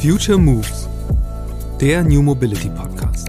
Future 0.00 0.38
Moves, 0.38 0.88
der 1.78 2.02
New 2.02 2.22
Mobility 2.22 2.70
Podcast. 2.70 3.28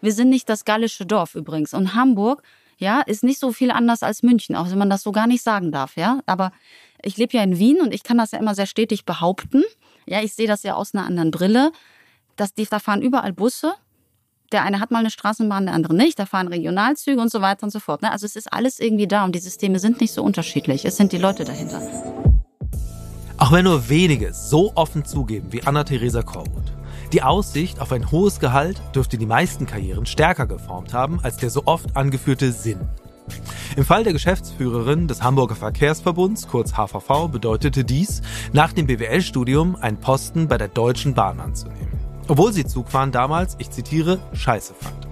Wir 0.00 0.12
sind 0.12 0.30
nicht 0.30 0.48
das 0.48 0.64
gallische 0.64 1.04
Dorf 1.04 1.34
übrigens. 1.34 1.74
Und 1.74 1.94
Hamburg, 1.94 2.42
ja, 2.78 3.02
ist 3.02 3.22
nicht 3.22 3.38
so 3.38 3.52
viel 3.52 3.70
anders 3.70 4.02
als 4.02 4.22
München, 4.22 4.56
auch 4.56 4.70
wenn 4.70 4.78
man 4.78 4.88
das 4.88 5.02
so 5.02 5.12
gar 5.12 5.26
nicht 5.26 5.42
sagen 5.42 5.70
darf, 5.70 5.98
ja. 5.98 6.20
Aber 6.24 6.52
ich 7.02 7.16
lebe 7.16 7.36
ja 7.36 7.42
in 7.42 7.58
Wien 7.58 7.80
und 7.80 7.92
ich 7.92 8.02
kann 8.02 8.18
das 8.18 8.30
ja 8.32 8.38
immer 8.38 8.54
sehr 8.54 8.66
stetig 8.66 9.04
behaupten. 9.04 9.62
Ja, 10.06 10.22
ich 10.22 10.34
sehe 10.34 10.46
das 10.46 10.62
ja 10.62 10.74
aus 10.74 10.94
einer 10.94 11.04
anderen 11.04 11.30
Brille. 11.30 11.72
Dass 12.36 12.54
die, 12.54 12.64
da 12.64 12.78
fahren 12.78 13.02
überall 13.02 13.32
Busse. 13.32 13.74
Der 14.52 14.64
eine 14.64 14.80
hat 14.80 14.90
mal 14.90 15.00
eine 15.00 15.10
Straßenbahn, 15.10 15.66
der 15.66 15.74
andere 15.74 15.94
nicht. 15.94 16.18
Da 16.18 16.26
fahren 16.26 16.48
Regionalzüge 16.48 17.20
und 17.20 17.30
so 17.30 17.40
weiter 17.40 17.64
und 17.64 17.70
so 17.70 17.80
fort. 17.80 18.02
Ne? 18.02 18.10
Also 18.10 18.26
es 18.26 18.36
ist 18.36 18.52
alles 18.52 18.80
irgendwie 18.80 19.06
da 19.06 19.24
und 19.24 19.34
die 19.34 19.40
Systeme 19.40 19.78
sind 19.78 20.00
nicht 20.00 20.12
so 20.12 20.22
unterschiedlich. 20.22 20.84
Es 20.84 20.96
sind 20.96 21.12
die 21.12 21.18
Leute 21.18 21.44
dahinter. 21.44 21.80
Auch 23.38 23.50
wenn 23.50 23.64
nur 23.64 23.88
wenige 23.88 24.32
so 24.32 24.72
offen 24.76 25.04
zugeben 25.04 25.52
wie 25.52 25.62
Anna-Theresa 25.62 26.22
Corwood. 26.22 26.72
Die 27.12 27.22
Aussicht 27.22 27.80
auf 27.80 27.92
ein 27.92 28.10
hohes 28.10 28.40
Gehalt 28.40 28.80
dürfte 28.94 29.18
die 29.18 29.26
meisten 29.26 29.66
Karrieren 29.66 30.06
stärker 30.06 30.46
geformt 30.46 30.94
haben 30.94 31.20
als 31.22 31.38
der 31.38 31.50
so 31.50 31.62
oft 31.66 31.96
angeführte 31.96 32.52
Sinn. 32.52 32.80
Im 33.76 33.84
Fall 33.84 34.04
der 34.04 34.12
Geschäftsführerin 34.12 35.08
des 35.08 35.22
Hamburger 35.22 35.54
Verkehrsverbunds, 35.54 36.48
kurz 36.48 36.72
HVV, 36.72 37.28
bedeutete 37.28 37.84
dies, 37.84 38.22
nach 38.52 38.72
dem 38.72 38.86
BWL-Studium 38.86 39.76
einen 39.76 39.98
Posten 39.98 40.48
bei 40.48 40.58
der 40.58 40.68
Deutschen 40.68 41.14
Bahn 41.14 41.40
anzunehmen. 41.40 41.92
Obwohl 42.28 42.52
sie 42.52 42.64
Zugfahren 42.64 43.12
damals, 43.12 43.56
ich 43.58 43.70
zitiere, 43.70 44.18
scheiße 44.32 44.74
fand. 44.78 45.08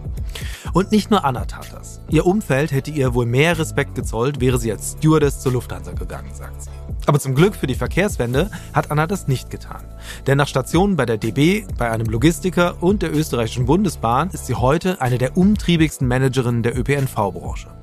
Und 0.73 0.93
nicht 0.93 1.11
nur 1.11 1.25
Anna 1.25 1.45
tat 1.47 1.73
das. 1.73 2.01
Ihr 2.09 2.27
Umfeld 2.27 2.71
hätte 2.71 2.91
ihr 2.91 3.15
wohl 3.15 3.27
mehr 3.27 3.59
Respekt 3.59 3.95
gezollt, 3.95 4.41
wäre 4.41 4.59
sie 4.59 4.71
als 4.71 4.93
Stewardess 4.93 5.41
zur 5.41 5.53
Lufthansa 5.53 5.93
gegangen, 5.93 6.33
sagt 6.33 6.63
sie. 6.63 6.71
Aber 7.07 7.19
zum 7.19 7.35
Glück 7.35 7.57
für 7.57 7.67
die 7.67 7.75
Verkehrswende 7.75 8.51
hat 8.73 8.91
Anna 8.91 9.07
das 9.07 9.27
nicht 9.27 9.51
getan. 9.51 9.83
Denn 10.27 10.39
nach 10.39 10.49
Stationen 10.49 10.97
bei 10.97 11.07
der 11.07 11.17
DB, 11.17 11.65
bei 11.79 11.91
einem 11.91 12.07
Logistiker 12.07 12.83
und 12.83 13.03
der 13.03 13.13
österreichischen 13.13 13.67
Bundesbahn 13.67 14.31
ist 14.31 14.47
sie 14.47 14.55
heute 14.55 15.01
eine 15.01 15.19
der 15.19 15.37
umtriebigsten 15.37 16.07
Managerinnen 16.07 16.63
der 16.63 16.79
ÖPNV-Branche. 16.79 17.80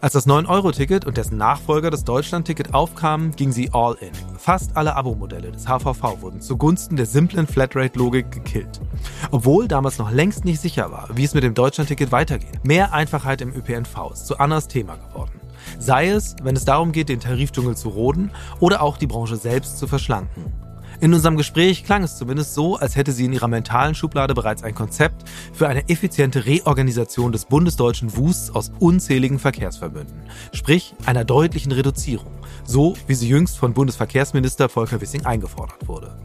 Als 0.00 0.12
das 0.12 0.26
9-Euro-Ticket 0.26 1.04
und 1.04 1.16
dessen 1.16 1.36
Nachfolger 1.36 1.90
das 1.90 2.04
Deutschland-Ticket 2.04 2.74
aufkamen, 2.74 3.32
ging 3.32 3.52
sie 3.52 3.70
all 3.72 3.96
in. 4.00 4.12
Fast 4.38 4.76
alle 4.76 4.96
Abo-Modelle 4.96 5.52
des 5.52 5.66
HVV 5.66 6.20
wurden 6.20 6.40
zugunsten 6.40 6.96
der 6.96 7.06
simplen 7.06 7.46
Flatrate-Logik 7.46 8.30
gekillt. 8.30 8.80
Obwohl 9.30 9.68
damals 9.68 9.98
noch 9.98 10.10
längst 10.10 10.44
nicht 10.44 10.60
sicher 10.60 10.90
war, 10.90 11.08
wie 11.14 11.24
es 11.24 11.34
mit 11.34 11.44
dem 11.44 11.54
Deutschland-Ticket 11.54 12.12
weitergeht. 12.12 12.64
Mehr 12.64 12.92
Einfachheit 12.92 13.40
im 13.40 13.54
ÖPNV 13.54 14.12
ist 14.12 14.26
zu 14.26 14.38
Annas 14.38 14.68
Thema 14.68 14.96
geworden. 14.96 15.40
Sei 15.78 16.08
es, 16.08 16.36
wenn 16.42 16.56
es 16.56 16.64
darum 16.64 16.92
geht, 16.92 17.08
den 17.08 17.20
Tarifdschungel 17.20 17.76
zu 17.76 17.90
roden 17.90 18.30
oder 18.60 18.82
auch 18.82 18.96
die 18.96 19.06
Branche 19.06 19.36
selbst 19.36 19.78
zu 19.78 19.86
verschlanken. 19.86 20.69
In 21.00 21.14
unserem 21.14 21.38
Gespräch 21.38 21.84
klang 21.84 22.02
es 22.02 22.18
zumindest 22.18 22.52
so, 22.52 22.76
als 22.76 22.94
hätte 22.94 23.12
sie 23.12 23.24
in 23.24 23.32
ihrer 23.32 23.48
mentalen 23.48 23.94
Schublade 23.94 24.34
bereits 24.34 24.62
ein 24.62 24.74
Konzept 24.74 25.26
für 25.50 25.66
eine 25.66 25.88
effiziente 25.88 26.44
Reorganisation 26.44 27.32
des 27.32 27.46
bundesdeutschen 27.46 28.14
Wusts 28.18 28.54
aus 28.54 28.70
unzähligen 28.80 29.38
Verkehrsverbünden, 29.38 30.20
sprich 30.52 30.94
einer 31.06 31.24
deutlichen 31.24 31.72
Reduzierung, 31.72 32.32
so 32.64 32.96
wie 33.06 33.14
sie 33.14 33.30
jüngst 33.30 33.56
von 33.56 33.72
Bundesverkehrsminister 33.72 34.68
Volker 34.68 35.00
Wissing 35.00 35.24
eingefordert 35.24 35.88
wurde. 35.88 36.18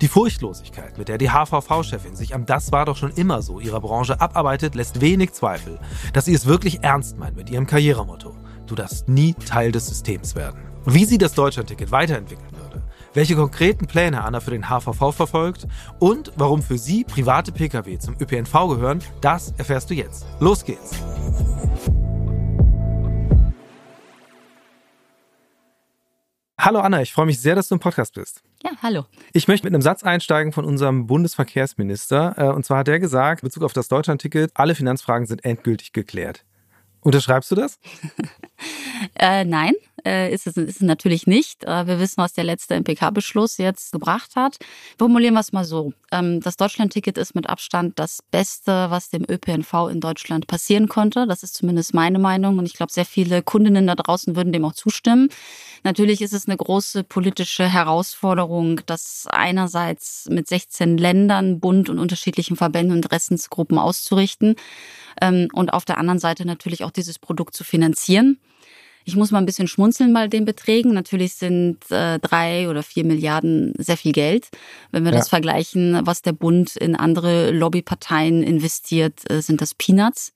Die 0.00 0.08
Furchtlosigkeit, 0.08 0.98
mit 0.98 1.06
der 1.06 1.18
die 1.18 1.30
HVV-Chefin 1.30 2.16
sich 2.16 2.34
am 2.34 2.44
Das 2.44 2.72
war 2.72 2.86
doch 2.86 2.96
schon 2.96 3.12
immer 3.12 3.40
so 3.40 3.60
ihrer 3.60 3.80
Branche 3.80 4.20
abarbeitet, 4.20 4.74
lässt 4.74 5.00
wenig 5.00 5.32
Zweifel, 5.32 5.78
dass 6.12 6.24
sie 6.24 6.34
es 6.34 6.46
wirklich 6.46 6.82
ernst 6.82 7.18
meint 7.18 7.36
mit 7.36 7.50
ihrem 7.50 7.68
Karrieremotto. 7.68 8.34
Du 8.66 8.74
darfst 8.74 9.08
nie 9.08 9.34
Teil 9.34 9.70
des 9.70 9.86
Systems 9.86 10.34
werden. 10.34 10.60
Wie 10.84 11.04
sie 11.04 11.18
das 11.18 11.34
Deutschlandticket 11.34 11.92
weiterentwickeln 11.92 12.50
würde, 12.50 12.81
welche 13.14 13.36
konkreten 13.36 13.86
Pläne 13.86 14.24
Anna 14.24 14.40
für 14.40 14.50
den 14.52 14.68
HVV 14.68 15.12
verfolgt 15.12 15.66
und 15.98 16.32
warum 16.36 16.62
für 16.62 16.78
sie 16.78 17.04
private 17.04 17.52
Pkw 17.52 17.98
zum 17.98 18.16
ÖPNV 18.20 18.52
gehören, 18.68 19.02
das 19.20 19.52
erfährst 19.58 19.90
du 19.90 19.94
jetzt. 19.94 20.26
Los 20.40 20.64
geht's! 20.64 20.92
Hallo 26.58 26.78
Anna, 26.78 27.02
ich 27.02 27.12
freue 27.12 27.26
mich 27.26 27.40
sehr, 27.40 27.56
dass 27.56 27.66
du 27.66 27.74
im 27.74 27.80
Podcast 27.80 28.14
bist. 28.14 28.40
Ja, 28.62 28.70
hallo. 28.82 29.04
Ich 29.32 29.48
möchte 29.48 29.66
mit 29.66 29.74
einem 29.74 29.82
Satz 29.82 30.04
einsteigen 30.04 30.52
von 30.52 30.64
unserem 30.64 31.08
Bundesverkehrsminister. 31.08 32.34
Äh, 32.36 32.44
und 32.54 32.64
zwar 32.64 32.78
hat 32.78 32.88
er 32.88 33.00
gesagt, 33.00 33.42
in 33.42 33.46
Bezug 33.46 33.64
auf 33.64 33.72
das 33.72 33.88
Deutschlandticket, 33.88 34.52
alle 34.54 34.76
Finanzfragen 34.76 35.26
sind 35.26 35.44
endgültig 35.44 35.92
geklärt. 35.92 36.44
Unterschreibst 37.00 37.50
du 37.50 37.56
das? 37.56 37.80
äh, 39.18 39.44
nein, 39.44 39.72
äh, 40.04 40.32
ist, 40.32 40.46
es, 40.46 40.56
ist 40.56 40.76
es 40.76 40.82
natürlich 40.82 41.26
nicht. 41.26 41.64
Äh, 41.64 41.86
wir 41.86 41.98
wissen, 41.98 42.18
was 42.18 42.32
der 42.32 42.44
letzte 42.44 42.74
MPK-Beschluss 42.74 43.58
jetzt 43.58 43.92
gebracht 43.92 44.36
hat. 44.36 44.58
Formulieren 44.98 45.34
wir 45.34 45.40
es 45.40 45.52
mal 45.52 45.64
so. 45.64 45.92
Ähm, 46.10 46.40
das 46.40 46.56
Deutschland-Ticket 46.56 47.18
ist 47.18 47.34
mit 47.34 47.48
Abstand 47.48 47.98
das 47.98 48.22
Beste, 48.30 48.90
was 48.90 49.10
dem 49.10 49.24
ÖPNV 49.28 49.88
in 49.90 50.00
Deutschland 50.00 50.46
passieren 50.46 50.88
konnte. 50.88 51.26
Das 51.26 51.42
ist 51.42 51.54
zumindest 51.54 51.94
meine 51.94 52.18
Meinung. 52.18 52.58
Und 52.58 52.66
ich 52.66 52.74
glaube, 52.74 52.92
sehr 52.92 53.04
viele 53.04 53.42
Kundinnen 53.42 53.86
da 53.86 53.94
draußen 53.94 54.36
würden 54.36 54.52
dem 54.52 54.64
auch 54.64 54.74
zustimmen. 54.74 55.28
Natürlich 55.84 56.22
ist 56.22 56.32
es 56.32 56.46
eine 56.46 56.56
große 56.56 57.04
politische 57.04 57.68
Herausforderung, 57.68 58.80
das 58.86 59.26
einerseits 59.30 60.28
mit 60.30 60.46
16 60.48 60.96
Ländern, 60.96 61.60
Bund 61.60 61.88
und 61.88 61.98
unterschiedlichen 61.98 62.56
Verbänden 62.56 62.92
und 62.92 62.98
Interessensgruppen 63.04 63.78
auszurichten 63.78 64.56
ähm, 65.20 65.48
und 65.52 65.72
auf 65.72 65.84
der 65.84 65.98
anderen 65.98 66.18
Seite 66.18 66.46
natürlich 66.46 66.84
auch 66.84 66.90
dieses 66.90 67.18
Produkt 67.18 67.54
zu 67.54 67.64
finanzieren. 67.64 68.38
Ich 69.04 69.16
muss 69.16 69.30
mal 69.30 69.38
ein 69.38 69.46
bisschen 69.46 69.68
schmunzeln 69.68 70.12
bei 70.12 70.28
den 70.28 70.44
Beträgen. 70.44 70.94
Natürlich 70.94 71.34
sind 71.34 71.78
äh, 71.90 72.18
drei 72.18 72.68
oder 72.68 72.82
vier 72.82 73.04
Milliarden 73.04 73.74
sehr 73.78 73.96
viel 73.96 74.12
Geld. 74.12 74.48
Wenn 74.90 75.04
wir 75.04 75.12
ja. 75.12 75.18
das 75.18 75.28
vergleichen, 75.28 76.00
was 76.04 76.22
der 76.22 76.32
Bund 76.32 76.76
in 76.76 76.94
andere 76.94 77.50
Lobbyparteien 77.50 78.42
investiert, 78.42 79.30
äh, 79.30 79.40
sind 79.40 79.60
das 79.60 79.74
Peanuts. 79.74 80.32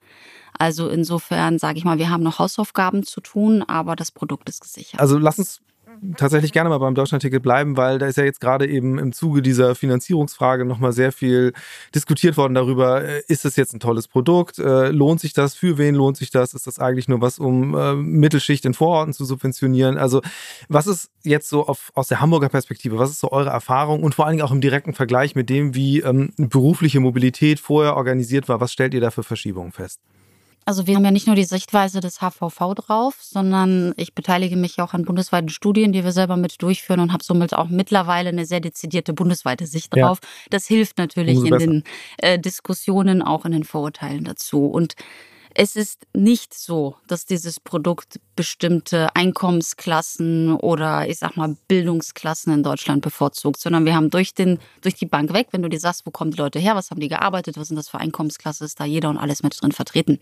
Also 0.59 0.89
insofern 0.89 1.59
sage 1.59 1.79
ich 1.79 1.85
mal, 1.85 1.99
wir 1.99 2.11
haben 2.11 2.23
noch 2.23 2.39
Hausaufgaben 2.39 3.03
zu 3.03 3.21
tun, 3.21 3.63
aber 3.63 3.95
das 3.95 4.11
Produkt 4.11 4.49
ist 4.49 4.61
gesichert. 4.63 5.01
Also 5.01 5.19
lass 5.19 5.39
uns 5.39 5.61
tatsächlich 6.17 6.53
gerne 6.53 6.71
mal 6.71 6.79
beim 6.79 6.95
Deutschlandticket 6.95 7.43
bleiben, 7.43 7.77
weil 7.77 7.99
da 7.99 8.07
ist 8.07 8.17
ja 8.17 8.25
jetzt 8.25 8.41
gerade 8.41 8.67
eben 8.67 8.99
im 8.99 9.13
Zuge 9.13 9.43
dieser 9.43 9.75
Finanzierungsfrage 9.75 10.65
nochmal 10.65 10.93
sehr 10.93 11.13
viel 11.13 11.53
diskutiert 11.95 12.37
worden 12.37 12.55
darüber, 12.55 13.05
äh, 13.05 13.23
ist 13.29 13.45
es 13.45 13.57
jetzt 13.57 13.75
ein 13.75 13.81
tolles 13.81 14.09
Produkt, 14.09 14.59
äh, 14.59 14.89
lohnt 14.91 15.21
sich 15.21 15.33
das, 15.33 15.55
für 15.55 15.79
wen 15.79 15.95
lohnt 15.95 16.17
sich 16.17 16.31
das, 16.31 16.55
ist 16.55 16.67
das 16.67 16.79
eigentlich 16.79 17.09
nur 17.09 17.21
was, 17.21 17.39
um 17.39 17.75
äh, 17.75 17.95
Mittelschicht 17.95 18.65
in 18.65 18.75
Vororten 18.75 19.13
zu 19.13 19.25
subventionieren? 19.25 19.99
Also 19.99 20.23
was 20.69 20.87
ist 20.87 21.11
jetzt 21.23 21.49
so 21.49 21.67
auf, 21.67 21.93
aus 21.95 22.09
der 22.09 22.21
Hamburger 22.21 22.49
Perspektive, 22.49 22.99
was 22.99 23.11
ist 23.11 23.21
so 23.21 23.33
eure 23.33 23.51
Erfahrung 23.51 24.03
und 24.03 24.15
vor 24.15 24.27
allen 24.27 24.37
Dingen 24.37 24.47
auch 24.47 24.53
im 24.53 24.61
direkten 24.61 24.95
Vergleich 24.95 25.35
mit 25.35 25.51
dem, 25.51 25.75
wie 25.75 26.01
ähm, 26.01 26.33
berufliche 26.37 27.01
Mobilität 27.01 27.61
vorher 27.61 27.97
organisiert 27.97 28.49
war, 28.49 28.61
was 28.61 28.73
stellt 28.73 28.95
ihr 28.95 29.01
da 29.01 29.11
für 29.11 29.23
Verschiebungen 29.23 29.73
fest? 29.73 30.01
Also 30.69 30.89
wir 30.89 30.97
haben 30.97 31.05
ja 31.05 31.13
nicht 31.13 31.29
nur 31.29 31.37
die 31.37 31.45
Sichtweise 31.45 32.01
des 32.01 32.19
HVV 32.19 32.75
drauf, 32.75 33.19
sondern 33.21 33.95
ich 33.97 34.15
beteilige 34.15 34.57
mich 34.57 34.81
auch 34.81 34.95
an 34.95 35.05
bundesweiten 35.05 35.49
Studien, 35.49 35.93
die 35.93 36.03
wir 36.03 36.11
selber 36.11 36.37
mit 36.37 36.61
durchführen 36.61 36.99
und 36.99 37.13
habe 37.13 37.23
somit 37.23 37.55
auch 37.55 37.69
mittlerweile 37.69 38.31
eine 38.31 38.47
sehr 38.47 38.59
dezidierte 38.59 39.13
bundesweite 39.13 39.69
Sicht 39.69 39.95
drauf. 39.95 40.19
Ja. 40.21 40.29
Das 40.51 40.67
hilft 40.67 40.99
natürlich 40.99 41.39
in 41.45 41.57
den 41.57 41.85
äh, 42.19 42.37
Diskussionen, 42.37 43.23
auch 43.23 43.45
in 43.45 43.53
den 43.53 43.63
Vorurteilen 43.63 44.25
dazu. 44.25 44.67
Und 44.67 44.97
es 45.59 45.75
ist 45.75 46.07
nicht 46.13 46.53
so, 46.53 46.97
dass 47.07 47.25
dieses 47.25 47.61
Produkt 47.61 48.21
bestimmte 48.37 49.09
Einkommensklassen 49.17 50.55
oder 50.55 51.09
ich 51.09 51.19
sag 51.19 51.39
mal 51.39 51.57
Bildungsklassen 51.67 52.53
in 52.53 52.63
Deutschland 52.63 53.01
bevorzugt, 53.01 53.59
sondern 53.59 53.87
wir 53.87 53.95
haben 53.95 54.11
durch, 54.11 54.35
den, 54.35 54.59
durch 54.83 54.95
die 54.97 55.07
Bank 55.07 55.33
weg, 55.33 55.49
wenn 55.53 55.63
du 55.63 55.71
dir 55.71 55.81
sagst, 55.81 56.05
wo 56.05 56.11
kommen 56.11 56.33
die 56.33 56.37
Leute 56.37 56.59
her, 56.59 56.75
was 56.75 56.91
haben 56.91 57.01
die 57.01 57.09
gearbeitet, 57.09 57.57
was 57.57 57.69
sind 57.69 57.77
das 57.77 57.89
für 57.89 57.99
Einkommensklasse, 57.99 58.67
ist 58.67 58.79
da 58.79 58.85
jeder 58.85 59.09
und 59.09 59.17
alles 59.17 59.43
mit 59.43 59.59
drin 59.59 59.73
vertreten. 59.73 60.19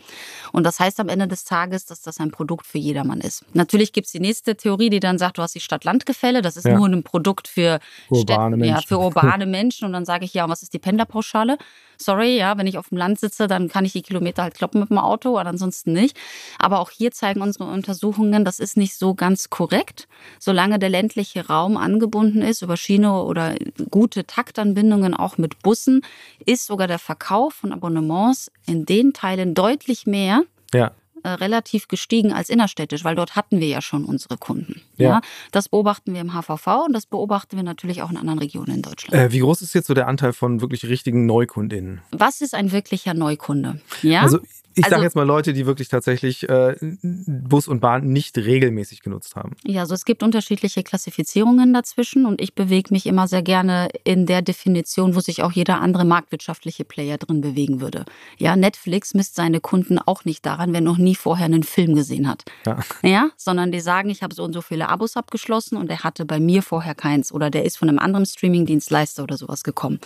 Und 0.52 0.62
das 0.62 0.78
heißt 0.78 1.00
am 1.00 1.08
Ende 1.08 1.26
des 1.26 1.44
Tages, 1.44 1.84
dass 1.84 2.00
das 2.00 2.20
ein 2.20 2.30
Produkt 2.30 2.64
für 2.64 2.78
jedermann 2.78 3.20
ist. 3.20 3.44
Natürlich 3.54 3.92
gibt 3.92 4.06
es 4.06 4.12
die 4.12 4.20
nächste 4.20 4.54
Theorie, 4.54 4.88
die 4.88 5.00
dann 5.00 5.18
sagt, 5.18 5.38
du 5.38 5.42
hast 5.42 5.56
die 5.56 5.60
Stadt-Land-Gefälle, 5.60 6.42
das 6.42 6.56
ist 6.56 6.66
ja. 6.66 6.76
nur 6.76 6.86
ein 6.86 7.02
Produkt 7.02 7.48
für 7.48 7.80
urbane, 8.08 8.56
Menschen. 8.56 8.74
Ja, 8.76 8.80
für 8.86 8.98
urbane 8.98 9.46
Menschen. 9.46 9.86
Und 9.86 9.94
dann 9.94 10.04
sage 10.04 10.26
ich, 10.26 10.32
ja, 10.32 10.44
und 10.44 10.50
was 10.50 10.62
ist 10.62 10.72
die 10.72 10.78
Pendlerpauschale? 10.78 11.58
Sorry, 11.96 12.36
ja, 12.36 12.56
wenn 12.56 12.66
ich 12.66 12.78
auf 12.78 12.88
dem 12.88 12.98
Land 12.98 13.18
sitze, 13.18 13.46
dann 13.48 13.68
kann 13.68 13.84
ich 13.84 13.92
die 13.92 14.02
Kilometer 14.02 14.44
halt 14.44 14.54
kloppen 14.54 14.80
mit 14.80 14.90
dem 14.90 14.98
Auto, 14.98 15.23
aber 15.30 15.48
ansonsten 15.48 15.92
nicht. 15.92 16.16
Aber 16.58 16.80
auch 16.80 16.90
hier 16.90 17.10
zeigen 17.10 17.42
unsere 17.42 17.64
Untersuchungen, 17.64 18.44
das 18.44 18.58
ist 18.58 18.76
nicht 18.76 18.96
so 18.96 19.14
ganz 19.14 19.50
korrekt. 19.50 20.08
Solange 20.38 20.78
der 20.78 20.90
ländliche 20.90 21.46
Raum 21.46 21.76
angebunden 21.76 22.42
ist 22.42 22.62
über 22.62 22.76
Schiene 22.76 23.22
oder 23.22 23.54
gute 23.90 24.26
Taktanbindungen 24.26 25.14
auch 25.14 25.38
mit 25.38 25.62
Bussen, 25.62 26.02
ist 26.44 26.66
sogar 26.66 26.86
der 26.86 26.98
Verkauf 26.98 27.54
von 27.54 27.72
Abonnements 27.72 28.50
in 28.66 28.84
den 28.86 29.12
Teilen 29.12 29.54
deutlich 29.54 30.06
mehr 30.06 30.42
ja 30.72 30.92
äh, 31.24 31.30
relativ 31.30 31.88
gestiegen 31.88 32.34
als 32.34 32.50
innerstädtisch, 32.50 33.02
weil 33.02 33.14
dort 33.14 33.34
hatten 33.34 33.58
wir 33.58 33.66
ja 33.66 33.80
schon 33.80 34.04
unsere 34.04 34.36
Kunden. 34.36 34.82
Ja. 34.98 35.08
Ja. 35.08 35.20
Das 35.52 35.70
beobachten 35.70 36.12
wir 36.12 36.20
im 36.20 36.34
HVV 36.34 36.84
und 36.86 36.92
das 36.92 37.06
beobachten 37.06 37.56
wir 37.56 37.62
natürlich 37.62 38.02
auch 38.02 38.10
in 38.10 38.18
anderen 38.18 38.40
Regionen 38.40 38.74
in 38.74 38.82
Deutschland. 38.82 39.14
Äh, 39.14 39.32
wie 39.32 39.38
groß 39.38 39.62
ist 39.62 39.74
jetzt 39.74 39.86
so 39.86 39.94
der 39.94 40.06
Anteil 40.06 40.34
von 40.34 40.60
wirklich 40.60 40.84
richtigen 40.84 41.24
NeukundInnen? 41.24 42.02
Was 42.10 42.42
ist 42.42 42.54
ein 42.54 42.72
wirklicher 42.72 43.14
Neukunde? 43.14 43.80
Ja. 44.02 44.20
Also 44.20 44.40
ich 44.74 44.84
Also- 44.84 44.94
sage 44.96 45.04
jetzt 45.04 45.16
mal 45.16 45.22
Leute, 45.26 45.52
die 45.52 45.66
wirklich 45.66 45.88
tatsächlich 45.88 46.48
äh, 46.48 46.74
Bus 47.02 47.68
und 47.68 47.80
Bahn 47.80 48.06
nicht 48.08 48.36
regelmäßig 48.36 49.00
genutzt 49.02 49.36
haben. 49.36 49.52
Ja, 49.64 49.82
also 49.82 49.94
es 49.94 50.04
gibt 50.04 50.22
unterschiedliche 50.22 50.82
Klassifizierungen 50.82 51.72
dazwischen 51.72 52.26
und 52.26 52.40
ich 52.40 52.54
bewege 52.54 52.92
mich 52.92 53.06
immer 53.06 53.28
sehr 53.28 53.42
gerne 53.42 53.88
in 54.04 54.26
der 54.26 54.42
Definition, 54.42 55.14
wo 55.14 55.20
sich 55.20 55.42
auch 55.42 55.52
jeder 55.52 55.80
andere 55.80 56.04
marktwirtschaftliche 56.04 56.84
Player 56.84 57.18
drin 57.18 57.40
bewegen 57.40 57.80
würde. 57.80 58.04
Ja, 58.38 58.56
Netflix 58.56 59.14
misst 59.14 59.34
seine 59.36 59.60
Kunden 59.60 59.98
auch 59.98 60.24
nicht 60.24 60.44
daran, 60.46 60.72
wer 60.72 60.80
noch 60.80 60.98
nie 60.98 61.14
vorher 61.14 61.46
einen 61.46 61.62
Film 61.62 61.94
gesehen 61.94 62.28
hat. 62.28 62.44
Ja. 62.66 62.78
Ja, 63.02 63.30
sondern 63.36 63.70
die 63.72 63.80
sagen, 63.80 64.10
ich 64.10 64.22
habe 64.22 64.34
so 64.34 64.44
und 64.44 64.52
so 64.52 64.60
viele 64.62 64.88
Abos 64.88 65.16
abgeschlossen 65.16 65.76
und 65.76 65.88
der 65.88 66.00
hatte 66.04 66.24
bei 66.24 66.40
mir 66.40 66.62
vorher 66.62 66.94
keins 66.94 67.32
oder 67.32 67.50
der 67.50 67.64
ist 67.64 67.76
von 67.76 67.88
einem 67.88 67.98
anderen 67.98 68.26
Streamingdienstleister 68.26 69.22
oder 69.22 69.36
sowas 69.36 69.62
gekommen. 69.62 70.00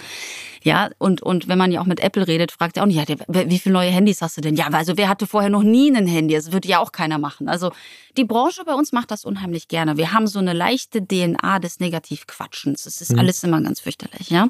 Ja, 0.62 0.90
und, 0.98 1.22
und 1.22 1.48
wenn 1.48 1.58
man 1.58 1.72
ja 1.72 1.80
auch 1.80 1.86
mit 1.86 2.00
Apple 2.00 2.26
redet, 2.26 2.52
fragt 2.52 2.76
er 2.76 2.82
auch 2.82 2.86
nicht, 2.86 2.98
ja, 3.08 3.16
wie 3.28 3.58
viele 3.58 3.72
neue 3.72 3.90
Handys 3.90 4.20
hast 4.22 4.36
du 4.36 4.40
denn? 4.40 4.56
Ja, 4.58 4.66
also 4.72 4.96
wer 4.96 5.08
hatte 5.08 5.28
vorher 5.28 5.50
noch 5.50 5.62
nie 5.62 5.88
ein 5.88 6.08
Handy? 6.08 6.34
Das 6.34 6.50
würde 6.50 6.66
ja 6.66 6.80
auch 6.80 6.90
keiner 6.90 7.18
machen. 7.18 7.48
Also 7.48 7.70
die 8.16 8.24
Branche 8.24 8.64
bei 8.64 8.74
uns 8.74 8.90
macht 8.90 9.12
das 9.12 9.24
unheimlich 9.24 9.68
gerne. 9.68 9.96
Wir 9.96 10.12
haben 10.12 10.26
so 10.26 10.40
eine 10.40 10.52
leichte 10.52 11.00
DNA 11.00 11.60
des 11.60 11.78
Negativquatschens. 11.78 12.84
Es 12.84 13.00
ist 13.00 13.16
alles 13.16 13.44
immer 13.44 13.62
ganz 13.62 13.78
fürchterlich, 13.78 14.30
ja. 14.30 14.48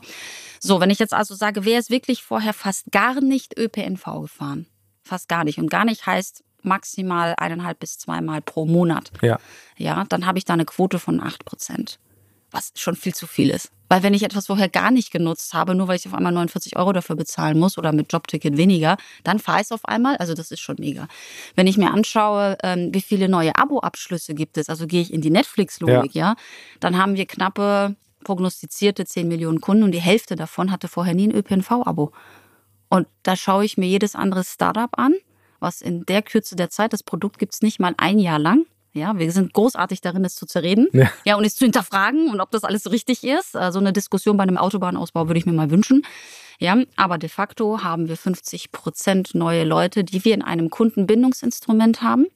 So, 0.61 0.81
wenn 0.81 0.89
ich 0.89 0.99
jetzt 0.99 1.13
also 1.13 1.35
sage, 1.35 1.67
wer 1.67 1.79
ist 1.79 1.91
wirklich 1.91 2.23
vorher 2.23 2.55
fast 2.55 2.91
gar 2.91 3.21
nicht 3.21 3.59
ÖPNV 3.59 4.23
gefahren? 4.23 4.67
Fast 5.03 5.29
gar 5.29 5.45
nicht. 5.45 5.59
Und 5.59 5.69
gar 5.69 5.85
nicht 5.85 6.07
heißt 6.07 6.43
maximal 6.63 7.35
eineinhalb 7.37 7.79
bis 7.79 7.99
zweimal 7.99 8.41
pro 8.41 8.65
Monat. 8.65 9.11
Ja. 9.21 9.39
Ja, 9.77 10.05
dann 10.09 10.25
habe 10.25 10.39
ich 10.39 10.47
da 10.47 10.55
eine 10.55 10.65
Quote 10.65 10.99
von 10.99 11.23
8 11.23 11.45
Prozent. 11.45 11.99
Was 12.51 12.73
schon 12.77 12.97
viel 12.97 13.15
zu 13.15 13.27
viel 13.27 13.51
ist. 13.51 13.71
Weil 13.89 14.03
wenn 14.03 14.15
ich 14.15 14.23
etwas 14.23 14.47
vorher 14.47 14.69
gar 14.69 14.91
nicht 14.91 15.11
genutzt 15.11 15.55
habe, 15.55 15.75
nur 15.75 15.89
weil 15.89 15.97
ich 15.97 16.07
auf 16.07 16.15
einmal 16.15 16.33
49 16.33 16.77
Euro 16.77 16.93
dafür 16.93 17.17
bezahlen 17.17 17.59
muss 17.59 17.79
oder 17.79 17.93
mit 17.93 18.13
Jobticket 18.13 18.57
weniger, 18.57 18.97
dann 19.25 19.39
fahre 19.39 19.59
ich 19.59 19.65
es 19.65 19.73
auf 19.73 19.85
einmal. 19.85 20.17
Also 20.17 20.35
das 20.35 20.51
ist 20.51 20.61
schon 20.61 20.77
mega. 20.79 21.09
Wenn 21.55 21.67
ich 21.67 21.79
mir 21.79 21.91
anschaue, 21.91 22.57
ähm, 22.63 22.93
wie 22.93 23.01
viele 23.01 23.29
neue 23.29 23.57
Abo-Abschlüsse 23.57 24.35
gibt 24.35 24.59
es, 24.59 24.69
also 24.69 24.87
gehe 24.87 25.01
ich 25.01 25.13
in 25.13 25.21
die 25.21 25.31
Netflix-Logik, 25.31 26.15
ja. 26.15 26.37
dann 26.81 26.99
haben 26.99 27.17
wir 27.17 27.27
knappe 27.27 27.97
prognostizierte 28.25 29.07
10 29.07 29.29
Millionen 29.29 29.61
Kunden 29.61 29.85
und 29.85 29.93
die 29.93 30.01
Hälfte 30.01 30.37
davon 30.37 30.71
hatte 30.71 30.89
vorher 30.89 31.15
nie 31.15 31.29
ein 31.29 31.35
ÖPNV-Abo. 31.35 32.13
Und 32.91 33.07
da 33.23 33.37
schaue 33.37 33.65
ich 33.65 33.79
mir 33.79 33.87
jedes 33.87 34.15
andere 34.15 34.45
Startup 34.45 34.91
an, 34.99 35.15
was 35.61 35.81
in 35.81 36.05
der 36.07 36.23
Kürze 36.23 36.57
der 36.57 36.71
Zeit, 36.71 36.93
das 36.93 37.03
Produkt 37.03 37.39
gibt 37.39 37.55
es 37.55 37.63
nicht 37.63 37.81
mal 37.81 37.95
ein 37.97 38.19
Jahr 38.19 38.39
lang. 38.39 38.67
Ja, 38.93 39.19
wir 39.19 39.31
sind 39.33 39.53
großartig 39.53 40.01
darin, 40.01 40.25
es 40.25 40.35
zu 40.35 40.47
zerreden. 40.47 40.89
Ja. 40.93 41.11
Ja, 41.25 41.37
und 41.37 41.45
es 41.45 41.55
zu 41.57 41.65
hinterfragen 41.65 42.31
und 42.31 42.41
ob 42.41 42.51
das 42.51 42.65
alles 42.65 42.83
so 42.83 42.91
richtig 42.91 43.25
ist. 43.25 43.55
Äh, 43.55 43.71
So 43.73 43.79
eine 43.79 43.93
Diskussion 43.93 44.37
bei 44.37 44.43
einem 44.43 44.57
Autobahnausbau 44.59 45.29
würde 45.29 45.39
ich 45.39 45.47
mir 45.47 45.53
mal 45.53 45.71
wünschen. 45.71 46.05
Ja, 46.61 46.77
aber 46.97 47.19
de 47.19 47.29
facto 47.29 47.85
haben 47.85 48.09
wir 48.09 48.17
50 48.17 48.73
Prozent 48.73 49.35
neue 49.35 49.63
Leute, 49.65 50.03
die 50.03 50.25
wir 50.25 50.35
in 50.35 50.43
einem 50.43 50.71
Kundenbindungsinstrument 50.71 52.03
haben. 52.03 52.27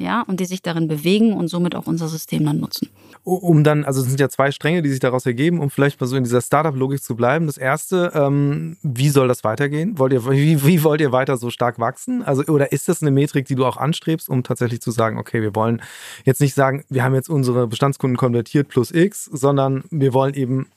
Ja, 0.00 0.22
und 0.22 0.40
die 0.40 0.46
sich 0.46 0.62
darin 0.62 0.88
bewegen 0.88 1.34
und 1.34 1.48
somit 1.48 1.74
auch 1.74 1.86
unser 1.86 2.08
System 2.08 2.46
dann 2.46 2.58
nutzen. 2.58 2.88
Um 3.22 3.62
dann, 3.62 3.84
also 3.84 4.00
es 4.00 4.08
sind 4.08 4.18
ja 4.18 4.30
zwei 4.30 4.50
Stränge, 4.50 4.80
die 4.80 4.88
sich 4.88 4.98
daraus 4.98 5.26
ergeben, 5.26 5.60
um 5.60 5.68
vielleicht 5.68 6.00
mal 6.00 6.06
so 6.06 6.16
in 6.16 6.24
dieser 6.24 6.40
Startup-Logik 6.40 7.02
zu 7.02 7.14
bleiben. 7.14 7.46
Das 7.46 7.58
erste, 7.58 8.10
ähm, 8.14 8.78
wie 8.82 9.10
soll 9.10 9.28
das 9.28 9.44
weitergehen? 9.44 9.98
Wollt 9.98 10.14
ihr, 10.14 10.24
wie, 10.30 10.64
wie 10.64 10.82
wollt 10.84 11.02
ihr 11.02 11.12
weiter 11.12 11.36
so 11.36 11.50
stark 11.50 11.78
wachsen? 11.78 12.22
Also, 12.22 12.44
oder 12.44 12.72
ist 12.72 12.88
das 12.88 13.02
eine 13.02 13.10
Metrik, 13.10 13.44
die 13.44 13.54
du 13.54 13.66
auch 13.66 13.76
anstrebst, 13.76 14.30
um 14.30 14.42
tatsächlich 14.42 14.80
zu 14.80 14.90
sagen, 14.90 15.18
okay, 15.18 15.42
wir 15.42 15.54
wollen 15.54 15.82
jetzt 16.24 16.40
nicht 16.40 16.54
sagen, 16.54 16.82
wir 16.88 17.04
haben 17.04 17.14
jetzt 17.14 17.28
unsere 17.28 17.66
Bestandskunden 17.66 18.16
konvertiert 18.16 18.68
plus 18.68 18.92
X, 18.92 19.26
sondern 19.26 19.84
wir 19.90 20.14
wollen 20.14 20.32
eben 20.32 20.68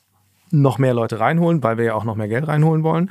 noch 0.54 0.78
mehr 0.78 0.94
Leute 0.94 1.20
reinholen, 1.20 1.64
weil 1.64 1.78
wir 1.78 1.86
ja 1.86 1.94
auch 1.96 2.04
noch 2.04 2.16
mehr 2.16 2.28
Geld 2.28 2.48
reinholen 2.48 2.84
wollen. 2.84 3.10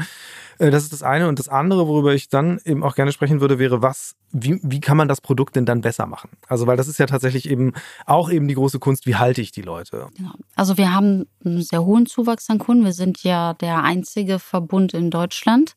Äh, 0.59 0.71
Das 0.71 0.85
ist 0.85 0.93
das 0.93 1.03
eine. 1.03 1.29
Und 1.29 1.39
das 1.39 1.49
andere, 1.49 1.89
worüber 1.89 2.15
ich 2.15 2.29
dann 2.29 2.61
eben 2.65 2.83
auch 2.85 2.95
gerne 2.95 3.13
sprechen 3.13 3.41
würde, 3.41 3.59
wäre, 3.59 3.83
was, 3.83 4.15
wie, 4.31 4.61
wie 4.63 4.81
kann 4.81 4.97
man 4.97 5.09
das 5.09 5.21
Produkt 5.21 5.57
denn 5.57 5.67
dann 5.67 5.81
besser 5.81 6.07
machen? 6.07 6.31
Also, 6.47 6.67
weil 6.67 6.77
das 6.77 6.89
ist 6.89 6.99
ja 6.99 7.07
tatsächlich 7.07 7.51
eben 7.51 7.73
auch 8.07 8.31
eben 8.31 8.47
die 8.49 8.55
große 8.55 8.79
Kunst, 8.79 9.07
wie 9.07 9.17
halte 9.17 9.41
ich 9.41 9.51
die 9.51 9.63
Leute? 9.63 10.09
Genau. 10.17 10.33
Also 10.55 10.77
wir 10.79 10.95
haben 10.95 11.27
einen 11.45 11.63
sehr 11.63 11.85
hohen 11.85 12.07
Zuwachs 12.07 12.49
an 12.49 12.59
Kunden. 12.59 12.85
Wir 12.85 12.93
sind 12.93 13.23
ja 13.25 13.55
der 13.55 13.83
einzige 13.83 14.39
Verbund 14.39 14.95
in 14.95 15.11
Deutschland, 15.11 15.75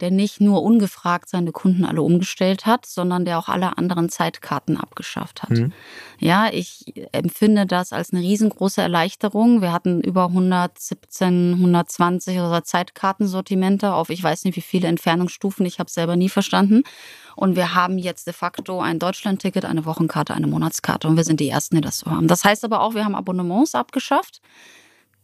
der 0.00 0.10
nicht 0.10 0.40
nur 0.40 0.62
ungefragt 0.62 1.28
seine 1.28 1.52
Kunden 1.52 1.84
alle 1.84 2.02
umgestellt 2.02 2.66
hat, 2.66 2.86
sondern 2.86 3.24
der 3.24 3.38
auch 3.38 3.48
alle 3.48 3.78
anderen 3.78 4.08
Zeitkarten 4.08 4.76
abgeschafft 4.76 5.42
hat. 5.42 5.50
Mhm. 5.50 5.72
Ja, 6.18 6.48
ich 6.52 6.92
empfinde 7.12 7.66
das 7.66 7.92
als 7.92 8.12
eine 8.12 8.22
riesengroße 8.22 8.82
Erleichterung. 8.82 9.62
Wir 9.62 9.72
hatten 9.72 10.00
über 10.00 10.26
117, 10.26 11.54
120 11.54 12.38
oder 12.38 12.64
Zeitkartensortimente 12.64 13.92
auf 13.92 14.10
ich 14.10 14.22
weiß 14.22 14.44
nicht 14.44 14.56
wie 14.56 14.60
viele 14.60 14.88
Entfernungsstufen. 14.88 15.64
Ich 15.66 15.78
habe 15.78 15.88
es 15.88 15.94
selber 15.94 16.16
nie 16.16 16.28
verstanden. 16.28 16.82
Und 17.36 17.56
wir 17.56 17.74
haben 17.74 17.96
jetzt 17.98 18.26
de 18.26 18.34
facto 18.34 18.80
ein 18.80 18.98
Deutschlandticket, 18.98 19.64
eine 19.64 19.86
Wochenkarte, 19.86 20.34
eine 20.34 20.46
Monatskarte. 20.46 21.08
Und 21.08 21.16
wir 21.16 21.24
sind 21.24 21.40
die 21.40 21.48
Ersten, 21.48 21.76
die 21.76 21.80
das 21.80 21.98
so 21.98 22.10
haben. 22.10 22.28
Das 22.28 22.44
heißt 22.44 22.64
aber 22.64 22.82
auch, 22.82 22.94
wir 22.94 23.04
haben 23.04 23.14
Abonnements 23.14 23.74
abgeschafft, 23.74 24.42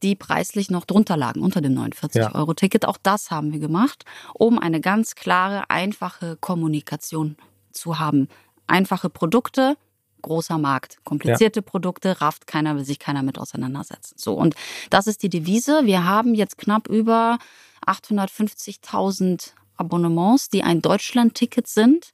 die 0.02 0.14
preislich 0.14 0.70
noch 0.70 0.84
drunter 0.84 1.16
lagen, 1.16 1.43
unter 1.43 1.60
dem 1.60 1.76
49-Euro-Ticket. 1.78 2.87
Auch 2.87 2.98
das 3.02 3.31
haben 3.31 3.52
wir 3.52 3.58
gemacht, 3.58 4.04
um 4.34 4.58
eine 4.58 4.81
ganz 4.81 5.14
klare, 5.14 5.70
einfache 5.70 6.37
Kommunikation 6.40 7.37
zu 7.72 7.98
haben. 7.98 8.28
Einfache 8.66 9.10
Produkte, 9.10 9.76
großer 10.22 10.58
Markt. 10.58 10.98
Komplizierte 11.04 11.62
Produkte, 11.62 12.20
rafft 12.20 12.46
keiner, 12.46 12.76
will 12.76 12.84
sich 12.84 12.98
keiner 12.98 13.22
mit 13.22 13.38
auseinandersetzen. 13.38 14.16
So, 14.19 14.34
und 14.34 14.54
das 14.90 15.06
ist 15.06 15.22
die 15.22 15.28
Devise. 15.28 15.82
Wir 15.84 16.04
haben 16.04 16.34
jetzt 16.34 16.58
knapp 16.58 16.88
über 16.88 17.38
850.000 17.87 19.52
Abonnements, 19.76 20.48
die 20.48 20.62
ein 20.62 20.82
Deutschland-Ticket 20.82 21.69
sind. 21.69 22.12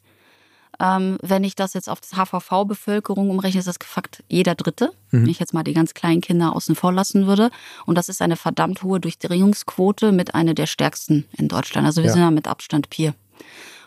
Ähm, 0.81 1.19
wenn 1.23 1.45
ich 1.45 1.55
das 1.55 1.75
jetzt 1.75 1.89
auf 1.89 2.01
das 2.01 2.13
HVV-Bevölkerung 2.17 3.31
umrechne, 3.31 3.61
ist 3.61 3.69
das 3.69 3.79
gefackt 3.79 4.25
jeder 4.29 4.55
Dritte. 4.55 4.93
Wenn 5.11 5.29
ich 5.29 5.39
jetzt 5.39 5.53
mal 5.53 5.63
die 5.63 5.75
ganz 5.75 5.93
kleinen 5.95 6.21
Kinder 6.23 6.57
außen 6.57 6.75
vor 6.75 6.93
lassen 6.93 7.27
würde. 7.27 7.51
Und 7.85 7.97
das 7.97 8.09
ist 8.09 8.23
eine 8.23 8.37
verdammt 8.37 8.83
hohe 8.83 8.99
Durchdringungsquote 8.99 10.11
mit 10.13 10.35
einer 10.35 10.55
der 10.55 10.67
stärksten 10.67 11.27
in 11.37 11.49
Deutschland. 11.49 11.87
Also 11.87 12.01
wir 12.03 12.09
Ja. 12.09 12.13
sind 12.15 12.23
ja 12.23 12.31
mit 12.31 12.49
Abstand 12.49 12.89
Peer 12.91 13.15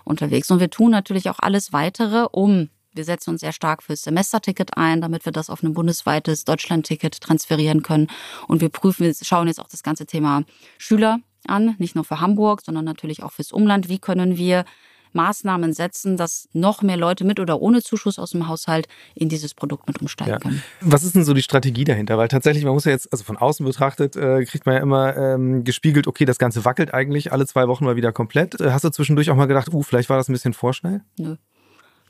unterwegs. 0.03 0.51
Und 0.51 0.59
wir 0.59 0.69
tun 0.69 0.91
natürlich 0.91 1.29
auch 1.29 1.39
alles 1.39 1.73
weitere, 1.73 2.27
um 2.31 2.69
wir 2.93 3.03
setzen 3.03 3.31
uns 3.31 3.41
sehr 3.41 3.51
stark 3.51 3.83
fürs 3.83 4.03
Semesterticket 4.03 4.77
ein, 4.77 5.01
damit 5.01 5.25
wir 5.25 5.33
das 5.33 5.49
auf 5.49 5.61
ein 5.63 5.73
bundesweites 5.73 6.45
Deutschlandticket 6.45 7.19
transferieren 7.19 7.81
können. 7.81 8.07
Und 8.47 8.61
wir 8.61 8.69
prüfen, 8.69 9.03
wir 9.05 9.13
schauen 9.21 9.47
jetzt 9.47 9.59
auch 9.59 9.67
das 9.67 9.83
ganze 9.83 10.05
Thema 10.05 10.43
Schüler 10.77 11.19
an, 11.45 11.75
nicht 11.77 11.95
nur 11.95 12.05
für 12.05 12.21
Hamburg, 12.21 12.61
sondern 12.63 12.85
natürlich 12.85 13.21
auch 13.21 13.33
fürs 13.33 13.51
Umland. 13.51 13.89
Wie 13.89 13.99
können 13.99 14.37
wir 14.37 14.63
Maßnahmen 15.15 15.73
setzen, 15.73 16.17
dass 16.17 16.47
noch 16.53 16.81
mehr 16.81 16.97
Leute 16.97 17.23
mit 17.23 17.39
oder 17.39 17.61
ohne 17.61 17.81
Zuschuss 17.81 18.19
aus 18.19 18.31
dem 18.31 18.47
Haushalt 18.47 18.87
in 19.15 19.29
dieses 19.29 19.53
Produkt 19.53 19.87
mit 19.87 19.99
umsteigen 20.01 20.33
Ja. 20.33 20.39
können? 20.39 20.61
Was 20.81 21.03
ist 21.03 21.15
denn 21.15 21.23
so 21.23 21.33
die 21.33 21.41
Strategie 21.41 21.83
dahinter? 21.85 22.17
Weil 22.17 22.27
tatsächlich, 22.27 22.63
man 22.65 22.73
muss 22.73 22.85
ja 22.85 22.91
jetzt, 22.91 23.11
also 23.11 23.23
von 23.23 23.37
außen 23.37 23.65
betrachtet, 23.65 24.15
äh, 24.15 24.45
kriegt 24.45 24.65
man 24.65 24.75
ja 24.75 24.81
immer 24.81 25.15
ähm, 25.17 25.63
gespiegelt, 25.63 26.07
okay, 26.07 26.25
das 26.25 26.37
Ganze 26.37 26.65
wackelt 26.65 26.93
eigentlich 26.93 27.31
alle 27.31 27.47
zwei 27.47 27.67
Wochen 27.67 27.85
mal 27.85 27.95
wieder 27.95 28.11
komplett. 28.11 28.59
Äh, 28.59 28.71
hast 28.71 28.83
du 28.83 28.89
zwischendurch 28.89 29.31
auch 29.31 29.35
mal 29.35 29.45
gedacht, 29.47 29.73
uh, 29.73 29.81
vielleicht 29.81 30.09
war 30.09 30.17
das 30.17 30.29
ein 30.29 30.33
bisschen 30.33 30.53
vorschnell? 30.53 31.01
Nö. 31.17 31.35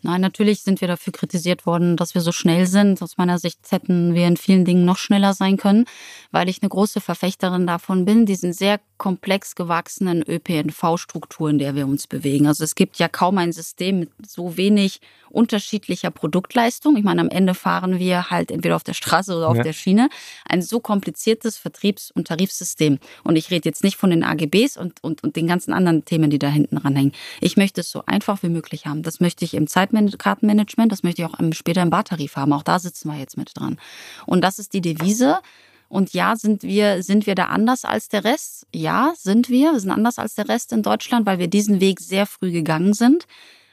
Nein, 0.06 0.22
natürlich 0.22 0.62
sind 0.62 0.82
wir 0.82 0.88
dafür 0.88 1.12
kritisiert 1.12 1.66
worden, 1.66 1.98
dass 1.98 2.14
wir 2.14 2.22
so 2.22 2.32
schnell 2.32 2.68
sind. 2.68 3.02
Aus 3.02 3.18
meiner 3.18 3.40
Sicht 3.40 3.58
hätten 3.72 4.14
wir 4.14 4.28
in 4.28 4.38
vielen 4.38 4.64
Dingen 4.64 4.86
noch 4.86 4.98
schneller 5.00 5.34
sein 5.34 5.58
können, 5.58 5.86
weil 6.32 6.48
ich 6.48 6.62
eine 6.62 6.70
große 6.70 7.02
Verfechterin 7.02 7.66
davon 7.66 8.06
bin, 8.06 8.28
diesen 8.28 8.54
sehr 8.54 8.80
komplex 8.98 9.56
gewachsenen 9.56 10.22
ÖPNV-Struktur, 10.22 11.50
in 11.50 11.58
der 11.58 11.74
wir 11.74 11.88
uns 11.88 12.06
bewegen. 12.06 12.46
Also 12.46 12.64
es 12.64 12.76
gibt 12.76 12.98
ja 13.00 13.08
kaum 13.08 13.40
ein 13.40 13.52
System 13.52 14.00
mit 14.02 14.10
so 14.28 14.58
wenig 14.58 15.02
unterschiedlicher 15.32 16.12
Produktleistung. 16.12 16.96
Ich 16.96 17.04
meine, 17.04 17.20
am 17.20 17.30
Ende 17.30 17.56
fahren 17.56 18.00
wir 18.00 18.30
halt 18.30 18.52
entweder 18.52 18.76
auf 18.78 18.84
der 18.84 18.94
Straße 18.94 19.36
oder 19.36 19.50
auf 19.50 19.58
Ja. 19.58 19.64
der 19.64 19.74
Schiene. 19.74 20.08
Ein 20.48 20.62
so 20.62 20.80
kompliziertes 20.80 21.58
Vertriebs- 21.58 22.12
und 22.12 22.28
Tarifsystem. 22.28 23.00
Und 23.24 23.36
ich 23.36 23.52
rede 23.52 23.68
jetzt 23.68 23.84
nicht 23.84 23.98
von 23.98 24.12
den 24.12 24.24
AGBs 24.24 24.78
und, 24.78 25.04
und, 25.04 25.24
und 25.24 25.36
den 25.36 25.48
ganzen 25.48 25.74
anderen 25.74 26.06
Themen, 26.06 26.30
die 26.30 26.40
da 26.40 26.48
hinten 26.48 26.78
ranhängen. 26.78 27.12
Ich 27.42 27.58
möchte 27.58 27.82
es 27.82 27.90
so 27.92 28.04
einfach 28.06 28.44
wie 28.44 28.50
möglich 28.50 28.86
haben. 28.86 29.04
Das 29.04 29.20
möchte 29.20 29.44
ich 29.44 29.56
im 29.56 29.68
Zeitkartenmanagement, 29.96 30.92
das 30.92 31.04
möchte 31.04 31.22
ich 31.22 31.28
auch 31.28 31.38
später 31.52 31.82
im 31.82 31.90
Bartarif 31.90 32.36
haben. 32.36 32.54
Auch 32.54 32.64
da 32.64 32.80
sitzen 32.80 33.10
wir 33.10 33.18
jetzt 33.18 33.38
mit 33.38 33.52
dran. 33.56 33.78
Und 34.25 34.42
das 34.42 34.60
ist 34.60 34.74
die 34.74 34.82
Devise. 34.82 35.40
Und 35.88 36.14
ja, 36.14 36.36
sind 36.36 36.64
wir, 36.64 37.04
sind 37.04 37.28
wir 37.28 37.36
da 37.36 37.46
anders 37.46 37.86
als 37.86 38.10
der 38.10 38.24
Rest? 38.24 38.66
Ja, 38.74 39.14
sind 39.16 39.50
wir. 39.50 39.74
Wir 39.74 39.80
sind 39.80 39.92
anders 39.92 40.18
als 40.18 40.36
der 40.36 40.50
Rest 40.50 40.74
in 40.74 40.82
Deutschland, 40.82 41.25
weil 41.25 41.40
wir 41.40 41.48
diesen 41.48 41.80
Weg 41.80 42.00
sehr 42.00 42.25
früh 42.25 42.52
gegangen 42.52 42.94
sind 42.94 43.28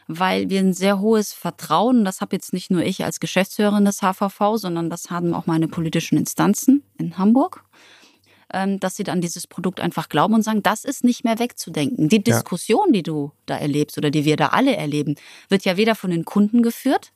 weil 0.09 0.51
wir 0.51 0.61
ein 0.61 0.73
sehr 0.73 1.01
hohes 1.01 1.33
Vertrauen, 1.33 2.05
das 2.05 2.21
habe 2.21 2.37
jetzt 2.37 2.53
nicht 2.53 2.71
nur 2.71 2.83
ich 2.83 3.05
als 3.05 3.21
Geschäftsführerin 3.21 3.85
des 3.85 4.01
HVV, 4.01 4.57
sondern 4.57 4.91
das 4.91 5.11
haben 5.11 5.35
auch 5.35 5.47
meine 5.47 5.69
politischen 5.69 6.19
Instanzen 6.19 6.83
in 6.99 7.19
Hamburg, 7.19 7.65
dass 8.53 8.97
sie 8.97 9.05
dann 9.05 9.21
dieses 9.21 9.47
Produkt 9.47 9.81
einfach 9.81 10.09
glauben 10.09 10.35
und 10.35 10.43
sagen, 10.43 10.63
das 10.63 10.85
ist 10.85 11.05
nicht 11.05 11.25
mehr 11.25 11.39
wegzudenken. 11.39 12.09
Die 12.09 12.23
Diskussion, 12.23 12.89
ja. 12.89 12.93
die 12.93 13.03
du 13.03 13.33
da 13.47 13.57
erlebst 13.57 13.97
oder 13.99 14.11
die 14.11 14.25
wir 14.25 14.37
da 14.37 14.49
alle 14.49 14.77
erleben, 14.77 15.17
wird 15.49 15.65
ja 15.65 15.77
weder 15.77 15.95
von 15.95 16.11
den 16.11 16.25
Kunden 16.25 16.63
geführt, 16.63 17.13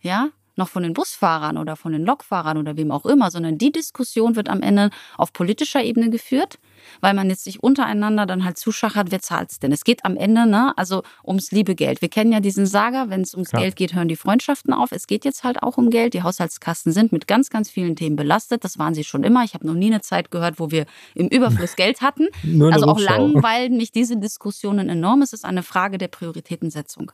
ja, 0.00 0.30
noch 0.60 0.68
von 0.68 0.84
den 0.84 0.92
Busfahrern 0.92 1.58
oder 1.58 1.74
von 1.74 1.90
den 1.90 2.04
Lokfahrern 2.04 2.56
oder 2.58 2.76
wem 2.76 2.92
auch 2.92 3.04
immer, 3.04 3.32
sondern 3.32 3.58
die 3.58 3.72
Diskussion 3.72 4.36
wird 4.36 4.48
am 4.48 4.62
Ende 4.62 4.90
auf 5.16 5.32
politischer 5.32 5.82
Ebene 5.82 6.10
geführt, 6.10 6.60
weil 7.00 7.14
man 7.14 7.28
jetzt 7.28 7.42
sich 7.44 7.62
untereinander 7.62 8.26
dann 8.26 8.44
halt 8.44 8.58
zuschachert, 8.58 9.10
wer 9.10 9.20
zahlt's 9.20 9.58
denn? 9.58 9.72
Es 9.72 9.82
geht 9.84 10.04
am 10.04 10.16
Ende, 10.16 10.46
ne, 10.46 10.72
also 10.76 11.02
ums 11.26 11.50
liebe 11.50 11.74
Geld. 11.74 12.02
Wir 12.02 12.08
kennen 12.08 12.30
ja 12.30 12.40
diesen 12.40 12.66
Saga, 12.66 13.08
wenn 13.08 13.22
es 13.22 13.34
ums 13.34 13.50
ja. 13.52 13.58
Geld 13.58 13.74
geht, 13.74 13.94
hören 13.94 14.08
die 14.08 14.16
Freundschaften 14.16 14.72
auf. 14.72 14.92
Es 14.92 15.06
geht 15.06 15.24
jetzt 15.24 15.42
halt 15.42 15.62
auch 15.62 15.78
um 15.78 15.90
Geld. 15.90 16.14
Die 16.14 16.22
Haushaltskassen 16.22 16.92
sind 16.92 17.10
mit 17.10 17.26
ganz, 17.26 17.50
ganz 17.50 17.70
vielen 17.70 17.96
Themen 17.96 18.16
belastet. 18.16 18.62
Das 18.62 18.78
waren 18.78 18.94
sie 18.94 19.04
schon 19.04 19.24
immer. 19.24 19.42
Ich 19.42 19.54
habe 19.54 19.66
noch 19.66 19.74
nie 19.74 19.86
eine 19.86 20.02
Zeit 20.02 20.30
gehört, 20.30 20.60
wo 20.60 20.70
wir 20.70 20.86
im 21.14 21.28
Überfluss 21.28 21.74
Geld 21.80 22.02
hatten. 22.02 22.28
also 22.70 22.86
auch 22.86 23.00
langweilen 23.00 23.76
mich 23.76 23.90
diese 23.90 24.16
Diskussionen 24.16 24.88
enorm. 24.88 25.22
Es 25.22 25.32
ist 25.32 25.44
eine 25.44 25.62
Frage 25.62 25.98
der 25.98 26.08
Prioritätensetzung. 26.08 27.12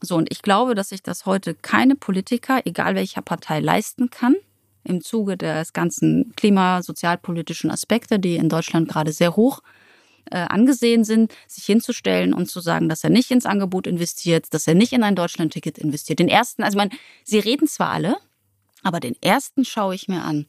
So, 0.00 0.16
und 0.16 0.30
ich 0.30 0.42
glaube, 0.42 0.74
dass 0.74 0.90
sich 0.90 1.02
das 1.02 1.26
heute 1.26 1.54
keine 1.54 1.96
Politiker, 1.96 2.60
egal 2.64 2.94
welcher 2.94 3.22
Partei, 3.22 3.60
leisten 3.60 4.10
kann, 4.10 4.36
im 4.84 5.02
Zuge 5.02 5.36
des 5.36 5.72
ganzen 5.72 6.32
klimasozialpolitischen 6.36 7.70
Aspekte, 7.70 8.18
die 8.18 8.36
in 8.36 8.48
Deutschland 8.48 8.88
gerade 8.88 9.12
sehr 9.12 9.36
hoch 9.36 9.60
äh, 10.30 10.38
angesehen 10.38 11.04
sind, 11.04 11.34
sich 11.46 11.64
hinzustellen 11.64 12.32
und 12.32 12.48
zu 12.48 12.60
sagen, 12.60 12.88
dass 12.88 13.04
er 13.04 13.10
nicht 13.10 13.30
ins 13.30 13.46
Angebot 13.46 13.86
investiert, 13.86 14.52
dass 14.54 14.66
er 14.66 14.74
nicht 14.74 14.92
in 14.92 15.02
ein 15.02 15.16
Deutschlandticket 15.16 15.78
investiert. 15.78 16.18
Den 16.18 16.28
ersten, 16.28 16.62
also 16.62 16.78
man, 16.78 16.90
sie 17.24 17.38
reden 17.38 17.66
zwar 17.66 17.90
alle, 17.90 18.16
aber 18.82 19.00
den 19.00 19.16
ersten 19.20 19.64
schaue 19.64 19.94
ich 19.94 20.08
mir 20.08 20.22
an. 20.22 20.46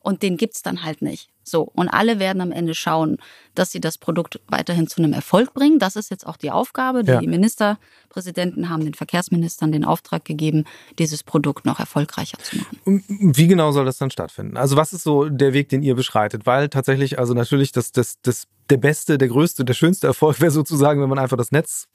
Und 0.00 0.22
den 0.22 0.36
gibt's 0.36 0.62
dann 0.62 0.82
halt 0.82 1.00
nicht. 1.00 1.30
So, 1.44 1.70
und 1.74 1.88
alle 1.88 2.18
werden 2.18 2.40
am 2.40 2.52
Ende 2.52 2.74
schauen, 2.74 3.18
dass 3.54 3.70
sie 3.70 3.80
das 3.80 3.98
Produkt 3.98 4.40
weiterhin 4.48 4.88
zu 4.88 5.02
einem 5.02 5.12
Erfolg 5.12 5.54
bringen. 5.54 5.78
Das 5.78 5.94
ist 5.94 6.10
jetzt 6.10 6.26
auch 6.26 6.36
die 6.36 6.50
Aufgabe. 6.50 7.04
Die 7.04 7.12
ja. 7.12 7.20
Ministerpräsidenten 7.20 8.68
haben 8.68 8.84
den 8.84 8.94
Verkehrsministern 8.94 9.70
den 9.70 9.84
Auftrag 9.84 10.24
gegeben, 10.24 10.64
dieses 10.98 11.22
Produkt 11.22 11.64
noch 11.64 11.78
erfolgreicher 11.78 12.38
zu 12.38 12.56
machen. 12.56 13.04
Wie 13.08 13.46
genau 13.46 13.72
soll 13.72 13.84
das 13.84 13.98
dann 13.98 14.10
stattfinden? 14.10 14.56
Also 14.56 14.76
was 14.76 14.92
ist 14.92 15.04
so 15.04 15.28
der 15.28 15.52
Weg, 15.52 15.68
den 15.68 15.82
ihr 15.82 15.94
beschreitet? 15.94 16.46
Weil 16.46 16.68
tatsächlich, 16.68 17.18
also 17.18 17.34
natürlich 17.34 17.72
das, 17.72 17.92
das, 17.92 18.20
das, 18.22 18.46
der 18.70 18.78
beste, 18.78 19.18
der 19.18 19.28
größte, 19.28 19.64
der 19.64 19.74
schönste 19.74 20.06
Erfolg 20.06 20.40
wäre 20.40 20.50
sozusagen, 20.50 21.00
wenn 21.00 21.08
man 21.08 21.18
einfach 21.18 21.36
das 21.36 21.52
Netz 21.52 21.86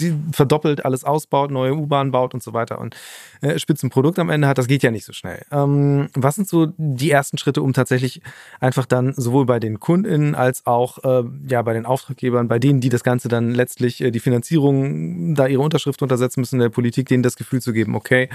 die 0.00 0.14
verdoppelt, 0.32 0.84
alles 0.84 1.04
ausbaut, 1.04 1.50
neue 1.50 1.74
U-Bahnen 1.74 2.10
baut 2.10 2.34
und 2.34 2.42
so 2.42 2.52
weiter 2.52 2.78
und 2.78 2.96
äh, 3.40 3.58
Spitzenprodukt 3.58 4.18
am 4.18 4.30
Ende 4.30 4.48
hat, 4.48 4.58
das 4.58 4.66
geht 4.66 4.82
ja 4.82 4.90
nicht 4.90 5.04
so 5.04 5.12
schnell. 5.12 5.44
Ähm, 5.50 6.08
was 6.14 6.36
sind 6.36 6.48
so 6.48 6.72
die 6.76 7.10
ersten 7.10 7.38
Schritte, 7.38 7.62
um 7.62 7.72
tatsächlich 7.72 8.22
einfach 8.60 8.86
dann 8.86 9.14
sowohl 9.16 9.46
bei 9.46 9.60
den 9.60 9.80
KundInnen 9.80 10.34
als 10.34 10.66
auch 10.66 10.98
äh, 11.04 11.24
ja 11.48 11.62
bei 11.62 11.74
den 11.74 11.86
Auftraggebern, 11.86 12.48
bei 12.48 12.58
denen, 12.58 12.80
die 12.80 12.88
das 12.88 13.04
Ganze 13.04 13.28
dann 13.28 13.52
letztlich 13.52 14.00
äh, 14.00 14.10
die 14.10 14.20
Finanzierung, 14.20 15.34
da 15.34 15.46
ihre 15.46 15.62
Unterschrift 15.62 16.02
untersetzen 16.02 16.40
müssen 16.40 16.56
in 16.56 16.62
der 16.62 16.68
Politik, 16.68 17.08
denen 17.08 17.22
das 17.22 17.36
Gefühl 17.36 17.60
zu 17.60 17.72
geben, 17.72 17.94
okay, 17.94 18.28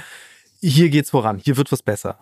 hier 0.60 0.90
geht's 0.90 1.12
voran, 1.12 1.38
hier 1.38 1.58
wird 1.58 1.72
was 1.72 1.84
besser 1.84 2.18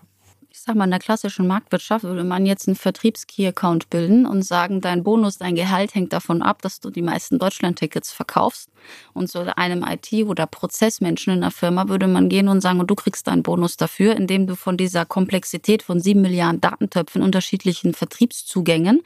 ich 0.56 0.62
sag 0.62 0.76
mal, 0.78 0.86
in 0.86 0.92
der 0.92 1.00
klassischen 1.00 1.48
Marktwirtschaft 1.48 2.06
würde 2.06 2.24
man 2.24 2.46
jetzt 2.46 2.70
einen 2.70 2.78
Vertriebskey-Account 2.78 3.90
bilden 3.90 4.26
und 4.26 4.42
sagen, 4.42 4.80
dein 4.80 5.04
Bonus, 5.04 5.38
dein 5.38 5.56
Gehalt 5.56 5.94
hängt 5.94 6.14
davon 6.14 6.42
ab, 6.42 6.62
dass 6.62 6.80
du 6.80 6.90
die 6.90 7.02
meisten 7.02 7.40
Deutschland-Tickets 7.40 8.14
verkaufst. 8.14 8.70
Und 9.14 9.30
so 9.30 9.40
einem 9.42 9.84
IT- 9.84 10.26
oder 10.26 10.48
Prozessmenschen 10.48 11.34
in 11.34 11.42
der 11.42 11.52
Firma 11.52 11.90
würde 11.90 12.08
man 12.08 12.30
gehen 12.30 12.48
und 12.48 12.62
sagen, 12.62 12.80
und 12.80 12.90
du 12.90 12.96
kriegst 12.96 13.28
deinen 13.28 13.44
Bonus 13.44 13.76
dafür, 13.76 14.16
indem 14.16 14.48
du 14.48 14.56
von 14.56 14.78
dieser 14.78 15.06
Komplexität 15.06 15.84
von 15.84 16.00
sieben 16.00 16.22
Milliarden 16.22 16.62
Datentöpfen, 16.62 17.22
unterschiedlichen 17.22 17.94
Vertriebszugängen 17.94 19.02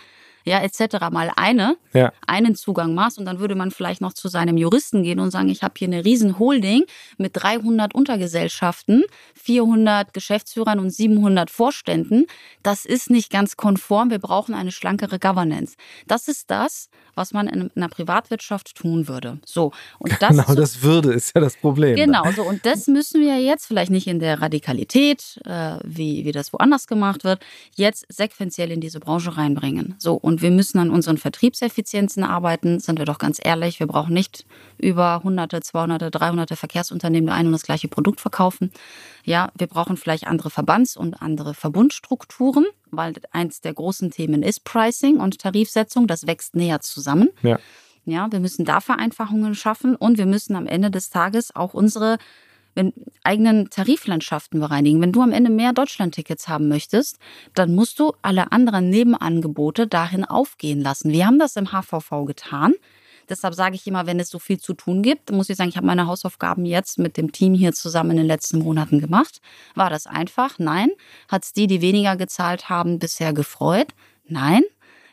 ja, 0.46 0.62
etc. 0.62 1.10
mal 1.12 1.32
eine, 1.36 1.78
ja. 1.94 2.12
einen 2.28 2.56
Zugang 2.56 2.94
machst 2.94 3.18
und 3.18 3.26
dann 3.26 3.40
würde 3.40 3.56
man 3.56 3.72
vielleicht 3.72 4.02
noch 4.02 4.14
zu 4.14 4.28
seinem 4.28 4.58
Juristen 4.58 5.04
gehen 5.04 5.20
und 5.20 5.32
sagen, 5.32 5.50
ich 5.50 5.64
habe 5.64 5.74
hier 5.78 5.88
eine 5.88 6.06
riesen 6.06 6.40
Holding 6.40 6.86
mit 7.18 7.32
300 7.36 7.94
Untergesellschaften, 7.94 9.04
400 9.36 10.14
Geschäftsführern 10.14 10.80
und 10.80 10.92
700 10.92 11.50
Vorständen. 11.50 12.26
Das 12.64 12.86
ist 12.86 13.10
nicht 13.10 13.32
ganz 13.32 13.58
konform, 13.58 14.10
wir 14.10 14.20
brauchen 14.20 14.54
eine 14.56 14.72
schlankere 14.72 15.20
Governance. 15.20 15.76
Das 16.08 16.28
ist 16.28 16.50
das, 16.52 16.90
was 17.16 17.34
man 17.34 17.48
in 17.48 17.70
einer 17.76 17.90
Privatwirtschaft 17.90 18.76
tun 18.76 19.08
würde. 19.08 19.40
So, 19.46 19.72
und 19.98 20.16
das 20.22 20.30
genau, 20.30 20.56
das 20.56 20.82
würde 20.82 21.14
ist 21.14 21.36
ja 21.36 21.42
das 21.42 21.58
Problem. 21.58 21.96
Genau, 21.96 22.24
so 22.32 22.44
und 22.44 22.66
das 22.66 22.88
müssen 22.88 23.22
wir 23.22 23.40
jetzt 23.40 23.66
vielleicht 23.66 23.92
nicht 23.92 24.08
in 24.08 24.20
der 24.20 24.42
Radikalität, 24.42 25.40
äh, 25.46 25.78
wie, 25.84 26.26
wie 26.26 26.32
das 26.32 26.54
woanders 26.54 26.88
gemacht 26.88 27.24
wird, 27.24 27.46
jetzt 27.76 28.06
sequenziell 28.10 28.72
in 28.72 28.82
diese 28.82 29.00
Branche 29.00 29.36
reinbringen. 29.36 29.96
So, 29.98 30.14
und 30.30 30.44
wir 30.44 30.52
müssen 30.52 30.78
an 30.78 30.92
unseren 30.92 31.18
Vertriebseffizienzen 31.18 32.24
arbeiten, 32.24 32.80
sind 32.80 33.00
wir 33.00 33.06
doch 33.06 33.18
ganz 33.18 33.40
ehrlich. 33.44 33.80
Wir 33.80 33.88
brauchen 33.88 34.14
nicht 34.14 34.46
über 34.78 35.22
hunderte, 35.24 35.60
200, 35.60 36.14
300 36.14 36.52
Verkehrsunternehmen, 36.52 37.28
die 37.28 37.34
ein 37.34 37.48
und 37.48 37.52
das 37.52 37.64
gleiche 37.64 37.88
Produkt 37.88 38.22
verkaufen. 38.22 38.72
Ja, 39.24 39.52
wir 39.58 39.66
brauchen 39.66 39.98
vielleicht 39.98 40.28
andere 40.28 40.52
Verbands- 40.52 40.96
und 40.96 41.20
andere 41.24 41.56
Verbundstrukturen, 41.56 42.68
weil 42.92 43.16
eins 43.32 43.62
der 43.62 43.74
großen 43.74 44.12
Themen 44.12 44.44
ist 44.44 44.66
Pricing 44.66 45.18
und 45.18 45.40
Tarifsetzung. 45.40 46.06
Das 46.06 46.28
wächst 46.28 46.56
näher 46.56 46.80
zusammen. 46.80 47.30
Ja. 47.42 47.60
Ja, 48.06 48.32
wir 48.32 48.40
müssen 48.40 48.66
da 48.66 48.82
Vereinfachungen 48.82 49.56
schaffen 49.56 49.96
und 49.96 50.20
wir 50.20 50.28
müssen 50.28 50.56
am 50.56 50.68
Ende 50.68 50.92
des 50.92 51.10
Tages 51.10 51.56
auch 51.56 51.74
unsere 51.74 52.20
wenn 52.80 52.94
eigenen 53.24 53.70
Tariflandschaften 53.70 54.62
bereinigen. 54.62 55.02
Wenn 55.02 55.12
du 55.12 55.22
am 55.22 55.34
Ende 55.34 55.50
mehr 55.50 55.74
Deutschlandtickets 55.74 56.48
haben 56.48 56.70
möchtest, 56.70 57.20
dann 57.54 57.76
musst 57.76 58.00
du 58.00 58.14
alle 58.22 58.54
anderen 58.54 58.90
Nebenangebote 58.90 59.86
dahin 59.86 60.24
aufgehen 60.24 60.80
lassen. 60.80 61.12
Wir 61.12 61.28
haben 61.28 61.40
das 61.40 61.58
im 61.58 61.74
HVV 61.74 62.26
getan. 62.26 62.74
Deshalb 63.28 63.54
sage 63.54 63.76
ich 63.76 63.86
immer, 63.86 64.08
wenn 64.08 64.20
es 64.20 64.30
so 64.30 64.40
viel 64.40 64.60
zu 64.60 64.74
tun 64.74 65.04
gibt, 65.04 65.30
muss 65.32 65.50
ich 65.50 65.58
sagen, 65.58 65.70
ich 65.70 65.76
habe 65.76 65.86
meine 65.86 66.08
Hausaufgaben 66.08 66.66
jetzt 66.66 66.98
mit 66.98 67.18
dem 67.18 67.32
Team 67.32 67.54
hier 67.54 67.74
zusammen 67.74 68.12
in 68.12 68.18
den 68.18 68.26
letzten 68.28 68.60
Monaten 68.60 69.00
gemacht. 69.00 69.42
War 69.76 69.90
das 69.90 70.08
einfach? 70.08 70.58
Nein. 70.58 70.90
Hat 71.28 71.44
es 71.44 71.54
die, 71.54 71.68
die 71.68 71.82
weniger 71.82 72.16
gezahlt 72.16 72.70
haben, 72.70 72.98
bisher 72.98 73.34
gefreut? 73.34 73.90
Nein. 74.26 74.64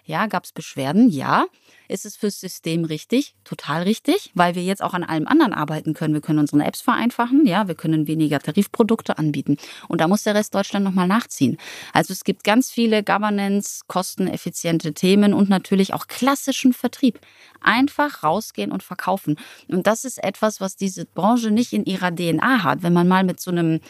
Ja, 0.06 0.26
gab 0.26 0.44
es 0.44 0.52
Beschwerden? 0.52 1.10
Ja. 1.10 1.46
Ist 1.88 2.06
es 2.06 2.16
fürs 2.16 2.40
System 2.40 2.84
richtig? 2.84 3.34
Total 3.44 3.82
richtig, 3.82 4.30
weil 4.34 4.54
wir 4.54 4.62
jetzt 4.62 4.82
auch 4.82 4.94
an 4.94 5.02
allem 5.02 5.26
anderen 5.26 5.52
arbeiten 5.52 5.94
können. 5.94 6.14
Wir 6.14 6.20
können 6.20 6.38
unsere 6.38 6.64
Apps 6.64 6.80
vereinfachen, 6.80 7.44
ja, 7.44 7.66
wir 7.68 7.74
können 7.74 8.06
weniger 8.06 8.38
Tarifprodukte 8.38 9.18
anbieten. 9.18 9.56
Und 9.88 10.00
da 10.00 10.08
muss 10.08 10.22
der 10.22 10.34
Rest 10.34 10.54
Deutschland 10.54 10.84
nochmal 10.84 11.08
nachziehen. 11.08 11.58
Also 11.92 12.12
es 12.12 12.24
gibt 12.24 12.44
ganz 12.44 12.70
viele 12.70 13.02
Governance, 13.02 13.82
kosteneffiziente 13.88 14.94
Themen 14.94 15.34
und 15.34 15.48
natürlich 15.48 15.92
auch 15.92 16.06
klassischen 16.06 16.72
Vertrieb. 16.72 17.20
Einfach 17.60 18.22
rausgehen 18.22 18.70
und 18.70 18.84
verkaufen. 18.84 19.36
Und 19.68 19.86
das 19.86 20.04
ist 20.04 20.22
etwas, 20.22 20.60
was 20.60 20.76
diese 20.76 21.04
Branche 21.04 21.50
nicht 21.50 21.72
in 21.72 21.84
ihrer 21.84 22.14
DNA 22.14 22.62
hat. 22.62 22.82
Wenn 22.82 22.92
man 22.92 23.08
mal 23.08 23.24
mit 23.24 23.40
so 23.40 23.50
einem 23.50 23.80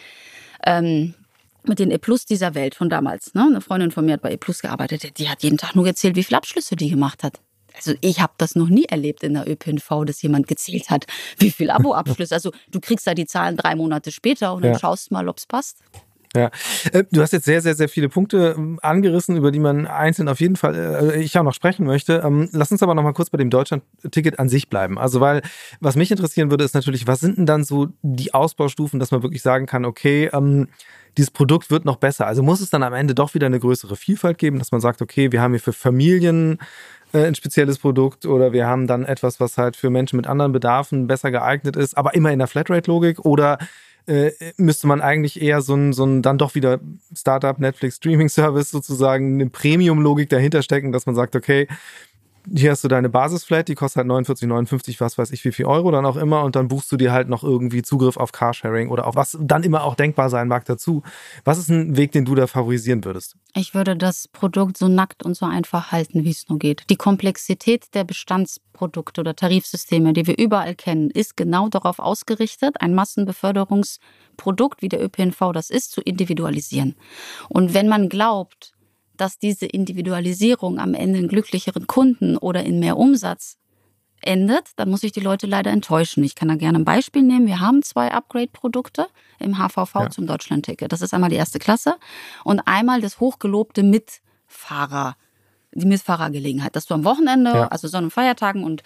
ähm, 0.65 1.15
mit 1.69 1.79
den 1.79 1.91
E-Plus 1.91 2.25
dieser 2.27 2.55
Welt 2.55 2.75
von 2.75 2.89
damals. 2.89 3.35
Ne? 3.35 3.47
Eine 3.47 3.61
Freundin 3.61 3.91
von 3.91 4.05
mir 4.05 4.15
hat 4.15 4.23
bei 4.23 4.33
E-Plus 4.33 4.63
gearbeitet, 4.63 5.19
die 5.19 5.29
hat 5.29 5.43
jeden 5.43 5.59
Tag 5.59 5.75
nur 5.75 5.87
erzählt, 5.87 6.17
wie 6.17 6.25
viele 6.25 6.39
Abschlüsse 6.39 6.77
die 6.77 6.91
gemacht 6.91 7.23
hat. 7.23 7.41
Also 7.77 7.95
ich 8.01 8.21
habe 8.21 8.33
das 8.39 8.57
noch 8.57 8.69
nie 8.69 8.87
erlebt 8.87 9.23
in 9.23 9.35
der 9.35 9.49
ÖPNV, 9.49 10.05
dass 10.07 10.23
jemand 10.23 10.49
gezählt 10.49 10.89
hat, 10.89 11.07
wie 11.39 11.51
viel 11.51 11.71
Abo-Abschlüsse. 11.71 12.35
Also 12.35 12.51
du 12.71 12.81
kriegst 12.81 13.07
da 13.07 13.15
die 13.15 13.27
Zahlen 13.27 13.57
drei 13.57 13.75
Monate 13.75 14.11
später 14.13 14.55
und 14.55 14.63
dann 14.65 14.73
ja. 14.73 14.79
schaust 14.79 15.11
mal, 15.11 15.29
ob 15.29 15.39
es 15.39 15.47
passt. 15.47 15.79
Ja, 16.37 16.50
äh, 16.93 17.05
du 17.11 17.23
hast 17.23 17.33
jetzt 17.33 17.47
sehr, 17.47 17.62
sehr, 17.62 17.75
sehr 17.75 17.88
viele 17.88 18.11
Punkte 18.11 18.55
ähm, 18.57 18.78
angerissen, 18.83 19.37
über 19.37 19.50
die 19.50 19.59
man 19.59 19.87
einzeln 19.87 20.28
auf 20.28 20.38
jeden 20.40 20.57
Fall, 20.57 20.75
äh, 21.14 21.23
ich 21.23 21.38
auch 21.38 21.43
noch 21.43 21.55
sprechen 21.55 21.87
möchte. 21.87 22.23
Ähm, 22.25 22.49
lass 22.52 22.71
uns 22.71 22.83
aber 22.83 22.95
noch 22.95 23.02
mal 23.02 23.14
kurz 23.14 23.31
bei 23.31 23.38
dem 23.38 23.49
Deutschland-Ticket 23.49 24.38
an 24.38 24.50
sich 24.50 24.69
bleiben. 24.69 24.99
Also, 24.99 25.21
weil, 25.21 25.40
was 25.81 25.97
mich 25.97 26.11
interessieren 26.11 26.50
würde, 26.50 26.64
ist 26.64 26.75
natürlich, 26.75 27.07
was 27.07 27.21
sind 27.21 27.38
denn 27.38 27.47
dann 27.47 27.64
so 27.64 27.88
die 28.02 28.35
Ausbaustufen, 28.35 29.00
dass 29.00 29.11
man 29.11 29.23
wirklich 29.23 29.40
sagen 29.40 29.64
kann, 29.64 29.87
okay, 29.87 30.28
ähm, 30.33 30.69
dieses 31.16 31.31
Produkt 31.31 31.71
wird 31.71 31.87
noch 31.87 31.97
besser. 31.97 32.26
Also 32.26 32.43
muss 32.43 32.61
es 32.61 32.69
dann 32.69 32.83
am 32.83 32.93
Ende 32.93 33.14
doch 33.14 33.33
wieder 33.33 33.47
eine 33.47 33.59
größere 33.59 33.97
Vielfalt 33.97 34.37
geben, 34.37 34.59
dass 34.59 34.73
man 34.73 34.83
sagt, 34.83 35.00
okay, 35.00 35.33
wir 35.33 35.40
haben 35.40 35.52
hier 35.52 35.61
für 35.61 35.73
Familien 35.73 36.59
äh, 37.12 37.25
ein 37.25 37.35
spezielles 37.35 37.78
Produkt 37.78 38.26
oder 38.26 38.52
wir 38.52 38.66
haben 38.66 38.87
dann 38.87 39.05
etwas, 39.05 39.40
was 39.40 39.57
halt 39.57 39.76
für 39.76 39.88
Menschen 39.88 40.16
mit 40.16 40.26
anderen 40.26 40.52
Bedarfen 40.52 41.07
besser 41.07 41.31
geeignet 41.31 41.76
ist, 41.76 41.97
aber 41.97 42.14
immer 42.14 42.33
in 42.33 42.38
der 42.38 42.49
Flatrate-Logik 42.49 43.21
oder 43.21 43.59
äh, 44.07 44.33
müsste 44.57 44.87
man 44.87 45.01
eigentlich 45.01 45.41
eher 45.41 45.61
so 45.61 45.75
ein, 45.75 45.93
so 45.93 46.05
ein 46.05 46.23
dann 46.23 46.39
doch 46.39 46.55
wieder 46.55 46.81
Startup, 47.15 47.59
Netflix, 47.59 47.97
Streaming-Service 47.97 48.71
sozusagen, 48.71 49.35
eine 49.35 49.51
Premium-Logik 49.51 50.29
dahinter 50.29 50.63
stecken, 50.63 50.93
dass 50.93 51.07
man 51.07 51.15
sagt, 51.15 51.37
okay, 51.37 51.67
hier 52.55 52.71
hast 52.71 52.85
du 52.85 52.88
deine 52.88 53.09
Basisflat, 53.09 53.69
die 53.69 53.75
kostet 53.75 53.99
halt 53.99 54.07
49, 54.07 54.49
59, 54.49 55.00
was 55.00 55.19
weiß 55.19 55.31
ich, 55.33 55.45
wie 55.45 55.53
viel 55.53 55.67
Euro 55.67 55.91
dann 55.91 56.07
auch 56.07 56.17
immer 56.17 56.45
und 56.45 56.57
dann 56.57 56.69
buchst 56.69 56.91
du 56.93 56.97
dir 56.97 57.12
halt 57.12 57.29
noch 57.29 57.43
irgendwie 57.43 57.83
Zugriff 57.83 58.17
auf 58.17 58.33
Carsharing 58.33 58.88
oder 58.88 59.07
auf 59.07 59.17
was 59.17 59.37
dann 59.41 59.62
immer 59.62 59.85
auch 59.85 59.95
denkbar 59.95 60.31
sein 60.31 60.49
mag 60.49 60.65
dazu. 60.65 61.03
Was 61.45 61.59
ist 61.59 61.69
ein 61.69 61.97
Weg, 61.97 62.12
den 62.12 62.25
du 62.25 62.35
da 62.35 62.47
favorisieren 62.47 63.05
würdest? 63.05 63.37
Ich 63.55 63.75
würde 63.75 63.97
das 63.97 64.29
Produkt 64.29 64.76
so 64.76 64.88
nackt 64.88 65.25
und 65.25 65.35
so 65.35 65.47
einfach 65.47 65.93
halten, 65.93 66.25
wie 66.25 66.31
es 66.31 66.49
nur 66.49 66.59
geht. 66.59 66.85
Die 66.91 66.97
Komplexität 66.97 67.95
der 67.95 68.05
Bestandsprodukte 68.05 69.21
oder 69.21 69.35
Tarifsysteme, 69.35 70.12
die 70.12 70.26
wir 70.26 70.38
überall 70.38 70.75
kennen, 70.75 71.11
ist 71.11 71.37
genau 71.37 71.69
darauf 71.69 71.99
ausgerichtet, 71.99 72.81
ein 72.81 72.95
Massenbeförderungsprodukt, 72.95 74.83
wie 74.83 74.88
der 74.88 75.03
ÖPNV 75.03 75.53
das 75.53 75.71
ist, 75.71 75.93
zu 75.93 76.00
individualisieren. 76.00 76.95
Und 77.49 77.75
wenn 77.75 77.88
man 77.88 78.09
glaubt, 78.09 78.75
dass 79.17 79.39
diese 79.39 79.67
Individualisierung 79.67 80.79
am 80.79 80.95
Ende 80.95 81.19
in 81.19 81.29
glücklicheren 81.29 81.87
Kunden 81.87 82.37
oder 82.37 82.65
in 82.65 82.79
mehr 82.79 82.97
Umsatz 82.97 83.59
endet, 84.23 84.71
dann 84.77 84.91
muss 84.91 85.03
ich 85.03 85.13
die 85.13 85.21
Leute 85.21 85.47
leider 85.47 85.71
enttäuschen. 85.71 86.25
Ich 86.25 86.35
kann 86.35 86.49
da 86.49 86.57
gerne 86.57 86.79
ein 86.79 86.85
Beispiel 86.85 87.23
nehmen. 87.23 87.47
Wir 87.47 87.61
haben 87.61 87.83
zwei 87.83 88.13
Upgrade-Produkte 88.13 89.07
im 89.39 89.59
HVV 89.59 89.95
ja. 89.95 90.11
zum 90.11 90.27
Deutschland-Ticket. 90.27 90.91
Das 90.93 91.03
ist 91.03 91.15
einmal 91.15 91.31
die 91.31 91.37
erste 91.37 91.59
Klasse 91.59 91.97
und 92.45 92.61
einmal 92.61 93.01
das 93.01 93.21
hochgelobte 93.21 93.83
Mitfahrer, 93.83 95.17
die 95.73 95.87
Mitfahrergelegenheit, 95.87 96.77
dass 96.77 96.87
du 96.87 96.95
am 96.95 97.05
Wochenende, 97.05 97.51
ja. 97.51 97.69
also 97.69 97.89
Sonn- 97.89 98.05
und 98.05 98.11
Feiertagen 98.11 98.65
und 98.65 98.83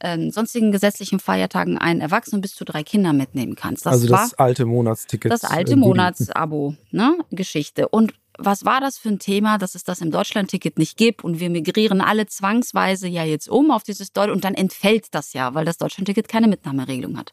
äh, 0.00 0.30
sonstigen 0.30 0.72
gesetzlichen 0.72 1.20
Feiertagen 1.20 1.78
einen 1.78 2.00
Erwachsenen 2.00 2.40
bis 2.40 2.54
zu 2.54 2.64
drei 2.64 2.82
Kinder 2.82 3.12
mitnehmen 3.12 3.54
kannst. 3.54 3.86
Das 3.86 3.92
also 3.92 4.08
das 4.08 4.34
alte 4.34 4.64
Monatsticket. 4.64 5.30
Das 5.30 5.44
alte 5.44 5.76
Monatsabo, 5.76 6.74
ne? 6.90 7.18
Geschichte. 7.30 7.88
Und 7.88 8.14
was 8.42 8.64
war 8.64 8.80
das 8.80 8.98
für 8.98 9.10
ein 9.10 9.18
Thema, 9.18 9.58
dass 9.58 9.74
es 9.74 9.84
das 9.84 10.00
im 10.00 10.10
Deutschlandticket 10.10 10.78
nicht 10.78 10.96
gibt 10.96 11.22
und 11.22 11.40
wir 11.40 11.50
migrieren 11.50 12.00
alle 12.00 12.26
zwangsweise 12.26 13.06
ja 13.06 13.24
jetzt 13.24 13.48
um 13.48 13.70
auf 13.70 13.82
dieses 13.82 14.12
Deutsch 14.12 14.30
und 14.30 14.44
dann 14.44 14.54
entfällt 14.54 15.06
das 15.12 15.32
ja, 15.32 15.54
weil 15.54 15.64
das 15.64 15.76
Deutschlandticket 15.78 16.28
keine 16.28 16.48
Mitnahmeregelung 16.48 17.18
hat. 17.18 17.32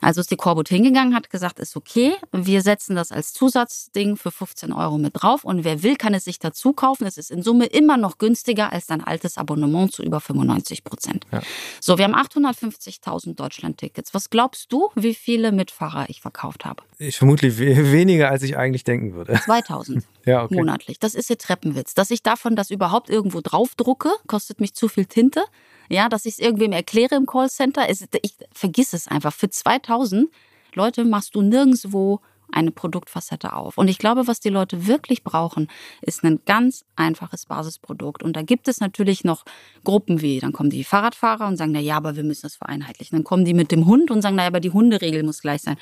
Also 0.00 0.20
ist 0.20 0.30
die 0.30 0.36
Corbut 0.36 0.68
hingegangen, 0.68 1.14
hat 1.14 1.30
gesagt, 1.30 1.58
ist 1.58 1.76
okay, 1.76 2.14
wir 2.32 2.62
setzen 2.62 2.96
das 2.96 3.12
als 3.12 3.32
Zusatzding 3.32 4.16
für 4.16 4.30
15 4.30 4.72
Euro 4.72 4.98
mit 4.98 5.12
drauf 5.14 5.44
und 5.44 5.64
wer 5.64 5.82
will, 5.82 5.96
kann 5.96 6.14
es 6.14 6.24
sich 6.24 6.38
dazu 6.38 6.72
kaufen. 6.72 7.06
Es 7.06 7.18
ist 7.18 7.30
in 7.30 7.42
Summe 7.42 7.66
immer 7.66 7.96
noch 7.96 8.18
günstiger 8.18 8.72
als 8.72 8.86
dein 8.86 9.02
altes 9.02 9.38
Abonnement 9.38 9.92
zu 9.92 10.02
über 10.02 10.20
95 10.20 10.84
Prozent. 10.84 11.26
Ja. 11.32 11.42
So, 11.80 11.98
wir 11.98 12.04
haben 12.04 12.14
850.000 12.14 13.34
Deutschland-Tickets. 13.34 14.14
Was 14.14 14.30
glaubst 14.30 14.72
du, 14.72 14.90
wie 14.94 15.14
viele 15.14 15.52
Mitfahrer 15.52 16.08
ich 16.08 16.20
verkauft 16.20 16.64
habe? 16.64 16.82
Ich 16.98 17.16
vermutlich 17.16 17.58
weniger, 17.58 18.30
als 18.30 18.42
ich 18.42 18.56
eigentlich 18.56 18.84
denken 18.84 19.14
würde. 19.14 19.40
2000 19.44 20.04
ja, 20.24 20.44
okay. 20.44 20.54
monatlich. 20.54 20.98
Das 20.98 21.14
ist 21.14 21.30
der 21.30 21.38
Treppenwitz. 21.38 21.94
Dass 21.94 22.10
ich 22.10 22.22
davon 22.22 22.56
das 22.56 22.70
überhaupt 22.70 23.10
irgendwo 23.10 23.40
draufdrucke, 23.40 24.10
kostet 24.26 24.60
mich 24.60 24.74
zu 24.74 24.88
viel 24.88 25.06
Tinte 25.06 25.44
ja, 25.88 26.08
dass 26.08 26.26
ich 26.26 26.34
es 26.34 26.38
irgendwem 26.38 26.72
erkläre 26.72 27.16
im 27.16 27.26
Callcenter. 27.26 27.88
Ich 27.90 28.34
vergiss 28.52 28.92
es 28.92 29.08
einfach. 29.08 29.32
Für 29.32 29.50
2000 29.50 30.28
Leute 30.74 31.04
machst 31.04 31.34
du 31.34 31.42
nirgendwo 31.42 32.20
eine 32.52 32.70
Produktfacette 32.70 33.52
auf. 33.54 33.76
Und 33.76 33.88
ich 33.88 33.98
glaube, 33.98 34.26
was 34.26 34.40
die 34.40 34.48
Leute 34.48 34.86
wirklich 34.86 35.24
brauchen, 35.24 35.68
ist 36.00 36.22
ein 36.24 36.40
ganz 36.46 36.84
einfaches 36.94 37.46
Basisprodukt. 37.46 38.22
Und 38.22 38.36
da 38.36 38.42
gibt 38.42 38.68
es 38.68 38.80
natürlich 38.80 39.24
noch 39.24 39.44
Gruppen 39.84 40.20
wie, 40.20 40.38
dann 40.40 40.52
kommen 40.52 40.70
die 40.70 40.84
Fahrradfahrer 40.84 41.46
und 41.46 41.56
sagen, 41.56 41.72
na 41.72 41.80
ja, 41.80 41.96
aber 41.96 42.16
wir 42.16 42.24
müssen 42.24 42.42
das 42.42 42.56
vereinheitlichen. 42.56 43.16
Dann 43.16 43.24
kommen 43.24 43.44
die 43.44 43.54
mit 43.54 43.72
dem 43.72 43.86
Hund 43.86 44.10
und 44.10 44.22
sagen, 44.22 44.36
na 44.36 44.42
ja, 44.42 44.48
aber 44.48 44.60
die 44.60 44.70
Hunderegel 44.70 45.22
muss 45.22 45.42
gleich 45.42 45.62
sein. 45.62 45.76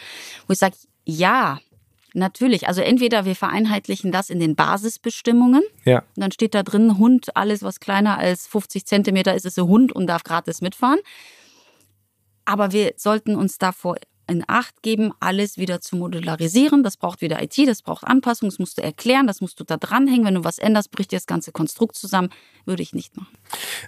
Wo 0.47 0.53
ich 0.53 0.59
sage, 0.59 0.77
ja, 1.05 1.61
Natürlich. 2.17 2.69
Also 2.69 2.81
entweder 2.81 3.25
wir 3.25 3.35
vereinheitlichen 3.35 4.13
das 4.13 4.31
in 4.31 4.39
den 4.39 4.55
Basisbestimmungen. 4.55 5.63
Ja. 5.85 5.99
Und 5.99 6.23
dann 6.23 6.31
steht 6.31 6.55
da 6.55 6.63
drin, 6.63 6.97
Hund, 6.97 7.37
alles 7.37 7.65
was 7.65 7.81
kleiner 7.81 8.19
als 8.19 8.47
50 8.47 8.87
Zentimeter 8.87 9.35
ist, 9.35 9.45
ist 9.45 9.59
ein 9.59 9.67
Hund 9.67 9.93
und 9.93 10.07
darf 10.07 10.23
gratis 10.23 10.61
mitfahren. 10.61 11.01
Aber 12.45 12.71
wir 12.71 12.93
sollten 12.97 13.35
uns 13.35 13.59
davor 13.59 13.97
in 14.27 14.45
Acht 14.47 14.83
geben, 14.83 15.13
alles 15.21 15.59
wieder 15.59 15.81
zu 15.81 15.97
modularisieren. 15.97 16.83
Das 16.83 16.97
braucht 16.97 17.21
wieder 17.21 17.43
IT, 17.43 17.57
das 17.67 17.83
braucht 17.83 18.05
Anpassung, 18.05 18.49
das 18.49 18.59
musst 18.59 18.79
du 18.79 18.83
erklären, 18.83 19.27
das 19.27 19.41
musst 19.41 19.61
du 19.61 19.65
da 19.65 19.77
dranhängen. 19.77 20.25
Wenn 20.25 20.35
du 20.35 20.45
was 20.45 20.59
änderst, 20.59 20.91
bricht 20.91 21.13
dir 21.13 21.17
das 21.17 21.27
ganze 21.27 21.53
Konstrukt 21.53 21.97
zusammen. 21.97 22.31
Würde 22.67 22.83
ich 22.83 22.95
nicht 22.95 23.17
machen. 23.17 23.37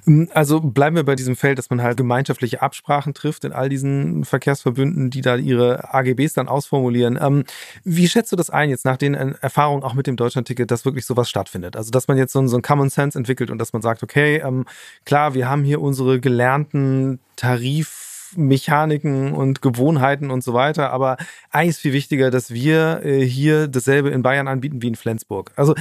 Ähm, 0.07 0.29
also 0.35 0.61
bleiben 0.61 0.97
wir 0.97 1.05
bei 1.05 1.15
diesem 1.15 1.37
Feld, 1.37 1.59
dass 1.59 1.71
man 1.71 1.83
halt 1.83 1.97
gemeinschaftliche 1.97 2.61
Absprachen 2.61 3.15
trifft 3.15 3.45
in 3.45 3.53
all 3.53 3.69
diesen 3.69 4.25
Verkehrsverbünden, 4.25 5.11
die 5.11 5.23
da 5.23 5.37
ihre 5.37 5.95
AGBs 5.95 6.35
dann 6.35 6.49
ausformulieren. 6.49 7.19
Ähm, 7.21 7.45
wie 7.85 8.09
schätzt 8.09 8.33
du 8.33 8.37
das 8.37 8.51
ein 8.51 8.69
jetzt 8.69 8.85
nach 8.85 8.99
den 8.99 9.15
Erfahrungen 9.15 9.83
auch 9.83 9.95
mit 9.95 10.07
dem 10.07 10.17
Deutschlandticket, 10.17 10.71
dass 10.71 10.85
wirklich 10.85 11.07
sowas 11.07 11.31
stattfindet? 11.31 11.77
Also 11.77 11.91
dass 11.91 12.09
man 12.09 12.19
jetzt 12.19 12.33
so 12.33 12.39
ein, 12.41 12.49
so 12.49 12.57
ein 12.57 12.63
Common 12.63 12.91
Sense 12.91 13.19
entwickelt 13.19 13.51
und 13.51 13.59
dass 13.59 13.73
man 13.73 13.81
sagt, 13.81 14.03
okay, 14.03 14.43
ähm, 14.45 14.67
klar, 15.05 15.35
wir 15.35 15.49
haben 15.49 15.65
hier 15.65 15.81
unsere 15.81 16.21
gelernten 16.21 17.19
Tarif 17.37 18.06
Mechaniken 18.35 19.33
und 19.33 19.63
Gewohnheiten 19.63 20.31
und 20.31 20.43
so 20.43 20.55
weiter. 20.55 20.91
Aber 20.91 21.17
eigentlich 21.51 21.71
ist 21.71 21.79
viel 21.81 21.93
wichtiger, 21.93 22.31
dass 22.31 22.53
wir 22.53 23.03
äh, 23.05 23.25
hier 23.25 23.69
dasselbe 23.69 24.11
in 24.11 24.23
Bayern 24.23 24.49
anbieten 24.49 24.83
wie 24.83 24.89
in 24.89 24.97
Flensburg. 24.97 25.53
Also 25.57 25.75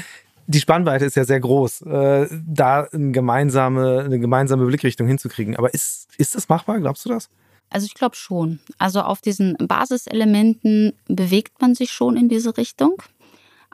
die 0.47 0.59
Spannweite 0.59 1.05
ist 1.05 1.15
ja 1.15 1.25
sehr 1.25 1.39
groß, 1.39 1.81
äh, 1.83 2.27
da 2.45 2.87
eine 2.91 3.11
gemeinsame, 3.11 4.03
eine 4.05 4.19
gemeinsame 4.19 4.65
Blickrichtung 4.65 5.07
hinzukriegen. 5.07 5.55
Aber 5.55 5.73
ist, 5.73 6.07
ist 6.17 6.35
das 6.35 6.49
machbar? 6.49 6.79
Glaubst 6.79 7.05
du 7.05 7.09
das? 7.09 7.29
Also 7.69 7.85
ich 7.87 7.95
glaube 7.95 8.15
schon. 8.15 8.59
Also 8.77 9.01
auf 9.01 9.21
diesen 9.21 9.55
Basiselementen 9.57 10.93
bewegt 11.07 11.61
man 11.61 11.73
sich 11.73 11.91
schon 11.91 12.15
in 12.15 12.29
diese 12.29 12.57
Richtung 12.57 13.01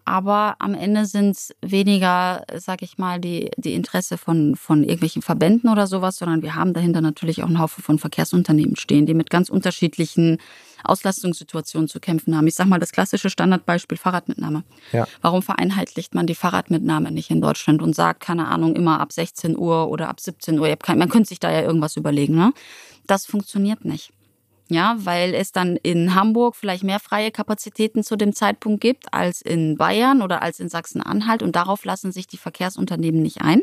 aber 0.06 0.56
am 0.60 0.74
Ende 0.74 1.06
sind 1.06 1.32
es 1.32 1.56
weniger, 1.62 2.44
sag 2.58 2.82
ich 2.82 2.98
mal, 2.98 3.20
die, 3.20 3.52
die 3.58 3.74
Interesse 3.74 4.18
von, 4.18 4.56
von 4.56 4.84
irgendwelchen 4.84 5.22
Verbänden 5.22 5.70
oder 5.70 5.88
sowas, 5.88 6.18
sondern 6.18 6.42
wir 6.42 6.56
haben 6.56 6.74
dahinter 6.74 7.02
natürlich 7.02 7.44
auch 7.44 7.48
einen 7.48 7.60
Haufen 7.60 7.84
von 7.84 8.00
Verkehrsunternehmen 8.00 8.76
stehen, 8.76 9.06
die 9.06 9.14
mit 9.14 9.30
ganz 9.30 9.50
unterschiedlichen 9.50 10.40
Auslastungssituationen 10.84 11.88
zu 11.88 12.00
kämpfen 12.00 12.36
haben. 12.36 12.48
Ich 12.48 12.56
sag 12.56 12.68
mal 12.68 12.80
das 12.80 12.92
klassische 12.92 13.30
Standardbeispiel 13.30 13.98
Fahrradmitnahme. 13.98 14.64
Ja. 14.92 15.08
Warum 15.22 15.44
vereinheitlicht 15.44 16.16
man 16.16 16.26
die 16.26 16.36
Fahrradmitnahme 16.36 17.12
nicht 17.12 17.30
in 17.30 17.42
Deutschland 17.42 17.82
und 17.82 17.96
sagt, 17.96 18.22
keine 18.22 18.48
Ahnung, 18.48 18.76
immer 18.76 19.00
ab 19.00 19.12
16 19.12 19.58
Uhr 19.58 19.90
oder 19.90 20.10
ab 20.10 20.20
17 20.20 20.60
Uhr? 20.60 20.76
man 20.96 21.10
könnte 21.10 21.30
sich 21.30 21.40
da 21.40 21.52
ja 21.52 21.62
irgendwas 21.62 21.96
überlegen. 21.96 22.36
Ne? 22.36 22.54
Das 23.06 23.26
funktioniert 23.26 23.86
nicht 23.86 24.12
ja, 24.74 24.96
weil 25.00 25.34
es 25.34 25.52
dann 25.52 25.76
in 25.78 26.16
Hamburg 26.16 26.56
vielleicht 26.56 26.84
mehr 26.84 27.00
freie 27.00 27.32
Kapazitäten 27.32 28.04
zu 28.04 28.16
dem 28.16 28.34
Zeitpunkt 28.34 28.82
gibt 28.82 29.14
als 29.14 29.42
in 29.42 29.78
Bayern 29.78 30.22
oder 30.22 30.42
als 30.42 30.60
in 30.60 30.70
Sachsen-Anhalt 30.70 31.44
und 31.44 31.56
darauf 31.56 31.86
lassen 31.86 32.12
sich 32.12 32.28
die 32.28 32.38
Verkehrsunternehmen 32.38 33.22
nicht 33.22 33.42
ein. 33.42 33.62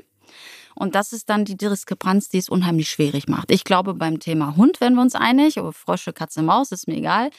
Und 0.75 0.95
das 0.95 1.13
ist 1.13 1.29
dann 1.29 1.45
die 1.45 1.57
Diskrepanz, 1.57 2.29
die 2.29 2.39
es 2.39 2.49
unheimlich 2.49 2.89
schwierig 2.89 3.27
macht. 3.27 3.51
Ich 3.51 3.65
glaube, 3.65 3.95
beim 3.95 4.21
Thema 4.21 4.57
Hund 4.57 4.81
werden 4.81 4.95
wir 4.95 5.03
uns 5.03 5.17
einig, 5.17 5.59
aber 5.59 5.73
Frösche, 5.73 6.13
Katze, 6.13 6.43
Maus 6.43 6.71
ist 6.71 6.87
mir 6.87 6.97
egal. 6.97 7.31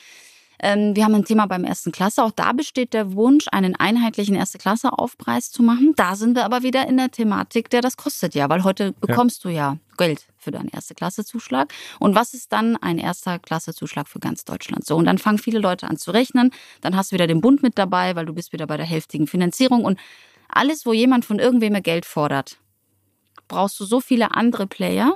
Ähm, 0.62 0.96
wir 0.96 1.06
haben 1.06 1.16
ein 1.16 1.26
Thema 1.26 1.46
beim 1.46 1.64
ersten 1.64 1.92
Klasse. 1.92 2.24
Auch 2.24 2.32
da 2.32 2.52
besteht 2.52 2.94
der 2.94 3.14
Wunsch, 3.14 3.46
einen 3.52 3.76
einheitlichen 3.76 4.36
erste 4.36 4.58
Klasse 4.58 4.94
Aufpreis 4.94 5.52
zu 5.52 5.64
machen. 5.64 5.94
Da 5.96 6.16
sind 6.16 6.36
wir 6.36 6.46
aber 6.46 6.64
wieder 6.64 6.88
in 6.88 6.98
der 6.98 7.12
Thematik, 7.12 7.70
der 7.70 7.82
das 7.82 7.98
kostet 7.98 8.36
ja, 8.36 8.50
weil 8.50 8.64
heute 8.64 8.94
bekommst 8.94 9.44
ja. 9.44 9.50
du 9.50 9.56
ja 9.56 9.78
Geld 9.98 10.28
für 10.38 10.52
deinen 10.52 10.70
erste 10.70 10.96
Klasse 10.96 11.26
Zuschlag. 11.26 11.74
Und 12.00 12.16
was 12.16 12.34
ist 12.34 12.52
dann 12.52 12.76
ein 12.78 12.98
erster 12.98 13.40
Klasse 13.40 13.74
Zuschlag 13.74 14.08
für 14.08 14.20
ganz 14.20 14.46
Deutschland? 14.46 14.86
So 14.86 14.96
und 14.96 15.06
dann 15.06 15.18
fangen 15.18 15.38
viele 15.38 15.60
Leute 15.60 15.88
an 15.88 15.98
zu 15.98 16.12
rechnen. 16.12 16.52
Dann 16.82 16.96
hast 16.96 17.12
du 17.12 17.16
wieder 17.16 17.28
den 17.28 17.42
Bund 17.42 17.64
mit 17.64 17.78
dabei, 17.78 18.16
weil 18.16 18.26
du 18.26 18.34
bist 18.34 18.54
wieder 18.54 18.68
bei 18.68 18.78
der 18.78 18.86
hälftigen 18.86 19.28
Finanzierung 19.28 19.86
und 19.86 20.00
alles, 20.50 20.86
wo 20.86 20.94
jemand 20.94 21.26
von 21.26 21.40
irgendwem 21.40 21.82
Geld 21.84 22.06
fordert, 22.06 22.58
brauchst 23.48 23.80
du 23.80 23.86
so 23.86 24.02
viele 24.02 24.36
andere 24.36 24.68
Player, 24.68 25.16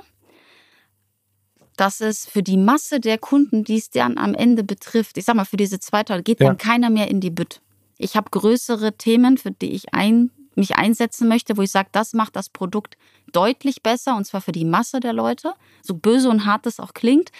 dass 1.76 2.00
es 2.00 2.26
für 2.26 2.42
die 2.42 2.56
Masse 2.56 3.00
der 3.00 3.18
Kunden, 3.18 3.64
die 3.64 3.76
es 3.76 3.90
dann 3.90 4.18
am 4.18 4.34
Ende 4.34 4.64
betrifft, 4.64 5.18
ich 5.18 5.24
sag 5.24 5.36
mal, 5.36 5.44
für 5.44 5.56
diese 5.56 5.80
zweite 5.80 6.22
geht 6.22 6.40
ja. 6.40 6.46
dann 6.46 6.58
keiner 6.58 6.90
mehr 6.90 7.08
in 7.08 7.20
die 7.20 7.30
Bütt. 7.30 7.60
Ich 7.98 8.16
habe 8.16 8.30
größere 8.30 8.96
Themen, 8.96 9.38
für 9.38 9.50
die 9.50 9.72
ich 9.72 9.94
ein, 9.94 10.30
mich 10.54 10.76
einsetzen 10.76 11.28
möchte, 11.28 11.56
wo 11.56 11.62
ich 11.62 11.70
sage, 11.70 11.88
das 11.92 12.12
macht 12.12 12.36
das 12.36 12.48
Produkt 12.48 12.96
deutlich 13.32 13.82
besser 13.82 14.16
und 14.16 14.24
zwar 14.24 14.40
für 14.40 14.52
die 14.52 14.64
Masse 14.64 15.00
der 15.00 15.12
Leute, 15.12 15.54
so 15.82 15.94
böse 15.94 16.28
und 16.28 16.46
hart 16.46 16.66
das 16.66 16.80
auch 16.80 16.94
klingt. 16.94 17.30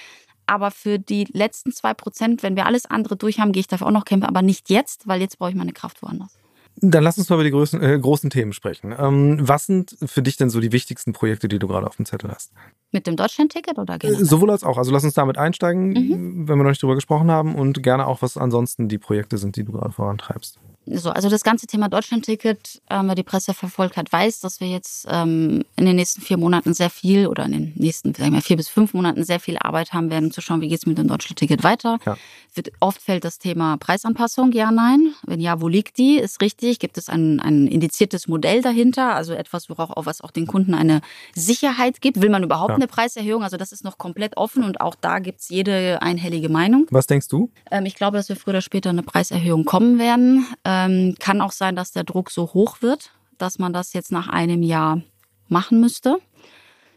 Aber 0.46 0.70
für 0.70 0.98
die 0.98 1.24
letzten 1.32 1.72
zwei 1.72 1.94
Prozent, 1.94 2.42
wenn 2.42 2.54
wir 2.54 2.66
alles 2.66 2.84
andere 2.84 3.16
durch 3.16 3.40
haben, 3.40 3.52
gehe 3.52 3.60
ich 3.60 3.66
dafür 3.66 3.86
auch 3.86 3.92
noch 3.92 4.04
kämpfen, 4.04 4.26
aber 4.26 4.42
nicht 4.42 4.68
jetzt, 4.68 5.08
weil 5.08 5.20
jetzt 5.20 5.38
brauche 5.38 5.50
ich 5.50 5.56
meine 5.56 5.72
Kraft 5.72 6.02
woanders. 6.02 6.36
Dann 6.76 7.04
lass 7.04 7.18
uns 7.18 7.28
mal 7.28 7.36
über 7.36 7.44
die 7.44 7.50
größten, 7.50 7.82
äh, 7.82 7.98
großen 7.98 8.30
Themen 8.30 8.52
sprechen. 8.52 8.94
Ähm, 8.98 9.38
was 9.40 9.66
sind 9.66 9.96
für 10.04 10.22
dich 10.22 10.36
denn 10.36 10.50
so 10.50 10.60
die 10.60 10.72
wichtigsten 10.72 11.12
Projekte, 11.12 11.48
die 11.48 11.58
du 11.58 11.68
gerade 11.68 11.86
auf 11.86 11.96
dem 11.96 12.04
Zettel 12.04 12.30
hast? 12.30 12.52
Mit 12.90 13.06
dem 13.06 13.16
Deutschland-Ticket 13.16 13.78
oder 13.78 13.98
generell? 13.98 14.22
Äh, 14.22 14.24
sowohl 14.24 14.50
als 14.50 14.64
auch. 14.64 14.76
Also 14.76 14.90
lass 14.90 15.04
uns 15.04 15.14
damit 15.14 15.38
einsteigen, 15.38 15.90
mhm. 15.90 16.48
wenn 16.48 16.58
wir 16.58 16.64
noch 16.64 16.70
nicht 16.70 16.82
drüber 16.82 16.96
gesprochen 16.96 17.30
haben 17.30 17.54
und 17.54 17.82
gerne 17.82 18.06
auch, 18.06 18.22
was 18.22 18.36
ansonsten 18.36 18.88
die 18.88 18.98
Projekte 18.98 19.38
sind, 19.38 19.56
die 19.56 19.64
du 19.64 19.72
gerade 19.72 19.92
vorantreibst 19.92 20.58
so, 20.86 21.10
also 21.10 21.28
das 21.28 21.42
ganze 21.42 21.66
Thema 21.66 21.88
Deutschland-Ticket, 21.88 22.82
ähm, 22.90 23.08
wer 23.08 23.14
die 23.14 23.22
Presse 23.22 23.54
verfolgt 23.54 23.96
hat, 23.96 24.12
weiß, 24.12 24.40
dass 24.40 24.60
wir 24.60 24.68
jetzt 24.68 25.06
ähm, 25.10 25.64
in 25.76 25.86
den 25.86 25.96
nächsten 25.96 26.20
vier 26.20 26.36
Monaten 26.36 26.74
sehr 26.74 26.90
viel 26.90 27.26
oder 27.26 27.44
in 27.44 27.52
den 27.52 27.72
nächsten, 27.76 28.14
sagen 28.14 28.34
wir 28.34 28.42
vier 28.42 28.56
bis 28.56 28.68
fünf 28.68 28.92
Monaten 28.94 29.24
sehr 29.24 29.40
viel 29.40 29.56
Arbeit 29.58 29.92
haben 29.92 30.10
werden, 30.10 30.26
um 30.26 30.30
zu 30.30 30.40
schauen, 30.40 30.60
wie 30.60 30.68
geht 30.68 30.78
es 30.78 30.86
mit 30.86 30.98
dem 30.98 31.08
Deutschland-Ticket 31.08 31.64
weiter. 31.64 31.98
Ja. 32.04 32.16
Wird, 32.54 32.70
oft 32.80 33.02
fällt 33.02 33.24
das 33.24 33.38
Thema 33.38 33.76
Preisanpassung, 33.78 34.52
ja, 34.52 34.70
nein. 34.70 35.14
Wenn 35.24 35.40
ja, 35.40 35.60
wo 35.60 35.68
liegt 35.68 35.98
die? 35.98 36.18
Ist 36.18 36.40
richtig. 36.40 36.78
Gibt 36.78 36.98
es 36.98 37.08
ein, 37.08 37.40
ein 37.40 37.66
indiziertes 37.66 38.28
Modell 38.28 38.62
dahinter? 38.62 39.14
Also 39.14 39.32
etwas, 39.32 39.68
worauf 39.70 39.90
auch 39.90 40.06
was 40.06 40.20
auch 40.20 40.30
den 40.30 40.46
Kunden 40.46 40.74
eine 40.74 41.00
Sicherheit 41.34 42.00
gibt? 42.00 42.20
Will 42.22 42.30
man 42.30 42.44
überhaupt 42.44 42.70
ja. 42.70 42.76
eine 42.76 42.86
Preiserhöhung? 42.86 43.42
Also 43.42 43.56
das 43.56 43.72
ist 43.72 43.82
noch 43.84 43.98
komplett 43.98 44.36
offen 44.36 44.62
und 44.62 44.80
auch 44.80 44.94
da 44.94 45.18
gibt 45.18 45.40
es 45.40 45.48
jede 45.48 46.00
einhellige 46.02 46.48
Meinung. 46.48 46.86
Was 46.90 47.06
denkst 47.06 47.28
du? 47.28 47.50
Ähm, 47.70 47.86
ich 47.86 47.96
glaube, 47.96 48.18
dass 48.18 48.28
wir 48.28 48.36
früher 48.36 48.52
oder 48.52 48.60
später 48.60 48.90
eine 48.90 49.02
Preiserhöhung 49.02 49.64
kommen 49.64 49.98
werden. 49.98 50.46
Ähm, 50.64 50.73
kann 51.18 51.40
auch 51.40 51.52
sein, 51.52 51.76
dass 51.76 51.92
der 51.92 52.04
Druck 52.04 52.30
so 52.30 52.54
hoch 52.54 52.82
wird, 52.82 53.10
dass 53.38 53.58
man 53.58 53.72
das 53.72 53.92
jetzt 53.92 54.12
nach 54.12 54.28
einem 54.28 54.62
Jahr 54.62 55.02
machen 55.48 55.80
müsste. 55.80 56.18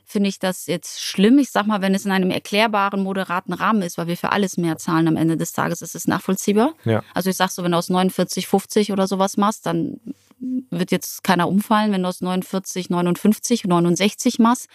Finde 0.05 0.29
ich 0.29 0.39
das 0.39 0.67
jetzt 0.67 1.01
schlimm? 1.01 1.37
Ich 1.37 1.51
sag 1.51 1.67
mal, 1.67 1.81
wenn 1.81 1.93
es 1.93 2.05
in 2.05 2.11
einem 2.11 2.31
erklärbaren, 2.31 3.03
moderaten 3.03 3.51
Rahmen 3.51 3.81
ist, 3.81 3.97
weil 3.97 4.07
wir 4.07 4.15
für 4.15 4.31
alles 4.31 4.55
mehr 4.55 4.77
zahlen 4.77 5.07
am 5.07 5.17
Ende 5.17 5.35
des 5.35 5.51
Tages, 5.51 5.81
ist 5.81 5.95
es 5.95 6.07
nachvollziehbar. 6.07 6.73
Ja. 6.85 7.03
Also 7.13 7.29
ich 7.29 7.35
sag 7.35 7.49
so, 7.51 7.61
wenn 7.63 7.73
du 7.73 7.77
aus 7.77 7.89
49, 7.89 8.47
50 8.47 8.93
oder 8.93 9.05
sowas 9.05 9.35
machst, 9.35 9.65
dann 9.65 9.99
wird 10.39 10.91
jetzt 10.91 11.25
keiner 11.25 11.49
umfallen, 11.49 11.91
wenn 11.91 12.03
du 12.03 12.09
aus 12.09 12.21
49, 12.21 12.89
59, 12.89 13.65
69 13.65 14.39
machst 14.39 14.69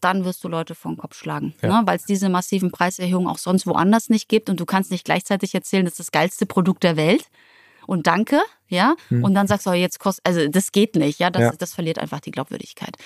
dann 0.00 0.24
wirst 0.24 0.44
du 0.44 0.48
Leute 0.48 0.74
vor 0.74 0.92
den 0.92 0.98
Kopf 0.98 1.16
schlagen. 1.16 1.54
Ja. 1.62 1.80
Ne? 1.80 1.86
Weil 1.86 1.96
es 1.96 2.04
diese 2.04 2.28
massiven 2.28 2.70
Preiserhöhungen 2.70 3.28
auch 3.28 3.38
sonst 3.38 3.66
woanders 3.66 4.08
nicht 4.08 4.28
gibt 4.28 4.48
und 4.48 4.60
du 4.60 4.66
kannst 4.66 4.90
nicht 4.90 5.04
gleichzeitig 5.04 5.54
erzählen, 5.54 5.84
das 5.84 5.94
ist 5.94 6.00
das 6.00 6.12
geilste 6.12 6.46
Produkt 6.46 6.84
der 6.84 6.96
Welt 6.96 7.28
und 7.88 8.06
danke, 8.06 8.40
ja, 8.68 8.94
hm. 9.08 9.24
und 9.24 9.34
dann 9.34 9.46
sagst 9.46 9.66
du, 9.66 9.72
jetzt 9.72 9.98
kostet, 9.98 10.26
also 10.26 10.46
das 10.46 10.72
geht 10.72 10.94
nicht, 10.94 11.18
ja, 11.18 11.30
das, 11.30 11.42
ja. 11.42 11.52
das 11.58 11.72
verliert 11.72 11.98
einfach 11.98 12.20
die 12.20 12.30
Glaubwürdigkeit. 12.30 12.96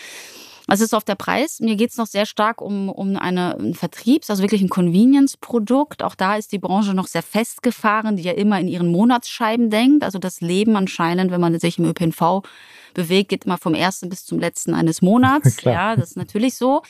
Was 0.67 0.81
ist 0.81 0.95
auf 0.95 1.05
der 1.05 1.15
Preis? 1.15 1.61
Mir 1.61 1.77
geht 1.77 1.91
es 1.91 1.97
noch 1.97 2.07
sehr 2.07 2.27
stark 2.27 2.61
um, 2.61 2.89
um 2.89 3.17
eine, 3.17 3.57
ein 3.59 3.75
Vertriebs-, 3.75 4.31
also 4.31 4.43
wirklich 4.43 4.63
ein 4.63 4.69
Convenience-Produkt. 4.69 6.03
Auch 6.03 6.15
da 6.15 6.37
ist 6.37 6.53
die 6.53 6.59
Branche 6.59 6.95
noch 6.95 7.09
sehr 7.09 7.23
festgefahren, 7.23 8.17
die 8.17 8.23
ja 8.23 8.33
immer 8.33 8.61
in 8.61 8.69
ihren 8.69 8.91
Monatsscheiben 8.91 9.71
denkt. 9.71 10.05
Also 10.05 10.19
das 10.19 10.41
Leben 10.41 10.77
anscheinend, 10.77 11.33
wenn 11.33 11.41
man 11.41 11.59
sich 11.59 11.79
im 11.79 11.85
ÖPNV 11.85 12.43
bewegt, 12.95 13.31
geht 13.31 13.45
immer 13.45 13.59
vom 13.59 13.75
ersten 13.75 14.09
bis 14.09 14.25
zum 14.25 14.39
letzten 14.39 14.75
eines 14.75 15.03
Monats. 15.03 15.61
ja, 15.63 15.97
das 15.97 16.11
ist 16.11 16.17
natürlich 16.17 16.55
so. 16.55 16.83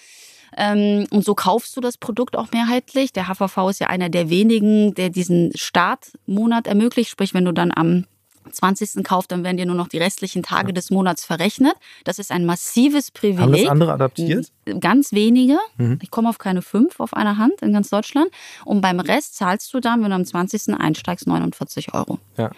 Ähm, 0.56 1.06
und 1.10 1.24
so 1.24 1.34
kaufst 1.34 1.76
du 1.76 1.80
das 1.80 1.96
Produkt 1.98 2.36
auch 2.36 2.50
mehrheitlich. 2.52 3.12
Der 3.12 3.28
HVV 3.28 3.70
ist 3.70 3.80
ja 3.80 3.86
einer 3.88 4.08
der 4.08 4.28
wenigen, 4.30 4.94
der 4.94 5.10
diesen 5.10 5.52
Startmonat 5.54 6.66
ermöglicht. 6.66 7.10
Sprich, 7.10 7.34
wenn 7.34 7.44
du 7.44 7.52
dann 7.52 7.72
am 7.74 8.06
20. 8.50 9.04
kauft, 9.04 9.32
dann 9.32 9.44
werden 9.44 9.56
dir 9.56 9.66
nur 9.66 9.76
noch 9.76 9.88
die 9.88 9.98
restlichen 9.98 10.42
Tage 10.42 10.72
des 10.72 10.90
Monats 10.90 11.24
verrechnet. 11.24 11.74
Das 12.04 12.18
ist 12.18 12.30
ein 12.30 12.44
massives 12.44 13.10
Privileg. 13.10 13.40
Haben 13.40 13.52
das 13.52 13.68
andere 13.68 13.92
adaptiert? 13.92 14.48
Ganz 14.80 15.12
wenige. 15.12 15.58
Mhm. 15.76 15.98
Ich 16.02 16.10
komme 16.10 16.28
auf 16.28 16.38
keine 16.38 16.62
fünf 16.62 17.00
auf 17.00 17.14
einer 17.14 17.38
Hand 17.38 17.62
in 17.62 17.72
ganz 17.72 17.90
Deutschland. 17.90 18.30
Und 18.64 18.80
beim 18.80 19.00
Rest 19.00 19.36
zahlst 19.36 19.72
du 19.72 19.80
dann, 19.80 20.02
wenn 20.02 20.10
du 20.10 20.16
am 20.16 20.24
20. 20.24 20.74
einsteigst, 20.74 21.26
49 21.26 21.94
Euro. 21.94 22.18
Ja. 22.36 22.50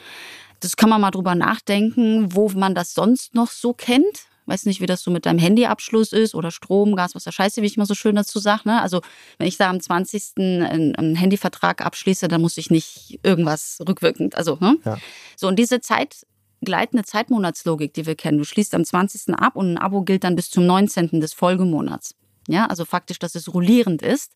Das 0.61 0.77
kann 0.77 0.89
man 0.89 1.01
mal 1.01 1.11
drüber 1.11 1.35
nachdenken, 1.35 2.35
wo 2.35 2.49
man 2.49 2.75
das 2.75 2.95
sonst 2.95 3.35
noch 3.35 3.51
so 3.51 3.75
kennt. 3.75 4.27
Weiß 4.47 4.67
nicht, 4.67 4.81
wie 4.81 4.87
das 4.87 5.03
so 5.03 5.11
mit 5.11 5.27
deinem 5.27 5.39
Handyabschluss 5.39 6.13
ist 6.13 6.35
oder 6.35 6.51
Strom, 6.51 6.97
Gas, 6.97 7.15
was 7.15 7.25
der 7.25 7.33
Scheiße, 7.33 7.63
wie 7.63 7.67
ich 7.67 7.77
mal 7.77 7.87
so 7.87 7.95
schön 7.95 8.15
dazu 8.15 8.39
sage. 8.39 8.63
Ne? 8.67 8.81
Also 8.83 9.01
wenn 9.39 9.47
ich 9.47 9.57
da 9.57 9.71
am 9.71 9.81
20. 9.81 10.33
einen, 10.37 10.95
einen 10.97 11.17
Handyvertrag 11.17 11.85
abschließe, 11.85 12.29
dann 12.29 12.41
muss 12.41 12.57
ich 12.59 12.71
nicht 12.71 13.21
irgendwas 13.23 13.79
rückwirkend. 13.89 14.37
Also, 14.37 14.59
ne? 14.61 14.77
ja. 14.85 14.99
So, 15.37 15.49
und 15.49 15.59
diese 15.59 15.81
Zeit, 15.81 16.27
gleitende 16.65 17.05
Zeitmonatslogik, 17.05 17.95
die 17.95 18.07
wir 18.07 18.17
kennen. 18.17 18.39
Du 18.39 18.45
schließt 18.45 18.75
am 18.75 18.85
20. 18.85 19.35
ab 19.35 19.57
und 19.57 19.75
ein 19.75 19.79
Abo 19.79 20.03
gilt 20.03 20.25
dann 20.25 20.37
bis 20.37 20.51
zum 20.51 20.67
19. 20.67 21.21
des 21.21 21.33
Folgemonats. 21.33 22.15
Ja, 22.47 22.67
also 22.67 22.85
faktisch, 22.85 23.19
dass 23.19 23.35
es 23.35 23.53
rollierend 23.53 24.03
ist. 24.03 24.33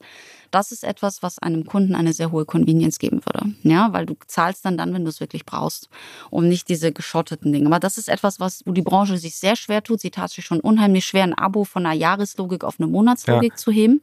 Das 0.51 0.73
ist 0.73 0.83
etwas, 0.83 1.23
was 1.23 1.39
einem 1.39 1.67
Kunden 1.67 1.95
eine 1.95 2.13
sehr 2.13 2.33
hohe 2.33 2.47
Convenience 2.47 2.99
geben 2.99 3.21
würde. 3.27 3.53
Ja, 3.63 3.93
weil 3.93 4.07
du 4.07 4.17
zahlst 4.27 4.65
dann 4.65 4.79
dann, 4.79 4.95
wenn 4.95 5.05
du 5.05 5.11
es 5.11 5.21
wirklich 5.21 5.45
brauchst 5.45 5.91
und 6.31 6.49
nicht 6.49 6.69
diese 6.69 6.91
geschotteten 6.93 7.53
Dinge. 7.53 7.67
Aber 7.67 7.81
das 7.81 7.99
ist 7.99 8.09
etwas, 8.09 8.41
was, 8.41 8.63
wo 8.65 8.73
die 8.73 8.83
Branche 8.83 9.19
sich 9.19 9.37
sehr 9.37 9.57
schwer 9.57 9.83
tut. 9.83 10.01
Sie 10.01 10.11
tat 10.11 10.31
sich 10.31 10.45
schon 10.45 10.61
unheimlich 10.61 11.05
schwer, 11.05 11.25
ein 11.25 11.35
Abo 11.35 11.65
von 11.65 11.85
einer 11.85 11.95
Jahreslogik 11.95 12.65
auf 12.65 12.81
eine 12.81 12.89
Monatslogik 12.89 13.53
ja. 13.53 13.57
zu 13.57 13.71
heben. 13.71 14.01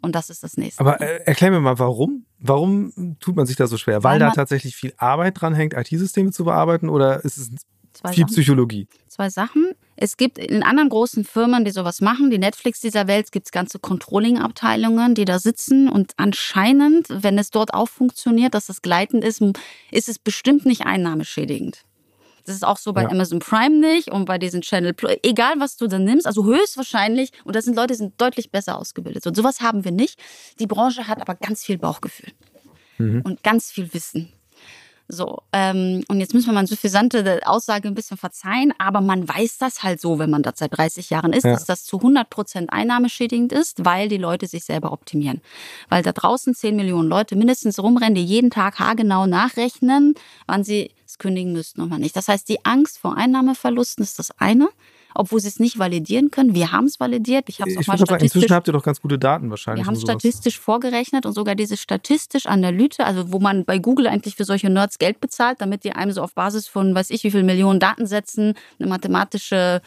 Und 0.00 0.14
das 0.14 0.30
ist 0.30 0.42
das 0.42 0.56
nächste. 0.56 0.80
Aber 0.80 1.00
äh, 1.00 1.24
erklär 1.24 1.50
mir 1.50 1.60
mal, 1.60 1.78
warum? 1.78 2.24
Warum 2.38 3.16
tut 3.20 3.36
man 3.36 3.46
sich 3.46 3.56
da 3.56 3.66
so 3.66 3.76
schwer? 3.76 4.04
Weil, 4.04 4.12
weil 4.12 4.18
da 4.20 4.30
tatsächlich 4.30 4.76
viel 4.76 4.94
Arbeit 4.96 5.40
dran 5.40 5.54
hängt, 5.54 5.74
IT-Systeme 5.74 6.30
zu 6.30 6.44
bearbeiten 6.44 6.88
oder 6.88 7.24
ist 7.24 7.36
es 7.36 7.48
viel 7.48 7.56
Sachen. 7.94 8.26
Psychologie? 8.26 8.86
Zwei 9.08 9.28
Sachen. 9.28 9.72
Es 10.00 10.16
gibt 10.16 10.38
in 10.38 10.62
anderen 10.62 10.90
großen 10.90 11.24
Firmen, 11.24 11.64
die 11.64 11.72
sowas 11.72 12.00
machen, 12.00 12.30
die 12.30 12.38
Netflix 12.38 12.78
dieser 12.80 13.08
Welt, 13.08 13.32
gibt 13.32 13.46
es 13.46 13.52
ganze 13.52 13.80
Controlling-Abteilungen, 13.80 15.16
die 15.16 15.24
da 15.24 15.40
sitzen. 15.40 15.88
Und 15.88 16.12
anscheinend, 16.18 17.08
wenn 17.08 17.36
es 17.36 17.50
dort 17.50 17.74
auch 17.74 17.88
funktioniert, 17.88 18.54
dass 18.54 18.66
das 18.66 18.80
gleitend 18.80 19.24
ist, 19.24 19.42
ist 19.90 20.08
es 20.08 20.20
bestimmt 20.20 20.66
nicht 20.66 20.86
einnahmeschädigend. 20.86 21.82
Das 22.44 22.54
ist 22.54 22.64
auch 22.64 22.76
so 22.76 22.92
bei 22.92 23.02
ja. 23.02 23.08
Amazon 23.08 23.40
Prime 23.40 23.76
nicht 23.76 24.08
und 24.08 24.26
bei 24.26 24.38
diesen 24.38 24.60
Channel 24.60 24.94
Plus. 24.94 25.16
Egal, 25.24 25.54
was 25.58 25.76
du 25.76 25.88
dann 25.88 26.04
nimmst, 26.04 26.28
also 26.28 26.44
höchstwahrscheinlich, 26.44 27.32
und 27.44 27.56
das 27.56 27.64
sind 27.64 27.74
Leute, 27.74 27.88
die 27.88 27.98
sind 27.98 28.20
deutlich 28.20 28.52
besser 28.52 28.78
ausgebildet. 28.78 29.26
Und 29.26 29.34
sowas 29.34 29.60
haben 29.60 29.84
wir 29.84 29.90
nicht. 29.90 30.20
Die 30.60 30.68
Branche 30.68 31.08
hat 31.08 31.20
aber 31.20 31.34
ganz 31.34 31.64
viel 31.64 31.76
Bauchgefühl 31.76 32.32
mhm. 32.98 33.22
und 33.22 33.42
ganz 33.42 33.72
viel 33.72 33.92
Wissen. 33.92 34.32
So, 35.10 35.42
ähm, 35.54 36.04
und 36.08 36.20
jetzt 36.20 36.34
müssen 36.34 36.48
wir 36.48 36.52
mal 36.52 36.60
eine 36.60 36.68
suffisante 36.68 37.40
Aussage 37.46 37.88
ein 37.88 37.94
bisschen 37.94 38.18
verzeihen, 38.18 38.74
aber 38.76 39.00
man 39.00 39.26
weiß 39.26 39.56
das 39.56 39.82
halt 39.82 40.02
so, 40.02 40.18
wenn 40.18 40.28
man 40.28 40.42
das 40.42 40.58
seit 40.58 40.76
30 40.76 41.08
Jahren 41.08 41.32
ist, 41.32 41.44
ja. 41.44 41.52
dass 41.52 41.64
das 41.64 41.84
zu 41.84 41.96
100 41.96 42.28
Prozent 42.28 42.70
einnahmeschädigend 42.70 43.52
ist, 43.52 43.86
weil 43.86 44.10
die 44.10 44.18
Leute 44.18 44.46
sich 44.46 44.64
selber 44.64 44.92
optimieren. 44.92 45.40
Weil 45.88 46.02
da 46.02 46.12
draußen 46.12 46.54
10 46.54 46.76
Millionen 46.76 47.08
Leute 47.08 47.36
mindestens 47.36 47.78
rumrennen, 47.78 48.16
die 48.16 48.24
jeden 48.24 48.50
Tag 48.50 48.78
haargenau 48.78 49.26
nachrechnen, 49.26 50.14
wann 50.46 50.62
sie 50.62 50.90
es 51.06 51.16
kündigen 51.16 51.54
müssten 51.54 51.80
und 51.80 51.90
wann 51.90 52.00
nicht. 52.00 52.14
Das 52.14 52.28
heißt, 52.28 52.46
die 52.46 52.66
Angst 52.66 52.98
vor 52.98 53.16
Einnahmeverlusten 53.16 54.04
ist 54.04 54.18
das 54.18 54.30
eine 54.38 54.68
obwohl 55.14 55.40
sie 55.40 55.48
es 55.48 55.58
nicht 55.58 55.78
validieren 55.78 56.30
können. 56.30 56.54
Wir 56.54 56.72
haben 56.72 56.86
es 56.86 57.00
validiert. 57.00 57.48
Ich 57.48 57.60
habe 57.60 57.70
es 57.70 57.76
auch 57.76 57.86
mal 57.86 57.96
statistisch. 57.96 58.34
Inzwischen 58.34 58.54
habt 58.54 58.68
ihr 58.68 58.72
doch 58.72 58.82
ganz 58.82 59.00
gute 59.00 59.18
Daten 59.18 59.50
wahrscheinlich. 59.50 59.84
Wir 59.84 59.86
haben 59.86 59.94
es 59.94 60.02
statistisch 60.02 60.58
vorgerechnet 60.58 61.26
und 61.26 61.32
sogar 61.32 61.54
diese 61.54 61.76
statistisch 61.76 62.46
Analyse, 62.46 63.04
also 63.04 63.32
wo 63.32 63.38
man 63.38 63.64
bei 63.64 63.78
Google 63.78 64.06
eigentlich 64.06 64.36
für 64.36 64.44
solche 64.44 64.70
Nerds 64.70 64.98
Geld 64.98 65.20
bezahlt, 65.20 65.60
damit 65.60 65.84
die 65.84 65.92
einem 65.92 66.12
so 66.12 66.22
auf 66.22 66.34
Basis 66.34 66.68
von, 66.68 66.94
weiß 66.94 67.10
ich, 67.10 67.24
wie 67.24 67.30
viel 67.30 67.42
Millionen 67.42 67.80
Datensätzen 67.80 68.54
eine 68.78 68.88
mathematische 68.88 69.82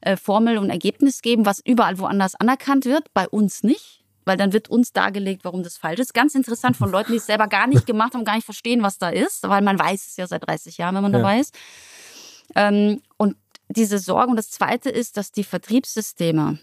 äh, 0.00 0.16
Formel 0.16 0.58
und 0.58 0.70
Ergebnis 0.70 1.22
geben, 1.22 1.46
was 1.46 1.60
überall 1.64 1.98
woanders 1.98 2.34
anerkannt 2.34 2.84
wird, 2.84 3.12
bei 3.14 3.28
uns 3.28 3.62
nicht 3.62 4.04
weil 4.24 4.36
dann 4.36 4.52
wird 4.52 4.68
uns 4.68 4.92
dargelegt, 4.92 5.44
warum 5.44 5.62
das 5.62 5.76
falsch 5.76 6.00
ist. 6.00 6.14
Ganz 6.14 6.34
interessant 6.34 6.76
von 6.76 6.90
Leuten, 6.90 7.12
die 7.12 7.18
es 7.18 7.26
selber 7.26 7.46
gar 7.46 7.66
nicht 7.66 7.86
gemacht 7.86 8.14
haben, 8.14 8.24
gar 8.24 8.36
nicht 8.36 8.44
verstehen, 8.44 8.82
was 8.82 8.98
da 8.98 9.10
ist, 9.10 9.46
weil 9.48 9.62
man 9.62 9.78
weiß 9.78 10.06
es 10.06 10.16
ja 10.16 10.26
seit 10.26 10.46
30 10.46 10.78
Jahren, 10.78 10.94
wenn 10.94 11.02
man 11.02 11.12
ja. 11.12 11.18
dabei 11.18 11.40
ist. 11.40 11.54
Ähm, 12.54 13.02
und 13.16 13.36
diese 13.68 13.98
Sorge. 13.98 14.30
Und 14.30 14.36
das 14.36 14.50
Zweite 14.50 14.90
ist, 14.90 15.16
dass 15.16 15.32
die 15.32 15.44
Vertriebssysteme, 15.44 16.58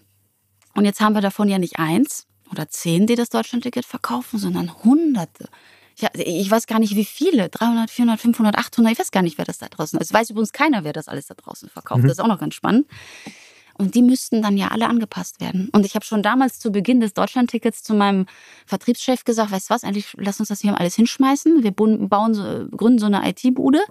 und 0.75 0.85
jetzt 0.85 1.01
haben 1.01 1.13
wir 1.13 1.21
davon 1.21 1.49
ja 1.49 1.59
nicht 1.59 1.79
eins 1.79 2.27
oder 2.51 2.69
zehn, 2.69 3.07
die 3.07 3.15
das 3.15 3.29
Deutschlandticket 3.29 3.85
verkaufen, 3.85 4.39
sondern 4.39 4.83
Hunderte. 4.83 5.49
Ja, 5.97 6.09
ich 6.13 6.49
weiß 6.49 6.67
gar 6.67 6.79
nicht, 6.79 6.95
wie 6.95 7.05
viele. 7.05 7.49
300, 7.49 7.89
400, 7.89 8.19
500, 8.19 8.57
800. 8.57 8.93
Ich 8.93 8.99
weiß 8.99 9.11
gar 9.11 9.21
nicht, 9.21 9.37
wer 9.37 9.45
das 9.45 9.57
da 9.57 9.67
draußen 9.67 9.99
ist. 9.99 10.07
Es 10.07 10.13
weiß 10.13 10.29
übrigens 10.29 10.51
keiner, 10.51 10.83
wer 10.83 10.93
das 10.93 11.07
alles 11.07 11.27
da 11.27 11.35
draußen 11.35 11.69
verkauft. 11.69 12.03
Mhm. 12.03 12.07
Das 12.07 12.17
ist 12.17 12.23
auch 12.23 12.27
noch 12.27 12.39
ganz 12.39 12.55
spannend. 12.55 12.87
Und 13.77 13.95
die 13.95 14.01
müssten 14.01 14.41
dann 14.41 14.57
ja 14.57 14.69
alle 14.69 14.87
angepasst 14.87 15.41
werden. 15.41 15.69
Und 15.71 15.85
ich 15.85 15.95
habe 15.95 16.05
schon 16.05 16.21
damals 16.21 16.59
zu 16.59 16.71
Beginn 16.71 16.99
des 16.99 17.13
Deutschlandtickets 17.13 17.83
zu 17.83 17.93
meinem 17.93 18.25
Vertriebschef 18.65 19.23
gesagt, 19.23 19.51
weißt 19.51 19.69
du 19.69 19.73
was, 19.73 19.83
eigentlich 19.83 20.13
lass 20.17 20.39
uns 20.39 20.49
das 20.49 20.61
hier 20.61 20.77
alles 20.79 20.95
hinschmeißen. 20.95 21.63
Wir 21.63 21.71
bauen 21.71 22.69
gründen 22.71 22.99
so 22.99 23.05
eine 23.07 23.27
IT-Bude 23.29 23.81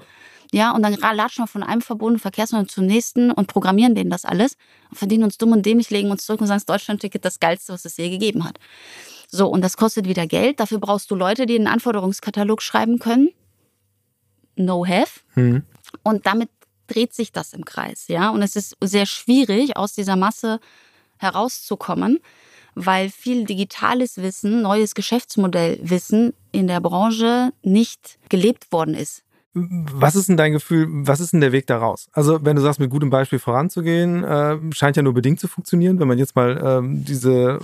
ja, 0.53 0.73
und 0.73 0.83
dann 0.83 0.95
latschen 0.95 1.45
wir 1.45 1.47
von 1.47 1.63
einem 1.63 1.81
verbundenen 1.81 2.21
Verkehrsmittel 2.21 2.69
zum 2.69 2.87
nächsten 2.87 3.31
und 3.31 3.47
programmieren 3.47 3.95
denen 3.95 4.11
das 4.11 4.25
alles 4.25 4.57
und 4.91 4.97
verdienen 4.97 5.25
uns 5.25 5.39
dumm 5.39 5.53
und 5.53 5.65
dämlich, 5.65 5.91
legen 5.91 6.11
uns 6.11 6.27
zurück 6.27 6.41
und 6.41 6.49
sagen, 6.49 6.59
das 6.59 6.67
Deutschland-Ticket 6.67 7.25
das 7.25 7.39
geilste, 7.39 7.73
was 7.73 7.85
es 7.85 7.97
je 7.97 8.11
gegeben 8.11 8.45
hat. 8.45 8.59
So, 9.29 9.47
und 9.47 9.63
das 9.63 9.77
kostet 9.77 10.09
wieder 10.09 10.27
Geld. 10.27 10.59
Dafür 10.59 10.81
brauchst 10.81 11.11
du 11.11 11.15
Leute, 11.15 11.47
die 11.47 11.55
einen 11.55 11.69
Anforderungskatalog 11.69 12.63
schreiben 12.63 12.99
können. 12.99 13.31
No 14.57 14.85
have. 14.85 15.21
Mhm. 15.37 15.63
Und 16.03 16.27
damit 16.27 16.51
dreht 16.89 17.15
sich 17.15 17.31
das 17.31 17.53
im 17.53 17.65
Kreis, 17.65 18.09
ja. 18.09 18.31
Und 18.31 18.43
es 18.43 18.57
ist 18.57 18.77
sehr 18.81 19.07
schwierig, 19.07 19.77
aus 19.77 19.93
dieser 19.93 20.17
Masse 20.17 20.59
herauszukommen, 21.19 22.19
weil 22.75 23.11
viel 23.11 23.45
digitales 23.45 24.17
Wissen, 24.17 24.63
neues 24.63 24.97
Geschäftsmodellwissen 24.97 26.35
in 26.51 26.67
der 26.67 26.81
Branche 26.81 27.53
nicht 27.63 28.19
gelebt 28.29 28.73
worden 28.73 28.95
ist. 28.95 29.23
Was 29.53 30.15
ist 30.15 30.29
denn 30.29 30.37
dein 30.37 30.53
Gefühl, 30.53 30.87
was 30.91 31.19
ist 31.19 31.33
denn 31.33 31.41
der 31.41 31.51
Weg 31.51 31.67
daraus? 31.67 32.09
Also, 32.13 32.45
wenn 32.45 32.55
du 32.55 32.63
sagst, 32.63 32.79
mit 32.79 32.91
gutem 32.91 33.11
Beispiel 33.11 33.41
voranzugehen, 33.41 34.23
äh, 34.23 34.59
scheint 34.73 34.97
ja 34.97 35.03
nur 35.03 35.15
bedingt 35.15 35.41
zu 35.41 35.49
funktionieren, 35.49 35.99
wenn 35.99 36.07
man 36.07 36.19
jetzt 36.19 36.37
mal 36.37 36.61
ähm, 36.65 37.05
diese 37.05 37.59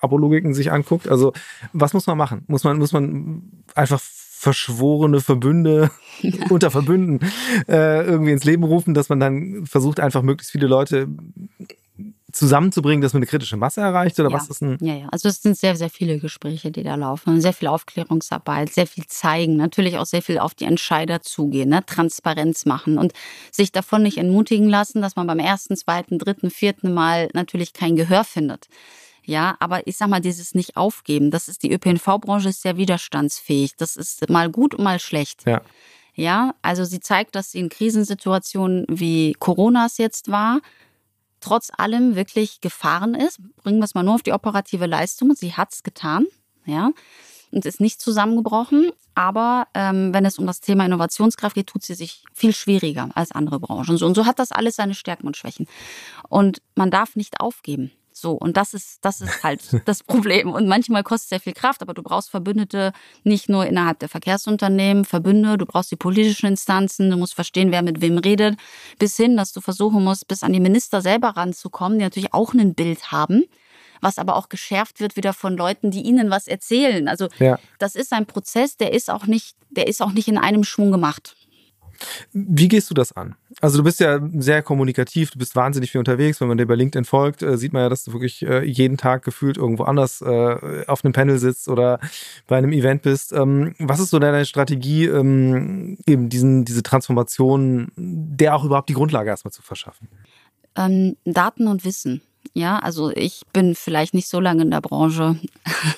Abologiken 0.00 0.54
sich 0.54 0.72
anguckt. 0.72 1.08
Also, 1.08 1.34
was 1.74 1.92
muss 1.92 2.06
man 2.06 2.16
machen? 2.16 2.44
Muss 2.46 2.64
man, 2.64 2.78
muss 2.78 2.92
man 2.92 3.42
einfach 3.74 4.00
verschworene 4.00 5.20
Verbünde 5.20 5.90
unter 6.50 6.70
Verbünden 6.70 7.20
äh, 7.68 8.04
irgendwie 8.04 8.32
ins 8.32 8.44
Leben 8.44 8.64
rufen, 8.64 8.94
dass 8.94 9.08
man 9.08 9.20
dann 9.20 9.66
versucht, 9.66 10.00
einfach 10.00 10.22
möglichst 10.22 10.52
viele 10.52 10.66
Leute 10.66 11.08
zusammenzubringen, 12.34 13.00
dass 13.00 13.12
man 13.12 13.20
eine 13.20 13.26
kritische 13.26 13.56
Masse 13.56 13.80
erreicht? 13.80 14.18
Oder 14.18 14.30
ja. 14.30 14.36
was 14.36 14.48
ist 14.48 14.60
ein. 14.60 14.76
Ja, 14.80 14.94
ja. 14.94 15.08
Also 15.10 15.28
es 15.28 15.40
sind 15.40 15.56
sehr, 15.56 15.76
sehr 15.76 15.90
viele 15.90 16.18
Gespräche, 16.18 16.70
die 16.70 16.82
da 16.82 16.96
laufen. 16.96 17.40
Sehr 17.40 17.52
viel 17.52 17.68
Aufklärungsarbeit, 17.68 18.72
sehr 18.72 18.86
viel 18.86 19.06
zeigen, 19.06 19.56
natürlich 19.56 19.98
auch 19.98 20.06
sehr 20.06 20.22
viel 20.22 20.38
auf 20.38 20.54
die 20.54 20.64
Entscheider 20.64 21.22
zugehen, 21.22 21.70
ne? 21.70 21.84
Transparenz 21.86 22.66
machen 22.66 22.98
und 22.98 23.12
sich 23.50 23.72
davon 23.72 24.02
nicht 24.02 24.18
entmutigen 24.18 24.68
lassen, 24.68 25.00
dass 25.00 25.16
man 25.16 25.26
beim 25.26 25.38
ersten, 25.38 25.76
zweiten, 25.76 26.18
dritten, 26.18 26.50
vierten 26.50 26.92
Mal 26.92 27.28
natürlich 27.32 27.72
kein 27.72 27.96
Gehör 27.96 28.24
findet. 28.24 28.68
Ja, 29.26 29.56
aber 29.58 29.86
ich 29.86 29.96
sag 29.96 30.08
mal, 30.08 30.20
dieses 30.20 30.54
nicht 30.54 30.76
aufgeben, 30.76 31.30
das 31.30 31.48
ist 31.48 31.62
die 31.62 31.72
ÖPNV-Branche 31.72 32.50
ist 32.50 32.60
sehr 32.60 32.76
widerstandsfähig. 32.76 33.76
Das 33.76 33.96
ist 33.96 34.28
mal 34.28 34.50
gut 34.50 34.74
und 34.74 34.84
mal 34.84 34.98
schlecht. 34.98 35.46
Ja. 35.46 35.62
Ja, 36.16 36.54
also 36.62 36.84
sie 36.84 37.00
zeigt, 37.00 37.34
dass 37.34 37.50
sie 37.50 37.58
in 37.58 37.68
Krisensituationen 37.68 38.86
wie 38.88 39.32
Coronas 39.40 39.98
jetzt 39.98 40.30
war, 40.30 40.60
trotz 41.44 41.70
allem 41.76 42.16
wirklich 42.16 42.60
gefahren 42.60 43.14
ist. 43.14 43.38
Bringen 43.62 43.78
wir 43.78 43.84
es 43.84 43.94
mal 43.94 44.02
nur 44.02 44.14
auf 44.14 44.22
die 44.22 44.32
operative 44.32 44.86
Leistung. 44.86 45.34
Sie 45.34 45.52
hat 45.52 45.72
es 45.72 45.82
getan. 45.82 46.26
Ja. 46.66 46.92
und 47.50 47.66
ist 47.66 47.80
nicht 47.80 48.00
zusammengebrochen. 48.00 48.90
Aber 49.14 49.68
ähm, 49.74 50.14
wenn 50.14 50.24
es 50.24 50.38
um 50.38 50.46
das 50.46 50.60
Thema 50.60 50.86
Innovationskraft 50.86 51.54
geht, 51.54 51.68
tut 51.68 51.84
sie 51.84 51.94
sich 51.94 52.24
viel 52.32 52.54
schwieriger 52.54 53.10
als 53.14 53.30
andere 53.32 53.60
Branchen. 53.60 53.96
So, 53.98 54.06
und 54.06 54.14
so 54.14 54.26
hat 54.26 54.38
das 54.38 54.50
alles 54.50 54.76
seine 54.76 54.94
Stärken 54.94 55.26
und 55.26 55.36
Schwächen. 55.36 55.68
Und 56.28 56.62
man 56.74 56.90
darf 56.90 57.14
nicht 57.14 57.40
aufgeben. 57.40 57.92
So, 58.24 58.32
und 58.32 58.56
das 58.56 58.72
ist, 58.72 59.04
das 59.04 59.20
ist 59.20 59.44
halt 59.44 59.60
das 59.84 60.02
Problem. 60.02 60.50
Und 60.50 60.66
manchmal 60.66 61.02
kostet 61.02 61.24
es 61.24 61.28
sehr 61.28 61.40
viel 61.40 61.52
Kraft, 61.52 61.82
aber 61.82 61.92
du 61.92 62.02
brauchst 62.02 62.30
Verbündete 62.30 62.94
nicht 63.22 63.50
nur 63.50 63.66
innerhalb 63.66 63.98
der 63.98 64.08
Verkehrsunternehmen, 64.08 65.04
Verbünde, 65.04 65.58
du 65.58 65.66
brauchst 65.66 65.90
die 65.90 65.96
politischen 65.96 66.46
Instanzen, 66.46 67.10
du 67.10 67.18
musst 67.18 67.34
verstehen, 67.34 67.70
wer 67.70 67.82
mit 67.82 68.00
wem 68.00 68.16
redet, 68.16 68.56
bis 68.98 69.18
hin, 69.18 69.36
dass 69.36 69.52
du 69.52 69.60
versuchen 69.60 70.02
musst, 70.02 70.26
bis 70.26 70.42
an 70.42 70.54
die 70.54 70.60
Minister 70.60 71.02
selber 71.02 71.36
ranzukommen, 71.36 71.98
die 71.98 72.04
natürlich 72.04 72.32
auch 72.32 72.54
ein 72.54 72.74
Bild 72.74 73.12
haben 73.12 73.44
was 74.00 74.18
aber 74.18 74.36
auch 74.36 74.50
geschärft 74.50 75.00
wird 75.00 75.16
wieder 75.16 75.32
von 75.32 75.56
Leuten, 75.56 75.90
die 75.90 76.02
ihnen 76.02 76.28
was 76.28 76.46
erzählen. 76.46 77.08
Also 77.08 77.28
ja. 77.38 77.58
das 77.78 77.94
ist 77.94 78.12
ein 78.12 78.26
Prozess, 78.26 78.76
der 78.76 78.92
ist 78.92 79.08
auch 79.08 79.24
nicht, 79.24 79.56
der 79.70 79.86
ist 79.86 80.02
auch 80.02 80.12
nicht 80.12 80.28
in 80.28 80.36
einem 80.36 80.62
Schwung 80.62 80.92
gemacht. 80.92 81.36
Wie 82.32 82.68
gehst 82.68 82.90
du 82.90 82.94
das 82.94 83.12
an? 83.12 83.36
Also 83.60 83.78
du 83.78 83.84
bist 83.84 84.00
ja 84.00 84.20
sehr 84.34 84.62
kommunikativ, 84.62 85.30
du 85.30 85.38
bist 85.38 85.56
wahnsinnig 85.56 85.92
viel 85.92 85.98
unterwegs. 85.98 86.40
Wenn 86.40 86.48
man 86.48 86.58
dir 86.58 86.66
bei 86.66 86.74
LinkedIn 86.74 87.04
folgt, 87.04 87.42
äh, 87.42 87.56
sieht 87.56 87.72
man 87.72 87.82
ja, 87.82 87.88
dass 87.88 88.04
du 88.04 88.12
wirklich 88.12 88.42
äh, 88.42 88.64
jeden 88.64 88.96
Tag 88.96 89.24
gefühlt 89.24 89.56
irgendwo 89.56 89.84
anders 89.84 90.20
äh, 90.20 90.84
auf 90.86 91.04
einem 91.04 91.12
Panel 91.12 91.38
sitzt 91.38 91.68
oder 91.68 92.00
bei 92.46 92.56
einem 92.56 92.72
Event 92.72 93.02
bist. 93.02 93.32
Ähm, 93.32 93.74
was 93.78 94.00
ist 94.00 94.10
so 94.10 94.18
deine 94.18 94.44
Strategie, 94.44 95.06
ähm, 95.06 95.98
eben 96.06 96.28
diesen, 96.28 96.64
diese 96.64 96.82
Transformation, 96.82 97.90
der 97.96 98.56
auch 98.56 98.64
überhaupt 98.64 98.88
die 98.88 98.94
Grundlage 98.94 99.30
erstmal 99.30 99.52
zu 99.52 99.62
verschaffen? 99.62 100.08
Ähm, 100.76 101.16
Daten 101.24 101.68
und 101.68 101.84
Wissen. 101.84 102.22
Ja, 102.52 102.78
also 102.78 103.10
ich 103.10 103.42
bin 103.52 103.74
vielleicht 103.74 104.14
nicht 104.14 104.28
so 104.28 104.38
lange 104.38 104.62
in 104.62 104.70
der 104.70 104.80
Branche, 104.80 105.36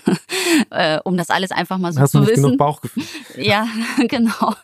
äh, 0.70 0.98
um 1.04 1.16
das 1.16 1.30
alles 1.30 1.50
einfach 1.50 1.78
mal 1.78 1.92
so 1.92 2.00
Hast 2.00 2.12
zu 2.12 2.18
du 2.18 2.24
nicht 2.24 2.32
wissen. 2.32 2.42
genug 2.44 2.59
Bauchgefühl? 2.59 3.04
Ja, 3.37 3.66
genau. 4.09 4.54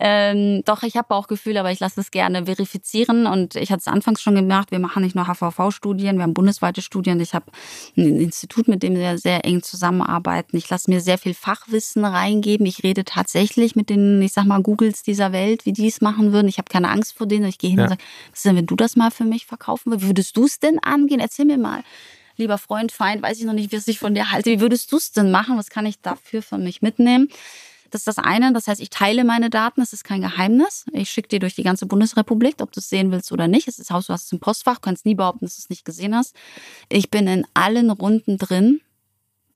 Ähm, 0.00 0.62
doch, 0.64 0.82
ich 0.82 0.96
habe 0.96 1.06
Bauchgefühl, 1.08 1.56
aber 1.56 1.70
ich 1.70 1.80
lasse 1.80 2.00
es 2.00 2.10
gerne 2.10 2.46
verifizieren. 2.46 3.26
Und 3.26 3.54
ich 3.54 3.70
hatte 3.70 3.80
es 3.80 3.88
anfangs 3.88 4.20
schon 4.20 4.34
gemacht, 4.34 4.70
wir 4.70 4.78
machen 4.78 5.02
nicht 5.02 5.14
nur 5.14 5.26
HVV-Studien, 5.26 6.16
wir 6.16 6.22
haben 6.22 6.34
bundesweite 6.34 6.82
Studien. 6.82 7.20
Ich 7.20 7.34
habe 7.34 7.46
ein 7.96 8.20
Institut, 8.20 8.68
mit 8.68 8.82
dem 8.82 8.94
wir 8.94 9.18
sehr 9.18 9.44
eng 9.44 9.62
zusammenarbeiten. 9.62 10.56
Ich 10.56 10.68
lasse 10.68 10.90
mir 10.90 11.00
sehr 11.00 11.18
viel 11.18 11.34
Fachwissen 11.34 12.04
reingeben. 12.04 12.66
Ich 12.66 12.82
rede 12.82 13.04
tatsächlich 13.04 13.76
mit 13.76 13.90
den, 13.90 14.20
ich 14.22 14.32
sag 14.32 14.46
mal, 14.46 14.62
Googles 14.62 15.02
dieser 15.02 15.32
Welt, 15.32 15.66
wie 15.66 15.72
die 15.72 15.88
es 15.88 16.00
machen 16.00 16.32
würden. 16.32 16.48
Ich 16.48 16.58
habe 16.58 16.68
keine 16.70 16.90
Angst 16.90 17.16
vor 17.16 17.26
denen. 17.26 17.46
Ich 17.46 17.58
gehe 17.58 17.70
hin 17.70 17.78
ja. 17.78 17.84
und 17.84 17.90
sage, 17.90 18.02
was 18.30 18.38
ist 18.38 18.44
denn, 18.46 18.56
wenn 18.56 18.66
du 18.66 18.76
das 18.76 18.96
mal 18.96 19.10
für 19.10 19.24
mich 19.24 19.46
verkaufen 19.46 19.92
würdest? 19.92 20.04
Wie 20.04 20.08
würdest 20.10 20.36
du 20.36 20.44
es 20.44 20.58
denn 20.58 20.78
angehen? 21.08 21.20
Erzähl 21.20 21.46
mir 21.46 21.58
mal 21.58 21.82
lieber 22.36 22.58
Freund, 22.58 22.92
Feind, 22.92 23.22
weiß 23.22 23.38
ich 23.38 23.44
noch 23.44 23.52
nicht, 23.52 23.72
wie 23.72 23.90
ich 23.90 23.98
von 23.98 24.14
dir 24.14 24.30
halte. 24.30 24.50
Wie 24.50 24.60
würdest 24.60 24.92
du 24.92 24.96
es 24.96 25.10
denn 25.10 25.30
machen? 25.30 25.58
Was 25.58 25.70
kann 25.70 25.86
ich 25.86 26.00
dafür 26.00 26.40
für 26.42 26.58
mich 26.58 26.82
mitnehmen? 26.82 27.28
Das 27.90 28.02
ist 28.02 28.06
das 28.06 28.18
eine. 28.18 28.52
Das 28.52 28.68
heißt, 28.68 28.80
ich 28.80 28.90
teile 28.90 29.24
meine 29.24 29.50
Daten. 29.50 29.80
Das 29.80 29.92
ist 29.92 30.04
kein 30.04 30.20
Geheimnis. 30.20 30.84
Ich 30.92 31.10
schicke 31.10 31.28
dir 31.28 31.40
durch 31.40 31.54
die 31.54 31.62
ganze 31.62 31.86
Bundesrepublik, 31.86 32.56
ob 32.60 32.70
du 32.70 32.80
es 32.80 32.88
sehen 32.88 33.10
willst 33.10 33.32
oder 33.32 33.48
nicht. 33.48 33.66
Es 33.66 33.78
ist 33.78 33.90
Haus, 33.90 34.06
du 34.06 34.12
hast 34.12 34.26
es 34.26 34.32
im 34.32 34.40
Postfach. 34.40 34.74
Du 34.74 34.82
kannst 34.82 35.06
nie 35.06 35.14
behaupten, 35.14 35.46
dass 35.46 35.56
du 35.56 35.62
es 35.62 35.70
nicht 35.70 35.84
gesehen 35.84 36.14
hast. 36.14 36.36
Ich 36.90 37.10
bin 37.10 37.26
in 37.26 37.46
allen 37.54 37.90
Runden 37.90 38.36
drin, 38.36 38.82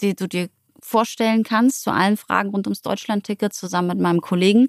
die 0.01 0.15
du 0.15 0.27
dir 0.27 0.49
vorstellen 0.81 1.45
kannst, 1.45 1.83
zu 1.83 1.93
allen 1.93 2.17
Fragen 2.17 2.51
rund 2.51 2.67
ums 2.67 2.83
Deutschlandticket 2.83 3.53
zusammen 3.53 3.89
mit 3.89 3.99
meinem 4.01 4.21
Kollegen 4.21 4.69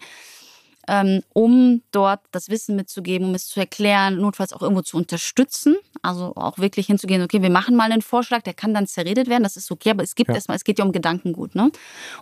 um 1.34 1.82
dort 1.92 2.22
das 2.32 2.50
Wissen 2.50 2.76
mitzugeben, 2.76 3.28
um 3.28 3.36
es 3.36 3.48
zu 3.48 3.60
erklären, 3.60 4.18
notfalls 4.18 4.52
auch 4.54 4.62
irgendwo 4.62 4.82
zu 4.82 4.98
unterstützen. 4.98 5.76
Also 6.02 6.34
auch 6.36 6.58
wirklich 6.58 6.88
hinzugehen, 6.88 7.22
okay, 7.22 7.42
wir 7.42 7.50
machen 7.50 7.76
mal 7.76 7.92
einen 7.92 8.02
Vorschlag, 8.02 8.42
der 8.42 8.54
kann 8.54 8.74
dann 8.74 8.88
zerredet 8.88 9.30
werden, 9.30 9.44
das 9.44 9.56
ist 9.56 9.72
okay, 9.72 9.92
aber 9.92 10.04
es 10.04 10.16
gibt 10.16 10.30
ja. 10.30 10.36
erstmal, 10.36 10.58
es 10.58 10.66
geht 10.66 10.80
ja 10.80 10.86
um 10.86 10.92
Gedankengut. 10.92 11.56
Ne? 11.56 11.72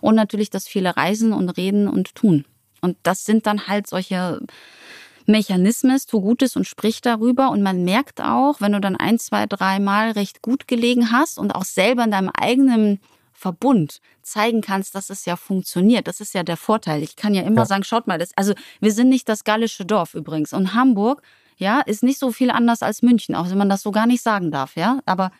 Und 0.00 0.14
natürlich 0.14 0.50
das 0.50 0.68
viele 0.68 0.96
Reisen 0.96 1.32
und 1.32 1.48
Reden 1.50 1.88
und 1.88 2.14
Tun. 2.14 2.44
Und 2.80 2.96
das 3.02 3.24
sind 3.24 3.46
dann 3.46 3.66
halt 3.66 3.86
solche 3.86 4.40
Mechanismen, 5.26 5.98
tu 6.08 6.20
Gutes 6.20 6.56
und 6.56 6.66
sprich 6.66 7.00
darüber. 7.00 7.50
Und 7.50 7.62
man 7.62 7.84
merkt 7.84 8.20
auch, 8.20 8.60
wenn 8.60 8.72
du 8.72 8.80
dann 8.80 8.96
ein, 8.96 9.18
zwei, 9.18 9.46
dreimal 9.46 10.12
recht 10.12 10.42
gut 10.42 10.68
gelegen 10.68 11.12
hast 11.12 11.38
und 11.38 11.54
auch 11.54 11.64
selber 11.64 12.04
in 12.04 12.10
deinem 12.10 12.30
eigenen 12.30 13.00
Verbund 13.42 14.00
zeigen 14.22 14.60
kannst, 14.60 14.94
dass 14.94 15.10
es 15.10 15.24
ja 15.24 15.34
funktioniert. 15.34 16.06
Das 16.06 16.20
ist 16.20 16.32
ja 16.32 16.44
der 16.44 16.56
Vorteil. 16.56 17.02
Ich 17.02 17.16
kann 17.16 17.34
ja 17.34 17.42
immer 17.42 17.62
ja. 17.62 17.66
sagen, 17.66 17.82
schaut 17.82 18.06
mal, 18.06 18.16
das, 18.16 18.30
also 18.36 18.54
wir 18.80 18.92
sind 18.92 19.08
nicht 19.08 19.28
das 19.28 19.42
gallische 19.42 19.84
Dorf 19.84 20.14
übrigens. 20.14 20.52
Und 20.52 20.74
Hamburg, 20.74 21.22
ja, 21.56 21.80
ist 21.80 22.04
nicht 22.04 22.20
so 22.20 22.30
viel 22.30 22.52
anders 22.52 22.82
als 22.82 23.02
München, 23.02 23.34
auch 23.34 23.50
wenn 23.50 23.58
man 23.58 23.68
das 23.68 23.82
so 23.82 23.90
gar 23.90 24.06
nicht 24.06 24.22
sagen 24.22 24.52
darf, 24.52 24.76
ja. 24.76 25.00
Aber 25.06 25.32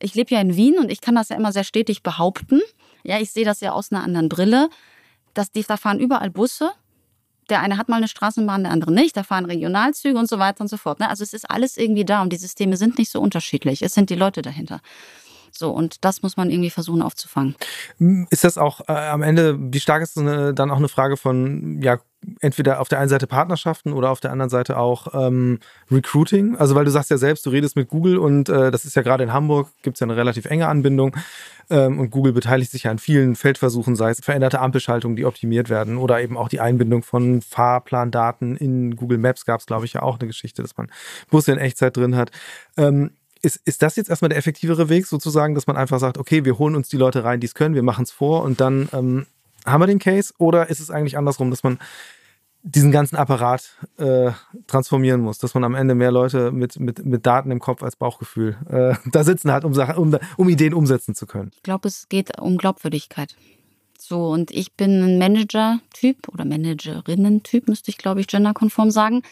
ich 0.00 0.14
lebe 0.14 0.34
ja 0.34 0.40
in 0.40 0.56
Wien 0.56 0.78
und 0.78 0.90
ich 0.90 1.02
kann 1.02 1.14
das 1.14 1.28
ja 1.28 1.36
immer 1.36 1.52
sehr 1.52 1.64
stetig 1.64 2.02
behaupten. 2.02 2.62
Ja, 3.02 3.20
ich 3.20 3.30
sehe 3.30 3.44
das 3.44 3.60
ja 3.60 3.72
aus 3.72 3.92
einer 3.92 4.02
anderen 4.02 4.30
Brille. 4.30 4.70
Dass 5.34 5.52
die, 5.52 5.62
da 5.62 5.76
fahren 5.76 6.00
überall 6.00 6.30
Busse. 6.30 6.70
Der 7.50 7.60
eine 7.60 7.76
hat 7.76 7.90
mal 7.90 7.96
eine 7.96 8.08
Straßenbahn, 8.08 8.62
der 8.62 8.72
andere 8.72 8.90
nicht. 8.90 9.16
Da 9.16 9.22
fahren 9.22 9.44
Regionalzüge 9.44 10.18
und 10.18 10.28
so 10.28 10.38
weiter 10.38 10.62
und 10.62 10.68
so 10.68 10.78
fort. 10.78 10.98
Ne? 10.98 11.08
Also 11.10 11.22
es 11.22 11.34
ist 11.34 11.48
alles 11.50 11.76
irgendwie 11.76 12.06
da 12.06 12.22
und 12.22 12.32
die 12.32 12.36
Systeme 12.36 12.78
sind 12.78 12.96
nicht 12.96 13.10
so 13.10 13.20
unterschiedlich. 13.20 13.82
Es 13.82 13.92
sind 13.92 14.08
die 14.08 14.16
Leute 14.16 14.40
dahinter. 14.40 14.80
So, 15.60 15.70
und 15.72 16.06
das 16.06 16.22
muss 16.22 16.38
man 16.38 16.48
irgendwie 16.48 16.70
versuchen 16.70 17.02
aufzufangen. 17.02 17.54
Ist 18.30 18.44
das 18.44 18.56
auch 18.56 18.80
äh, 18.88 18.92
am 18.92 19.22
Ende, 19.22 19.58
wie 19.60 19.78
stark 19.78 20.02
ist 20.02 20.16
eine, 20.16 20.54
dann 20.54 20.70
auch 20.70 20.78
eine 20.78 20.88
Frage 20.88 21.18
von, 21.18 21.82
ja, 21.82 21.98
entweder 22.40 22.80
auf 22.80 22.88
der 22.88 22.98
einen 22.98 23.10
Seite 23.10 23.26
Partnerschaften 23.26 23.92
oder 23.92 24.08
auf 24.08 24.20
der 24.20 24.32
anderen 24.32 24.48
Seite 24.48 24.78
auch 24.78 25.08
ähm, 25.12 25.58
Recruiting? 25.90 26.56
Also, 26.56 26.74
weil 26.74 26.86
du 26.86 26.90
sagst 26.90 27.10
ja 27.10 27.18
selbst, 27.18 27.44
du 27.44 27.50
redest 27.50 27.76
mit 27.76 27.88
Google 27.88 28.16
und 28.16 28.48
äh, 28.48 28.70
das 28.70 28.86
ist 28.86 28.96
ja 28.96 29.02
gerade 29.02 29.22
in 29.22 29.34
Hamburg, 29.34 29.68
gibt 29.82 29.96
es 29.96 30.00
ja 30.00 30.06
eine 30.06 30.16
relativ 30.16 30.46
enge 30.46 30.66
Anbindung. 30.66 31.14
Ähm, 31.68 32.00
und 32.00 32.08
Google 32.08 32.32
beteiligt 32.32 32.70
sich 32.70 32.84
ja 32.84 32.90
an 32.90 32.98
vielen 32.98 33.36
Feldversuchen, 33.36 33.96
sei 33.96 34.12
es 34.12 34.20
veränderte 34.20 34.60
Ampelschaltungen, 34.60 35.14
die 35.14 35.26
optimiert 35.26 35.68
werden 35.68 35.98
oder 35.98 36.22
eben 36.22 36.38
auch 36.38 36.48
die 36.48 36.60
Einbindung 36.60 37.02
von 37.02 37.42
Fahrplandaten 37.42 38.56
in 38.56 38.96
Google 38.96 39.18
Maps 39.18 39.44
gab 39.44 39.60
es, 39.60 39.66
glaube 39.66 39.84
ich, 39.84 39.92
ja 39.92 40.00
auch 40.00 40.18
eine 40.18 40.26
Geschichte, 40.26 40.62
dass 40.62 40.74
man 40.78 40.90
Busse 41.28 41.52
in 41.52 41.58
Echtzeit 41.58 41.98
drin 41.98 42.16
hat. 42.16 42.30
Ähm, 42.78 43.10
ist, 43.42 43.60
ist 43.64 43.82
das 43.82 43.96
jetzt 43.96 44.10
erstmal 44.10 44.28
der 44.28 44.38
effektivere 44.38 44.88
Weg, 44.88 45.06
sozusagen, 45.06 45.54
dass 45.54 45.66
man 45.66 45.76
einfach 45.76 45.98
sagt, 45.98 46.18
okay, 46.18 46.44
wir 46.44 46.58
holen 46.58 46.74
uns 46.74 46.88
die 46.88 46.96
Leute 46.96 47.24
rein, 47.24 47.40
die 47.40 47.46
es 47.46 47.54
können, 47.54 47.74
wir 47.74 47.82
machen 47.82 48.04
es 48.04 48.10
vor 48.10 48.42
und 48.42 48.60
dann 48.60 48.88
ähm, 48.92 49.26
haben 49.66 49.80
wir 49.80 49.86
den 49.86 49.98
Case? 49.98 50.32
Oder 50.38 50.70
ist 50.70 50.80
es 50.80 50.90
eigentlich 50.90 51.16
andersrum, 51.16 51.50
dass 51.50 51.62
man 51.62 51.78
diesen 52.62 52.92
ganzen 52.92 53.16
Apparat 53.16 53.70
äh, 53.96 54.32
transformieren 54.66 55.22
muss, 55.22 55.38
dass 55.38 55.54
man 55.54 55.64
am 55.64 55.74
Ende 55.74 55.94
mehr 55.94 56.12
Leute 56.12 56.52
mit, 56.52 56.78
mit, 56.78 57.04
mit 57.04 57.24
Daten 57.24 57.50
im 57.50 57.58
Kopf 57.58 57.82
als 57.82 57.96
Bauchgefühl 57.96 58.58
äh, 58.68 58.94
da 59.10 59.24
sitzen 59.24 59.50
hat, 59.50 59.64
um, 59.64 59.72
Sachen, 59.72 59.96
um, 59.96 60.16
um 60.36 60.48
Ideen 60.48 60.74
umsetzen 60.74 61.14
zu 61.14 61.26
können? 61.26 61.52
Ich 61.54 61.62
glaube, 61.62 61.88
es 61.88 62.08
geht 62.08 62.38
um 62.38 62.58
Glaubwürdigkeit. 62.58 63.36
So, 63.98 64.28
und 64.28 64.50
ich 64.50 64.72
bin 64.74 65.02
ein 65.02 65.18
Manager-Typ 65.18 66.28
oder 66.28 66.44
Managerinnen-Typ, 66.44 67.68
müsste 67.68 67.90
ich, 67.90 67.98
glaube 67.98 68.20
ich, 68.20 68.26
genderkonform 68.26 68.90
sagen 68.90 69.22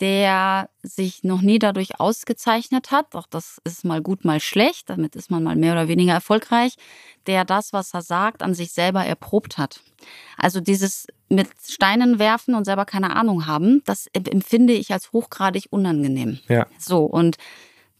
der 0.00 0.68
sich 0.82 1.22
noch 1.22 1.42
nie 1.42 1.58
dadurch 1.58 2.00
ausgezeichnet 2.00 2.90
hat, 2.90 3.14
auch 3.14 3.26
das 3.28 3.60
ist 3.64 3.84
mal 3.84 4.02
gut, 4.02 4.24
mal 4.24 4.40
schlecht, 4.40 4.90
damit 4.90 5.16
ist 5.16 5.30
man 5.30 5.42
mal 5.42 5.56
mehr 5.56 5.72
oder 5.72 5.88
weniger 5.88 6.12
erfolgreich, 6.12 6.74
der 7.26 7.44
das, 7.44 7.72
was 7.72 7.94
er 7.94 8.02
sagt, 8.02 8.42
an 8.42 8.54
sich 8.54 8.72
selber 8.72 9.04
erprobt 9.04 9.58
hat. 9.58 9.80
Also 10.36 10.60
dieses 10.60 11.06
mit 11.28 11.48
Steinen 11.66 12.18
werfen 12.18 12.54
und 12.54 12.64
selber 12.64 12.84
keine 12.84 13.14
Ahnung 13.16 13.46
haben, 13.46 13.82
das 13.84 14.06
empfinde 14.12 14.72
ich 14.72 14.92
als 14.92 15.12
hochgradig 15.12 15.66
unangenehm. 15.70 16.40
Ja. 16.48 16.66
So, 16.78 17.04
und 17.04 17.36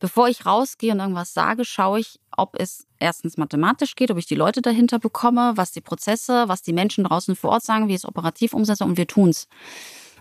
bevor 0.01 0.29
ich 0.29 0.45
rausgehe 0.45 0.93
und 0.93 0.99
irgendwas 0.99 1.33
sage, 1.33 1.65
schaue 1.65 2.01
ich, 2.01 2.19
ob 2.37 2.59
es 2.59 2.87
erstens 2.99 3.37
mathematisch 3.37 3.95
geht, 3.95 4.11
ob 4.11 4.19
ich 4.19 4.27
die 4.27 4.35
Leute 4.35 4.63
dahinter 4.63 4.99
bekomme, 4.99 5.53
was 5.55 5.71
die 5.71 5.81
Prozesse, 5.81 6.49
was 6.49 6.63
die 6.63 6.73
Menschen 6.73 7.05
draußen 7.05 7.37
vor 7.37 7.51
Ort 7.51 7.63
sagen, 7.63 7.89
wie 7.89 7.93
ich 7.93 8.01
es 8.01 8.05
operativ 8.05 8.55
umsetze 8.55 8.85
und 8.85 8.97
wir 8.97 9.07
tun's. 9.07 9.47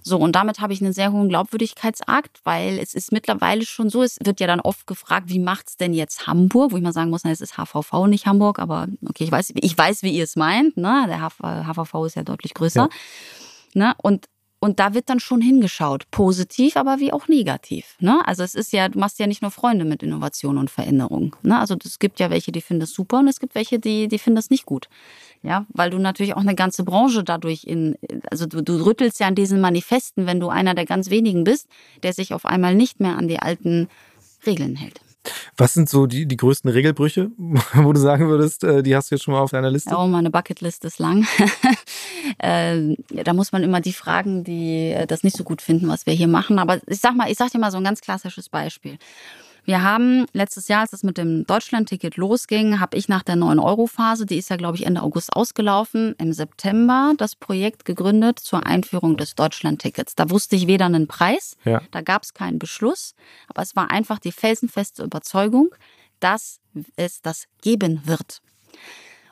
So, 0.04 0.18
und 0.18 0.34
damit 0.34 0.60
habe 0.60 0.74
ich 0.74 0.82
einen 0.82 0.94
sehr 0.94 1.12
hohen 1.12 1.30
Glaubwürdigkeitsakt, 1.30 2.40
weil 2.44 2.80
es 2.80 2.94
ist 2.94 3.12
mittlerweile 3.12 3.66
schon 3.66 3.90
so, 3.90 4.02
es 4.02 4.18
wird 4.24 4.40
ja 4.40 4.48
dann 4.48 4.60
oft 4.60 4.88
gefragt, 4.88 5.30
wie 5.30 5.40
macht's 5.40 5.78
denn 5.78 5.94
jetzt 5.94 6.28
Hamburg? 6.28 6.72
Wo 6.72 6.78
ich 6.78 6.84
mal 6.84 6.94
sagen 6.94 7.12
muss, 7.12 7.24
na, 7.24 7.32
es 7.32 7.42
ist 7.42 7.58
HVV, 7.58 8.08
nicht 8.08 8.26
Hamburg, 8.26 8.60
aber 8.60 8.88
okay, 9.08 9.24
ich 9.24 9.32
weiß, 9.32 9.54
ich 9.56 9.78
weiß, 9.78 10.04
wie 10.04 10.12
ihr 10.12 10.24
es 10.24 10.36
meint. 10.36 10.78
Ne? 10.78 11.06
Der 11.08 11.20
HVV 11.22 12.06
ist 12.06 12.16
ja 12.16 12.24
deutlich 12.24 12.54
größer. 12.54 12.90
Ja. 13.74 13.88
Ne? 13.88 13.94
Und 14.02 14.26
und 14.64 14.80
da 14.80 14.94
wird 14.94 15.10
dann 15.10 15.20
schon 15.20 15.42
hingeschaut, 15.42 16.10
positiv, 16.12 16.78
aber 16.78 17.00
wie 17.00 17.12
auch 17.12 17.28
negativ. 17.28 17.96
Ne? 18.00 18.22
Also 18.26 18.44
es 18.44 18.54
ist 18.54 18.72
ja, 18.72 18.88
du 18.90 19.00
machst 19.00 19.18
ja 19.18 19.26
nicht 19.26 19.42
nur 19.42 19.50
Freunde 19.50 19.86
mit 19.86 20.04
Innovation 20.04 20.60
und 20.60 20.70
Veränderung. 20.70 21.36
Ne? 21.42 21.60
Also 21.60 21.76
es 21.84 21.98
gibt 21.98 22.20
ja 22.20 22.30
welche, 22.30 22.52
die 22.52 22.62
finden 22.62 22.82
das 22.82 22.92
super 22.92 23.20
und 23.20 23.28
es 23.28 23.40
gibt 23.40 23.56
welche, 23.56 23.80
die, 23.80 24.08
die 24.08 24.20
finden 24.20 24.36
das 24.36 24.52
nicht 24.52 24.68
gut. 24.68 24.88
Ja, 25.42 25.66
weil 25.70 25.90
du 25.90 25.98
natürlich 25.98 26.36
auch 26.36 26.42
eine 26.42 26.54
ganze 26.54 26.84
Branche 26.84 27.24
dadurch 27.24 27.64
in, 27.64 27.98
also 28.30 28.46
du, 28.46 28.62
du 28.62 28.86
rüttelst 28.86 29.20
ja 29.20 29.26
an 29.26 29.34
diesen 29.34 29.60
Manifesten, 29.60 30.28
wenn 30.28 30.40
du 30.40 30.50
einer 30.50 30.76
der 30.76 30.86
ganz 30.86 31.10
wenigen 31.10 31.44
bist, 31.44 31.68
der 32.04 32.14
sich 32.14 32.36
auf 32.36 32.46
einmal 32.46 32.76
nicht 32.76 33.00
mehr 33.00 33.18
an 33.18 33.28
die 33.28 33.40
alten 33.40 33.90
Regeln 34.46 34.76
hält. 34.76 35.02
Was 35.58 35.74
sind 35.74 35.90
so 35.90 36.08
die, 36.08 36.26
die 36.26 36.38
größten 36.38 36.70
Regelbrüche, 36.70 37.32
wo 37.74 37.94
du 37.94 38.00
sagen 38.00 38.28
würdest, 38.30 38.64
äh, 38.64 38.84
die 38.84 38.96
hast 38.96 39.12
du 39.12 39.16
jetzt 39.16 39.24
schon 39.24 39.34
mal 39.34 39.42
auf 39.42 39.52
deiner 39.52 39.70
Liste? 39.70 39.96
Oh, 39.96 40.08
meine 40.08 40.32
Bucketlist 40.32 40.86
ist 40.86 41.00
lang. 41.00 41.28
äh, 42.40 42.96
da 43.24 43.34
muss 43.34 43.52
man 43.52 43.64
immer 43.64 43.82
die 43.82 43.94
fragen, 43.94 44.44
die 44.44 44.92
äh, 44.92 45.08
das 45.08 45.24
nicht 45.24 45.38
so 45.38 45.44
gut 45.44 45.62
finden, 45.62 45.88
was 45.88 46.06
wir 46.06 46.14
hier 46.14 46.28
machen. 46.28 46.60
Aber 46.60 46.80
ich 46.88 47.00
sag 47.00 47.16
mal, 47.16 47.30
ich 47.30 47.38
sag 47.38 47.52
dir 47.52 47.60
mal 47.60 47.72
so 47.72 47.78
ein 47.78 47.84
ganz 47.84 48.02
klassisches 48.02 48.50
Beispiel. 48.50 48.98
Wir 49.64 49.84
haben 49.84 50.26
letztes 50.34 50.68
Jahr, 50.68 50.82
als 50.82 50.94
es 50.94 51.04
mit 51.04 51.18
dem 51.18 51.46
Deutschland-Ticket 51.46 52.18
losging, 52.18 52.80
habe 52.80 52.98
ich 52.98 53.08
nach 53.08 53.22
der 53.22 53.36
9-Euro-Phase, 53.36 54.26
die 54.26 54.38
ist 54.38 54.50
ja, 54.50 54.56
glaube 54.56 54.78
ich, 54.78 54.86
Ende 54.88 55.04
August 55.04 55.34
ausgelaufen, 55.36 56.16
im 56.18 56.34
September 56.34 57.14
das 57.18 57.36
Projekt 57.36 57.86
gegründet 57.86 58.40
zur 58.40 58.66
Einführung 58.66 59.18
des 59.18 59.36
Deutschland-Tickets. 59.36 60.16
Da 60.16 60.32
wusste 60.32 60.56
ich 60.56 60.66
weder 60.66 60.86
einen 60.86 61.08
Preis, 61.08 61.58
Ja. 61.64 61.82
da 61.92 62.02
gab 62.02 62.24
es 62.24 62.34
keinen 62.34 62.58
Beschluss, 62.58 63.14
aber 63.48 63.62
es 63.62 63.76
war 63.76 63.92
einfach 63.92 64.18
die 64.18 64.32
felsenfeste 64.32 65.04
Überzeugung, 65.04 65.70
dass 66.20 66.60
es 66.96 67.22
das 67.22 67.46
geben 67.62 68.02
wird. 68.06 68.42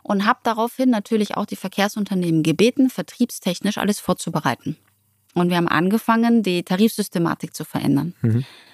Und 0.04 0.26
habe 0.26 0.39
daraufhin 0.44 0.89
natürlich 0.89 1.38
auch 1.38 1.46
die 1.46 1.56
Verkehrsunternehmen 1.56 2.44
gebeten, 2.44 2.89
vertriebstechnisch 2.89 3.78
alles 3.78 4.00
vorzubereiten. 4.00 4.78
Und 5.34 5.50
wir 5.50 5.58
haben 5.58 5.68
angefangen, 5.68 6.44
die 6.44 6.63
Tarifsystematik 6.63 7.56
zu 7.56 7.63
verändern. 7.63 8.13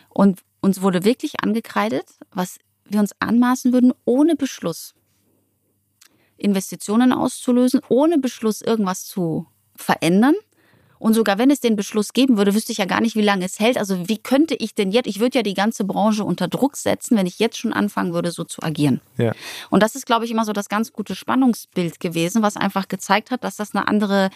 Und 0.10 0.40
uns 0.66 0.82
wurde 0.82 1.06
wirklich 1.06 1.44
angekreidet, 1.44 2.06
was 2.32 2.58
wir 2.86 3.00
uns 3.00 3.12
anmaßen 3.20 3.72
würden, 3.72 3.94
ohne 4.04 4.36
Beschluss 4.36 4.96
Investitionen 6.38 7.14
auszulösen, 7.14 7.80
ohne 7.88 8.18
Beschluss 8.18 8.62
irgendwas 8.62 9.06
zu 9.06 9.48
verändern. 9.76 10.36
Und 10.98 11.14
sogar 11.14 11.38
wenn 11.38 11.52
es 11.52 11.60
den 11.60 11.76
Beschluss 11.76 12.14
geben 12.14 12.38
würde, 12.38 12.56
wüsste 12.56 12.72
ich 12.72 12.80
ja 12.80 12.86
gar 12.86 13.00
nicht, 13.00 13.16
wie 13.16 13.22
lange 13.22 13.46
es 13.46 13.60
hält. 13.60 13.78
Also 13.78 14.10
wie 14.10 14.18
könnte 14.18 14.56
ich 14.56 14.74
denn 14.74 14.92
jetzt, 14.92 15.08
ich 15.08 15.20
würde 15.20 15.38
ja 15.38 15.44
die 15.44 15.54
ganze 15.54 15.84
Branche 15.84 16.24
unter 16.24 16.48
Druck 16.48 16.78
setzen, 16.78 17.16
wenn 17.16 17.28
ich 17.28 17.38
jetzt 17.38 17.58
schon 17.58 17.74
anfangen 17.74 18.14
würde, 18.14 18.32
so 18.32 18.44
zu 18.44 18.64
agieren. 18.64 19.02
Ja. 19.18 19.34
Und 19.70 19.84
das 19.84 19.96
ist, 19.96 20.06
glaube 20.06 20.26
ich, 20.26 20.32
immer 20.32 20.46
so 20.46 20.54
das 20.54 20.68
ganz 20.68 20.94
gute 20.94 21.14
Spannungsbild 21.16 22.00
gewesen, 22.00 22.42
was 22.42 22.58
einfach 22.58 22.88
gezeigt 22.88 23.30
hat, 23.30 23.44
dass 23.44 23.56
das 23.56 23.76
eine 23.76 23.88
andere, 23.88 24.30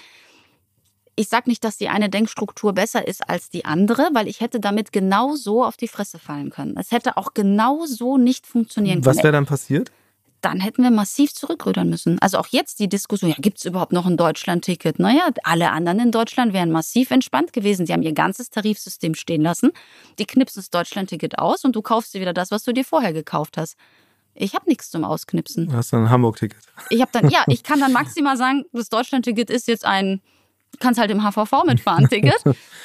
ich 1.19 1.27
sage 1.27 1.49
nicht, 1.49 1.65
dass 1.65 1.75
die 1.75 1.89
eine 1.89 2.10
Denkstruktur 2.10 2.71
besser 2.71 3.05
ist 3.05 3.29
als 3.29 3.49
die 3.49 3.65
andere, 3.65 4.10
weil 4.13 4.29
ich 4.29 4.39
hätte 4.39 4.62
damit 4.62 4.93
genau 4.93 5.36
so 5.36 5.65
auf 5.65 5.75
die 5.75 5.89
Fresse 5.89 6.17
fallen 6.17 6.49
können. 6.49 6.75
Es 6.79 6.91
hätte 6.91 7.17
auch 7.17 7.34
genau 7.34 7.86
so 7.86 8.17
nicht 8.17 8.47
funktionieren 8.47 9.03
Was 9.05 9.17
können. 9.17 9.23
wäre 9.25 9.34
dann 9.34 9.45
passiert? 9.45 9.91
Dann 10.39 10.62
hätten 10.62 10.82
wir 10.82 10.91
massiv 10.91 11.34
zurückrudern 11.34 11.89
müssen. 11.89 12.17
Also 12.19 12.38
auch 12.38 12.47
jetzt 12.47 12.79
die 12.79 12.88
Diskussion, 12.88 13.32
ja, 13.32 13.36
gibt 13.38 13.58
es 13.58 13.65
überhaupt 13.65 13.91
noch 13.91 14.05
ein 14.05 14.15
Deutschland-Ticket? 14.15 14.97
Naja, 14.97 15.27
alle 15.43 15.71
anderen 15.71 15.99
in 15.99 16.12
Deutschland 16.12 16.53
wären 16.53 16.71
massiv 16.71 17.12
entspannt 17.12 17.51
gewesen. 17.51 17.86
Die 17.86 17.91
haben 17.91 18.01
ihr 18.01 18.13
ganzes 18.13 18.49
Tarifsystem 18.49 19.13
stehen 19.13 19.41
lassen. 19.41 19.71
Die 20.19 20.25
knipsen 20.25 20.62
das 20.62 20.69
Deutschland-Ticket 20.69 21.38
aus 21.38 21.65
und 21.65 21.75
du 21.75 21.82
kaufst 21.82 22.13
dir 22.13 22.21
wieder 22.21 22.34
das, 22.34 22.49
was 22.51 22.63
du 22.63 22.71
dir 22.71 22.86
vorher 22.86 23.12
gekauft 23.12 23.58
hast. 23.58 23.75
Ich 24.36 24.55
habe 24.55 24.69
nichts 24.69 24.89
zum 24.89 25.03
Ausknipsen. 25.03 25.67
Du 25.67 25.73
hast 25.73 25.91
dann 25.91 26.03
ein 26.03 26.10
Hamburg-Ticket. 26.10 26.62
Ich 26.89 27.01
habe 27.01 27.12
dann, 27.12 27.29
ja, 27.29 27.43
ich 27.47 27.63
kann 27.63 27.82
dann 27.82 27.91
maximal 28.01 28.38
sagen, 28.38 28.63
das 28.71 28.88
Deutschland-Ticket 28.88 29.49
ist 29.49 29.67
jetzt 29.67 29.84
ein, 29.84 30.21
kannst 30.79 30.99
halt 30.99 31.12
im 31.12 31.23
HVV 31.23 31.63
mitfahren 31.65 32.08
Ticket. 32.10 32.41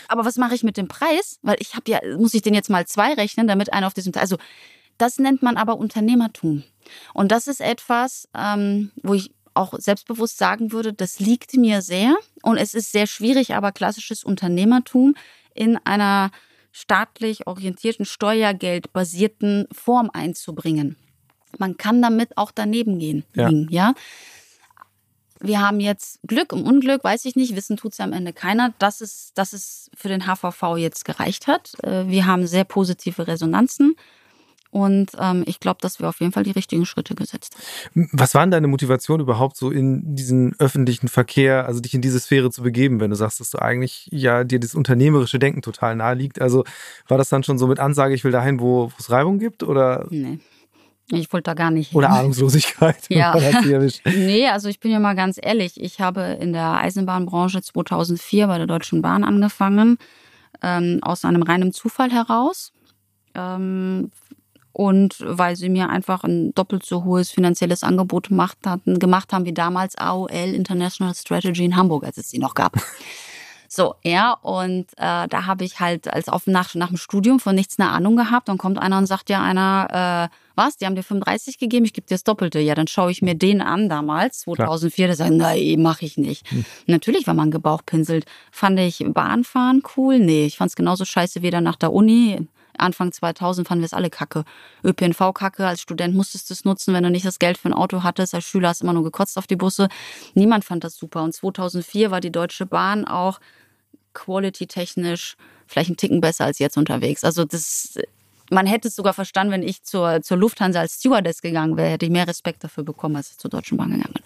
Aber 0.09 0.25
was 0.25 0.37
mache 0.37 0.55
ich 0.55 0.62
mit 0.62 0.77
dem 0.77 0.88
Preis? 0.88 1.38
Weil 1.42 1.57
ich 1.61 1.75
habe 1.75 1.90
ja, 1.90 2.01
muss 2.16 2.35
ich 2.35 2.42
den 2.42 2.55
jetzt 2.55 2.70
mal 2.70 2.87
zwei 2.87 3.14
rechnen, 3.14 3.47
damit 3.47 3.73
einer 3.73 3.87
auf 3.87 3.94
diesem, 3.94 4.12
also 4.16 4.37
das 4.99 5.18
nennt 5.18 5.42
man 5.42 5.57
aber 5.57 5.77
Unternehmertum. 5.77 6.62
Und 7.12 7.33
das 7.33 7.47
ist 7.47 7.61
etwas, 7.61 8.29
ähm, 8.37 8.92
wo 9.03 9.14
ich 9.14 9.33
auch 9.55 9.75
selbstbewusst 9.79 10.37
sagen 10.37 10.73
würde, 10.73 10.92
das 10.92 11.20
liegt 11.20 11.55
mir 11.55 11.81
sehr. 11.83 12.16
Und 12.42 12.57
es 12.57 12.75
ist 12.75 12.92
sehr 12.92 13.07
schwierig, 13.07 13.55
aber 13.55 13.73
klassisches 13.73 14.25
Unternehmertum 14.25 15.14
in 15.55 15.79
einer 15.85 16.31
staatlich 16.73 17.47
orientierten, 17.47 18.05
steuergeldbasierten 18.05 19.68
Form 19.73 20.11
einzubringen. 20.12 20.97
Man 21.59 21.77
kann 21.77 22.03
damit 22.03 22.37
auch 22.37 22.51
daneben 22.51 22.99
gehen. 22.99 23.25
Ja. 23.35 23.49
ja? 23.70 23.94
Wir 25.46 25.61
haben 25.61 25.80
jetzt 25.80 26.18
Glück 26.26 26.52
und 26.52 26.64
Unglück, 26.64 27.04
weiß 27.04 27.24
ich 27.26 27.37
nicht, 27.37 27.54
wissen 27.54 27.76
tut 27.76 27.92
es 27.92 27.98
ja 27.98 28.04
am 28.04 28.12
Ende 28.12 28.33
keiner, 28.33 28.72
dass 28.78 29.00
es, 29.00 29.33
dass 29.35 29.52
es 29.52 29.90
für 29.96 30.09
den 30.09 30.26
HVV 30.26 30.76
jetzt 30.78 31.04
gereicht 31.04 31.46
hat. 31.46 31.72
Äh, 31.83 32.09
Wir 32.09 32.26
haben 32.26 32.46
sehr 32.46 32.64
positive 32.64 33.26
Resonanzen 33.26 33.96
und 34.74 35.12
ähm, 35.20 35.44
ich 35.46 35.61
glaube, 35.61 35.78
dass 35.80 36.00
wir 36.00 36.09
auf 36.09 36.18
jeden 36.18 36.33
Fall 36.33 36.42
die 36.42 36.50
richtigen 36.50 36.85
Schritte 36.85 37.14
gesetzt 37.14 37.54
haben. 37.94 38.09
Was 38.12 38.35
war 38.35 38.42
denn 38.42 38.50
deine 38.50 38.66
Motivation 38.66 39.20
überhaupt 39.20 39.57
so 39.57 39.70
in 39.70 40.16
diesen 40.16 40.59
öffentlichen 40.59 41.07
Verkehr, 41.07 41.66
also 41.66 41.78
dich 41.78 41.94
in 41.94 42.00
diese 42.00 42.18
Sphäre 42.18 42.50
zu 42.50 42.62
begeben, 42.62 42.98
wenn 42.98 43.11
du 43.11 43.14
sagst, 43.16 43.38
dass 43.38 43.50
du 43.50 43.62
eigentlich 43.62 44.09
ja 44.11 44.42
dir 44.42 44.59
das 44.59 44.74
unternehmerische 44.74 45.38
Denken 45.38 45.62
total 45.62 45.94
nahe 45.94 46.16
liegt? 46.16 46.40
Also 46.40 46.64
war 47.07 47.18
das 47.18 47.28
dann 47.28 47.44
schon 47.44 47.57
so 47.57 47.68
mit 47.68 47.78
Ansage, 47.78 48.14
ich 48.14 48.24
will 48.24 48.33
dahin, 48.33 48.59
wo 48.59 48.87
wo 48.87 48.92
es 48.98 49.11
Reibung 49.11 49.38
gibt 49.38 49.62
oder, 49.62 50.07
Nee. 50.11 50.40
Ich 51.11 51.33
wollte 51.33 51.51
da 51.51 51.55
gar 51.55 51.71
nicht 51.71 51.90
hin. 51.90 51.99
oder 51.99 52.11
Ahnungslosigkeit? 52.11 53.07
Ja. 53.09 53.35
Nee, 54.07 54.49
also 54.49 54.69
ich 54.69 54.81
bin 54.81 54.90
ja 54.90 55.01
mal 55.01 55.14
ganz 55.14 55.38
ehrlich. 55.40 55.81
Ich 55.81 56.01
habe 56.01 56.38
in 56.40 56.53
der 56.53 56.79
Eisenbahnbranche 56.79 57.62
2004 57.62 58.47
bei 58.47 58.59
der 58.59 58.67
Deutschen 58.67 59.03
Bahn 59.03 59.25
angefangen, 59.25 59.99
ähm, 60.62 60.99
aus 61.03 61.25
einem 61.25 61.43
reinen 61.43 61.73
Zufall 61.73 62.11
heraus. 62.11 62.73
Ähm, 63.35 64.11
und 64.73 65.19
weil 65.21 65.55
sie 65.55 65.69
mir 65.69 65.88
einfach 65.88 66.25
ein 66.25 66.53
doppelt 66.55 66.85
so 66.85 67.05
hohes 67.05 67.31
finanzielles 67.31 67.85
Angebot 67.85 68.29
gemacht 68.29 68.59
hatten, 68.67 68.99
gemacht 68.99 69.33
haben 69.33 69.45
wie 69.45 69.55
damals 69.55 69.97
AOL 69.97 70.29
International 70.53 71.14
Strategy 71.14 71.64
in 71.64 71.77
Hamburg, 71.77 72.05
als 72.05 72.19
es 72.19 72.29
sie 72.29 72.38
noch 72.38 72.55
gab. 72.55 72.75
So, 73.76 73.96
ja, 74.04 74.34
und 74.34 74.87
äh, 74.98 75.26
da 75.26 75.46
habe 75.46 75.64
ich 75.64 75.80
halt 75.80 76.06
als 76.06 76.28
auf 76.28 76.46
nach, 76.46 76.76
nach 76.76 76.88
dem 76.88 76.96
Studium 76.96 77.40
von 77.40 77.56
nichts 77.56 77.76
eine 77.80 77.90
Ahnung 77.90 78.14
gehabt. 78.14 78.48
Dann 78.48 78.56
kommt 78.56 78.78
einer 78.78 78.98
und 78.98 79.06
sagt 79.06 79.30
ja 79.30 79.42
einer, 79.42 80.30
äh, 80.30 80.37
was, 80.54 80.76
die 80.76 80.87
haben 80.87 80.94
dir 80.94 81.02
35 81.02 81.58
gegeben, 81.58 81.84
ich 81.84 81.92
gebe 81.92 82.06
dir 82.06 82.14
das 82.14 82.22
Doppelte. 82.22 82.60
Ja, 82.60 82.76
dann 82.76 82.87
schaue 82.87 83.10
ich 83.10 83.20
mir 83.20 83.34
den 83.34 83.60
an 83.60 83.88
damals, 83.88 84.42
2004, 84.42 85.08
der 85.08 85.16
sagt, 85.16 85.32
nein, 85.32 85.82
mache 85.82 86.04
ich 86.04 86.16
nicht. 86.16 86.46
Natürlich 86.87 87.26
war 87.26 87.34
man 87.34 87.50
gebauchpinselt. 87.50 88.26
Fand 88.52 88.78
ich 88.78 89.04
Bahnfahren 89.08 89.82
cool? 89.96 90.20
Nee, 90.20 90.46
ich 90.46 90.56
fand 90.56 90.68
es 90.68 90.76
genauso 90.76 91.04
scheiße 91.04 91.42
wie 91.42 91.50
dann 91.50 91.64
nach 91.64 91.74
der 91.74 91.92
Uni. 91.92 92.46
Anfang 92.78 93.10
2000 93.10 93.66
fanden 93.66 93.82
wir 93.82 93.87
es 93.87 93.92
alle 93.92 94.10
kacke. 94.10 94.44
ÖPNV 94.84 95.32
kacke, 95.34 95.66
als 95.66 95.80
Student 95.80 96.14
musstest 96.14 96.50
du 96.50 96.54
es 96.54 96.64
nutzen, 96.64 96.94
wenn 96.94 97.02
du 97.02 97.10
nicht 97.10 97.26
das 97.26 97.40
Geld 97.40 97.58
für 97.58 97.68
ein 97.68 97.74
Auto 97.74 98.02
hattest. 98.04 98.34
Als 98.34 98.44
Schüler 98.44 98.68
hast 98.68 98.82
du 98.82 98.84
immer 98.84 98.92
nur 98.92 99.04
gekotzt 99.04 99.37
auf 99.37 99.46
die 99.46 99.56
Busse. 99.56 99.88
Niemand 100.34 100.64
fand 100.64 100.84
das 100.84 100.96
super. 100.96 101.22
Und 101.22 101.34
2004 101.34 102.10
war 102.10 102.20
die 102.20 102.32
Deutsche 102.32 102.66
Bahn 102.66 103.04
auch 103.04 103.40
quality-technisch 104.14 105.37
vielleicht 105.66 105.90
ein 105.90 105.96
Ticken 105.96 106.20
besser 106.20 106.44
als 106.44 106.59
jetzt 106.59 106.77
unterwegs. 106.77 107.24
Also 107.24 107.44
das, 107.44 107.98
man 108.50 108.66
hätte 108.66 108.88
es 108.88 108.96
sogar 108.96 109.14
verstanden, 109.14 109.53
wenn 109.53 109.62
ich 109.62 109.83
zur, 109.83 110.20
zur 110.22 110.37
Lufthansa 110.37 110.81
als 110.81 110.94
Stewardess 110.94 111.40
gegangen 111.42 111.77
wäre, 111.77 111.88
hätte 111.90 112.05
ich 112.07 112.12
mehr 112.12 112.29
Respekt 112.29 112.62
dafür 112.64 112.85
bekommen, 112.85 113.16
als 113.16 113.31
ich 113.31 113.38
zur 113.38 113.50
Deutschen 113.50 113.79
Bahn 113.79 113.90
gegangen 113.90 114.12
bin. 114.14 114.22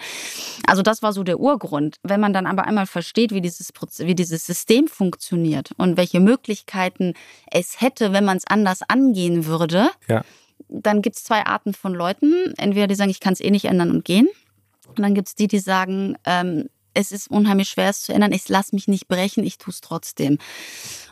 Also 0.67 0.83
das 0.83 1.03
war 1.03 1.13
so 1.13 1.23
der 1.23 1.39
Urgrund. 1.39 1.97
Wenn 2.03 2.21
man 2.21 2.33
dann 2.33 2.47
aber 2.47 2.65
einmal 2.67 2.87
versteht, 2.87 3.33
wie 3.33 3.41
dieses, 3.41 3.71
wie 3.99 4.15
dieses 4.15 4.45
System 4.47 4.89
funktioniert 4.89 5.71
und 5.77 5.97
welche 5.97 6.21
Möglichkeiten 6.21 7.15
es 7.51 7.81
hätte, 7.81 8.13
wenn 8.13 8.25
man 8.25 8.37
es 8.37 8.47
anders 8.47 8.81
angehen 8.89 9.47
würde, 9.47 9.91
Ja. 10.09 10.25
dann 10.69 11.01
gibt 11.03 11.17
es 11.17 11.25
zwei 11.25 11.47
Arten 11.47 11.73
von 11.73 11.95
Leuten. 11.95 12.53
Entweder 12.59 12.89
die 12.89 12.97
sagen, 12.97 13.11
ich 13.11 13.21
kann 13.21 13.33
es 13.33 13.41
eh 13.41 13.51
nicht 13.51 13.67
ändern 13.67 13.91
und 13.91 14.05
gehen. 14.05 14.29
Und 14.89 15.01
dann 15.01 15.15
gibt 15.15 15.29
es 15.29 15.35
die, 15.37 15.47
die 15.47 15.61
sagen, 15.61 16.17
ähm, 16.25 16.69
es 16.99 17.13
ist 17.13 17.31
unheimlich 17.31 17.69
schwer, 17.69 17.91
es 17.91 18.03
zu 18.03 18.13
ändern. 18.13 18.33
Ich 18.33 18.49
lasse 18.49 18.75
mich 18.75 18.89
nicht 18.89 19.07
brechen, 19.07 19.45
ich 19.45 19.57
tue 19.59 19.73
es 19.73 19.81
trotzdem. 19.81 20.39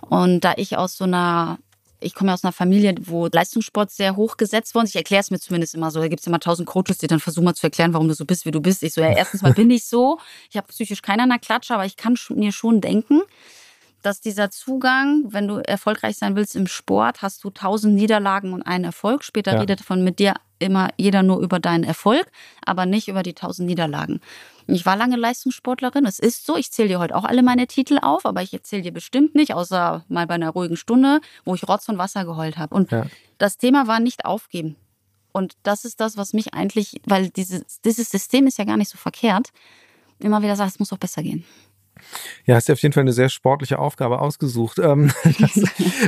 Und 0.00 0.40
da 0.40 0.54
ich 0.56 0.76
aus 0.76 0.96
so 0.96 1.04
einer, 1.04 1.58
ich 2.00 2.14
komme 2.14 2.30
ja 2.30 2.34
aus 2.34 2.42
einer 2.42 2.52
Familie, 2.52 2.94
wo 3.02 3.28
Leistungssport 3.32 3.92
sehr 3.92 4.16
hoch 4.16 4.36
gesetzt 4.36 4.74
wurde. 4.74 4.88
Ich 4.88 4.96
erkläre 4.96 5.20
es 5.20 5.30
mir 5.30 5.38
zumindest 5.38 5.74
immer 5.76 5.92
so. 5.92 6.00
Da 6.00 6.08
gibt 6.08 6.20
es 6.20 6.26
immer 6.26 6.40
tausend 6.40 6.68
Coaches, 6.68 6.98
die 6.98 7.06
dann 7.06 7.20
versuchen 7.20 7.44
mal 7.44 7.54
zu 7.54 7.66
erklären, 7.68 7.92
warum 7.94 8.08
du 8.08 8.14
so 8.14 8.24
bist, 8.24 8.46
wie 8.46 8.50
du 8.50 8.60
bist. 8.60 8.82
Ich 8.82 8.94
so, 8.94 9.00
ja, 9.00 9.10
erstens 9.10 9.42
mal 9.42 9.54
bin 9.54 9.70
ich 9.70 9.86
so. 9.86 10.18
Ich 10.50 10.56
habe 10.56 10.66
psychisch 10.66 11.02
keiner 11.02 11.22
in 11.22 11.30
der 11.30 11.38
Klatsche, 11.38 11.74
aber 11.74 11.86
ich 11.86 11.96
kann 11.96 12.16
mir 12.30 12.50
schon 12.50 12.80
denken, 12.80 13.22
dass 14.02 14.20
dieser 14.20 14.50
Zugang, 14.50 15.24
wenn 15.28 15.46
du 15.46 15.58
erfolgreich 15.58 16.16
sein 16.16 16.34
willst 16.34 16.56
im 16.56 16.66
Sport, 16.66 17.22
hast 17.22 17.44
du 17.44 17.50
tausend 17.50 17.94
Niederlagen 17.94 18.52
und 18.52 18.62
einen 18.62 18.84
Erfolg. 18.84 19.22
Später 19.22 19.52
Ja. 19.54 19.60
redet 19.60 19.80
von 19.80 20.02
mit 20.02 20.18
dir 20.18 20.34
immer 20.58 20.90
jeder 20.96 21.22
nur 21.22 21.40
über 21.40 21.58
deinen 21.60 21.84
Erfolg, 21.84 22.30
aber 22.64 22.86
nicht 22.86 23.08
über 23.08 23.22
die 23.22 23.34
tausend 23.34 23.68
Niederlagen. 23.68 24.20
Ich 24.68 24.84
war 24.84 24.96
lange 24.96 25.16
Leistungssportlerin. 25.16 26.06
Es 26.06 26.18
ist 26.18 26.44
so. 26.44 26.56
Ich 26.56 26.72
zähle 26.72 26.88
dir 26.88 26.98
heute 26.98 27.14
auch 27.14 27.24
alle 27.24 27.42
meine 27.42 27.66
Titel 27.66 27.98
auf, 28.02 28.26
aber 28.26 28.42
ich 28.42 28.52
erzähle 28.52 28.82
dir 28.82 28.92
bestimmt 28.92 29.34
nicht, 29.34 29.54
außer 29.54 30.04
mal 30.08 30.26
bei 30.26 30.34
einer 30.34 30.50
ruhigen 30.50 30.76
Stunde, 30.76 31.20
wo 31.44 31.54
ich 31.54 31.68
Rotz 31.68 31.88
und 31.88 31.98
Wasser 31.98 32.24
geheult 32.24 32.58
habe. 32.58 32.74
Und 32.74 32.90
Ja. 32.90 33.06
das 33.38 33.58
Thema 33.58 33.86
war 33.86 34.00
nicht 34.00 34.24
aufgeben. 34.24 34.76
Und 35.32 35.52
das 35.62 35.84
ist 35.84 36.00
das, 36.00 36.16
was 36.16 36.32
mich 36.32 36.54
eigentlich, 36.54 37.00
weil 37.04 37.28
dieses, 37.28 37.80
dieses 37.82 38.10
System 38.10 38.46
ist 38.46 38.58
ja 38.58 38.64
gar 38.64 38.76
nicht 38.76 38.88
so 38.90 38.96
verkehrt, 38.98 39.50
immer 40.18 40.42
wieder 40.42 40.56
sagt, 40.56 40.70
es 40.72 40.78
muss 40.78 40.88
doch 40.88 40.98
besser 40.98 41.22
gehen. 41.22 41.44
Ja, 42.44 42.54
hast 42.54 42.68
dir 42.68 42.72
auf 42.72 42.82
jeden 42.82 42.92
Fall 42.92 43.02
eine 43.02 43.12
sehr 43.12 43.28
sportliche 43.28 43.78
Aufgabe 43.78 44.20
ausgesucht. 44.20 44.78
Ähm, 44.78 45.12
das, 45.38 45.62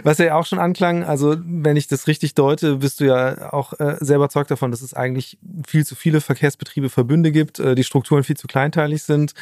was 0.05 0.19
ja 0.19 0.37
auch 0.37 0.47
schon 0.47 0.59
anklang, 0.59 1.05
also 1.05 1.37
wenn 1.45 1.77
ich 1.77 1.87
das 1.87 2.07
richtig 2.07 2.35
deute, 2.35 2.77
bist 2.77 3.01
du 3.01 3.05
ja 3.05 3.53
auch 3.53 3.79
äh, 3.81 3.97
sehr 4.01 4.17
überzeugt 4.17 4.51
davon, 4.51 4.71
dass 4.71 4.83
es 4.83 4.95
eigentlich 4.95 5.39
viel 5.67 5.85
zu 5.87 5.95
viele 5.95 6.21
Verkehrsbetriebe, 6.21 6.89
Verbünde 6.89 7.33
gibt, 7.33 7.59
äh, 7.59 7.75
die 7.75 7.85
Strukturen 7.85 8.25
viel 8.25 8.37
zu 8.37 8.47
kleinteilig 8.47 9.03
sind. 9.03 9.35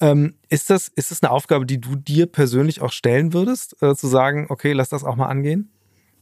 Ähm, 0.00 0.34
ist, 0.48 0.70
das, 0.70 0.88
ist 0.88 1.10
das 1.10 1.22
eine 1.22 1.30
Aufgabe, 1.30 1.66
die 1.66 1.80
du 1.80 1.96
dir 1.96 2.26
persönlich 2.26 2.80
auch 2.80 2.92
stellen 2.92 3.32
würdest, 3.32 3.80
äh, 3.82 3.94
zu 3.94 4.08
sagen, 4.08 4.46
okay, 4.48 4.72
lass 4.72 4.88
das 4.88 5.04
auch 5.04 5.16
mal 5.16 5.26
angehen? 5.28 5.71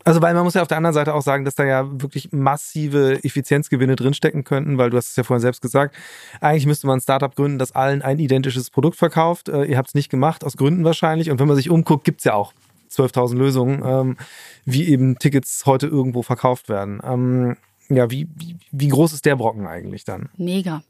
Also, 0.04 0.22
weil 0.22 0.34
man 0.34 0.44
muss 0.44 0.54
ja 0.54 0.62
auf 0.62 0.68
der 0.68 0.78
anderen 0.78 0.94
Seite 0.94 1.14
auch 1.14 1.22
sagen, 1.22 1.44
dass 1.44 1.54
da 1.54 1.64
ja 1.64 1.86
wirklich 2.00 2.32
massive 2.32 3.22
Effizienzgewinne 3.22 3.96
drinstecken 3.96 4.44
könnten, 4.44 4.78
weil 4.78 4.90
du 4.90 4.96
hast 4.96 5.10
es 5.10 5.16
ja 5.16 5.24
vorhin 5.24 5.42
selbst 5.42 5.60
gesagt, 5.60 5.94
eigentlich 6.40 6.66
müsste 6.66 6.86
man 6.86 6.98
ein 6.98 7.02
Startup 7.02 7.34
gründen, 7.34 7.58
das 7.58 7.72
allen 7.72 8.02
ein 8.02 8.18
identisches 8.18 8.70
Produkt 8.70 8.96
verkauft. 8.96 9.48
Äh, 9.48 9.64
ihr 9.64 9.76
habt 9.76 9.88
es 9.88 9.94
nicht 9.94 10.10
gemacht, 10.10 10.44
aus 10.44 10.56
Gründen 10.56 10.84
wahrscheinlich. 10.84 11.30
Und 11.30 11.38
wenn 11.38 11.48
man 11.48 11.56
sich 11.56 11.70
umguckt, 11.70 12.04
gibt's 12.04 12.24
ja 12.24 12.34
auch 12.34 12.52
12.000 12.90 13.36
Lösungen, 13.36 13.82
ähm, 13.84 14.16
wie 14.64 14.88
eben 14.88 15.18
Tickets 15.18 15.64
heute 15.66 15.86
irgendwo 15.86 16.22
verkauft 16.22 16.68
werden. 16.68 17.00
Ähm, 17.04 17.56
ja, 17.88 18.10
wie, 18.10 18.28
wie 18.70 18.88
groß 18.88 19.12
ist 19.12 19.24
der 19.26 19.36
Brocken 19.36 19.66
eigentlich 19.66 20.04
dann? 20.04 20.28
Mega. 20.36 20.82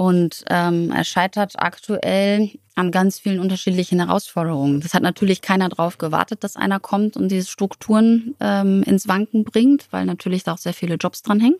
Und 0.00 0.46
ähm, 0.48 0.90
er 0.92 1.04
scheitert 1.04 1.56
aktuell 1.58 2.52
an 2.74 2.90
ganz 2.90 3.18
vielen 3.18 3.38
unterschiedlichen 3.38 3.98
Herausforderungen. 3.98 4.80
Das 4.80 4.94
hat 4.94 5.02
natürlich 5.02 5.42
keiner 5.42 5.68
drauf 5.68 5.98
gewartet, 5.98 6.42
dass 6.42 6.56
einer 6.56 6.80
kommt 6.80 7.18
und 7.18 7.28
diese 7.28 7.46
Strukturen 7.46 8.34
ähm, 8.40 8.82
ins 8.84 9.08
Wanken 9.08 9.44
bringt, 9.44 9.88
weil 9.90 10.06
natürlich 10.06 10.42
da 10.42 10.54
auch 10.54 10.58
sehr 10.58 10.72
viele 10.72 10.94
Jobs 10.94 11.20
dranhängen 11.22 11.58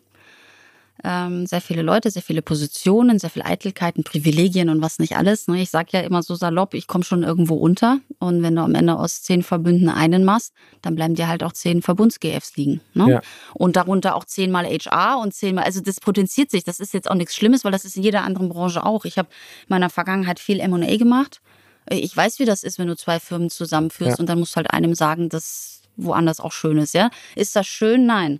ähm, 1.03 1.45
sehr 1.47 1.61
viele 1.61 1.81
Leute, 1.81 2.11
sehr 2.11 2.21
viele 2.21 2.41
Positionen, 2.41 3.17
sehr 3.17 3.29
viele 3.29 3.45
Eitelkeiten, 3.45 4.03
Privilegien 4.03 4.69
und 4.69 4.81
was 4.81 4.99
nicht 4.99 5.17
alles. 5.17 5.47
Ne? 5.47 5.61
Ich 5.61 5.69
sage 5.69 5.89
ja 5.91 6.01
immer 6.01 6.21
so 6.21 6.35
salopp, 6.35 6.73
ich 6.73 6.87
komme 6.87 7.03
schon 7.03 7.23
irgendwo 7.23 7.55
unter. 7.55 7.99
Und 8.19 8.43
wenn 8.43 8.55
du 8.55 8.61
am 8.61 8.75
Ende 8.75 8.97
aus 8.97 9.21
zehn 9.23 9.41
Verbünden 9.41 9.89
einen 9.89 10.23
machst, 10.23 10.53
dann 10.81 10.95
bleiben 10.95 11.15
dir 11.15 11.27
halt 11.27 11.43
auch 11.43 11.53
zehn 11.53 11.81
Verbunds-GFs 11.81 12.55
liegen. 12.55 12.81
Ne? 12.93 13.09
Ja. 13.09 13.21
Und 13.53 13.75
darunter 13.75 14.15
auch 14.15 14.25
zehnmal 14.25 14.65
HR 14.65 15.19
und 15.19 15.33
zehnmal, 15.33 15.63
also 15.63 15.81
das 15.81 15.99
potenziert 15.99 16.51
sich. 16.51 16.63
Das 16.63 16.79
ist 16.79 16.93
jetzt 16.93 17.09
auch 17.09 17.15
nichts 17.15 17.35
Schlimmes, 17.35 17.63
weil 17.63 17.71
das 17.71 17.85
ist 17.85 17.97
in 17.97 18.03
jeder 18.03 18.23
anderen 18.23 18.49
Branche 18.49 18.85
auch. 18.85 19.05
Ich 19.05 19.17
habe 19.17 19.29
in 19.61 19.67
meiner 19.69 19.89
Vergangenheit 19.89 20.39
viel 20.39 20.59
M&A 20.59 20.97
gemacht. 20.97 21.41
Ich 21.89 22.15
weiß, 22.15 22.37
wie 22.39 22.45
das 22.45 22.63
ist, 22.63 22.77
wenn 22.77 22.87
du 22.87 22.95
zwei 22.95 23.19
Firmen 23.19 23.49
zusammenführst 23.49 24.17
ja. 24.17 24.19
und 24.19 24.29
dann 24.29 24.39
musst 24.39 24.53
du 24.53 24.57
halt 24.57 24.71
einem 24.71 24.93
sagen, 24.93 25.29
dass 25.29 25.81
woanders 25.97 26.39
auch 26.39 26.51
schön 26.51 26.77
ist. 26.77 26.93
Ja? 26.93 27.09
Ist 27.35 27.55
das 27.55 27.65
schön? 27.65 28.05
Nein. 28.05 28.39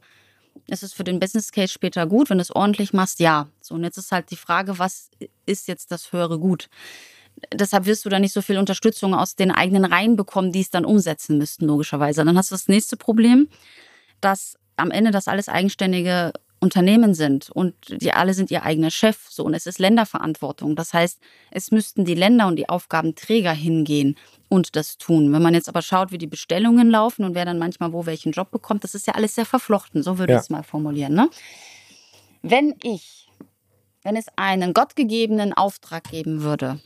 Ist 0.68 0.84
es 0.84 0.94
für 0.94 1.04
den 1.04 1.20
Business 1.20 1.52
Case 1.52 1.74
später 1.74 2.08
gut, 2.08 2.30
wenn 2.30 2.38
du 2.38 2.44
es 2.44 2.56
ordentlich 2.56 2.94
machst? 2.94 3.20
Ja. 3.20 3.48
So, 3.62 3.76
und 3.76 3.84
jetzt 3.84 3.98
ist 3.98 4.12
halt 4.12 4.32
die 4.32 4.36
Frage, 4.36 4.80
was 4.80 5.10
ist 5.46 5.68
jetzt 5.68 5.92
das 5.92 6.12
höhere 6.14 6.40
Gut? 6.40 6.70
Deshalb 7.54 7.86
wirst 7.86 8.06
du 8.06 8.10
da 8.10 8.20
nicht 8.20 8.34
so 8.34 8.42
viel 8.42 8.58
Unterstützung 8.58 9.16
aus 9.16 9.36
den 9.36 9.52
eigenen 9.52 9.86
Reihen 9.86 10.16
bekommen, 10.16 10.52
die 10.52 10.62
es 10.62 10.70
dann 10.70 10.86
umsetzen 10.86 11.38
müssten, 11.38 11.66
logischerweise. 11.66 12.24
Dann 12.24 12.38
hast 12.38 12.52
du 12.52 12.56
das 12.56 12.68
nächste 12.68 12.98
Problem, 12.98 13.48
dass 14.20 14.58
am 14.76 14.92
Ende 14.92 15.12
das 15.12 15.28
alles 15.28 15.50
eigenständige 15.50 16.34
Unternehmen 16.62 17.16
sind 17.16 17.50
und 17.50 17.74
die 17.90 18.14
alle 18.14 18.36
sind 18.36 18.52
ihr 18.52 18.64
eigener 18.64 18.92
Chef. 18.92 19.18
So, 19.30 19.44
und 19.44 19.56
es 19.56 19.66
ist 19.66 19.80
Länderverantwortung. 19.80 20.76
Das 20.76 20.94
heißt, 20.94 21.20
es 21.50 21.72
müssten 21.72 22.06
die 22.06 22.14
Länder 22.14 22.48
und 22.48 22.56
die 22.56 22.70
Aufgabenträger 22.70 23.52
hingehen 23.52 24.16
und 24.48 24.76
das 24.76 25.00
tun. 25.00 25.34
Wenn 25.34 25.42
man 25.42 25.56
jetzt 25.56 25.70
aber 25.70 25.82
schaut, 25.82 26.12
wie 26.12 26.20
die 26.20 26.28
Bestellungen 26.28 26.92
laufen 26.92 27.26
und 27.26 27.34
wer 27.34 27.46
dann 27.46 27.58
manchmal 27.58 27.94
wo 27.94 28.06
welchen 28.06 28.32
Job 28.32 28.52
bekommt, 28.52 28.84
das 28.84 28.94
ist 28.94 29.08
ja 29.08 29.16
alles 29.16 29.34
sehr 29.34 29.46
verflochten. 29.46 30.04
So 30.04 30.20
würde 30.20 30.34
ja. 30.34 30.40
ich 30.40 30.44
es 30.44 30.50
mal 30.52 30.62
formulieren. 30.62 31.16
Ne? 31.16 31.30
Wenn 32.44 32.76
ich, 32.84 33.28
wenn 34.04 34.16
es 34.16 34.28
einen 34.36 34.74
gottgegebenen 34.74 35.54
Auftrag 35.54 36.12
geben 36.12 36.44
würde, 36.44 36.80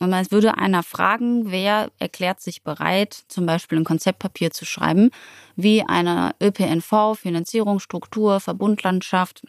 und 0.00 0.10
man 0.10 0.30
würde 0.30 0.56
einer 0.58 0.82
fragen, 0.82 1.50
wer 1.50 1.90
erklärt 1.98 2.40
sich 2.40 2.62
bereit, 2.62 3.24
zum 3.28 3.46
Beispiel 3.46 3.78
ein 3.78 3.84
Konzeptpapier 3.84 4.50
zu 4.52 4.64
schreiben, 4.64 5.10
wie 5.56 5.82
eine 5.82 6.34
ÖPNV, 6.40 7.18
Finanzierung, 7.18 7.80
Struktur, 7.80 8.40
Verbundlandschaft 8.40 9.42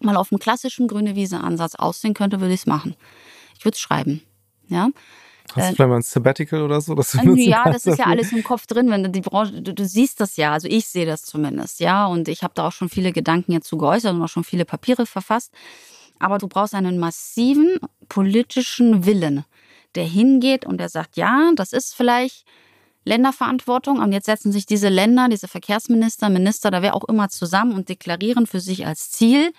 mal 0.00 0.16
auf 0.16 0.30
einem 0.30 0.38
klassischen 0.38 0.88
grüne 0.88 1.16
Wiese-Ansatz 1.16 1.74
aussehen 1.74 2.14
könnte, 2.14 2.40
würde 2.40 2.54
ich 2.54 2.60
es 2.60 2.66
machen. 2.66 2.94
Ich 3.58 3.64
würde 3.64 3.74
es 3.74 3.80
schreiben. 3.80 4.22
Ja. 4.68 4.90
Hast 5.48 5.56
du 5.56 5.60
äh, 5.60 5.74
vielleicht 5.74 5.90
mal 5.90 5.96
ein 5.96 6.02
Sabbatical 6.02 6.62
oder 6.62 6.80
so? 6.80 6.94
Dass 6.94 7.12
du 7.12 7.34
ja, 7.34 7.64
das 7.64 7.86
ist 7.86 7.98
ja 7.98 8.06
alles 8.06 8.32
im 8.32 8.44
Kopf 8.44 8.66
drin, 8.66 8.90
wenn 8.90 9.02
du 9.02 9.10
die 9.10 9.20
Branche, 9.20 9.62
du, 9.62 9.72
du 9.72 9.84
siehst 9.84 10.20
das 10.20 10.36
ja, 10.36 10.52
also 10.52 10.68
ich 10.68 10.86
sehe 10.86 11.06
das 11.06 11.24
zumindest, 11.24 11.80
ja, 11.80 12.06
und 12.06 12.28
ich 12.28 12.42
habe 12.42 12.52
da 12.54 12.68
auch 12.68 12.72
schon 12.72 12.88
viele 12.88 13.12
Gedanken 13.12 13.52
jetzt 13.52 13.68
zu 13.68 13.78
geäußert 13.78 14.14
und 14.14 14.22
auch 14.22 14.28
schon 14.28 14.44
viele 14.44 14.64
Papiere 14.64 15.06
verfasst. 15.06 15.52
Aber 16.18 16.38
du 16.38 16.48
brauchst 16.48 16.74
einen 16.74 16.98
massiven 16.98 17.78
politischen 18.08 19.04
Willen 19.04 19.44
der 19.96 20.04
hingeht 20.04 20.66
und 20.66 20.78
der 20.78 20.88
sagt, 20.88 21.16
ja, 21.16 21.50
das 21.56 21.72
ist 21.72 21.94
vielleicht 21.94 22.44
Länderverantwortung. 23.04 23.98
Und 23.98 24.12
jetzt 24.12 24.26
setzen 24.26 24.52
sich 24.52 24.66
diese 24.66 24.88
Länder, 24.88 25.28
diese 25.28 25.48
Verkehrsminister, 25.48 26.28
Minister, 26.28 26.70
da 26.70 26.82
wer 26.82 26.94
auch 26.94 27.04
immer 27.04 27.28
zusammen 27.28 27.72
und 27.72 27.88
deklarieren 27.88 28.46
für 28.46 28.60
sich 28.60 28.86
als 28.86 29.10
Ziel, 29.10 29.52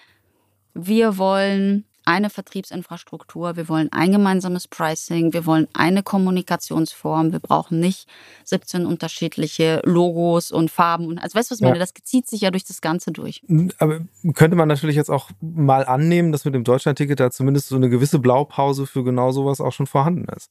wir 0.73 1.17
wollen 1.17 1.85
eine 2.07 2.29
Vertriebsinfrastruktur, 2.29 3.57
wir 3.57 3.67
wollen 3.67 3.91
ein 3.91 4.11
gemeinsames 4.11 4.67
Pricing, 4.67 5.33
wir 5.33 5.45
wollen 5.45 5.67
eine 5.73 6.03
Kommunikationsform, 6.03 7.33
wir 7.33 7.39
brauchen 7.39 7.79
nicht 7.79 8.07
17 8.45 8.85
unterschiedliche 8.85 9.81
Logos 9.83 10.51
und 10.51 10.71
Farben. 10.71 11.19
Also 11.19 11.37
weißt 11.37 11.51
du, 11.51 11.53
was 11.53 11.59
ich 11.59 11.63
ja. 11.63 11.67
meine? 11.67 11.79
Das 11.79 11.93
zieht 12.03 12.27
sich 12.27 12.41
ja 12.41 12.51
durch 12.51 12.63
das 12.63 12.81
Ganze 12.81 13.11
durch. 13.11 13.43
Aber 13.79 14.01
könnte 14.33 14.55
man 14.55 14.67
natürlich 14.69 14.95
jetzt 14.95 15.09
auch 15.09 15.29
mal 15.41 15.85
annehmen, 15.85 16.31
dass 16.31 16.45
mit 16.45 16.55
dem 16.55 16.63
Deutschlandticket 16.63 17.19
da 17.19 17.29
zumindest 17.29 17.67
so 17.67 17.75
eine 17.75 17.89
gewisse 17.89 18.19
Blaupause 18.19 18.87
für 18.87 19.03
genau 19.03 19.31
sowas 19.31 19.59
auch 19.59 19.73
schon 19.73 19.87
vorhanden 19.87 20.25
ist? 20.35 20.49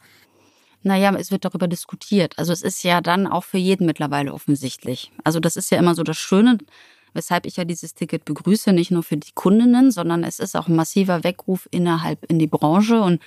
Naja, 0.83 1.13
es 1.19 1.31
wird 1.33 1.45
darüber 1.45 1.67
diskutiert. 1.67 2.39
Also 2.39 2.53
es 2.53 2.63
ist 2.63 2.85
ja 2.85 3.01
dann 3.01 3.27
auch 3.27 3.45
für 3.45 3.59
jeden 3.59 3.87
mittlerweile 3.87 4.33
offensichtlich. 4.33 5.11
Also 5.25 5.41
das 5.41 5.57
ist 5.57 5.71
ja 5.71 5.79
immer 5.79 5.95
so 5.95 6.03
das 6.03 6.17
Schöne 6.17 6.59
weshalb 7.17 7.47
ich 7.47 7.57
ja 7.57 7.65
dieses 7.65 7.95
Ticket 7.95 8.25
begrüße, 8.25 8.73
nicht 8.73 8.91
nur 8.91 9.03
für 9.03 9.17
die 9.17 9.33
Kundinnen, 9.35 9.91
sondern 9.91 10.23
es 10.23 10.39
ist 10.39 10.57
auch 10.57 10.69
ein 10.69 10.77
massiver 10.77 11.25
Weckruf 11.25 11.69
innerhalb 11.71 12.25
in 12.31 12.39
die 12.39 12.47
Branche 12.47 13.01
und 13.01 13.21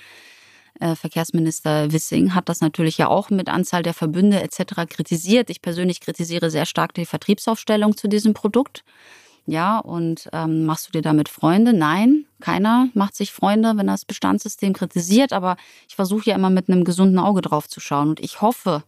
äh, 0.80 0.94
Verkehrsminister 0.96 1.92
Wissing 1.92 2.34
hat 2.34 2.48
das 2.48 2.60
natürlich 2.60 2.96
ja 2.96 3.08
auch 3.08 3.28
mit 3.30 3.48
Anzahl 3.48 3.82
der 3.82 3.94
Verbünde 3.94 4.40
etc. 4.42 4.86
kritisiert. 4.88 5.50
Ich 5.50 5.60
persönlich 5.60 6.00
kritisiere 6.00 6.50
sehr 6.50 6.66
stark 6.66 6.94
die 6.94 7.06
Vertriebsaufstellung 7.06 7.96
zu 7.96 8.08
diesem 8.08 8.32
Produkt. 8.32 8.82
Ja, 9.46 9.78
und 9.78 10.28
ähm, 10.32 10.64
machst 10.64 10.88
du 10.88 10.92
dir 10.92 11.02
damit 11.02 11.28
Freunde? 11.28 11.72
Nein, 11.72 12.26
keiner 12.40 12.88
macht 12.94 13.16
sich 13.16 13.32
Freunde, 13.32 13.72
wenn 13.76 13.88
er 13.88 13.94
das 13.94 14.04
Bestandssystem 14.04 14.72
kritisiert. 14.72 15.32
Aber 15.32 15.56
ich 15.88 15.96
versuche 15.96 16.30
ja 16.30 16.36
immer 16.36 16.50
mit 16.50 16.68
einem 16.68 16.84
gesunden 16.84 17.18
Auge 17.18 17.42
drauf 17.42 17.68
zu 17.68 17.80
schauen. 17.80 18.10
Und 18.10 18.20
ich 18.20 18.40
hoffe, 18.40 18.84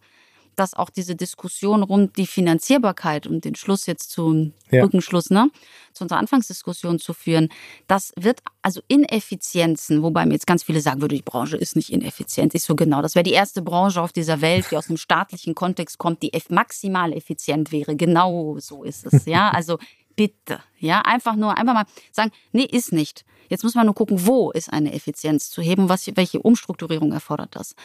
dass 0.55 0.73
auch 0.73 0.89
diese 0.89 1.15
Diskussion 1.15 1.83
rund 1.83 2.17
die 2.17 2.27
Finanzierbarkeit 2.27 3.27
und 3.27 3.45
den 3.45 3.55
Schluss 3.55 3.85
jetzt 3.85 4.11
zum 4.11 4.53
ja. 4.71 4.83
Rückenschluss, 4.83 5.29
ne, 5.29 5.49
zu 5.93 6.03
unserer 6.03 6.19
Anfangsdiskussion 6.19 6.99
zu 6.99 7.13
führen, 7.13 7.49
das 7.87 8.13
wird 8.15 8.41
also 8.61 8.81
Ineffizienzen, 8.87 10.03
wobei 10.03 10.25
mir 10.25 10.33
jetzt 10.33 10.47
ganz 10.47 10.63
viele 10.63 10.81
sagen 10.81 11.01
würde, 11.01 11.15
die 11.15 11.21
Branche 11.21 11.57
ist 11.57 11.75
nicht 11.75 11.91
ineffizient. 11.91 12.55
Ich 12.55 12.63
so 12.63 12.75
genau, 12.75 13.01
das 13.01 13.15
wäre 13.15 13.23
die 13.23 13.31
erste 13.31 13.61
Branche 13.61 14.01
auf 14.01 14.11
dieser 14.11 14.41
Welt, 14.41 14.67
die 14.71 14.77
aus 14.77 14.89
einem 14.89 14.97
staatlichen 14.97 15.55
Kontext 15.55 15.97
kommt, 15.97 16.23
die 16.23 16.31
maximal 16.49 17.13
effizient 17.13 17.71
wäre. 17.71 17.95
Genau 17.95 18.57
so 18.59 18.83
ist 18.83 19.05
es, 19.05 19.25
ja. 19.25 19.51
Also 19.63 19.77
bitte, 20.15 20.59
ja, 20.79 21.01
einfach 21.01 21.35
nur 21.35 21.57
einfach 21.57 21.73
mal 21.73 21.85
sagen, 22.11 22.31
nee, 22.51 22.65
ist 22.65 22.91
nicht. 22.91 23.23
Jetzt 23.49 23.63
muss 23.63 23.75
man 23.75 23.85
nur 23.85 23.95
gucken, 23.95 24.25
wo 24.25 24.51
ist 24.51 24.71
eine 24.71 24.93
Effizienz 24.93 25.49
zu 25.49 25.61
heben, 25.61 25.89
was, 25.89 26.07
welche 26.15 26.41
Umstrukturierung 26.41 27.11
erfordert 27.11 27.55
das. 27.55 27.75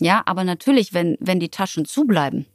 Ja, 0.00 0.22
aber 0.24 0.44
natürlich, 0.44 0.94
wenn, 0.94 1.16
wenn 1.20 1.40
die 1.40 1.50
Taschen 1.50 1.84
zubleiben 1.84 2.46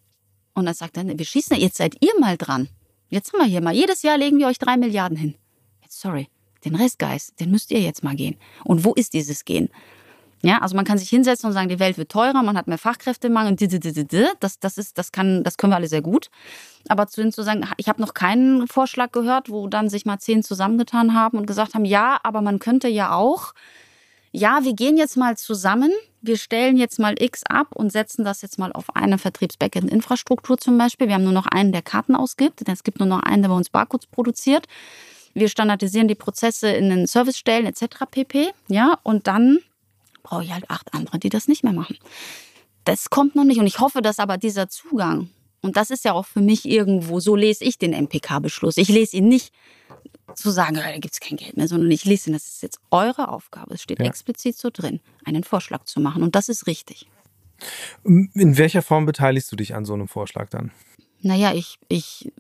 und 0.56 0.66
dann 0.66 0.74
sagt 0.74 0.98
er, 0.98 1.06
wir 1.06 1.26
schießen, 1.26 1.56
jetzt 1.58 1.78
seid 1.78 1.96
ihr 2.02 2.20
mal 2.20 2.38
dran. 2.38 2.70
Jetzt 3.10 3.32
haben 3.32 3.40
wir 3.40 3.46
hier 3.46 3.62
mal, 3.62 3.74
jedes 3.74 4.02
Jahr 4.02 4.18
legen 4.18 4.40
wir 4.40 4.48
euch 4.48 4.58
drei 4.58 4.78
Milliarden 4.78 5.16
hin. 5.16 5.36
Jetzt, 5.84 6.02
sorry, 6.02 6.28
den 6.66 6.76
Rest, 6.76 6.98
Guys, 6.98 7.34
den 7.40 7.52
müsst 7.52 7.70
ihr 7.70 7.80
jetzt 7.80 8.04
mal 8.04 8.16
gehen. 8.16 8.36
Und 8.64 8.84
wo 8.84 8.94
ist 8.94 9.14
dieses 9.14 9.46
Gehen? 9.46 9.70
Ja, 10.42 10.60
also 10.60 10.76
man 10.76 10.86
kann 10.86 10.98
sich 10.98 11.10
hinsetzen 11.10 11.48
und 11.48 11.54
sagen, 11.54 11.70
die 11.70 11.80
Welt 11.80 11.98
wird 11.98 12.12
teurer, 12.12 12.44
man 12.44 12.58
hat 12.58 12.68
mehr 12.68 12.78
Fachkräftemangel, 12.78 13.56
das, 14.40 14.60
das, 14.60 14.78
ist, 14.78 14.98
das, 14.98 15.12
kann, 15.12 15.44
das 15.44 15.58
können 15.58 15.72
wir 15.72 15.78
alle 15.78 15.88
sehr 15.88 16.02
gut. 16.02 16.30
Aber 16.88 17.08
zu, 17.08 17.28
zu 17.30 17.44
sagen, 17.44 17.68
ich 17.78 17.88
habe 17.88 18.02
noch 18.02 18.14
keinen 18.14 18.68
Vorschlag 18.68 19.12
gehört, 19.12 19.50
wo 19.50 19.68
dann 19.68 19.90
sich 19.90 20.06
mal 20.06 20.20
zehn 20.20 20.44
zusammengetan 20.44 21.14
haben 21.14 21.38
und 21.38 21.46
gesagt 21.46 21.74
haben, 21.74 21.86
ja, 21.86 22.20
aber 22.24 22.42
man 22.42 22.60
könnte 22.60 22.88
ja 22.88 23.16
auch, 23.16 23.54
ja, 24.32 24.64
wir 24.64 24.74
gehen 24.74 24.98
jetzt 24.98 25.16
mal 25.16 25.38
zusammen 25.38 25.92
wir 26.26 26.38
stellen 26.38 26.78
jetzt 26.78 27.00
mal 27.00 27.16
X 27.20 27.44
ab 27.44 27.68
und 27.74 27.92
setzen 27.92 28.26
das 28.26 28.42
jetzt 28.42 28.60
mal 28.60 28.72
auf 28.72 28.96
eine 28.96 29.18
Vertriebsbackend-Infrastruktur 29.18 30.58
zum 30.58 30.78
Beispiel. 30.78 31.08
Wir 31.08 31.16
haben 31.16 31.24
nur 31.24 31.34
noch 31.34 31.46
einen, 31.46 31.72
der 31.72 31.82
Karten 31.82 32.16
ausgibt, 32.16 32.68
es 32.68 32.84
gibt 32.84 33.00
nur 33.00 33.08
noch 33.08 33.22
einen, 33.24 33.42
der 33.42 33.50
bei 33.50 33.56
uns 33.56 33.70
Barcodes 33.70 34.08
produziert. 34.08 34.66
Wir 35.34 35.50
standardisieren 35.50 36.08
die 36.08 36.16
Prozesse 36.16 36.70
in 36.70 36.90
den 36.90 37.08
Servicestellen 37.08 37.66
etc. 37.66 38.06
pp. 38.10 38.50
Ja, 38.68 38.98
und 39.04 39.28
dann 39.28 39.60
brauche 40.24 40.44
ich 40.44 40.54
halt 40.54 40.70
acht 40.70 40.94
andere, 40.94 41.20
die 41.20 41.30
das 41.30 41.48
nicht 41.48 41.64
mehr 41.64 41.74
machen. 41.74 41.98
Das 42.86 43.10
kommt 43.10 43.36
noch 43.36 43.44
nicht 43.44 43.60
und 43.60 43.68
ich 43.68 43.80
hoffe, 43.80 44.02
dass 44.02 44.20
aber 44.20 44.38
dieser 44.38 44.70
Zugang 44.70 45.30
und 45.66 45.78
das 45.78 45.90
ist 45.90 46.06
ja 46.06 46.14
auch 46.14 46.28
für 46.28 46.42
mich 46.42 46.70
irgendwo, 46.70 47.20
so 47.20 47.36
lese 47.36 47.64
ich 47.64 47.80
den 47.80 47.92
MPK-Beschluss. 47.92 48.78
Ich 48.78 48.88
lese 48.88 49.18
ihn 49.18 49.28
nicht 49.28 49.52
zu 50.36 50.52
sagen, 50.52 50.76
da 50.76 50.92
gibt 50.98 51.14
es 51.14 51.20
kein 51.20 51.38
Geld 51.38 51.58
mehr, 51.58 51.68
sondern 51.68 51.92
ich 51.92 52.06
lese 52.06 52.30
ihn, 52.30 52.34
das 52.34 52.48
ist 52.48 52.64
jetzt 52.64 52.80
eure 52.92 53.30
Aufgabe. 53.30 53.76
Es 53.76 53.82
steht 53.82 54.00
ja. 54.00 54.06
explizit 54.06 54.58
so 54.58 54.70
drin, 54.72 55.00
einen 55.24 55.44
Vorschlag 55.44 55.86
zu 55.86 56.00
machen. 56.00 56.24
Und 56.24 56.36
das 56.36 56.50
ist 56.50 56.68
richtig. 56.68 57.08
In 58.04 58.58
welcher 58.58 58.82
Form 58.82 59.06
beteiligst 59.06 59.52
du 59.52 59.56
dich 59.56 59.76
an 59.76 59.86
so 59.86 59.94
einem 59.94 60.08
Vorschlag 60.08 60.50
dann? 60.50 60.72
Naja, 61.22 61.54
ich, 61.54 61.80
ich 61.88 62.32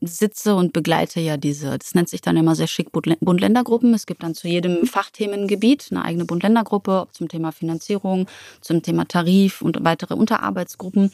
sitze 0.00 0.54
und 0.54 0.72
begleite 0.72 1.20
ja 1.20 1.36
diese, 1.36 1.78
das 1.78 1.94
nennt 1.94 2.08
sich 2.08 2.20
dann 2.20 2.36
immer 2.36 2.54
sehr 2.54 2.66
schick 2.66 2.90
Bund-Länder-Gruppen. 2.92 3.94
Es 3.94 4.06
gibt 4.06 4.22
dann 4.22 4.34
zu 4.34 4.48
jedem 4.48 4.86
Fachthemengebiet 4.86 5.88
eine 5.90 6.04
eigene 6.04 6.24
Bund-Länder-Gruppe 6.24 7.08
zum 7.12 7.28
Thema 7.28 7.52
Finanzierung, 7.52 8.26
zum 8.60 8.82
Thema 8.82 9.06
Tarif 9.06 9.62
und 9.62 9.84
weitere 9.84 10.14
Unterarbeitsgruppen. 10.14 11.12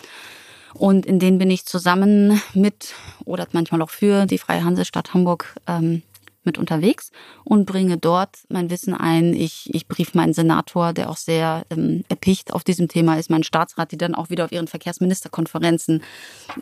Und 0.79 1.07
in 1.07 1.19
denen 1.19 1.39
bin 1.39 1.51
ich 1.51 1.67
zusammen 1.67 2.41
mit 2.55 2.95
oder 3.25 3.47
manchmal 3.53 3.83
auch 3.83 3.91
für 3.91 4.27
die 4.27 4.39
Freie 4.39 4.65
Hansestadt 4.65 5.13
Hamburg 5.13 5.57
ähm, 5.67 6.03
mit 6.45 6.57
unterwegs 6.57 7.11
und 7.45 7.67
bringe 7.67 7.99
dort 7.99 8.39
mein 8.49 8.71
Wissen 8.71 8.95
ein. 8.95 9.35
Ich, 9.35 9.69
ich 9.75 9.87
brief 9.87 10.15
meinen 10.15 10.33
Senator, 10.33 10.95
der 10.95 11.11
auch 11.11 11.17
sehr 11.17 11.65
ähm, 11.71 12.05
erpicht 12.09 12.55
auf 12.55 12.65
diesem 12.65 12.89
Thema 12.89 13.19
ist, 13.19 13.29
meinen 13.29 13.43
Staatsrat, 13.43 13.93
die 13.93 13.99
dann 13.99 14.15
auch 14.15 14.31
wieder 14.31 14.47
auf 14.47 14.53
ihren 14.53 14.67
Verkehrsministerkonferenzen 14.67 16.03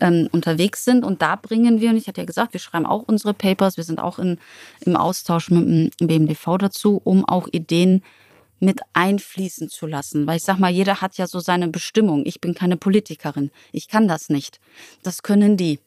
ähm, 0.00 0.28
unterwegs 0.32 0.84
sind. 0.84 1.04
Und 1.04 1.22
da 1.22 1.36
bringen 1.36 1.80
wir, 1.80 1.90
und 1.90 1.96
ich 1.96 2.08
hatte 2.08 2.22
ja 2.22 2.26
gesagt, 2.26 2.52
wir 2.52 2.60
schreiben 2.60 2.86
auch 2.86 3.04
unsere 3.06 3.32
Papers, 3.32 3.76
wir 3.76 3.84
sind 3.84 4.00
auch 4.00 4.18
in, 4.18 4.38
im 4.80 4.96
Austausch 4.96 5.50
mit 5.50 6.00
dem 6.00 6.06
BMDV 6.06 6.58
dazu, 6.58 7.00
um 7.04 7.24
auch 7.24 7.46
Ideen 7.52 8.02
mit 8.60 8.80
einfließen 8.92 9.68
zu 9.68 9.86
lassen. 9.86 10.26
Weil 10.26 10.38
ich 10.38 10.42
sag 10.42 10.58
mal, 10.58 10.70
jeder 10.70 11.00
hat 11.00 11.18
ja 11.18 11.26
so 11.26 11.40
seine 11.40 11.68
Bestimmung. 11.68 12.24
Ich 12.24 12.40
bin 12.40 12.54
keine 12.54 12.76
Politikerin. 12.76 13.50
Ich 13.72 13.88
kann 13.88 14.08
das 14.08 14.28
nicht. 14.28 14.60
Das 15.02 15.22
können 15.22 15.56
die. 15.56 15.78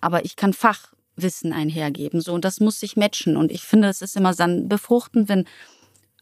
Aber 0.00 0.24
ich 0.24 0.36
kann 0.36 0.52
Fachwissen 0.52 1.52
einhergeben. 1.52 2.20
So, 2.20 2.32
und 2.32 2.44
das 2.44 2.60
muss 2.60 2.80
sich 2.80 2.96
matchen. 2.96 3.36
Und 3.36 3.52
ich 3.52 3.62
finde, 3.62 3.88
es 3.88 4.02
ist 4.02 4.16
immer 4.16 4.34
dann 4.34 4.68
befruchtend, 4.68 5.28
wenn 5.28 5.44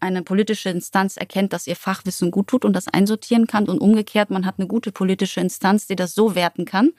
eine 0.00 0.22
politische 0.22 0.68
Instanz 0.68 1.16
erkennt, 1.16 1.52
dass 1.52 1.66
ihr 1.66 1.76
Fachwissen 1.76 2.30
gut 2.30 2.48
tut 2.48 2.64
und 2.64 2.74
das 2.74 2.88
einsortieren 2.88 3.46
kann 3.46 3.68
und 3.68 3.78
umgekehrt, 3.78 4.30
man 4.30 4.44
hat 4.44 4.58
eine 4.58 4.68
gute 4.68 4.92
politische 4.92 5.40
Instanz, 5.40 5.86
die 5.86 5.96
das 5.96 6.14
so 6.14 6.34
werten 6.34 6.66
kann, 6.66 6.92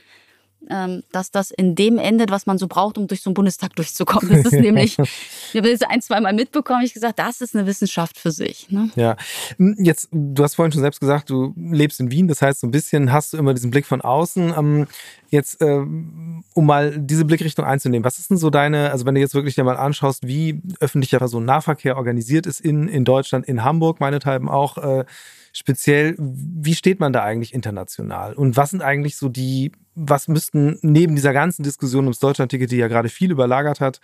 dass 1.11 1.31
das 1.31 1.51
in 1.51 1.75
dem 1.75 1.97
endet, 1.97 2.29
was 2.29 2.45
man 2.45 2.57
so 2.57 2.67
braucht, 2.67 2.97
um 2.97 3.07
durch 3.07 3.21
so 3.21 3.29
einen 3.29 3.35
Bundestag 3.35 3.73
durchzukommen. 3.75 4.29
Das 4.29 4.51
ist 4.51 4.59
nämlich, 4.59 4.97
ich 4.99 5.55
habe 5.55 5.71
das 5.71 5.81
ein, 5.83 6.01
zwei 6.01 6.19
Mal 6.19 6.33
mitbekommen, 6.33 6.83
ich 6.83 6.93
gesagt, 6.93 7.19
das 7.19 7.41
ist 7.41 7.55
eine 7.55 7.65
Wissenschaft 7.67 8.17
für 8.17 8.31
sich. 8.31 8.69
Ne? 8.69 8.89
Ja, 8.95 9.15
hm, 9.57 9.75
jetzt, 9.79 10.09
du 10.11 10.43
hast 10.43 10.55
vorhin 10.55 10.71
schon 10.71 10.81
selbst 10.81 10.99
gesagt, 10.99 11.29
du 11.29 11.53
lebst 11.55 11.99
in 11.99 12.11
Wien, 12.11 12.27
das 12.27 12.41
heißt, 12.41 12.59
so 12.59 12.67
ein 12.67 12.71
bisschen 12.71 13.13
hast 13.13 13.33
du 13.33 13.37
immer 13.37 13.53
diesen 13.53 13.71
Blick 13.71 13.85
von 13.85 14.01
außen. 14.01 14.53
Ähm, 14.57 14.87
jetzt, 15.29 15.61
äh, 15.61 15.77
um 15.77 16.41
mal 16.65 16.97
diese 16.97 17.25
Blickrichtung 17.25 17.63
einzunehmen, 17.63 18.03
was 18.03 18.19
ist 18.19 18.29
denn 18.29 18.37
so 18.37 18.49
deine, 18.49 18.91
also 18.91 19.05
wenn 19.05 19.15
du 19.15 19.21
jetzt 19.21 19.35
wirklich 19.35 19.55
dir 19.55 19.63
mal 19.63 19.77
anschaust, 19.77 20.27
wie 20.27 20.61
öffentlicher 20.79 21.19
Personennahverkehr 21.19 21.95
organisiert 21.95 22.45
ist 22.45 22.59
in, 22.59 22.87
in 22.87 23.05
Deutschland, 23.05 23.45
in 23.45 23.63
Hamburg 23.63 23.99
meinethalben 23.99 24.49
auch, 24.49 24.77
äh, 24.77 25.05
speziell, 25.53 26.15
wie 26.19 26.75
steht 26.75 26.99
man 26.99 27.13
da 27.13 27.23
eigentlich 27.23 27.53
international? 27.53 28.33
Und 28.33 28.57
was 28.57 28.71
sind 28.71 28.81
eigentlich 28.81 29.17
so 29.17 29.29
die 29.29 29.71
was 29.99 30.27
müssten 30.27 30.77
neben 30.83 31.15
dieser 31.15 31.33
ganzen 31.33 31.63
Diskussion 31.63 32.05
ums 32.05 32.19
Deutschlandticket, 32.19 32.71
die 32.71 32.77
ja 32.77 32.87
gerade 32.87 33.09
viel 33.09 33.31
überlagert 33.31 33.81
hat, 33.81 33.99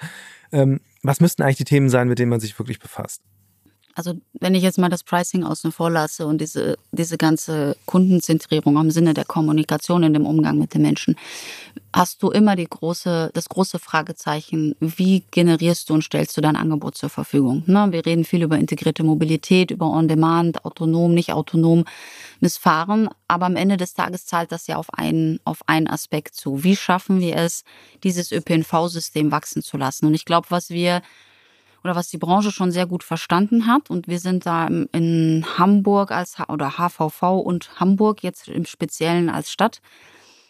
ähm, 0.52 0.80
was 1.04 1.20
müssten 1.20 1.44
eigentlich 1.44 1.58
die 1.58 1.66
Themen 1.66 1.90
sein, 1.90 2.08
mit 2.08 2.18
denen 2.18 2.32
man 2.32 2.40
sich 2.40 2.58
wirklich 2.58 2.80
befasst? 2.80 3.22
Also 3.96 4.16
wenn 4.40 4.56
ich 4.56 4.64
jetzt 4.64 4.80
mal 4.80 4.90
das 4.90 5.04
Pricing 5.04 5.44
außen 5.44 5.72
vor 5.72 5.92
lasse 5.92 6.26
und 6.26 6.42
diese, 6.42 6.78
diese 6.92 7.18
ganze 7.18 7.78
Kundenzentrierung 7.86 8.76
im 8.78 8.90
Sinne 8.90 9.14
der 9.14 9.26
Kommunikation 9.26 10.02
in 10.02 10.14
dem 10.14 10.26
Umgang 10.26 10.58
mit 10.58 10.74
den 10.74 10.82
Menschen, 10.82 11.16
hast 11.96 12.24
du 12.24 12.32
immer 12.32 12.56
die 12.56 12.66
große, 12.68 13.30
das 13.36 13.50
große 13.50 13.78
Fragezeichen, 13.78 14.76
wie 14.80 15.24
generierst 15.30 15.90
du 15.90 15.94
und 15.94 16.04
stellst 16.04 16.36
du 16.36 16.42
dein 16.42 16.56
Angebot 16.56 16.98
zur 16.98 17.10
Verfügung? 17.10 17.62
Ne? 17.68 17.88
Wir 17.92 18.04
reden 18.04 18.24
viel 18.24 18.42
über 18.42 18.58
integrierte 18.58 19.04
Mobilität, 19.04 19.70
über 19.70 19.92
On-Demand, 19.92 20.66
autonom, 20.66 21.14
nicht 21.14 21.32
autonom, 21.32 21.86
missfahren, 22.44 23.10
aber 23.28 23.48
am 23.48 23.56
Ende 23.56 23.78
des 23.78 23.94
Tages 23.94 24.26
zahlt 24.26 24.52
das 24.52 24.68
ja 24.68 24.76
auf 24.76 24.94
einen, 24.94 25.40
auf 25.46 25.62
einen 25.66 25.88
Aspekt 25.88 26.36
zu. 26.36 26.64
Wie 26.64 26.76
schaffen 26.76 27.20
wir 27.20 27.38
es, 27.38 27.64
dieses 28.04 28.32
ÖPNV-System 28.32 29.32
wachsen 29.32 29.64
zu 29.64 29.78
lassen? 29.78 30.06
Und 30.06 30.14
ich 30.14 30.26
glaube, 30.26 30.52
was 30.52 30.70
wir 30.70 31.02
oder 31.84 31.96
was 31.96 32.10
die 32.10 32.18
Branche 32.18 32.52
schon 32.52 32.72
sehr 32.72 32.86
gut 32.86 33.04
verstanden 33.04 33.68
hat. 33.68 33.90
Und 33.90 34.08
wir 34.08 34.20
sind 34.20 34.46
da 34.46 34.68
in 34.68 35.46
Hamburg 35.58 36.12
als 36.12 36.38
oder 36.48 36.78
HVV 36.78 37.22
und 37.40 37.80
Hamburg 37.80 38.24
jetzt 38.24 38.48
im 38.48 38.66
Speziellen 38.66 39.30
als 39.30 39.52
Stadt 39.52 39.82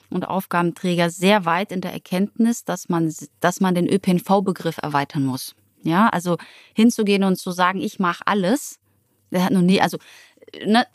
und 0.09 0.27
Aufgabenträger 0.27 1.09
sehr 1.09 1.45
weit 1.45 1.71
in 1.71 1.81
der 1.81 1.93
Erkenntnis, 1.93 2.65
dass 2.65 2.89
man, 2.89 3.11
dass 3.39 3.61
man 3.61 3.73
den 3.73 3.87
ÖPNV-Begriff 3.87 4.77
erweitern 4.77 5.25
muss. 5.25 5.55
Ja, 5.81 6.07
also 6.09 6.37
hinzugehen 6.73 7.23
und 7.23 7.37
zu 7.37 7.51
sagen, 7.51 7.81
ich 7.81 7.99
mache 7.99 8.25
alles, 8.25 8.79
der 9.31 9.43
hat 9.43 9.51
noch 9.51 9.61
nie, 9.61 9.81
also 9.81 9.97
ne, 10.65 10.85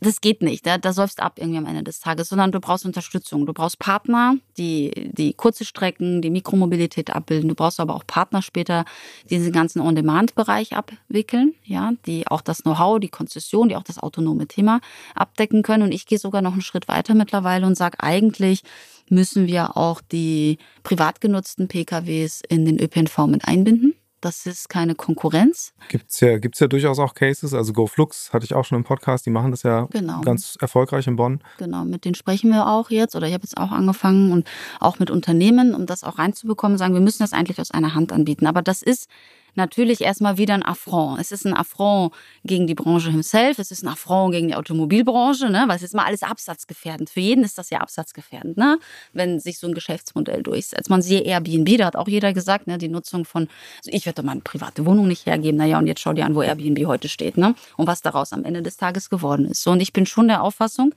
das 0.00 0.20
geht 0.20 0.42
nicht. 0.42 0.66
Da, 0.66 0.76
da 0.76 0.92
säufst 0.92 1.20
ab 1.20 1.34
irgendwie 1.38 1.58
am 1.58 1.66
Ende 1.66 1.82
des 1.82 2.00
Tages, 2.00 2.28
sondern 2.28 2.52
du 2.52 2.60
brauchst 2.60 2.84
Unterstützung. 2.84 3.46
Du 3.46 3.54
brauchst 3.54 3.78
Partner, 3.78 4.36
die, 4.58 5.10
die 5.12 5.32
kurze 5.32 5.64
Strecken, 5.64 6.20
die 6.20 6.30
Mikromobilität 6.30 7.10
abbilden. 7.10 7.48
Du 7.48 7.54
brauchst 7.54 7.80
aber 7.80 7.94
auch 7.94 8.06
Partner 8.06 8.42
später, 8.42 8.84
die 9.24 9.36
diesen 9.36 9.52
ganzen 9.52 9.80
On-Demand-Bereich 9.80 10.76
abwickeln, 10.76 11.54
ja, 11.64 11.92
die 12.06 12.26
auch 12.26 12.42
das 12.42 12.62
Know-how, 12.62 13.00
die 13.00 13.08
Konzession, 13.08 13.68
die 13.68 13.76
auch 13.76 13.82
das 13.82 13.98
autonome 13.98 14.46
Thema 14.46 14.80
abdecken 15.14 15.62
können. 15.62 15.82
Und 15.82 15.92
ich 15.92 16.06
gehe 16.06 16.18
sogar 16.18 16.42
noch 16.42 16.52
einen 16.52 16.62
Schritt 16.62 16.88
weiter 16.88 17.14
mittlerweile 17.14 17.66
und 17.66 17.76
sage, 17.76 17.98
eigentlich 18.00 18.62
müssen 19.08 19.46
wir 19.46 19.76
auch 19.76 20.00
die 20.00 20.58
privat 20.82 21.20
genutzten 21.20 21.68
PKWs 21.68 22.42
in 22.48 22.64
den 22.64 22.78
ÖPNV 22.78 23.26
mit 23.26 23.46
einbinden. 23.46 23.94
Das 24.20 24.46
ist 24.46 24.68
keine 24.68 24.94
Konkurrenz. 24.94 25.72
Gibt 25.88 26.10
es 26.10 26.20
ja, 26.20 26.38
gibt's 26.38 26.58
ja 26.58 26.68
durchaus 26.68 26.98
auch 26.98 27.14
Cases. 27.14 27.52
Also 27.52 27.72
GoFlux 27.72 28.32
hatte 28.32 28.44
ich 28.44 28.54
auch 28.54 28.64
schon 28.64 28.78
im 28.78 28.84
Podcast. 28.84 29.26
Die 29.26 29.30
machen 29.30 29.50
das 29.50 29.62
ja 29.62 29.86
genau. 29.90 30.20
ganz 30.22 30.56
erfolgreich 30.60 31.06
in 31.06 31.16
Bonn. 31.16 31.40
Genau, 31.58 31.84
mit 31.84 32.04
denen 32.04 32.14
sprechen 32.14 32.50
wir 32.50 32.66
auch 32.66 32.90
jetzt. 32.90 33.14
Oder 33.14 33.26
ich 33.26 33.34
habe 33.34 33.42
jetzt 33.42 33.58
auch 33.58 33.72
angefangen 33.72 34.32
und 34.32 34.48
auch 34.80 34.98
mit 34.98 35.10
Unternehmen, 35.10 35.74
um 35.74 35.86
das 35.86 36.02
auch 36.02 36.18
reinzubekommen, 36.18 36.78
sagen, 36.78 36.94
wir 36.94 37.00
müssen 37.00 37.22
das 37.22 37.32
eigentlich 37.32 37.60
aus 37.60 37.70
einer 37.70 37.94
Hand 37.94 38.12
anbieten. 38.12 38.46
Aber 38.46 38.62
das 38.62 38.82
ist 38.82 39.08
natürlich 39.56 40.00
erstmal 40.00 40.38
wieder 40.38 40.54
ein 40.54 40.62
Affront. 40.62 41.20
Es 41.20 41.32
ist 41.32 41.46
ein 41.46 41.54
Affront 41.54 42.12
gegen 42.44 42.66
die 42.66 42.74
Branche 42.74 43.10
himself, 43.10 43.58
es 43.58 43.70
ist 43.70 43.82
ein 43.82 43.88
Affront 43.88 44.32
gegen 44.32 44.48
die 44.48 44.54
Automobilbranche, 44.54 45.50
ne? 45.50 45.64
weil 45.66 45.76
es 45.76 45.82
ist 45.82 45.94
mal 45.94 46.04
alles 46.04 46.22
absatzgefährdend. 46.22 47.10
Für 47.10 47.20
jeden 47.20 47.44
ist 47.44 47.58
das 47.58 47.70
ja 47.70 47.80
absatzgefährdend, 47.80 48.56
ne? 48.56 48.78
wenn 49.12 49.40
sich 49.40 49.58
so 49.58 49.66
ein 49.66 49.74
Geschäftsmodell 49.74 50.42
durchsetzt. 50.42 50.90
Man 50.90 51.02
sieht 51.02 51.24
Airbnb, 51.24 51.78
da 51.78 51.86
hat 51.86 51.96
auch 51.96 52.08
jeder 52.08 52.32
gesagt, 52.32 52.66
ne? 52.66 52.78
die 52.78 52.88
Nutzung 52.88 53.24
von, 53.24 53.48
also 53.78 53.90
ich 53.92 54.06
werde 54.06 54.22
meine 54.22 54.40
private 54.40 54.86
Wohnung 54.86 55.08
nicht 55.08 55.26
hergeben. 55.26 55.58
Naja, 55.58 55.78
und 55.78 55.86
jetzt 55.86 56.00
schau 56.00 56.12
dir 56.12 56.26
an, 56.26 56.34
wo 56.34 56.42
Airbnb 56.42 56.86
heute 56.86 57.08
steht 57.08 57.36
ne? 57.36 57.54
und 57.76 57.86
was 57.86 58.02
daraus 58.02 58.32
am 58.32 58.44
Ende 58.44 58.62
des 58.62 58.76
Tages 58.76 59.10
geworden 59.10 59.46
ist. 59.46 59.62
So, 59.62 59.72
und 59.72 59.80
ich 59.80 59.92
bin 59.92 60.06
schon 60.06 60.28
der 60.28 60.42
Auffassung, 60.42 60.94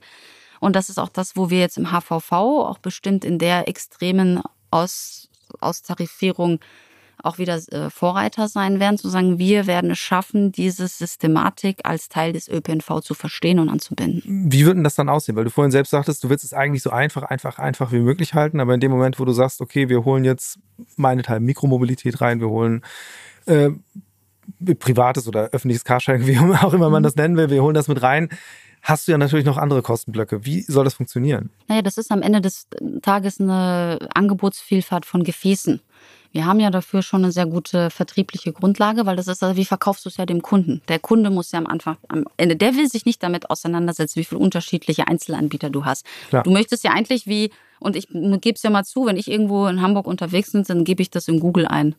und 0.60 0.76
das 0.76 0.90
ist 0.90 0.98
auch 0.98 1.08
das, 1.08 1.36
wo 1.36 1.50
wir 1.50 1.58
jetzt 1.58 1.78
im 1.78 1.90
HVV 1.90 2.32
auch 2.32 2.78
bestimmt 2.78 3.24
in 3.24 3.38
der 3.38 3.66
extremen 3.66 4.42
Aus, 4.70 5.28
Austarifierung 5.58 6.60
auch 7.22 7.38
wieder 7.38 7.60
äh, 7.72 7.90
Vorreiter 7.90 8.48
sein 8.48 8.80
werden, 8.80 8.98
zu 8.98 9.08
sagen, 9.08 9.38
wir 9.38 9.66
werden 9.66 9.90
es 9.90 9.98
schaffen, 9.98 10.52
diese 10.52 10.88
Systematik 10.88 11.80
als 11.84 12.08
Teil 12.08 12.32
des 12.32 12.48
ÖPNV 12.48 13.00
zu 13.00 13.14
verstehen 13.14 13.58
und 13.58 13.68
anzubinden. 13.68 14.50
Wie 14.52 14.64
wird 14.64 14.76
denn 14.76 14.84
das 14.84 14.94
dann 14.94 15.08
aussehen? 15.08 15.36
Weil 15.36 15.44
du 15.44 15.50
vorhin 15.50 15.70
selbst 15.70 15.90
sagtest, 15.90 16.24
du 16.24 16.30
willst 16.30 16.44
es 16.44 16.52
eigentlich 16.52 16.82
so 16.82 16.90
einfach, 16.90 17.22
einfach, 17.22 17.58
einfach 17.58 17.92
wie 17.92 18.00
möglich 18.00 18.34
halten, 18.34 18.60
aber 18.60 18.74
in 18.74 18.80
dem 18.80 18.90
Moment, 18.90 19.18
wo 19.20 19.24
du 19.24 19.32
sagst, 19.32 19.60
okay, 19.60 19.88
wir 19.88 20.04
holen 20.04 20.24
jetzt 20.24 20.58
meinethalb 20.96 21.42
Mikromobilität 21.42 22.20
rein, 22.20 22.40
wir 22.40 22.48
holen 22.48 22.82
äh, 23.46 23.70
privates 24.78 25.28
oder 25.28 25.50
öffentliches 25.50 25.84
Carsharing, 25.84 26.26
wie 26.26 26.38
auch 26.38 26.72
immer 26.72 26.90
man 26.90 27.02
mhm. 27.02 27.04
das 27.04 27.16
nennen 27.16 27.36
will, 27.36 27.50
wir 27.50 27.62
holen 27.62 27.74
das 27.74 27.88
mit 27.88 28.02
rein 28.02 28.28
hast 28.82 29.06
du 29.06 29.12
ja 29.12 29.18
natürlich 29.18 29.46
noch 29.46 29.58
andere 29.58 29.82
Kostenblöcke. 29.82 30.44
Wie 30.44 30.62
soll 30.62 30.84
das 30.84 30.94
funktionieren? 30.94 31.50
Naja, 31.68 31.82
das 31.82 31.98
ist 31.98 32.10
am 32.10 32.22
Ende 32.22 32.40
des 32.40 32.66
Tages 33.02 33.40
eine 33.40 33.98
Angebotsvielfalt 34.14 35.06
von 35.06 35.24
Gefäßen. 35.24 35.80
Wir 36.32 36.46
haben 36.46 36.60
ja 36.60 36.70
dafür 36.70 37.02
schon 37.02 37.24
eine 37.24 37.32
sehr 37.32 37.46
gute 37.46 37.90
vertriebliche 37.90 38.52
Grundlage, 38.52 39.04
weil 39.04 39.16
das 39.16 39.26
ist, 39.26 39.42
also, 39.42 39.56
wie 39.56 39.64
verkaufst 39.64 40.04
du 40.04 40.08
es 40.08 40.16
ja 40.16 40.26
dem 40.26 40.42
Kunden? 40.42 40.80
Der 40.88 41.00
Kunde 41.00 41.30
muss 41.30 41.50
ja 41.50 41.58
am 41.58 41.66
Anfang, 41.66 41.96
am 42.08 42.24
Ende, 42.36 42.54
der 42.56 42.76
will 42.76 42.88
sich 42.88 43.04
nicht 43.04 43.22
damit 43.22 43.50
auseinandersetzen, 43.50 44.20
wie 44.20 44.24
viele 44.24 44.40
unterschiedliche 44.40 45.08
Einzelanbieter 45.08 45.70
du 45.70 45.84
hast. 45.84 46.06
Klar. 46.28 46.44
Du 46.44 46.50
möchtest 46.50 46.84
ja 46.84 46.92
eigentlich 46.92 47.26
wie, 47.26 47.50
und 47.80 47.96
ich 47.96 48.08
gebe 48.08 48.54
es 48.54 48.62
ja 48.62 48.70
mal 48.70 48.84
zu, 48.84 49.06
wenn 49.06 49.16
ich 49.16 49.28
irgendwo 49.28 49.66
in 49.66 49.82
Hamburg 49.82 50.06
unterwegs 50.06 50.52
bin, 50.52 50.62
dann 50.62 50.84
gebe 50.84 51.02
ich 51.02 51.10
das 51.10 51.26
in 51.26 51.40
Google 51.40 51.66
ein. 51.66 51.96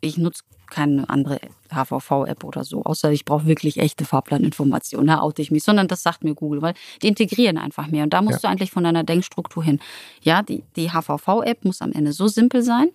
Ich 0.00 0.18
nutze 0.18 0.42
keine 0.72 1.08
andere 1.10 1.38
HVV-App 1.70 2.44
oder 2.44 2.64
so, 2.64 2.82
außer 2.82 3.12
ich 3.12 3.24
brauche 3.26 3.46
wirklich 3.46 3.78
echte 3.78 4.06
Fahrplaninformationen, 4.06 5.06
da 5.06 5.20
oute 5.20 5.42
ich 5.42 5.50
mich, 5.50 5.62
sondern 5.62 5.86
das 5.86 6.02
sagt 6.02 6.24
mir 6.24 6.34
Google, 6.34 6.62
weil 6.62 6.74
die 7.02 7.08
integrieren 7.08 7.58
einfach 7.58 7.88
mehr. 7.88 8.04
Und 8.04 8.14
da 8.14 8.22
musst 8.22 8.42
ja. 8.42 8.48
du 8.48 8.52
eigentlich 8.52 8.70
von 8.70 8.82
deiner 8.82 9.04
Denkstruktur 9.04 9.62
hin. 9.62 9.80
Ja, 10.22 10.42
die, 10.42 10.64
die 10.76 10.90
HVV-App 10.90 11.64
muss 11.64 11.82
am 11.82 11.92
Ende 11.92 12.12
so 12.12 12.26
simpel 12.26 12.62
sein, 12.62 12.88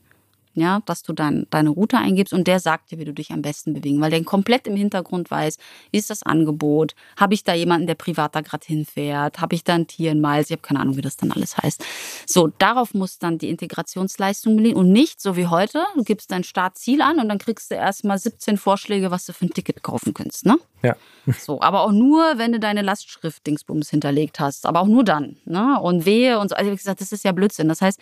ja, 0.60 0.82
dass 0.86 1.03
du 1.03 1.14
dann 1.14 1.47
deine 1.49 1.70
Route 1.70 1.97
eingibst 1.97 2.34
und 2.34 2.47
der 2.47 2.60
sagt 2.60 2.91
dir, 2.91 2.97
wie 2.97 3.05
du 3.05 3.14
dich 3.14 3.32
am 3.32 3.41
besten 3.41 3.74
bewegen, 3.74 4.01
weil 4.01 4.10
der 4.10 4.24
komplett 4.24 4.68
im 4.68 4.76
Hintergrund 4.76 5.30
weiß, 5.30 5.58
wie 5.91 5.97
ist 5.97 6.10
das 6.10 6.24
Angebot, 6.24 6.95
habe 7.18 7.34
ich 7.34 7.43
da 7.43 7.53
jemanden, 7.53 7.88
der 7.88 7.95
privat 7.95 8.36
da 8.36 8.41
gerade 8.41 8.66
hinfährt, 8.66 9.39
habe 9.39 9.55
ich 9.55 9.64
da 9.64 9.76
ein 9.76 9.88
Tier 9.88 10.12
in 10.12 10.22
Miles, 10.22 10.47
ich 10.47 10.53
habe 10.53 10.62
keine 10.62 10.80
Ahnung, 10.80 10.97
wie 10.97 11.01
das 11.01 11.18
dann 11.18 11.32
alles 11.32 11.58
heißt. 11.58 11.84
So, 12.26 12.47
darauf 12.47 12.93
muss 12.93 13.20
dann 13.20 13.38
die 13.38 13.49
Integrationsleistung 13.49 14.58
belegen 14.58 14.78
und 14.78 14.91
nicht 14.91 15.22
so 15.22 15.36
wie 15.36 15.47
heute, 15.47 15.84
du 15.95 16.03
gibst 16.03 16.32
dein 16.32 16.43
Startziel 16.43 17.01
an 17.01 17.20
und 17.20 17.30
dann 17.30 17.38
kriegst 17.38 17.72
du 17.72 17.76
erstmal 17.76 18.18
17 18.18 18.58
Vorschläge, 18.58 19.12
was 19.12 19.26
du 19.26 19.34
für 19.34 19.45
ein 19.45 19.53
Ticket 19.53 19.84
kaufen 19.84 20.14
kannst, 20.14 20.45
ne? 20.45 20.58
Ja. 20.84 20.95
So, 21.39 21.62
aber 21.62 21.82
auch 21.82 21.91
nur, 21.91 22.38
wenn 22.38 22.53
du 22.53 22.60
deine 22.60 22.82
Lastschrift 22.82 23.45
Dingsbums 23.45 23.89
hinterlegt 23.89 24.39
hast, 24.39 24.66
aber 24.66 24.80
auch 24.80 24.88
nur 24.88 25.03
dann, 25.03 25.38
ne? 25.45 25.80
Und 25.80 26.05
wehe 26.05 26.39
und 26.39 26.49
so, 26.49 26.55
also 26.55 26.72
wie 26.72 26.76
gesagt, 26.76 27.01
das 27.01 27.12
ist 27.12 27.26
ja 27.26 27.34
Blödsinn. 27.34 27.68
Das 27.68 27.82
heißt, 27.82 27.99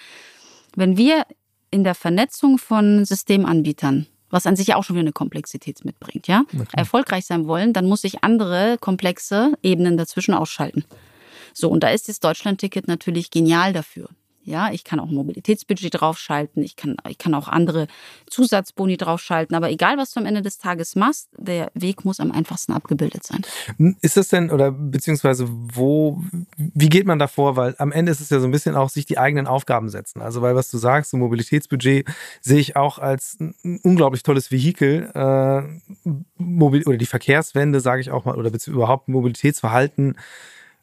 wenn 0.76 0.96
wir 0.96 1.26
in 1.76 1.84
der 1.84 1.94
Vernetzung 1.94 2.58
von 2.58 3.04
Systemanbietern, 3.04 4.08
was 4.30 4.48
an 4.48 4.56
sich 4.56 4.74
auch 4.74 4.86
schon 4.86 4.96
wieder 4.96 5.04
eine 5.04 5.12
Komplexität 5.12 5.84
mitbringt, 5.84 6.26
ja, 6.26 6.46
okay. 6.54 6.66
erfolgreich 6.72 7.26
sein 7.26 7.48
wollen, 7.48 7.74
dann 7.74 7.86
muss 7.86 8.06
ich 8.06 8.24
andere 8.24 8.78
komplexe 8.80 9.52
Ebenen 9.62 9.98
dazwischen 9.98 10.34
ausschalten. 10.34 10.86
So, 11.54 11.70
und 11.70 11.84
da 11.84 11.90
ist 11.90 12.08
das 12.08 12.22
Deutschland-Ticket 12.22 12.88
natürlich 12.88 13.30
genial 13.30 13.74
dafür. 13.74 14.08
Ja, 14.46 14.72
ich 14.72 14.84
kann 14.84 15.00
auch 15.00 15.10
ein 15.10 15.16
Mobilitätsbudget 15.16 16.00
draufschalten, 16.00 16.62
ich 16.62 16.76
kann, 16.76 16.98
ich 17.10 17.18
kann 17.18 17.34
auch 17.34 17.48
andere 17.48 17.88
Zusatzboni 18.28 18.96
draufschalten, 18.96 19.56
aber 19.56 19.72
egal, 19.72 19.98
was 19.98 20.14
du 20.14 20.20
am 20.20 20.28
Ende 20.28 20.44
des 20.44 20.60
Tages 20.60 20.96
machst, 20.96 21.30
der 21.36 21.72
Weg 21.74 22.06
muss 22.06 22.20
am 22.20 22.32
einfachsten 22.32 22.72
abgebildet 22.72 23.24
sein. 23.26 23.42
Ist 24.02 24.18
das 24.18 24.28
denn, 24.28 24.52
oder 24.52 24.72
beziehungsweise 24.72 25.48
wo, 25.50 26.22
wie 26.58 26.90
geht 26.90 27.08
man 27.08 27.18
davor? 27.18 27.56
Weil 27.56 27.74
am 27.80 27.92
Ende 27.92 28.12
ist 28.12 28.22
es 28.22 28.30
ja 28.30 28.40
so 28.40 28.46
ein 28.46 28.52
bisschen 28.52 28.76
auch 28.76 28.90
sich 28.90 29.08
die 29.08 29.18
eigenen 29.18 29.48
Aufgaben 29.48 29.90
setzen. 29.90 30.22
Also, 30.22 30.44
weil 30.44 30.56
was 30.56 30.70
du 30.70 30.78
sagst, 30.78 31.10
so 31.10 31.18
Mobilitätsbudget 31.18 32.08
sehe 32.42 32.60
ich 32.60 32.76
auch 32.76 33.00
als 33.00 33.38
ein 33.40 33.80
unglaublich 33.82 34.22
tolles 34.22 34.52
Vehikel, 34.52 35.10
äh, 35.16 36.10
Mobil 36.38 36.84
oder 36.84 36.98
die 36.98 37.08
Verkehrswende, 37.08 37.80
sage 37.80 38.02
ich 38.02 38.12
auch 38.12 38.26
mal, 38.26 38.36
oder 38.36 38.52
überhaupt 38.68 39.08
Mobilitätsverhalten. 39.08 40.20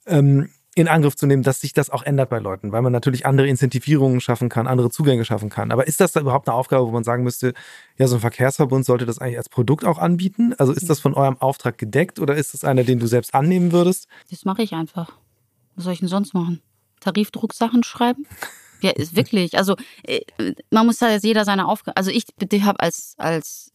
Ähm, 0.07 0.49
in 0.75 0.89
Angriff 0.89 1.17
zu 1.17 1.27
nehmen, 1.27 1.43
dass 1.43 1.61
sich 1.61 1.75
das 1.75 1.91
auch 1.91 2.03
ändert 2.03 2.31
bei 2.31 2.39
Leuten, 2.39 2.73
weil 2.73 2.81
man 2.81 2.93
natürlich 2.93 3.27
andere 3.27 3.47
Incentivierungen 3.47 4.21
schaffen 4.21 4.49
kann, 4.49 4.67
andere 4.67 4.91
Zugänge 4.91 5.25
schaffen 5.25 5.51
kann. 5.51 5.71
Aber 5.71 5.87
ist 5.87 6.01
das 6.01 6.13
da 6.13 6.21
überhaupt 6.21 6.49
eine 6.49 6.57
Aufgabe, 6.57 6.87
wo 6.87 6.91
man 6.91 7.05
sagen 7.05 7.25
müsste, 7.25 7.53
ja, 7.99 8.09
so 8.09 8.17
ein 8.17 8.21
Verkehrsverbund 8.21 8.87
sollte 8.87 9.05
das 9.05 9.19
eigentlich 9.19 9.37
als 9.37 9.51
Produkt 9.51 9.85
auch 9.85 9.99
anbieten? 9.99 10.55
Also 10.57 10.73
ist 10.73 10.89
das 10.89 11.01
von 11.01 11.15
eurem 11.15 11.37
Auftrag 11.39 11.77
gedeckt 11.77 12.19
oder 12.19 12.35
ist 12.35 12.55
das 12.55 12.65
einer, 12.65 12.85
den 12.85 12.99
du 12.99 13.07
selbst 13.07 13.35
annehmen 13.35 13.73
würdest? 13.73 14.09
Das 14.31 14.45
mache 14.45 14.63
ich 14.63 14.73
einfach. 14.73 15.13
Was 15.75 15.85
soll 15.85 15.93
ich 15.93 16.01
denn 16.01 16.09
sonst 16.09 16.33
machen? 16.33 16.63
Tarifdrucksachen 17.01 17.83
schreiben? 17.83 18.27
Ja, 18.81 18.91
ist 18.91 19.15
wirklich. 19.15 19.57
Also 19.59 19.77
äh, 20.05 20.21
man 20.71 20.87
muss 20.87 20.99
da 20.99 21.11
jetzt 21.11 21.25
jeder 21.25 21.45
seine 21.45 21.69
Aufgabe. 21.69 21.97
Also 21.97 22.11
ich 22.11 22.27
habe 22.65 22.81
als 22.81 23.15
als 23.17 23.72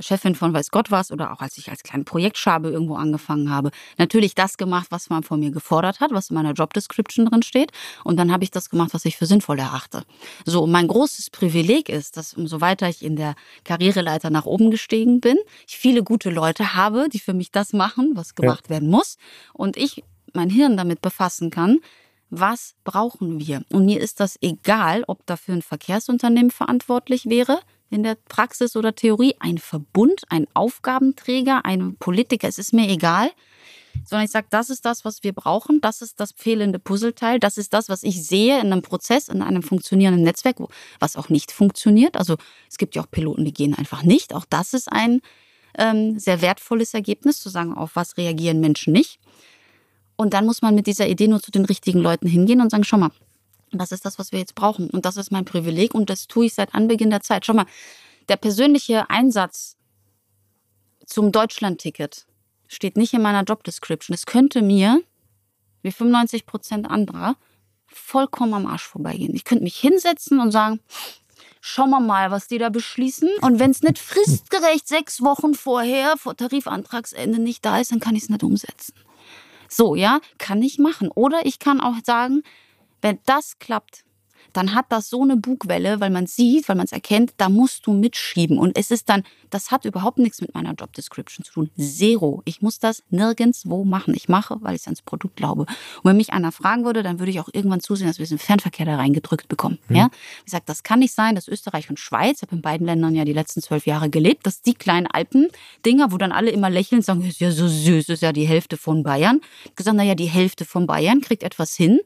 Chefin 0.00 0.34
von 0.34 0.52
weiß 0.52 0.70
Gott 0.70 0.90
was 0.90 1.10
oder 1.10 1.32
auch 1.32 1.40
als 1.40 1.58
ich 1.58 1.70
als 1.70 1.82
kleine 1.82 2.04
Projektschabe 2.04 2.70
irgendwo 2.70 2.96
angefangen 2.96 3.50
habe, 3.50 3.70
natürlich 3.96 4.34
das 4.34 4.56
gemacht, 4.56 4.88
was 4.90 5.10
man 5.10 5.22
von 5.22 5.40
mir 5.40 5.50
gefordert 5.50 6.00
hat, 6.00 6.12
was 6.12 6.30
in 6.30 6.34
meiner 6.34 6.52
Job 6.52 6.72
Description 6.74 7.26
drin 7.26 7.42
steht. 7.42 7.72
Und 8.04 8.16
dann 8.16 8.32
habe 8.32 8.44
ich 8.44 8.50
das 8.50 8.70
gemacht, 8.70 8.94
was 8.94 9.04
ich 9.04 9.16
für 9.16 9.26
sinnvoll 9.26 9.58
erachte. 9.58 10.04
So, 10.44 10.66
mein 10.66 10.88
großes 10.88 11.30
Privileg 11.30 11.88
ist, 11.88 12.16
dass 12.16 12.34
umso 12.34 12.60
weiter 12.60 12.88
ich 12.88 13.04
in 13.04 13.16
der 13.16 13.34
Karriereleiter 13.64 14.30
nach 14.30 14.46
oben 14.46 14.70
gestiegen 14.70 15.20
bin, 15.20 15.36
ich 15.66 15.76
viele 15.76 16.02
gute 16.02 16.30
Leute 16.30 16.74
habe, 16.74 17.08
die 17.08 17.20
für 17.20 17.34
mich 17.34 17.50
das 17.50 17.72
machen, 17.72 18.12
was 18.14 18.34
gemacht 18.34 18.64
ja. 18.66 18.70
werden 18.70 18.90
muss. 18.90 19.16
Und 19.52 19.76
ich 19.76 20.04
mein 20.32 20.50
Hirn 20.50 20.76
damit 20.76 21.00
befassen 21.00 21.50
kann, 21.50 21.80
was 22.30 22.74
brauchen 22.84 23.40
wir? 23.40 23.62
Und 23.72 23.86
mir 23.86 24.00
ist 24.00 24.20
das 24.20 24.36
egal, 24.42 25.04
ob 25.06 25.24
dafür 25.26 25.54
ein 25.54 25.62
Verkehrsunternehmen 25.62 26.50
verantwortlich 26.50 27.26
wäre, 27.26 27.60
in 27.90 28.02
der 28.02 28.16
Praxis 28.16 28.76
oder 28.76 28.94
Theorie, 28.94 29.34
ein 29.40 29.58
Verbund, 29.58 30.22
ein 30.28 30.46
Aufgabenträger, 30.54 31.64
ein 31.64 31.96
Politiker, 31.96 32.48
es 32.48 32.58
ist 32.58 32.72
mir 32.72 32.88
egal, 32.88 33.30
sondern 34.04 34.24
ich 34.24 34.30
sage, 34.30 34.46
das 34.50 34.70
ist 34.70 34.84
das, 34.84 35.04
was 35.04 35.22
wir 35.22 35.32
brauchen, 35.32 35.80
das 35.80 36.02
ist 36.02 36.20
das 36.20 36.32
fehlende 36.32 36.78
Puzzleteil, 36.78 37.40
das 37.40 37.58
ist 37.58 37.72
das, 37.72 37.88
was 37.88 38.02
ich 38.02 38.24
sehe 38.24 38.60
in 38.60 38.72
einem 38.72 38.82
Prozess, 38.82 39.28
in 39.28 39.42
einem 39.42 39.62
funktionierenden 39.62 40.22
Netzwerk, 40.22 40.56
was 40.98 41.16
auch 41.16 41.28
nicht 41.28 41.50
funktioniert. 41.50 42.16
Also 42.16 42.36
es 42.68 42.78
gibt 42.78 42.94
ja 42.94 43.02
auch 43.02 43.10
Piloten, 43.10 43.44
die 43.44 43.52
gehen 43.52 43.74
einfach 43.74 44.02
nicht. 44.02 44.34
Auch 44.34 44.44
das 44.48 44.74
ist 44.74 44.90
ein 44.90 45.20
ähm, 45.76 46.18
sehr 46.18 46.42
wertvolles 46.42 46.94
Ergebnis, 46.94 47.40
zu 47.40 47.48
sagen, 47.48 47.74
auf 47.74 47.96
was 47.96 48.16
reagieren 48.16 48.60
Menschen 48.60 48.92
nicht. 48.92 49.18
Und 50.16 50.34
dann 50.34 50.46
muss 50.46 50.62
man 50.62 50.74
mit 50.74 50.86
dieser 50.86 51.08
Idee 51.08 51.28
nur 51.28 51.40
zu 51.40 51.50
den 51.50 51.64
richtigen 51.64 52.00
Leuten 52.00 52.26
hingehen 52.26 52.60
und 52.60 52.70
sagen, 52.70 52.84
schau 52.84 52.98
mal, 52.98 53.10
das 53.72 53.92
ist 53.92 54.04
das, 54.04 54.18
was 54.18 54.32
wir 54.32 54.38
jetzt 54.38 54.54
brauchen. 54.54 54.90
Und 54.90 55.04
das 55.04 55.16
ist 55.16 55.30
mein 55.30 55.44
Privileg 55.44 55.94
und 55.94 56.10
das 56.10 56.26
tue 56.26 56.46
ich 56.46 56.54
seit 56.54 56.74
Anbeginn 56.74 57.10
der 57.10 57.20
Zeit. 57.20 57.46
Schau 57.46 57.54
mal, 57.54 57.66
der 58.28 58.36
persönliche 58.36 59.08
Einsatz 59.10 59.76
zum 61.06 61.32
Deutschlandticket 61.32 62.26
steht 62.66 62.96
nicht 62.96 63.14
in 63.14 63.22
meiner 63.22 63.42
Job 63.42 63.64
Description. 63.64 64.14
Es 64.14 64.26
könnte 64.26 64.62
mir, 64.62 65.02
wie 65.82 65.92
95 65.92 66.46
Prozent 66.46 66.90
anderer, 66.90 67.36
vollkommen 67.86 68.54
am 68.54 68.66
Arsch 68.66 68.86
vorbeigehen. 68.86 69.34
Ich 69.34 69.44
könnte 69.44 69.64
mich 69.64 69.76
hinsetzen 69.76 70.40
und 70.40 70.52
sagen, 70.52 70.80
schauen 71.60 71.90
wir 71.90 72.00
mal, 72.00 72.30
was 72.30 72.48
die 72.48 72.58
da 72.58 72.68
beschließen. 72.68 73.30
Und 73.40 73.58
wenn 73.58 73.70
es 73.70 73.82
nicht 73.82 73.98
fristgerecht 73.98 74.86
sechs 74.86 75.22
Wochen 75.22 75.54
vorher, 75.54 76.16
vor 76.16 76.36
Tarifantragsende 76.36 77.40
nicht 77.40 77.64
da 77.64 77.78
ist, 77.78 77.92
dann 77.92 78.00
kann 78.00 78.14
ich 78.14 78.24
es 78.24 78.28
nicht 78.28 78.42
umsetzen. 78.42 78.94
So, 79.68 79.94
ja, 79.94 80.20
kann 80.38 80.62
ich 80.62 80.78
machen. 80.78 81.08
Oder 81.08 81.44
ich 81.44 81.58
kann 81.58 81.80
auch 81.80 81.96
sagen, 82.04 82.42
wenn 83.00 83.18
das 83.26 83.58
klappt, 83.58 84.04
dann 84.52 84.74
hat 84.74 84.86
das 84.90 85.08
so 85.08 85.22
eine 85.22 85.36
Bugwelle, 85.36 86.00
weil 86.00 86.10
man 86.10 86.26
sieht, 86.26 86.68
weil 86.68 86.76
man 86.76 86.86
es 86.86 86.92
erkennt, 86.92 87.32
da 87.36 87.48
musst 87.48 87.86
du 87.86 87.92
mitschieben. 87.92 88.58
Und 88.58 88.78
es 88.78 88.90
ist 88.90 89.08
dann, 89.08 89.22
das 89.50 89.70
hat 89.70 89.84
überhaupt 89.84 90.18
nichts 90.18 90.40
mit 90.40 90.54
meiner 90.54 90.74
Job 90.74 90.92
Description 90.94 91.44
zu 91.44 91.52
tun. 91.52 91.70
Zero. 91.78 92.42
Ich 92.44 92.62
muss 92.62 92.78
das 92.78 93.02
nirgendwo 93.10 93.84
machen. 93.84 94.14
Ich 94.14 94.28
mache, 94.28 94.56
weil 94.60 94.74
ich 94.74 94.84
ans 94.84 95.02
Produkt 95.02 95.36
glaube. 95.36 95.62
Und 95.62 96.04
wenn 96.04 96.16
mich 96.16 96.32
einer 96.32 96.52
fragen 96.52 96.84
würde, 96.84 97.02
dann 97.02 97.18
würde 97.18 97.30
ich 97.30 97.40
auch 97.40 97.48
irgendwann 97.52 97.80
zusehen, 97.80 98.06
dass 98.08 98.18
wir 98.18 98.26
den 98.26 98.38
Fernverkehr 98.38 98.86
da 98.86 98.96
reingedrückt 98.96 99.48
bekommen. 99.48 99.78
Mhm. 99.88 99.96
Ja? 99.96 100.08
Wie 100.40 100.44
gesagt, 100.44 100.68
das 100.68 100.82
kann 100.82 101.00
nicht 101.00 101.14
sein, 101.14 101.34
dass 101.34 101.48
Österreich 101.48 101.90
und 101.90 101.98
Schweiz, 101.98 102.38
ich 102.38 102.42
habe 102.42 102.56
in 102.56 102.62
beiden 102.62 102.86
Ländern 102.86 103.14
ja 103.14 103.24
die 103.24 103.32
letzten 103.32 103.62
zwölf 103.62 103.86
Jahre 103.86 104.10
gelebt, 104.10 104.46
dass 104.46 104.62
die 104.62 104.74
kleinen 104.74 105.06
Alpen-Dinger, 105.06 106.12
wo 106.12 106.18
dann 106.18 106.32
alle 106.32 106.50
immer 106.50 106.70
lächeln, 106.70 107.02
sagen, 107.02 107.22
ist 107.22 107.40
ja 107.40 107.52
so 107.52 107.68
süß, 107.68 108.08
ist 108.08 108.22
ja 108.22 108.32
die 108.32 108.46
Hälfte 108.46 108.76
von 108.76 109.02
Bayern. 109.02 109.40
Ich 109.64 109.76
gesagt, 109.76 109.96
naja, 109.96 110.14
die 110.14 110.26
Hälfte 110.26 110.64
von 110.64 110.86
Bayern 110.86 111.20
kriegt 111.20 111.42
etwas 111.42 111.74
hin, 111.74 112.00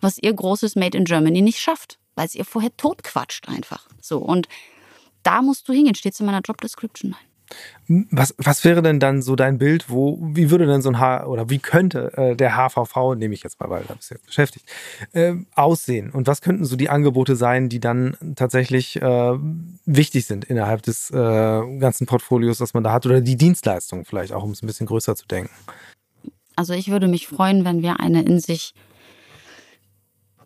was 0.00 0.18
ihr 0.18 0.32
großes 0.32 0.76
Made 0.76 0.96
in 0.96 1.04
Germany 1.04 1.42
nicht 1.42 1.58
schafft, 1.58 1.98
weil 2.14 2.26
es 2.26 2.34
ihr 2.34 2.44
vorher 2.44 2.76
totquatscht 2.76 3.48
einfach. 3.48 3.88
So 4.00 4.18
und 4.18 4.48
da 5.22 5.42
musst 5.42 5.68
du 5.68 5.72
hingehen, 5.72 5.94
steht 5.94 6.14
es 6.14 6.20
in 6.20 6.26
meiner 6.26 6.40
Job 6.40 6.60
Description. 6.60 7.14
Was, 7.88 8.34
was 8.36 8.64
wäre 8.64 8.82
denn 8.82 9.00
dann 9.00 9.22
so 9.22 9.34
dein 9.34 9.56
Bild, 9.56 9.88
wo, 9.88 10.18
wie 10.20 10.50
würde 10.50 10.66
denn 10.66 10.82
so 10.82 10.90
ein 10.90 10.98
H 10.98 11.24
oder 11.26 11.48
wie 11.48 11.58
könnte 11.58 12.12
äh, 12.14 12.36
der 12.36 12.56
HVV, 12.56 13.14
nehme 13.14 13.32
ich 13.32 13.42
jetzt 13.42 13.58
mal, 13.58 13.70
weil 13.70 13.84
da 13.88 13.94
bist 13.94 14.10
du 14.10 14.16
jetzt 14.16 14.26
beschäftigt, 14.26 14.66
äh, 15.12 15.34
aussehen? 15.54 16.10
Und 16.10 16.26
was 16.26 16.42
könnten 16.42 16.66
so 16.66 16.76
die 16.76 16.90
Angebote 16.90 17.36
sein, 17.36 17.70
die 17.70 17.80
dann 17.80 18.16
tatsächlich 18.36 19.00
äh, 19.00 19.38
wichtig 19.86 20.26
sind 20.26 20.44
innerhalb 20.44 20.82
des 20.82 21.10
äh, 21.10 21.14
ganzen 21.14 22.06
Portfolios, 22.06 22.58
das 22.58 22.74
man 22.74 22.84
da 22.84 22.92
hat, 22.92 23.06
oder 23.06 23.22
die 23.22 23.36
Dienstleistungen 23.36 24.04
vielleicht 24.04 24.34
auch, 24.34 24.44
um 24.44 24.50
es 24.50 24.62
ein 24.62 24.66
bisschen 24.66 24.86
größer 24.86 25.16
zu 25.16 25.26
denken? 25.26 25.50
Also 26.54 26.74
ich 26.74 26.90
würde 26.90 27.08
mich 27.08 27.28
freuen, 27.28 27.64
wenn 27.64 27.80
wir 27.82 27.98
eine 28.00 28.22
in 28.22 28.40
sich 28.40 28.74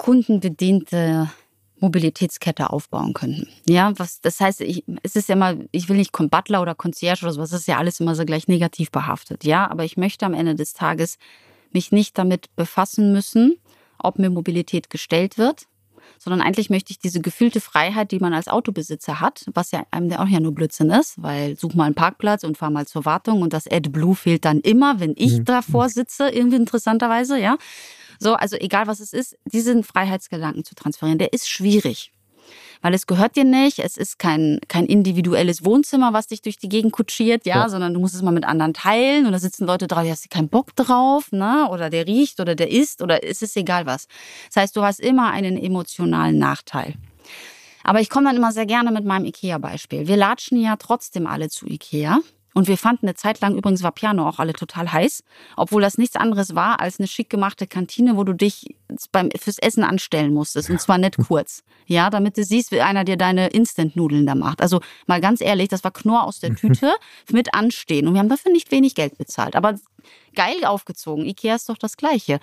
kundenbediente 0.03 1.31
Mobilitätskette 1.79 2.71
aufbauen 2.71 3.15
könnten. 3.15 3.47
Ja, 3.69 3.97
was 4.01 4.21
das 4.21 4.41
heißt, 4.41 4.61
ich, 4.61 4.83
es 5.05 5.15
ist 5.15 5.29
ja 5.29 5.37
immer, 5.37 5.55
ich 5.71 5.89
will 5.89 5.97
nicht 5.97 6.11
Butler 6.11 6.61
oder 6.61 6.75
Concierge 6.75 7.23
oder 7.23 7.33
sowas, 7.33 7.51
das 7.51 7.61
ist 7.61 7.67
ja 7.69 7.79
alles 7.79 8.01
immer 8.01 8.17
so 8.17 8.25
gleich 8.25 8.49
negativ 8.49 8.91
behaftet. 8.91 9.45
Ja, 9.45 9.71
aber 9.71 9.85
ich 9.85 9.97
möchte 9.97 10.27
am 10.27 10.35
Ende 10.35 10.57
des 10.57 10.73
Tages 10.73 11.19
mich 11.71 11.93
nicht 11.93 12.19
damit 12.19 12.55
befassen 12.57 13.13
müssen, 13.13 13.55
ob 13.97 14.19
mir 14.19 14.29
Mobilität 14.29 14.91
gestellt 14.91 15.39
wird, 15.39 15.69
sondern 16.23 16.41
eigentlich 16.41 16.71
möchte 16.71 16.93
ich 16.93 16.99
diese 16.99 17.21
gefühlte 17.21 17.61
Freiheit, 17.61 18.13
die 18.13 18.21
man 18.21 18.33
als 18.33 18.47
Autobesitzer 18.47 19.21
hat, 19.21 19.45
was 19.55 19.73
ja 19.73 19.85
einem 19.91 20.09
der 20.09 20.23
auch 20.23 20.29
ja 20.29 20.39
nur 20.39 20.55
Blödsinn 20.55 20.91
ist, 20.91 21.21
weil 21.21 21.57
such 21.57 21.75
mal 21.75 21.87
einen 21.87 21.97
Parkplatz 21.97 22.45
und 22.45 22.57
fahr 22.57 22.71
mal 22.71 22.87
zur 22.87 23.05
Wartung 23.05 23.43
und 23.43 23.53
das 23.53 23.67
AdBlue 23.67 24.15
fehlt 24.15 24.45
dann 24.45 24.61
immer, 24.61 25.01
wenn 25.01 25.15
ich 25.17 25.39
mhm. 25.39 25.45
davor 25.45 25.89
sitze, 25.89 26.29
irgendwie 26.29 26.57
interessanterweise, 26.57 27.39
ja. 27.39 27.57
So, 28.21 28.35
also 28.35 28.57
egal 28.57 28.87
was 28.87 29.01
es 29.01 29.13
ist, 29.13 29.37
diesen 29.47 29.83
Freiheitsgedanken 29.83 30.65
zu 30.65 30.77
transferieren, 30.77 31.19
der 31.19 31.33
ist 31.33 31.51
schwierig. 31.51 32.13
Weil 32.81 32.95
es 32.95 33.07
gehört 33.07 33.37
dir 33.37 33.45
nicht, 33.45 33.79
es 33.79 33.97
ist 33.97 34.19
kein, 34.19 34.59
kein 34.69 34.87
individuelles 34.87 35.65
Wohnzimmer, 35.65 36.13
was 36.13 36.27
dich 36.27 36.43
durch 36.43 36.59
die 36.59 36.69
Gegend 36.69 36.93
kutschiert, 36.93 37.47
ja, 37.47 37.57
ja. 37.57 37.69
sondern 37.69 37.95
du 37.95 38.01
musst 38.01 38.15
es 38.15 38.23
mal 38.23 38.33
mit 38.33 38.45
anderen 38.45 38.75
teilen 38.75 39.27
und 39.27 39.33
da 39.33 39.39
sitzen 39.39 39.67
Leute 39.67 39.87
drauf, 39.87 40.05
die 40.05 40.11
hast 40.11 40.25
du 40.25 40.29
keinen 40.29 40.49
Bock 40.49 40.75
drauf, 40.77 41.31
ne? 41.33 41.69
Oder 41.71 41.91
der 41.91 42.07
riecht 42.07 42.41
oder 42.41 42.55
der 42.55 42.71
isst 42.71 43.03
oder 43.03 43.23
es 43.25 43.43
ist 43.43 43.57
egal 43.57 43.87
was. 43.87 44.09
Das 44.49 44.63
heißt, 44.63 44.77
du 44.77 44.83
hast 44.83 45.01
immer 45.01 45.31
einen 45.31 45.57
emotionalen 45.57 46.39
Nachteil. 46.39 46.95
Aber 47.85 48.01
ich 48.01 48.11
komme 48.11 48.27
dann 48.27 48.37
immer 48.37 48.53
sehr 48.53 48.67
gerne 48.67 48.93
mit 48.93 49.05
meinem 49.05 49.25
IKEA-Beispiel. 49.25 50.07
Wir 50.07 50.17
latschen 50.17 50.61
ja 50.61 50.77
trotzdem 50.77 51.27
alle 51.27 51.49
zu 51.49 51.67
IKEA. 51.67 52.21
Und 52.55 52.69
wir 52.69 52.77
fanden 52.77 53.07
eine 53.07 53.15
Zeit 53.15 53.41
lang, 53.41 53.57
übrigens 53.57 53.83
war 53.83 53.93
Piano 53.93 54.29
auch 54.29 54.39
alle 54.39 54.53
total 54.53 54.93
heiß, 54.93 55.25
obwohl 55.57 55.83
das 55.83 55.99
nichts 55.99 56.17
anderes 56.17 56.55
war 56.55 56.81
als 56.81 56.99
eine 56.99 57.09
schick 57.09 57.31
gemachte 57.31 57.67
Kantine, 57.67 58.17
wo 58.17 58.25
du 58.25 58.35
dich 58.35 58.77
beim, 59.11 59.31
fürs 59.39 59.59
Essen 59.59 59.85
anstellen 59.85 60.33
musstest. 60.35 60.71
Und 60.71 60.81
zwar 60.81 60.99
nicht 60.99 61.17
kurz. 61.29 61.63
Ja, 61.87 62.11
damit 62.11 62.37
du 62.37 62.45
siehst, 62.45 62.71
wie 62.73 62.81
einer 62.81 63.05
dir 63.05 63.17
deine 63.17 63.49
Instant-Nudeln 63.49 64.27
da 64.27 64.35
macht. 64.35 64.61
Also 64.61 64.81
mal 65.07 65.21
ganz 65.21 65.41
ehrlich, 65.41 65.69
das 65.69 65.85
war 65.85 65.91
Knorr 65.91 66.25
aus 66.25 66.41
der 66.41 66.55
Tüte 66.55 66.93
mit 67.33 67.55
Anstehen. 67.55 68.07
Und 68.07 68.15
wir 68.15 68.21
haben 68.21 68.29
dafür 68.29 68.53
nicht 68.53 68.71
wenig 68.71 68.95
Geld 68.95 69.19
bezahlt. 69.19 69.57
Aber 69.57 69.75
geil 70.35 70.65
aufgezogen. 70.65 71.25
Ikea 71.25 71.55
ist 71.55 71.69
doch 71.69 71.79
das 71.79 71.97
Gleiche. 71.97 72.41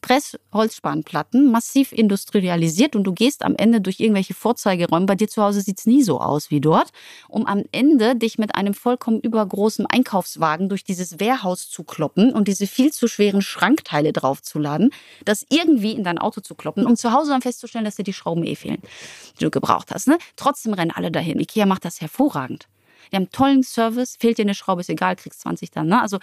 Pressholzspanplatten, 0.00 1.50
massiv 1.50 1.92
industrialisiert 1.92 2.96
und 2.96 3.04
du 3.04 3.12
gehst 3.12 3.44
am 3.44 3.56
Ende 3.56 3.80
durch 3.80 4.00
irgendwelche 4.00 4.34
Vorzeigeräume. 4.34 5.06
Bei 5.06 5.14
dir 5.14 5.28
zu 5.28 5.42
Hause 5.42 5.60
sieht 5.60 5.78
es 5.78 5.86
nie 5.86 6.02
so 6.02 6.20
aus 6.20 6.50
wie 6.50 6.60
dort, 6.60 6.90
um 7.28 7.46
am 7.46 7.64
Ende 7.72 8.16
dich 8.16 8.38
mit 8.38 8.54
einem 8.54 8.74
vollkommen 8.74 9.20
übergroßen 9.20 9.86
Einkaufswagen 9.86 10.68
durch 10.68 10.84
dieses 10.84 11.20
Wehrhaus 11.20 11.68
zu 11.68 11.84
kloppen 11.84 12.32
und 12.32 12.48
diese 12.48 12.66
viel 12.66 12.92
zu 12.92 13.08
schweren 13.08 13.42
Schrankteile 13.42 14.12
draufzuladen, 14.12 14.90
das 15.24 15.44
irgendwie 15.48 15.92
in 15.92 16.04
dein 16.04 16.18
Auto 16.18 16.40
zu 16.40 16.54
kloppen, 16.54 16.86
um 16.86 16.96
zu 16.96 17.12
Hause 17.12 17.30
dann 17.30 17.42
festzustellen, 17.42 17.84
dass 17.84 17.96
dir 17.96 18.04
die 18.04 18.12
Schrauben 18.12 18.44
eh 18.44 18.56
fehlen, 18.56 18.82
die 19.38 19.44
du 19.44 19.50
gebraucht 19.50 19.90
hast. 19.92 20.08
Ne? 20.08 20.18
Trotzdem 20.36 20.74
rennen 20.74 20.90
alle 20.90 21.10
dahin. 21.10 21.40
Ikea 21.40 21.66
macht 21.66 21.84
das 21.84 22.00
hervorragend. 22.00 22.68
Die 23.10 23.16
haben 23.16 23.30
tollen 23.30 23.62
Service, 23.62 24.16
fehlt 24.18 24.38
dir 24.38 24.42
eine 24.42 24.54
Schraube, 24.54 24.80
ist 24.80 24.90
egal, 24.90 25.16
kriegst 25.16 25.40
20 25.40 25.70
dann. 25.70 25.88
Ne? 25.88 26.00
Also 26.00 26.18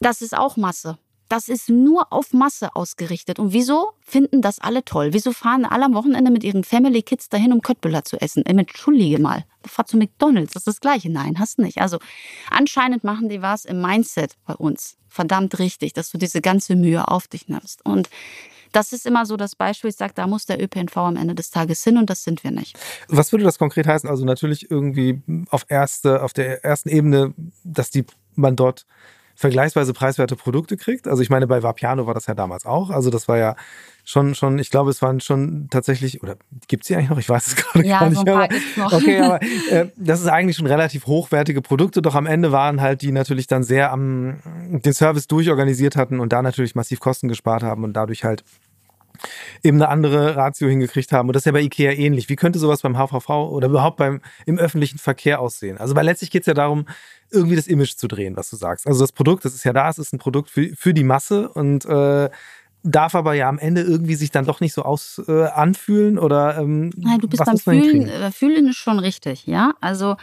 das 0.00 0.22
ist 0.22 0.36
auch 0.36 0.56
Masse. 0.56 0.98
Das 1.28 1.48
ist 1.48 1.68
nur 1.68 2.12
auf 2.12 2.32
Masse 2.32 2.74
ausgerichtet. 2.74 3.38
Und 3.38 3.52
wieso 3.52 3.92
finden 4.00 4.40
das 4.40 4.58
alle 4.58 4.84
toll? 4.84 5.12
Wieso 5.12 5.32
fahren 5.32 5.64
alle 5.64 5.84
am 5.84 5.94
Wochenende 5.94 6.30
mit 6.30 6.42
ihren 6.42 6.64
Family 6.64 7.02
Kids 7.02 7.28
dahin, 7.28 7.52
um 7.52 7.60
Köttbullar 7.60 8.04
zu 8.04 8.20
essen? 8.20 8.44
Äh, 8.46 8.50
Entschuldige 8.50 9.18
mal. 9.18 9.44
Fahr 9.64 9.86
zu 9.86 9.98
McDonalds, 9.98 10.54
das 10.54 10.62
ist 10.62 10.66
das 10.66 10.80
Gleiche. 10.80 11.10
Nein, 11.10 11.38
hast 11.38 11.58
nicht. 11.58 11.78
Also 11.78 11.98
anscheinend 12.50 13.04
machen 13.04 13.28
die 13.28 13.42
was 13.42 13.66
im 13.66 13.82
Mindset 13.82 14.36
bei 14.46 14.54
uns. 14.54 14.96
Verdammt 15.08 15.58
richtig, 15.58 15.92
dass 15.92 16.10
du 16.10 16.18
diese 16.18 16.40
ganze 16.40 16.76
Mühe 16.76 17.08
auf 17.08 17.28
dich 17.28 17.48
nimmst. 17.48 17.84
Und 17.84 18.08
das 18.72 18.92
ist 18.92 19.06
immer 19.06 19.26
so 19.26 19.36
das 19.36 19.56
Beispiel, 19.56 19.90
ich 19.90 19.96
sage, 19.96 20.12
da 20.14 20.26
muss 20.26 20.46
der 20.46 20.62
ÖPNV 20.62 20.96
am 20.96 21.16
Ende 21.16 21.34
des 21.34 21.50
Tages 21.50 21.82
hin 21.84 21.98
und 21.98 22.10
das 22.10 22.24
sind 22.24 22.44
wir 22.44 22.50
nicht. 22.50 22.78
Was 23.08 23.32
würde 23.32 23.44
das 23.44 23.58
konkret 23.58 23.86
heißen? 23.86 24.08
Also 24.08 24.24
natürlich 24.24 24.70
irgendwie 24.70 25.22
auf 25.50 25.66
erste, 25.68 26.22
auf 26.22 26.32
der 26.32 26.64
ersten 26.64 26.88
Ebene, 26.88 27.34
dass 27.64 27.90
die 27.90 28.04
man 28.34 28.56
dort 28.56 28.86
vergleichsweise 29.38 29.92
preiswerte 29.92 30.34
Produkte 30.34 30.76
kriegt. 30.76 31.06
Also 31.06 31.22
ich 31.22 31.30
meine, 31.30 31.46
bei 31.46 31.62
Vapiano 31.62 32.08
war 32.08 32.14
das 32.14 32.26
ja 32.26 32.34
damals 32.34 32.66
auch. 32.66 32.90
Also 32.90 33.08
das 33.08 33.28
war 33.28 33.38
ja 33.38 33.54
schon, 34.02 34.34
schon, 34.34 34.58
ich 34.58 34.68
glaube, 34.68 34.90
es 34.90 35.00
waren 35.00 35.20
schon 35.20 35.68
tatsächlich, 35.70 36.24
oder 36.24 36.34
gibt 36.66 36.82
es 36.82 36.88
die 36.88 36.96
eigentlich 36.96 37.10
noch? 37.10 37.18
Ich 37.18 37.28
weiß 37.28 37.46
es 37.46 37.56
gerade 37.56 37.86
ja, 37.86 38.00
gar 38.00 38.10
so 38.10 38.22
nicht. 38.24 38.28
ein 38.28 38.34
paar 38.34 38.48
gibt's 38.48 38.76
noch. 38.76 38.92
okay, 38.92 39.20
aber 39.20 39.40
äh, 39.70 39.86
das 39.96 40.22
ist 40.22 40.26
eigentlich 40.26 40.56
schon 40.56 40.66
relativ 40.66 41.06
hochwertige 41.06 41.62
Produkte, 41.62 42.02
doch 42.02 42.16
am 42.16 42.26
Ende 42.26 42.50
waren 42.50 42.80
halt 42.80 43.00
die 43.02 43.12
natürlich 43.12 43.46
dann 43.46 43.62
sehr 43.62 43.92
am 43.92 44.38
den 44.70 44.92
Service 44.92 45.28
durchorganisiert 45.28 45.94
hatten 45.94 46.18
und 46.18 46.32
da 46.32 46.42
natürlich 46.42 46.74
massiv 46.74 46.98
Kosten 46.98 47.28
gespart 47.28 47.62
haben 47.62 47.84
und 47.84 47.92
dadurch 47.92 48.24
halt 48.24 48.42
eben 49.62 49.78
eine 49.78 49.88
andere 49.88 50.36
Ratio 50.36 50.68
hingekriegt 50.68 51.12
haben. 51.12 51.28
Und 51.28 51.34
das 51.34 51.42
ist 51.42 51.46
ja 51.46 51.52
bei 51.52 51.62
IKEA 51.62 51.92
ähnlich. 51.92 52.28
Wie 52.28 52.36
könnte 52.36 52.58
sowas 52.58 52.82
beim 52.82 52.96
HVV 52.96 53.28
oder 53.28 53.68
überhaupt 53.68 53.96
beim, 53.96 54.20
im 54.46 54.58
öffentlichen 54.58 54.98
Verkehr 54.98 55.40
aussehen? 55.40 55.78
Also, 55.78 55.94
weil 55.94 56.04
letztlich 56.04 56.30
geht 56.30 56.42
es 56.42 56.46
ja 56.46 56.54
darum, 56.54 56.86
irgendwie 57.30 57.56
das 57.56 57.66
Image 57.66 57.94
zu 57.96 58.08
drehen, 58.08 58.36
was 58.36 58.50
du 58.50 58.56
sagst. 58.56 58.86
Also 58.86 59.00
das 59.00 59.12
Produkt, 59.12 59.44
das 59.44 59.54
ist 59.54 59.64
ja 59.64 59.72
da, 59.72 59.88
es 59.88 59.98
ist 59.98 60.12
ein 60.12 60.18
Produkt 60.18 60.50
für, 60.50 60.74
für 60.74 60.94
die 60.94 61.04
Masse 61.04 61.48
und 61.48 61.84
äh, 61.84 62.30
darf 62.82 63.14
aber 63.14 63.34
ja 63.34 63.48
am 63.48 63.58
Ende 63.58 63.82
irgendwie 63.82 64.14
sich 64.14 64.30
dann 64.30 64.46
doch 64.46 64.60
nicht 64.60 64.72
so 64.72 64.82
aus 64.82 65.20
äh, 65.28 65.44
anfühlen 65.44 66.18
oder 66.18 66.58
ähm, 66.58 66.90
Nein, 66.96 67.18
du 67.20 67.28
bist 67.28 67.44
beim 67.44 67.58
Fühlen, 67.58 68.08
äh, 68.08 68.30
Fühlen 68.30 68.68
ist 68.68 68.76
schon 68.76 68.98
richtig, 68.98 69.46
ja. 69.46 69.74
Also 69.80 70.16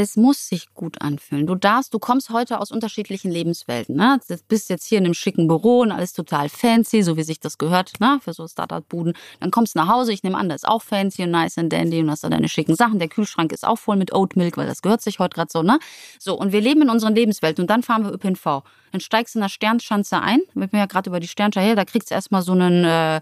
es 0.00 0.16
muss 0.16 0.48
sich 0.48 0.72
gut 0.74 1.00
anfühlen. 1.02 1.46
Du 1.46 1.54
darfst, 1.54 1.92
du 1.92 1.98
kommst 1.98 2.30
heute 2.30 2.60
aus 2.60 2.70
unterschiedlichen 2.70 3.30
Lebenswelten. 3.30 3.96
Ne? 3.96 4.20
Du 4.28 4.36
bist 4.48 4.70
jetzt 4.70 4.86
hier 4.86 4.98
in 4.98 5.04
einem 5.04 5.14
schicken 5.14 5.46
Büro 5.46 5.80
und 5.80 5.92
alles 5.92 6.12
total 6.12 6.48
fancy, 6.48 7.02
so 7.02 7.16
wie 7.16 7.22
sich 7.22 7.40
das 7.40 7.58
gehört, 7.58 8.00
ne? 8.00 8.18
für 8.22 8.32
so 8.32 8.46
Startup-Buden. 8.48 9.14
Dann 9.40 9.50
kommst 9.50 9.74
du 9.74 9.78
nach 9.78 9.88
Hause, 9.88 10.12
ich 10.12 10.22
nehme 10.22 10.38
an, 10.38 10.48
das 10.48 10.62
ist 10.62 10.68
auch 10.68 10.82
fancy 10.82 11.22
und 11.22 11.30
nice 11.30 11.58
and 11.58 11.72
dandy 11.72 12.00
und 12.00 12.10
hast 12.10 12.24
da 12.24 12.28
deine 12.28 12.48
schicken 12.48 12.74
Sachen. 12.74 12.98
Der 12.98 13.08
Kühlschrank 13.08 13.52
ist 13.52 13.66
auch 13.66 13.78
voll 13.78 13.96
mit 13.96 14.14
Oat 14.14 14.36
Milk, 14.36 14.56
weil 14.56 14.66
das 14.66 14.82
gehört 14.82 15.02
sich 15.02 15.18
heute 15.18 15.34
gerade 15.34 15.50
so. 15.52 15.62
Ne? 15.62 15.78
So, 16.18 16.38
und 16.38 16.52
wir 16.52 16.60
leben 16.60 16.82
in 16.82 16.90
unseren 16.90 17.14
Lebenswelten 17.14 17.62
und 17.62 17.70
dann 17.70 17.82
fahren 17.82 18.04
wir 18.04 18.12
ÖPNV. 18.12 18.62
Dann 18.92 19.00
steigst 19.00 19.34
du 19.34 19.38
in 19.38 19.42
der 19.42 19.48
Sternschanze 19.48 20.20
ein, 20.20 20.40
mit 20.54 20.72
mir 20.72 20.80
ja 20.80 20.86
gerade 20.86 21.10
über 21.10 21.20
die 21.20 21.28
Sternschanze 21.28 21.66
her, 21.66 21.76
da 21.76 21.84
kriegst 21.84 22.10
du 22.10 22.14
erstmal 22.14 22.42
so 22.42 22.52
einen... 22.52 22.84
Äh, 22.84 23.20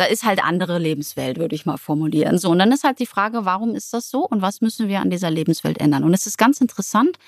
da 0.00 0.06
ist 0.06 0.24
halt 0.24 0.42
andere 0.42 0.78
Lebenswelt, 0.78 1.38
würde 1.38 1.54
ich 1.54 1.66
mal 1.66 1.76
formulieren. 1.76 2.38
So, 2.38 2.48
und 2.48 2.58
dann 2.58 2.72
ist 2.72 2.84
halt 2.84 3.00
die 3.00 3.06
Frage, 3.06 3.44
warum 3.44 3.74
ist 3.74 3.92
das 3.92 4.08
so 4.08 4.26
und 4.26 4.40
was 4.40 4.62
müssen 4.62 4.88
wir 4.88 5.00
an 5.00 5.10
dieser 5.10 5.30
Lebenswelt 5.30 5.78
ändern? 5.78 6.04
Und 6.04 6.14
es 6.14 6.26
ist 6.26 6.38
ganz 6.38 6.58
interessant, 6.62 7.18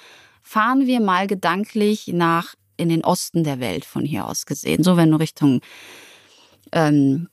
fahren 0.41 0.87
wir 0.87 1.01
mal 1.01 1.27
gedanklich 1.27 2.09
nach 2.09 2.55
in 2.79 2.89
den 2.89 3.05
Osten 3.05 3.45
der 3.45 3.61
Welt 3.61 3.85
von 3.85 4.07
hier 4.07 4.27
aus 4.27 4.47
gesehen. 4.47 4.83
So, 4.83 4.97
wenn 4.97 5.11
du 5.11 5.19
Richtung 5.19 5.61
ähm, 6.73 7.29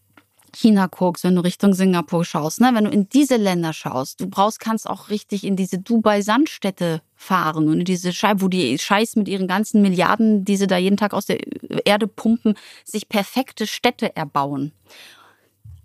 China 0.54 0.88
guckst, 0.88 1.24
wenn 1.24 1.36
du 1.36 1.42
Richtung 1.42 1.74
Singapur 1.74 2.26
schaust, 2.26 2.60
ne, 2.60 2.72
wenn 2.74 2.84
du 2.84 2.92
in 2.92 3.08
diese 3.08 3.38
Länder 3.38 3.72
schaust, 3.72 4.20
du 4.20 4.28
brauchst, 4.28 4.60
kannst 4.60 4.90
auch 4.90 5.10
richtig 5.10 5.46
in 5.46 5.56
diese 5.56 5.80
Dubai-Sandstädte 5.80 7.02
fahren 7.16 7.70
und 7.70 7.80
in 7.80 7.86
diese 7.86 8.12
Scheibe, 8.12 8.42
wo 8.42 8.50
die 8.50 8.78
Scheiß 8.78 9.16
mit 9.16 9.30
ihren 9.30 9.48
ganzen 9.48 9.82
Milliarden, 9.82 10.44
die 10.44 10.58
sie 10.58 10.68
da 10.68 10.78
jeden 10.78 10.98
Tag 10.98 11.14
aus 11.14 11.28
der 11.28 11.40
Erde 11.86 12.08
pumpen, 12.08 12.56
sich 12.84 13.08
perfekte 13.08 13.68
Städte 13.68 14.16
erbauen. 14.18 14.74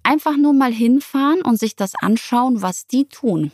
Einfach 0.04 0.36
nur 0.36 0.52
mal 0.52 0.72
hinfahren 0.72 1.42
und 1.42 1.58
sich 1.58 1.74
das 1.76 1.94
anschauen, 1.96 2.62
was 2.62 2.86
die 2.86 3.06
tun. 3.06 3.50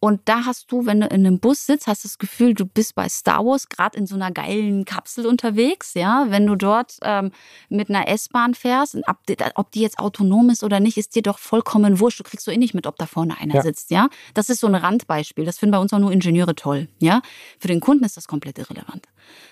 Und 0.00 0.20
da 0.26 0.44
hast 0.44 0.70
du, 0.70 0.86
wenn 0.86 1.00
du 1.00 1.06
in 1.06 1.26
einem 1.26 1.40
Bus 1.40 1.66
sitzt, 1.66 1.88
hast 1.88 2.04
das 2.04 2.18
Gefühl, 2.18 2.54
du 2.54 2.66
bist 2.66 2.94
bei 2.94 3.08
Star 3.08 3.44
Wars, 3.44 3.68
gerade 3.68 3.98
in 3.98 4.06
so 4.06 4.14
einer 4.14 4.30
geilen 4.30 4.84
Kapsel 4.84 5.26
unterwegs. 5.26 5.94
Ja, 5.94 6.26
wenn 6.28 6.46
du 6.46 6.54
dort 6.54 6.98
ähm, 7.02 7.32
mit 7.68 7.88
einer 7.88 8.06
S-Bahn 8.06 8.54
fährst, 8.54 8.94
und 8.94 9.04
ob, 9.08 9.26
die, 9.26 9.36
ob 9.56 9.72
die 9.72 9.80
jetzt 9.80 9.98
autonom 9.98 10.50
ist 10.50 10.62
oder 10.62 10.78
nicht, 10.78 10.98
ist 10.98 11.16
dir 11.16 11.22
doch 11.22 11.40
vollkommen 11.40 11.98
wurscht. 11.98 12.20
Du 12.20 12.24
kriegst 12.24 12.44
so 12.44 12.52
eh 12.52 12.56
nicht 12.56 12.74
mit, 12.74 12.86
ob 12.86 12.96
da 12.96 13.06
vorne 13.06 13.38
einer 13.38 13.56
Ja. 13.56 13.62
sitzt. 13.62 13.90
Ja, 13.90 14.08
das 14.34 14.50
ist 14.50 14.60
so 14.60 14.68
ein 14.68 14.76
Randbeispiel. 14.76 15.44
Das 15.44 15.58
finden 15.58 15.72
bei 15.72 15.78
uns 15.78 15.92
auch 15.92 15.98
nur 15.98 16.12
Ingenieure 16.12 16.54
toll. 16.54 16.88
Ja, 17.00 17.20
für 17.58 17.66
den 17.68 17.80
Kunden 17.80 18.04
ist 18.04 18.16
das 18.16 18.28
komplett 18.28 18.58
irrelevant. 18.58 19.06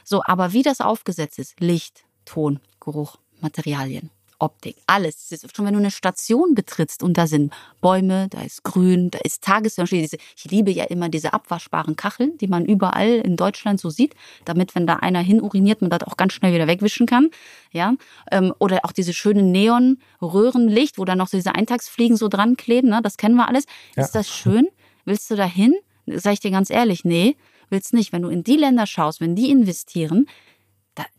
So, 0.05 0.23
aber 0.25 0.53
wie 0.53 0.63
das 0.63 0.81
aufgesetzt 0.81 1.41
ist, 1.41 1.61
Licht, 1.61 2.05
Ton, 2.25 2.61
Geruch, 2.79 3.17
Materialien. 3.41 4.11
Optik, 4.39 4.77
alles. 4.87 5.29
Schon 5.55 5.65
wenn 5.65 5.73
du 5.73 5.79
eine 5.81 5.91
Station 5.91 6.55
betrittst 6.55 7.03
und 7.03 7.17
da 7.17 7.27
sind 7.27 7.53
Bäume, 7.81 8.29
da 8.29 8.43
ist 8.43 8.63
Grün, 8.65 9.11
da 9.11 9.19
ist. 9.25 9.47
Diese- 9.91 10.19
Ich 10.37 10.45
liebe 10.51 10.71
ja 10.71 10.85
immer 10.85 11.09
diese 11.09 11.33
abwaschbaren 11.33 11.97
Kacheln, 11.97 12.37
die 12.39 12.47
man 12.47 12.65
überall 12.67 13.09
in 13.25 13.37
Deutschland 13.37 13.81
so 13.81 13.89
sieht, 13.91 14.15
damit, 14.45 14.75
wenn 14.75 14.87
da 14.87 14.97
einer 14.97 15.21
hin 15.21 15.41
uriniert, 15.41 15.81
man 15.81 15.91
das 15.91 16.03
auch 16.03 16.17
ganz 16.17 16.33
schnell 16.35 16.53
wieder 16.53 16.67
wegwischen 16.67 17.07
kann. 17.07 17.31
Ja, 17.73 17.95
ähm, 18.31 18.53
oder 18.59 18.81
auch 18.85 18.93
diese 18.93 19.13
schönen 19.15 19.53
Neon-Röhrenlicht, 19.53 20.99
wo 20.99 21.05
dann 21.05 21.19
noch 21.19 21.29
so 21.29 21.37
diese 21.37 21.55
Eintagsfliegen 21.55 22.17
so 22.17 22.29
dran 22.29 22.57
kleben. 22.57 22.89
Ne? 22.89 23.01
Das 23.03 23.17
kennen 23.17 23.37
wir 23.37 23.49
alles. 23.49 23.65
Ja. 23.97 24.03
Ist 24.05 24.13
das 24.15 24.29
schön? 24.29 24.69
Willst 25.05 25.31
du 25.31 25.37
da 25.37 25.45
hin? 25.45 25.75
Sag 26.07 26.35
ich 26.35 26.41
dir 26.41 26.51
ganz 26.51 26.71
ehrlich, 26.71 27.05
nee, 27.05 27.37
willst 27.71 27.93
nicht. 27.93 28.13
Wenn 28.13 28.23
du 28.23 28.29
in 28.29 28.45
die 28.45 28.57
Länder 28.57 28.87
schaust, 28.87 29.21
wenn 29.21 29.35
die 29.35 29.51
investieren, 29.51 30.27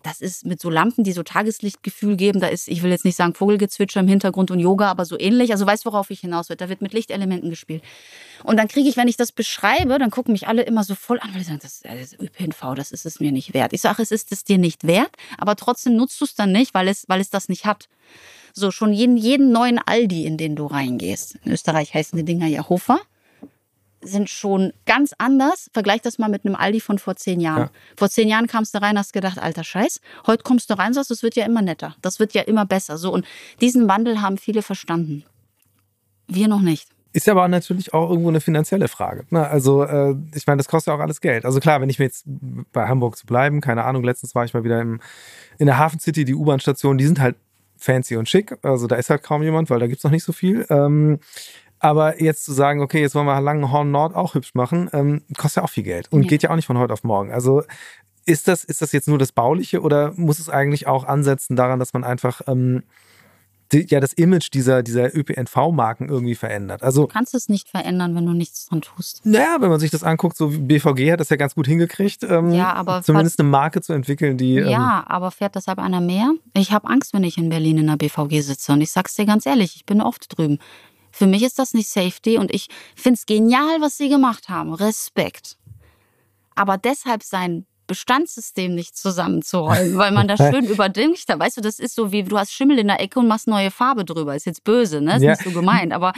das 0.04 0.22
ist 0.22 0.46
mit 0.46 0.62
so 0.62 0.70
Lampen, 0.70 1.04
die 1.04 1.12
so 1.12 1.24
Tageslichtgefühl 1.24 2.16
geben. 2.16 2.40
Da 2.40 2.48
ist, 2.48 2.68
ich 2.68 2.84
will 2.84 2.92
jetzt 2.92 3.06
nicht 3.06 3.16
sagen 3.16 3.34
Vogelgezwitscher 3.34 4.00
im 4.00 4.08
Hintergrund 4.08 4.52
und 4.52 4.60
Yoga, 4.60 4.90
aber 4.90 5.06
so 5.06 5.20
ähnlich. 5.20 5.52
Also 5.52 5.66
weißt, 5.66 5.86
worauf 5.86 6.10
ich 6.10 6.22
hinaus 6.22 6.50
will. 6.50 6.56
Da 6.56 6.70
wird 6.70 6.82
mit 6.82 6.94
Lichtelementen 6.94 7.50
gespielt. 7.50 7.84
Und 8.44 8.58
dann 8.58 8.68
kriege 8.68 8.90
ich, 8.90 8.98
wenn 8.98 9.08
ich 9.08 9.18
das 9.18 9.32
beschreibe, 9.32 10.00
dann 10.00 10.12
gucken 10.12 10.32
mich 10.32 10.48
alle 10.48 10.64
immer 10.64 10.84
so 10.84 10.96
voll 10.96 11.20
an, 11.20 11.34
weil 11.34 11.40
sie 11.40 11.48
sagen, 11.48 11.60
das, 11.62 11.82
das 11.82 12.14
ist 12.14 12.20
ÖPNV, 12.20 12.76
das 12.76 12.92
ist 12.92 13.06
es 13.06 13.20
mir 13.20 13.32
nicht 13.32 13.54
wert. 13.54 13.74
Ich 13.74 13.82
sage, 13.82 14.02
es 14.02 14.12
ist 14.12 14.32
es 14.32 14.44
dir 14.44 14.58
nicht 14.58 14.86
wert, 14.86 15.12
aber 15.38 15.56
trotzdem 15.56 15.96
nutzt 15.96 16.20
du 16.22 16.26
es 16.26 16.36
dann 16.36 16.52
nicht, 16.52 16.74
weil 16.74 16.88
es, 16.88 17.08
weil 17.08 17.22
es 17.22 17.30
das 17.30 17.50
nicht 17.50 17.66
hat. 17.66 17.90
So, 18.54 18.72
schon 18.72 18.94
jeden, 18.94 19.18
jeden 19.18 19.52
neuen 19.52 19.80
Aldi, 19.80 20.26
in 20.26 20.38
den 20.38 20.56
du 20.56 20.66
reingehst. 20.66 21.38
In 21.44 21.52
Österreich 21.52 21.94
heißen 21.94 22.18
die 22.18 22.26
Dinger 22.26 22.48
ja 22.48 22.68
Hofer 22.70 23.00
sind 24.02 24.30
schon 24.30 24.74
ganz 24.86 25.14
anders. 25.18 25.70
Vergleich 25.74 26.02
das 26.02 26.20
mal 26.20 26.30
mit 26.30 26.46
einem 26.46 26.56
Aldi 26.56 26.80
von 26.80 27.00
vor 27.00 27.16
zehn 27.16 27.40
Jahren. 27.40 27.64
Ja. 27.64 27.70
Vor 27.98 28.10
zehn 28.10 28.28
Jahren 28.28 28.48
kamst 28.48 28.74
du 28.76 28.82
rein, 28.82 28.98
hast 28.98 29.14
gedacht, 29.14 29.40
alter 29.40 29.64
Scheiß. 29.64 30.02
Heute 30.26 30.44
kommst 30.44 30.70
du 30.70 30.78
rein, 30.78 30.94
sagst, 30.94 31.12
es 31.12 31.24
wird 31.24 31.36
ja 31.36 31.46
immer 31.46 31.62
netter. 31.62 31.96
Das 32.02 32.20
wird 32.20 32.34
ja 32.34 32.44
immer 32.44 32.66
besser. 32.66 32.98
So 32.98 33.12
und 33.12 33.26
diesen 33.62 33.88
Wandel 33.88 34.22
haben 34.22 34.38
viele 34.38 34.62
verstanden. 34.62 35.24
Wir 36.28 36.48
noch 36.48 36.62
nicht. 36.62 36.90
Ist 37.14 37.28
aber 37.30 37.48
natürlich 37.48 37.94
auch 37.94 38.10
irgendwo 38.10 38.30
eine 38.30 38.42
finanzielle 38.42 38.88
Frage. 38.88 39.26
Ne? 39.32 39.48
Also, 39.48 39.84
äh, 39.84 40.16
ich 40.36 40.46
meine, 40.46 40.58
das 40.58 40.68
kostet 40.68 40.92
ja 40.92 40.96
auch 40.96 41.02
alles 41.02 41.22
Geld. 41.22 41.46
Also 41.46 41.60
klar, 41.60 41.82
wenn 41.82 41.90
ich 41.90 41.98
mir 41.98 42.06
jetzt 42.06 42.26
bei 42.72 42.88
Hamburg 42.88 43.18
zu 43.18 43.26
bleiben, 43.26 43.62
keine 43.62 43.86
Ahnung, 43.86 44.04
letztens 44.04 44.36
war 44.36 44.46
ich 44.46 44.54
mal 44.54 44.64
wieder 44.64 44.82
im, 44.82 45.00
in 45.58 45.66
der 45.66 45.80
Hafen 45.80 46.00
City, 46.00 46.26
die 46.26 46.36
U-Bahn-Stationen, 46.36 46.98
die 46.98 47.06
sind 47.08 47.20
halt 47.20 47.36
fancy 47.78 48.18
und 48.18 48.28
schick. 48.30 48.58
Also 48.62 48.88
da 48.88 48.98
ist 48.98 49.10
halt 49.10 49.24
kaum 49.24 49.42
jemand, 49.42 49.70
weil 49.70 49.80
da 49.80 49.88
gibt's 49.88 50.04
noch 50.04 50.12
nicht 50.12 50.24
so 50.24 50.34
viel. 50.34 50.66
Ähm, 50.70 51.20
aber 51.80 52.22
jetzt 52.22 52.44
zu 52.46 52.54
sagen, 52.54 52.82
okay, 52.82 53.02
jetzt 53.02 53.16
wollen 53.16 53.26
wir 53.28 53.40
Langenhorn 53.42 53.92
Nord 53.92 54.16
auch 54.16 54.34
hübsch 54.36 54.54
machen, 54.56 54.90
ähm, 54.94 55.22
kostet 55.38 55.58
ja 55.58 55.64
auch 55.64 55.70
viel 55.70 55.84
Geld 55.84 56.12
und 56.12 56.24
Ja. 56.24 56.28
geht 56.28 56.44
ja 56.44 56.50
auch 56.50 56.56
nicht 56.56 56.66
von 56.66 56.78
heute 56.78 56.94
auf 56.94 57.04
morgen. 57.04 57.32
Also 57.32 57.64
ist 58.26 58.48
das, 58.48 58.64
ist 58.64 58.82
das 58.82 58.92
jetzt 58.92 59.08
nur 59.08 59.18
das 59.18 59.32
Bauliche 59.32 59.82
oder 59.82 60.12
muss 60.16 60.40
es 60.40 60.50
eigentlich 60.50 60.88
auch 60.88 61.06
ansetzen 61.06 61.56
daran, 61.56 61.80
dass 61.80 61.94
man 61.94 62.04
einfach 62.04 62.42
ähm, 62.48 62.84
die, 63.72 63.86
ja 63.90 64.00
das 64.00 64.14
Image 64.14 64.50
dieser, 64.54 64.82
dieser 64.82 65.16
ÖPNV-Marken 65.16 66.10
irgendwie 66.10 66.36
verändert? 66.36 66.84
Also 66.84 67.02
Du 67.04 67.08
kannst 67.08 67.34
es 67.36 67.50
nicht 67.50 67.70
verändern, 67.70 68.16
wenn 68.16 68.26
du 68.26 68.34
nichts 68.34 68.66
dran 68.68 68.82
tust. 68.82 69.26
naja, 69.26 69.58
wenn 69.60 69.70
man 69.70 69.80
sich 69.80 69.92
das 69.92 70.04
anguckt, 70.04 70.36
so 70.38 70.50
BVG 70.50 71.12
hat 71.12 71.20
das 71.20 71.30
ja 71.30 71.36
ganz 71.36 71.56
gut 71.56 71.68
hingekriegt, 71.68 72.24
ähm, 72.24 72.52
Ja, 72.54 72.74
aber 72.74 73.02
zumindest 73.02 73.40
eine 73.40 73.50
Marke 73.50 73.82
zu 73.82 73.94
entwickeln, 73.94 74.38
die 74.38 74.58
ähm, 74.58 74.68
Ja, 74.70 75.04
aber 75.08 75.32
fährt 75.32 75.56
deshalb 75.56 75.80
einer 75.80 76.02
mehr? 76.02 76.32
Ich 76.54 76.72
habe 76.72 76.88
Angst, 76.90 77.14
wenn 77.14 77.24
ich 77.24 77.38
in 77.38 77.50
Berlin 77.50 77.78
in 77.78 77.88
der 77.88 77.98
BVG 77.98 78.42
sitze. 78.42 78.72
Und 78.74 78.82
ich 78.82 78.92
sag's 78.92 79.16
dir 79.16 79.26
ganz 79.26 79.46
ehrlich, 79.46 79.76
ich 79.76 79.86
bin 79.86 80.02
oft 80.02 80.38
drüben. 80.38 80.60
Für 81.18 81.26
mich 81.26 81.42
ist 81.42 81.58
das 81.58 81.74
nicht 81.74 81.90
Safety 81.90 82.38
und 82.38 82.54
ich 82.54 82.68
find's 82.96 83.26
genial, 83.26 83.82
was 83.82 83.98
sie 83.98 84.08
gemacht 84.08 84.50
haben. 84.50 84.72
Respekt. 84.74 85.58
Aber 86.54 86.78
deshalb 86.78 87.24
sein 87.24 87.66
Bestandssystem 87.88 88.76
nicht 88.76 88.96
zusammenzurollen, 88.96 89.98
weil 89.98 90.12
man 90.12 90.28
das 90.28 90.38
schön 90.54 90.66
überdenkt 90.66 91.24
hat. 91.28 91.40
Weißt 91.40 91.58
du, 91.58 91.62
das 91.62 91.80
ist 91.80 91.96
so 91.96 92.12
wie, 92.12 92.22
du 92.22 92.38
hast 92.38 92.52
Schimmel 92.54 92.78
in 92.78 92.88
der 92.88 93.00
Ecke 93.02 93.20
und 93.20 93.28
machst 93.28 93.48
neue 93.48 93.72
Farbe 93.72 94.06
drüber. 94.06 94.36
Ist 94.36 94.46
jetzt 94.46 94.64
böse, 94.64 95.02
ne? 95.02 95.16
Ist 95.16 95.24
Ja. 95.24 95.32
nicht 95.32 95.44
so 95.44 95.50
gemeint. 95.52 95.92
Aber 95.92 96.14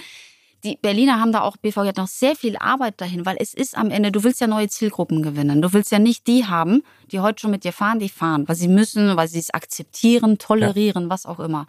die 0.65 0.77
Berliner 0.81 1.17
haben 1.21 1.31
da 1.31 1.41
auch, 1.41 1.55
BVG 1.55 1.87
hat 1.87 1.97
noch 1.97 2.07
sehr 2.09 2.35
viel 2.35 2.57
Arbeit 2.57 2.99
dahin, 2.99 3.25
weil 3.25 3.37
es 3.39 3.53
ist 3.53 3.77
am 3.77 3.91
Ende, 3.91 4.11
du 4.11 4.25
willst 4.25 4.41
ja 4.41 4.47
neue 4.47 4.67
Zielgruppen 4.67 5.23
gewinnen. 5.23 5.61
Du 5.61 5.71
willst 5.71 5.93
ja 5.93 5.99
nicht 5.99 6.27
die 6.27 6.45
haben, 6.45 6.83
die 7.11 7.21
heute 7.21 7.39
schon 7.39 7.51
mit 7.51 7.63
dir 7.63 7.71
fahren, 7.71 7.99
die 7.99 8.09
fahren, 8.09 8.45
weil 8.49 8.57
sie 8.57 8.67
müssen, 8.67 9.15
weil 9.15 9.29
sie 9.29 9.39
es 9.39 9.53
akzeptieren, 9.53 10.37
tolerieren, 10.39 11.09
was 11.09 11.25
auch 11.25 11.39
immer. 11.39 11.67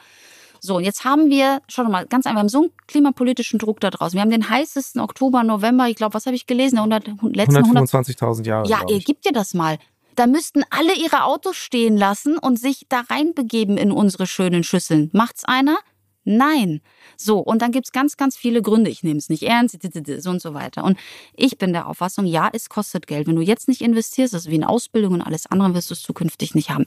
So, 0.60 0.76
und 0.76 0.84
jetzt 0.84 1.04
haben 1.04 1.30
wir, 1.30 1.62
schau 1.68 1.82
doch 1.82 1.90
mal, 1.90 2.06
ganz 2.06 2.26
einfach, 2.26 2.36
wir 2.36 2.40
haben 2.40 2.48
so 2.48 2.62
einen 2.62 2.72
klimapolitischen 2.86 3.58
Druck 3.58 3.80
da 3.80 3.90
draußen. 3.90 4.14
Wir 4.14 4.20
haben 4.20 4.30
den 4.30 4.48
heißesten 4.48 5.00
Oktober, 5.00 5.42
November, 5.42 5.88
ich 5.88 5.96
glaube, 5.96 6.14
was 6.14 6.26
habe 6.26 6.36
ich 6.36 6.46
gelesen? 6.46 6.76
Der 6.76 6.84
100, 6.84 7.06
letzten 7.34 7.56
100, 7.56 7.88
125.000 7.88 8.46
Jahre. 8.46 8.68
ja, 8.68 8.80
ihr 8.88 8.98
gibt 8.98 9.24
dir 9.24 9.32
das 9.32 9.54
mal. 9.54 9.78
Da 10.16 10.26
müssten 10.26 10.62
alle 10.70 10.94
ihre 10.94 11.24
Autos 11.24 11.56
stehen 11.56 11.96
lassen 11.96 12.36
und 12.36 12.58
sich 12.58 12.86
da 12.88 13.00
reinbegeben 13.00 13.78
in 13.78 13.90
unsere 13.90 14.26
schönen 14.26 14.64
Schüsseln. 14.64 15.08
Macht's 15.12 15.44
einer? 15.44 15.78
Nein. 16.24 16.80
So, 17.16 17.38
und 17.38 17.62
dann 17.62 17.72
gibt's 17.72 17.92
ganz, 17.92 18.16
ganz 18.16 18.36
viele 18.36 18.62
Gründe. 18.62 18.90
Ich 18.90 19.02
nehme 19.02 19.18
es 19.18 19.28
nicht 19.28 19.42
ernst, 19.42 19.78
so 20.18 20.30
und 20.30 20.42
so 20.42 20.54
weiter. 20.54 20.84
Und 20.84 20.98
ich 21.34 21.56
bin 21.56 21.72
der 21.72 21.88
Auffassung, 21.88 22.26
ja, 22.26 22.50
es 22.52 22.68
kostet 22.68 23.06
Geld. 23.06 23.26
Wenn 23.26 23.36
du 23.36 23.42
jetzt 23.42 23.68
nicht 23.68 23.80
investierst, 23.80 24.34
ist 24.34 24.50
wie 24.50 24.56
in 24.56 24.64
Ausbildung 24.64 25.14
und 25.14 25.22
alles 25.22 25.46
andere, 25.46 25.74
wirst 25.74 25.90
du 25.90 25.94
es 25.94 26.02
zukünftig 26.02 26.54
nicht 26.54 26.70
haben. 26.70 26.84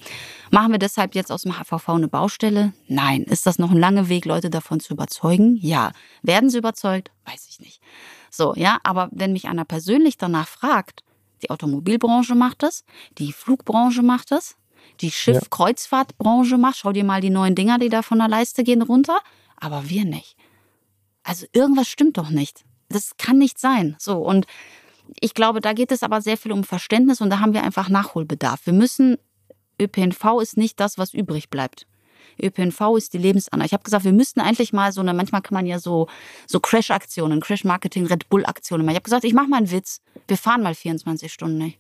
Machen 0.52 0.72
wir 0.72 0.80
deshalb 0.80 1.16
jetzt 1.16 1.32
aus 1.32 1.42
dem 1.44 1.54
HVV 1.60 1.90
eine 1.90 2.08
Baustelle? 2.08 2.74
Nein. 2.88 3.24
Ist 3.24 3.46
das 3.46 3.58
noch 3.58 3.72
ein 3.72 3.80
langer 3.80 4.08
Weg, 4.10 4.26
Leute 4.26 4.50
davon 4.50 4.80
zu 4.80 4.94
überzeugen? 4.94 5.58
Ja. 5.62 5.92
Werden 6.22 6.50
sie 6.50 6.60
überzeugt? 6.60 7.12
Weiß 7.26 7.48
ich 7.50 7.60
nicht. 7.60 7.82
So, 8.30 8.54
ja, 8.56 8.78
aber 8.84 9.10
wenn 9.12 9.34
mich 9.34 9.48
einer 9.48 9.66
persönlich 9.66 10.18
danach 10.18 10.48
fragt, 10.48 11.04
die 11.42 11.50
Automobilbranche 11.50 12.36
macht 12.36 12.64
das, 12.64 12.84
die 13.18 13.34
Flugbranche 13.34 14.02
macht 14.02 14.32
das, 14.32 14.56
die 15.02 15.12
Schiffkreuzfahrtbranche 15.12 16.58
macht. 16.58 16.78
Schau 16.78 16.92
dir 16.92 17.04
mal 17.04 17.22
die 17.22 17.30
neuen 17.30 17.56
Dinger, 17.56 17.80
die 17.80 17.90
da 17.90 18.02
von 18.02 18.20
der 18.20 18.28
Leiste 18.28 18.64
gehen, 18.64 18.82
runter. 18.82 19.20
Aber 19.58 19.90
wir 19.90 20.06
nicht. 20.06 20.36
Also 21.24 21.46
irgendwas 21.54 21.88
stimmt 21.88 22.18
doch 22.18 22.30
nicht. 22.30 22.64
Das 22.90 23.18
kann 23.18 23.38
nicht 23.38 23.60
sein. 23.60 23.96
So 24.00 24.18
und 24.18 24.46
ich 25.20 25.34
glaube, 25.34 25.62
da 25.62 25.74
geht 25.74 25.92
es 25.92 26.04
aber 26.04 26.22
sehr 26.22 26.38
viel 26.38 26.52
um 26.52 26.64
Verständnis 26.64 27.22
und 27.22 27.30
da 27.30 27.40
haben 27.40 27.54
wir 27.54 27.64
einfach 27.64 27.90
Nachholbedarf. 27.90 28.66
Wir 28.66 28.74
müssen 28.74 29.18
ÖPNV 29.80 30.42
ist 30.42 30.58
nicht 30.58 30.80
das, 30.80 30.98
was 30.98 31.14
übrig 31.14 31.50
bleibt. 31.50 31.88
ÖPNV 32.42 32.98
ist 32.98 33.14
die 33.14 33.18
Lebensanlage. 33.18 33.68
Ich 33.68 33.74
habe 33.74 33.84
gesagt, 33.84 34.06
wir 34.06 34.14
müssten 34.14 34.40
eigentlich 34.40 34.74
mal 34.74 34.92
so 34.92 35.02
eine, 35.02 35.14
manchmal 35.14 35.42
kann 35.42 35.54
man 35.54 35.66
ja 35.66 35.80
so, 35.80 36.08
so 36.48 36.60
Crash-Aktionen, 36.60 37.42
Crash-Marketing, 37.42 38.08
Red 38.08 38.30
Bull-Aktionen 38.30 38.86
machen. 38.86 38.94
Ich 38.94 38.98
habe 38.98 39.04
gesagt, 39.04 39.24
ich 39.24 39.34
mache 39.34 39.48
mal 39.48 39.58
einen 39.58 39.72
Witz. 39.72 40.02
Wir 40.28 40.38
fahren 40.38 40.64
mal 40.64 40.74
24 40.74 41.32
Stunden 41.32 41.58
nicht. 41.58 41.80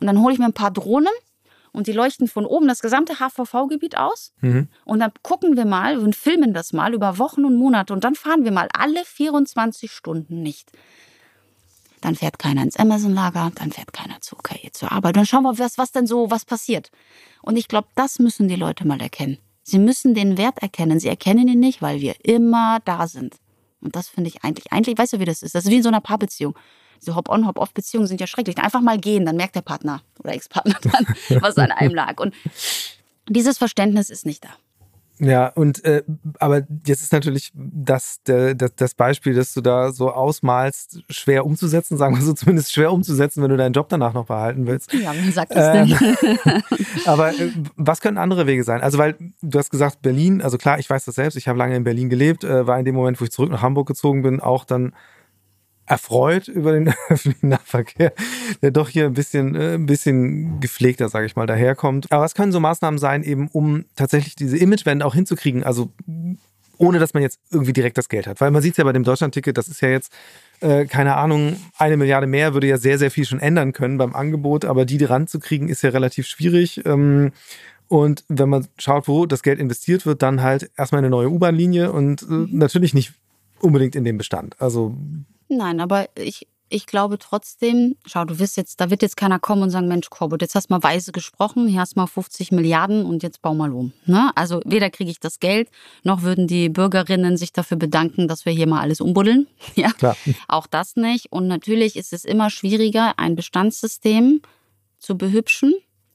Und 0.00 0.06
dann 0.06 0.20
hole 0.20 0.32
ich 0.32 0.38
mir 0.38 0.46
ein 0.46 0.52
paar 0.52 0.70
Drohnen 0.70 1.12
und 1.74 1.88
die 1.88 1.92
leuchten 1.92 2.28
von 2.28 2.46
oben 2.46 2.68
das 2.68 2.80
gesamte 2.80 3.16
HVV-Gebiet 3.18 3.98
aus. 3.98 4.32
Mhm. 4.40 4.68
Und 4.84 5.00
dann 5.00 5.10
gucken 5.22 5.56
wir 5.56 5.66
mal 5.66 5.98
und 5.98 6.14
filmen 6.14 6.54
das 6.54 6.72
mal 6.72 6.94
über 6.94 7.18
Wochen 7.18 7.44
und 7.44 7.56
Monate 7.56 7.92
und 7.92 8.04
dann 8.04 8.14
fahren 8.14 8.44
wir 8.44 8.52
mal 8.52 8.68
alle 8.72 9.04
24 9.04 9.90
Stunden 9.90 10.40
nicht. 10.42 10.70
Dann 12.00 12.14
fährt 12.14 12.38
keiner 12.38 12.62
ins 12.62 12.76
Amazon-Lager, 12.76 13.50
dann 13.56 13.72
fährt 13.72 13.92
keiner 13.92 14.20
zu 14.20 14.36
okay, 14.36 14.70
zur 14.72 14.92
Arbeit. 14.92 15.16
Dann 15.16 15.26
schauen 15.26 15.42
wir, 15.42 15.58
was, 15.58 15.76
was 15.76 15.90
denn 15.90 16.06
so, 16.06 16.30
was 16.30 16.44
passiert. 16.44 16.90
Und 17.42 17.56
ich 17.56 17.66
glaube, 17.66 17.88
das 17.96 18.18
müssen 18.18 18.46
die 18.46 18.56
Leute 18.56 18.86
mal 18.86 19.00
erkennen. 19.00 19.38
Sie 19.62 19.78
müssen 19.78 20.14
den 20.14 20.38
Wert 20.38 20.58
erkennen. 20.60 21.00
Sie 21.00 21.08
erkennen 21.08 21.48
ihn 21.48 21.60
nicht, 21.60 21.82
weil 21.82 22.00
wir 22.00 22.14
immer 22.22 22.78
da 22.84 23.08
sind. 23.08 23.36
Und 23.80 23.96
das 23.96 24.08
finde 24.08 24.28
ich 24.28 24.44
eigentlich, 24.44 24.72
eigentlich, 24.72 24.96
weißt 24.96 25.14
du, 25.14 25.18
wie 25.18 25.24
das 25.24 25.42
ist? 25.42 25.54
Das 25.54 25.64
ist 25.64 25.70
wie 25.70 25.76
in 25.76 25.82
so 25.82 25.88
einer 25.88 26.00
Paarbeziehung 26.00 26.56
diese 27.04 27.16
Hop-on, 27.16 27.46
Hop-off-Beziehungen 27.46 28.06
sind 28.06 28.20
ja 28.20 28.26
schrecklich. 28.26 28.58
Einfach 28.58 28.80
mal 28.80 28.98
gehen, 28.98 29.26
dann 29.26 29.36
merkt 29.36 29.54
der 29.54 29.62
Partner 29.62 30.02
oder 30.18 30.32
Ex-Partner 30.32 30.76
dann, 30.82 31.42
was 31.42 31.56
an 31.56 31.70
einem 31.70 31.94
lag. 31.94 32.18
Und 32.18 32.34
dieses 33.28 33.58
Verständnis 33.58 34.10
ist 34.10 34.26
nicht 34.26 34.44
da. 34.44 34.50
Ja, 35.20 35.46
und 35.46 35.84
äh, 35.84 36.02
aber 36.40 36.66
jetzt 36.86 37.02
ist 37.02 37.12
natürlich 37.12 37.52
das, 37.54 38.20
der, 38.24 38.56
das, 38.56 38.74
das 38.74 38.94
Beispiel, 38.94 39.32
das 39.32 39.54
du 39.54 39.60
da 39.60 39.92
so 39.92 40.10
ausmalst, 40.10 41.04
schwer 41.08 41.46
umzusetzen, 41.46 41.96
sagen 41.96 42.16
wir 42.16 42.22
so, 42.22 42.32
zumindest 42.34 42.72
schwer 42.72 42.92
umzusetzen, 42.92 43.40
wenn 43.40 43.50
du 43.50 43.56
deinen 43.56 43.74
Job 43.74 43.88
danach 43.88 44.12
noch 44.12 44.26
behalten 44.26 44.66
willst. 44.66 44.92
Ja, 44.92 45.12
wer 45.14 45.32
sagt 45.32 45.54
das 45.54 45.72
denn? 45.72 46.16
Ähm, 46.44 46.62
aber 47.06 47.30
äh, 47.30 47.52
was 47.76 48.00
können 48.00 48.18
andere 48.18 48.48
Wege 48.48 48.64
sein? 48.64 48.80
Also, 48.80 48.98
weil 48.98 49.14
du 49.40 49.56
hast 49.56 49.70
gesagt, 49.70 50.02
Berlin, 50.02 50.42
also 50.42 50.58
klar, 50.58 50.80
ich 50.80 50.90
weiß 50.90 51.04
das 51.04 51.14
selbst, 51.14 51.36
ich 51.36 51.46
habe 51.46 51.60
lange 51.60 51.76
in 51.76 51.84
Berlin 51.84 52.10
gelebt, 52.10 52.42
äh, 52.42 52.66
war 52.66 52.76
in 52.80 52.84
dem 52.84 52.96
Moment, 52.96 53.20
wo 53.20 53.24
ich 53.24 53.30
zurück 53.30 53.52
nach 53.52 53.62
Hamburg 53.62 53.86
gezogen 53.86 54.22
bin, 54.22 54.40
auch 54.40 54.64
dann 54.64 54.94
erfreut 55.86 56.48
über 56.48 56.72
den 56.72 56.88
öffentlichen 57.08 57.48
Nahverkehr, 57.48 58.12
der 58.62 58.70
doch 58.70 58.88
hier 58.88 59.06
ein 59.06 59.14
bisschen, 59.14 59.54
äh, 59.54 59.74
ein 59.74 59.86
bisschen 59.86 60.60
gepflegter, 60.60 61.08
sage 61.08 61.26
ich 61.26 61.36
mal, 61.36 61.46
daherkommt. 61.46 62.10
Aber 62.10 62.22
was 62.22 62.34
können 62.34 62.52
so 62.52 62.60
Maßnahmen 62.60 62.98
sein, 62.98 63.22
eben 63.22 63.48
um 63.48 63.84
tatsächlich 63.96 64.34
diese 64.34 64.56
Imagewende 64.56 65.04
auch 65.04 65.14
hinzukriegen? 65.14 65.64
Also 65.64 65.90
ohne 66.78 66.98
dass 66.98 67.14
man 67.14 67.22
jetzt 67.22 67.38
irgendwie 67.50 67.72
direkt 67.72 67.98
das 67.98 68.08
Geld 68.08 68.26
hat. 68.26 68.40
Weil 68.40 68.50
man 68.50 68.62
sieht 68.62 68.72
es 68.72 68.78
ja 68.78 68.84
bei 68.84 68.92
dem 68.92 69.04
Deutschlandticket, 69.04 69.56
das 69.56 69.68
ist 69.68 69.80
ja 69.80 69.88
jetzt, 69.88 70.12
äh, 70.60 70.86
keine 70.86 71.16
Ahnung, 71.16 71.56
eine 71.78 71.96
Milliarde 71.96 72.26
mehr 72.26 72.54
würde 72.54 72.66
ja 72.66 72.78
sehr, 72.78 72.98
sehr 72.98 73.10
viel 73.10 73.24
schon 73.24 73.40
ändern 73.40 73.72
können 73.72 73.96
beim 73.98 74.14
Angebot, 74.14 74.64
aber 74.64 74.84
die, 74.84 75.02
ranzukriegen, 75.04 75.68
ist 75.68 75.82
ja 75.82 75.90
relativ 75.90 76.26
schwierig. 76.26 76.84
Ähm, 76.84 77.32
und 77.88 78.24
wenn 78.28 78.48
man 78.48 78.66
schaut, 78.78 79.08
wo 79.08 79.26
das 79.26 79.42
Geld 79.42 79.60
investiert 79.60 80.06
wird, 80.06 80.22
dann 80.22 80.42
halt 80.42 80.70
erstmal 80.76 81.00
eine 81.00 81.10
neue 81.10 81.30
U-Bahn-Linie 81.30 81.92
und 81.92 82.22
äh, 82.22 82.46
natürlich 82.50 82.94
nicht 82.94 83.12
unbedingt 83.60 83.94
in 83.94 84.04
dem 84.04 84.18
Bestand. 84.18 84.60
Also 84.60 84.96
Nein, 85.56 85.80
aber 85.80 86.08
ich, 86.16 86.46
ich 86.68 86.86
glaube 86.86 87.18
trotzdem, 87.18 87.96
schau, 88.04 88.24
du 88.24 88.38
wirst 88.38 88.56
jetzt, 88.56 88.80
da 88.80 88.90
wird 88.90 89.02
jetzt 89.02 89.16
keiner 89.16 89.38
kommen 89.38 89.62
und 89.62 89.70
sagen, 89.70 89.86
Mensch, 89.86 90.10
Corbett, 90.10 90.42
jetzt 90.42 90.54
hast 90.54 90.70
du 90.70 90.74
mal 90.74 90.82
weise 90.82 91.12
gesprochen, 91.12 91.68
hier 91.68 91.80
hast 91.80 91.94
du 91.94 92.00
mal 92.00 92.06
50 92.06 92.52
Milliarden 92.52 93.04
und 93.04 93.22
jetzt 93.22 93.42
bau 93.42 93.54
mal 93.54 93.72
um. 93.72 93.92
Ne? 94.06 94.30
Also 94.34 94.60
weder 94.64 94.90
kriege 94.90 95.10
ich 95.10 95.20
das 95.20 95.38
Geld, 95.38 95.68
noch 96.02 96.22
würden 96.22 96.46
die 96.46 96.68
Bürgerinnen 96.68 97.36
sich 97.36 97.52
dafür 97.52 97.76
bedanken, 97.76 98.26
dass 98.28 98.44
wir 98.44 98.52
hier 98.52 98.66
mal 98.66 98.80
alles 98.80 99.00
umbuddeln. 99.00 99.46
Ja, 99.76 99.90
Klar. 99.92 100.16
auch 100.46 100.66
das 100.66 100.96
nicht. 100.96 101.32
Und 101.32 101.48
natürlich 101.48 101.96
ist 101.96 102.12
es 102.12 102.24
immer 102.24 102.48
schwieriger, 102.50 103.18
ein 103.18 103.34
Bestandssystem 103.34 104.40
zu 104.98 105.18
behübschen 105.18 105.74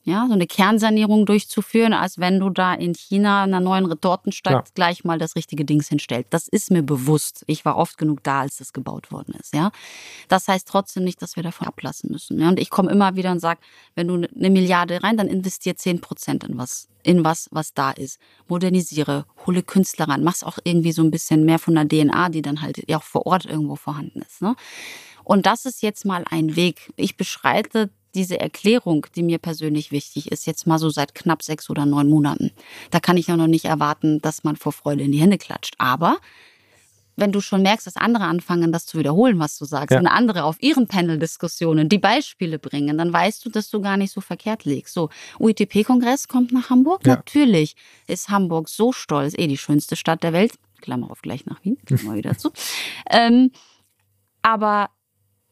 ja, 0.09 0.25
so 0.27 0.33
eine 0.33 0.47
Kernsanierung 0.47 1.25
durchzuführen, 1.25 1.93
als 1.93 2.17
wenn 2.17 2.39
du 2.39 2.49
da 2.49 2.73
in 2.73 2.93
China 2.93 3.45
in 3.45 3.53
einer 3.53 3.59
neuen 3.59 3.85
Retortenstadt 3.85 4.53
ja. 4.53 4.63
gleich 4.73 5.03
mal 5.03 5.17
das 5.17 5.35
richtige 5.35 5.65
Dings 5.65 5.87
hinstellst. 5.87 6.33
Das 6.33 6.47
ist 6.47 6.71
mir 6.71 6.83
bewusst. 6.83 7.43
Ich 7.47 7.63
war 7.65 7.77
oft 7.77 7.97
genug 7.97 8.23
da, 8.23 8.41
als 8.41 8.57
das 8.57 8.73
gebaut 8.73 9.11
worden 9.11 9.35
ist. 9.39 9.53
Ja, 9.53 9.71
das 10.27 10.47
heißt 10.47 10.67
trotzdem 10.67 11.03
nicht, 11.03 11.21
dass 11.21 11.35
wir 11.35 11.43
davon 11.43 11.67
ablassen 11.67 12.11
müssen. 12.11 12.39
Ja? 12.39 12.49
Und 12.49 12.59
ich 12.59 12.69
komme 12.69 12.91
immer 12.91 13.15
wieder 13.15 13.31
und 13.31 13.39
sage, 13.39 13.59
wenn 13.95 14.07
du 14.07 14.15
eine 14.15 14.49
Milliarde 14.49 15.01
rein, 15.03 15.17
dann 15.17 15.27
investier 15.27 15.75
zehn 15.77 16.01
Prozent 16.01 16.43
in 16.43 16.57
was, 16.57 16.89
in 17.03 17.23
was, 17.23 17.47
was 17.51 17.73
da 17.73 17.91
ist. 17.91 18.19
Modernisiere, 18.47 19.25
hole 19.45 19.63
Künstler 19.63 20.09
ran, 20.09 20.23
mach's 20.23 20.43
auch 20.43 20.57
irgendwie 20.63 20.91
so 20.91 21.03
ein 21.03 21.11
bisschen 21.11 21.45
mehr 21.45 21.59
von 21.59 21.75
der 21.75 21.87
DNA, 21.87 22.29
die 22.29 22.41
dann 22.41 22.61
halt 22.61 22.83
ja 22.89 22.97
auch 22.97 23.03
vor 23.03 23.25
Ort 23.25 23.45
irgendwo 23.45 23.75
vorhanden 23.75 24.21
ist. 24.21 24.41
Ne? 24.41 24.55
Und 25.23 25.45
das 25.45 25.65
ist 25.65 25.83
jetzt 25.83 26.05
mal 26.05 26.25
ein 26.27 26.55
Weg. 26.55 26.91
Ich 26.95 27.15
beschreite 27.15 27.91
diese 28.15 28.39
Erklärung, 28.39 29.05
die 29.15 29.23
mir 29.23 29.37
persönlich 29.37 29.91
wichtig 29.91 30.31
ist, 30.31 30.45
jetzt 30.45 30.67
mal 30.67 30.79
so 30.79 30.89
seit 30.89 31.15
knapp 31.15 31.43
sechs 31.43 31.69
oder 31.69 31.85
neun 31.85 32.09
Monaten. 32.09 32.51
Da 32.91 32.99
kann 32.99 33.17
ich 33.17 33.27
ja 33.27 33.37
noch 33.37 33.47
nicht 33.47 33.65
erwarten, 33.65 34.21
dass 34.21 34.43
man 34.43 34.55
vor 34.55 34.71
Freude 34.71 35.03
in 35.03 35.11
die 35.11 35.19
Hände 35.19 35.37
klatscht. 35.37 35.75
Aber 35.77 36.17
wenn 37.19 37.31
du 37.31 37.41
schon 37.41 37.61
merkst, 37.61 37.85
dass 37.85 37.97
andere 37.97 38.23
anfangen, 38.23 38.71
das 38.71 38.85
zu 38.85 38.97
wiederholen, 38.97 39.39
was 39.39 39.57
du 39.57 39.65
sagst, 39.65 39.91
ja. 39.91 39.99
und 39.99 40.07
andere 40.07 40.43
auf 40.43 40.61
ihren 40.61 40.87
Panel-Diskussionen 40.87 41.89
die 41.89 41.97
Beispiele 41.97 42.59
bringen, 42.59 42.97
dann 42.97 43.11
weißt 43.11 43.45
du, 43.45 43.49
dass 43.49 43.69
du 43.69 43.81
gar 43.81 43.97
nicht 43.97 44.13
so 44.13 44.21
verkehrt 44.21 44.65
liegst. 44.65 44.93
So, 44.93 45.09
UITP-Kongress 45.39 46.27
kommt 46.27 46.51
nach 46.51 46.69
Hamburg. 46.69 47.05
Ja. 47.05 47.15
Natürlich 47.15 47.75
ist 48.07 48.29
Hamburg 48.29 48.69
so 48.69 48.91
stolz, 48.91 49.33
eh 49.37 49.47
die 49.47 49.57
schönste 49.57 49.95
Stadt 49.95 50.23
der 50.23 50.33
Welt. 50.33 50.53
Klammer 50.81 51.11
auf 51.11 51.21
gleich 51.21 51.45
nach 51.45 51.63
Wien, 51.63 51.77
Klammer 51.85 52.15
wieder 52.15 52.37
zu. 52.37 52.51
Ähm, 53.09 53.51
aber 54.41 54.89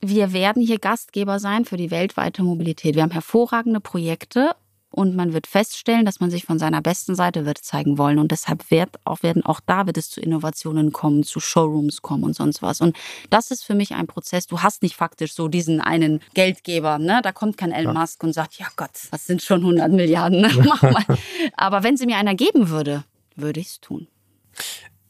wir 0.02 0.34
werden 0.34 0.62
hier 0.62 0.80
Gastgeber 0.80 1.40
sein 1.40 1.66
für 1.66 1.78
die 1.78 1.92
weltweite 1.92 2.44
Mobilität. 2.44 2.96
Wir 2.96 3.04
haben 3.04 3.12
hervorragende 3.12 3.80
Projekte 3.80 4.52
und 4.90 5.16
man 5.16 5.34
wird 5.34 5.48
feststellen, 5.48 6.06
dass 6.06 6.20
man 6.20 6.32
sich 6.32 6.46
von 6.46 6.60
seiner 6.60 6.82
besten 6.82 7.14
Seite 7.14 7.46
wird 7.46 7.58
zeigen 7.60 7.98
wollen. 7.98 8.20
Und 8.20 8.32
deshalb 8.32 8.72
wird 8.72 8.90
auch, 9.04 9.22
werden 9.22 9.46
auch 9.46 9.60
da 9.60 9.86
wird 9.86 9.98
es 9.98 10.10
zu 10.10 10.22
Innovationen 10.22 10.92
kommen, 10.92 11.24
zu 11.24 11.40
Showrooms 11.40 12.02
kommen 12.02 12.24
und 12.24 12.34
sonst 12.34 12.62
was. 12.62 12.82
Und 12.82 12.96
das 13.30 13.52
ist 13.52 13.64
für 13.64 13.76
mich 13.76 13.94
ein 13.94 14.08
Prozess. 14.08 14.48
Du 14.48 14.62
hast 14.62 14.82
nicht 14.82 14.96
faktisch 14.96 15.34
so 15.34 15.50
diesen 15.50 15.82
einen 15.82 16.22
Geldgeber. 16.34 17.00
Ne? 17.00 17.20
Da 17.22 17.32
kommt 17.32 17.58
kein 17.58 17.72
Elon 17.72 17.96
ja. 17.96 18.02
Musk 18.02 18.24
und 18.24 18.34
sagt, 18.34 18.56
ja 18.60 18.68
Gott, 18.76 18.92
was 19.12 19.28
sind 19.28 19.42
schon 19.42 19.60
100 19.60 19.92
Milliarden? 19.92 20.42
Ne? 20.42 20.50
Mach 20.68 20.82
mal. 20.82 21.06
Aber 21.58 21.84
wenn 21.84 21.98
sie 21.98 22.06
mir 22.06 22.18
einer 22.18 22.36
geben 22.36 22.70
würde, 22.70 23.04
würde 23.36 23.60
ich 23.60 23.68
es 23.68 23.82
tun. 23.82 24.08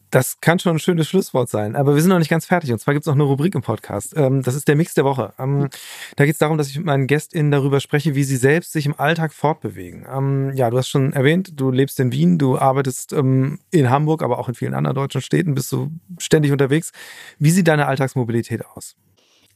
Das 0.10 0.39
kann 0.39 0.60
schon 0.60 0.78
ein 0.78 0.80
schönes 0.80 1.08
Schlusswort 1.08 1.49
sein. 1.49 1.76
Aber 1.76 1.93
wir 1.93 2.01
sind 2.01 2.10
noch 2.10 2.20
nicht 2.20 2.30
ganz 2.30 2.45
fertig. 2.45 2.72
Und 2.72 2.80
zwar 2.80 2.93
gibt 2.93 3.03
es 3.03 3.08
noch 3.08 3.16
eine 3.16 3.24
Rubrik 3.24 3.55
im 3.55 3.62
Podcast. 3.62 4.14
Ähm, 4.16 4.41
das 4.41 4.55
ist 4.55 4.68
der 4.68 4.76
Mix 4.76 4.93
der 4.93 5.03
Woche. 5.03 5.34
Ähm, 5.38 5.70
da 6.16 6.26
geht 6.26 6.34
es 6.34 6.39
darum, 6.39 6.58
dass 6.58 6.70
ich 6.70 6.78
mit 6.78 6.86
meinen 6.86 7.08
GästInnen 7.08 7.51
darüber 7.51 7.80
spreche, 7.80 8.16
wie 8.16 8.24
sie 8.24 8.38
selbst 8.38 8.72
sich 8.72 8.86
im 8.86 8.97
Alltag 8.99 9.34
fortbewegen. 9.34 10.05
Ähm, 10.12 10.53
ja, 10.55 10.70
du 10.70 10.78
hast 10.78 10.88
schon 10.88 11.14
erwähnt, 11.14 11.60
du 11.60 11.72
lebst 11.72 11.99
in 11.99 12.12
Wien, 12.12 12.38
du 12.38 12.58
arbeitest 12.58 13.12
in 13.12 13.60
Hamburg, 13.74 14.24
aber 14.24 14.39
auch 14.39 14.47
in 14.47 14.55
vielen 14.55 14.74
anderen 14.74 14.95
deutschen 14.95 15.22
Städten, 15.22 15.55
bist 15.55 15.72
du 15.72 15.91
ständig 16.20 16.51
unterwegs. 16.51 16.91
Wie 17.39 17.51
sieht 17.51 17.68
deine 17.68 17.88
Alltagsmobilität 17.88 18.66
aus? 18.66 18.95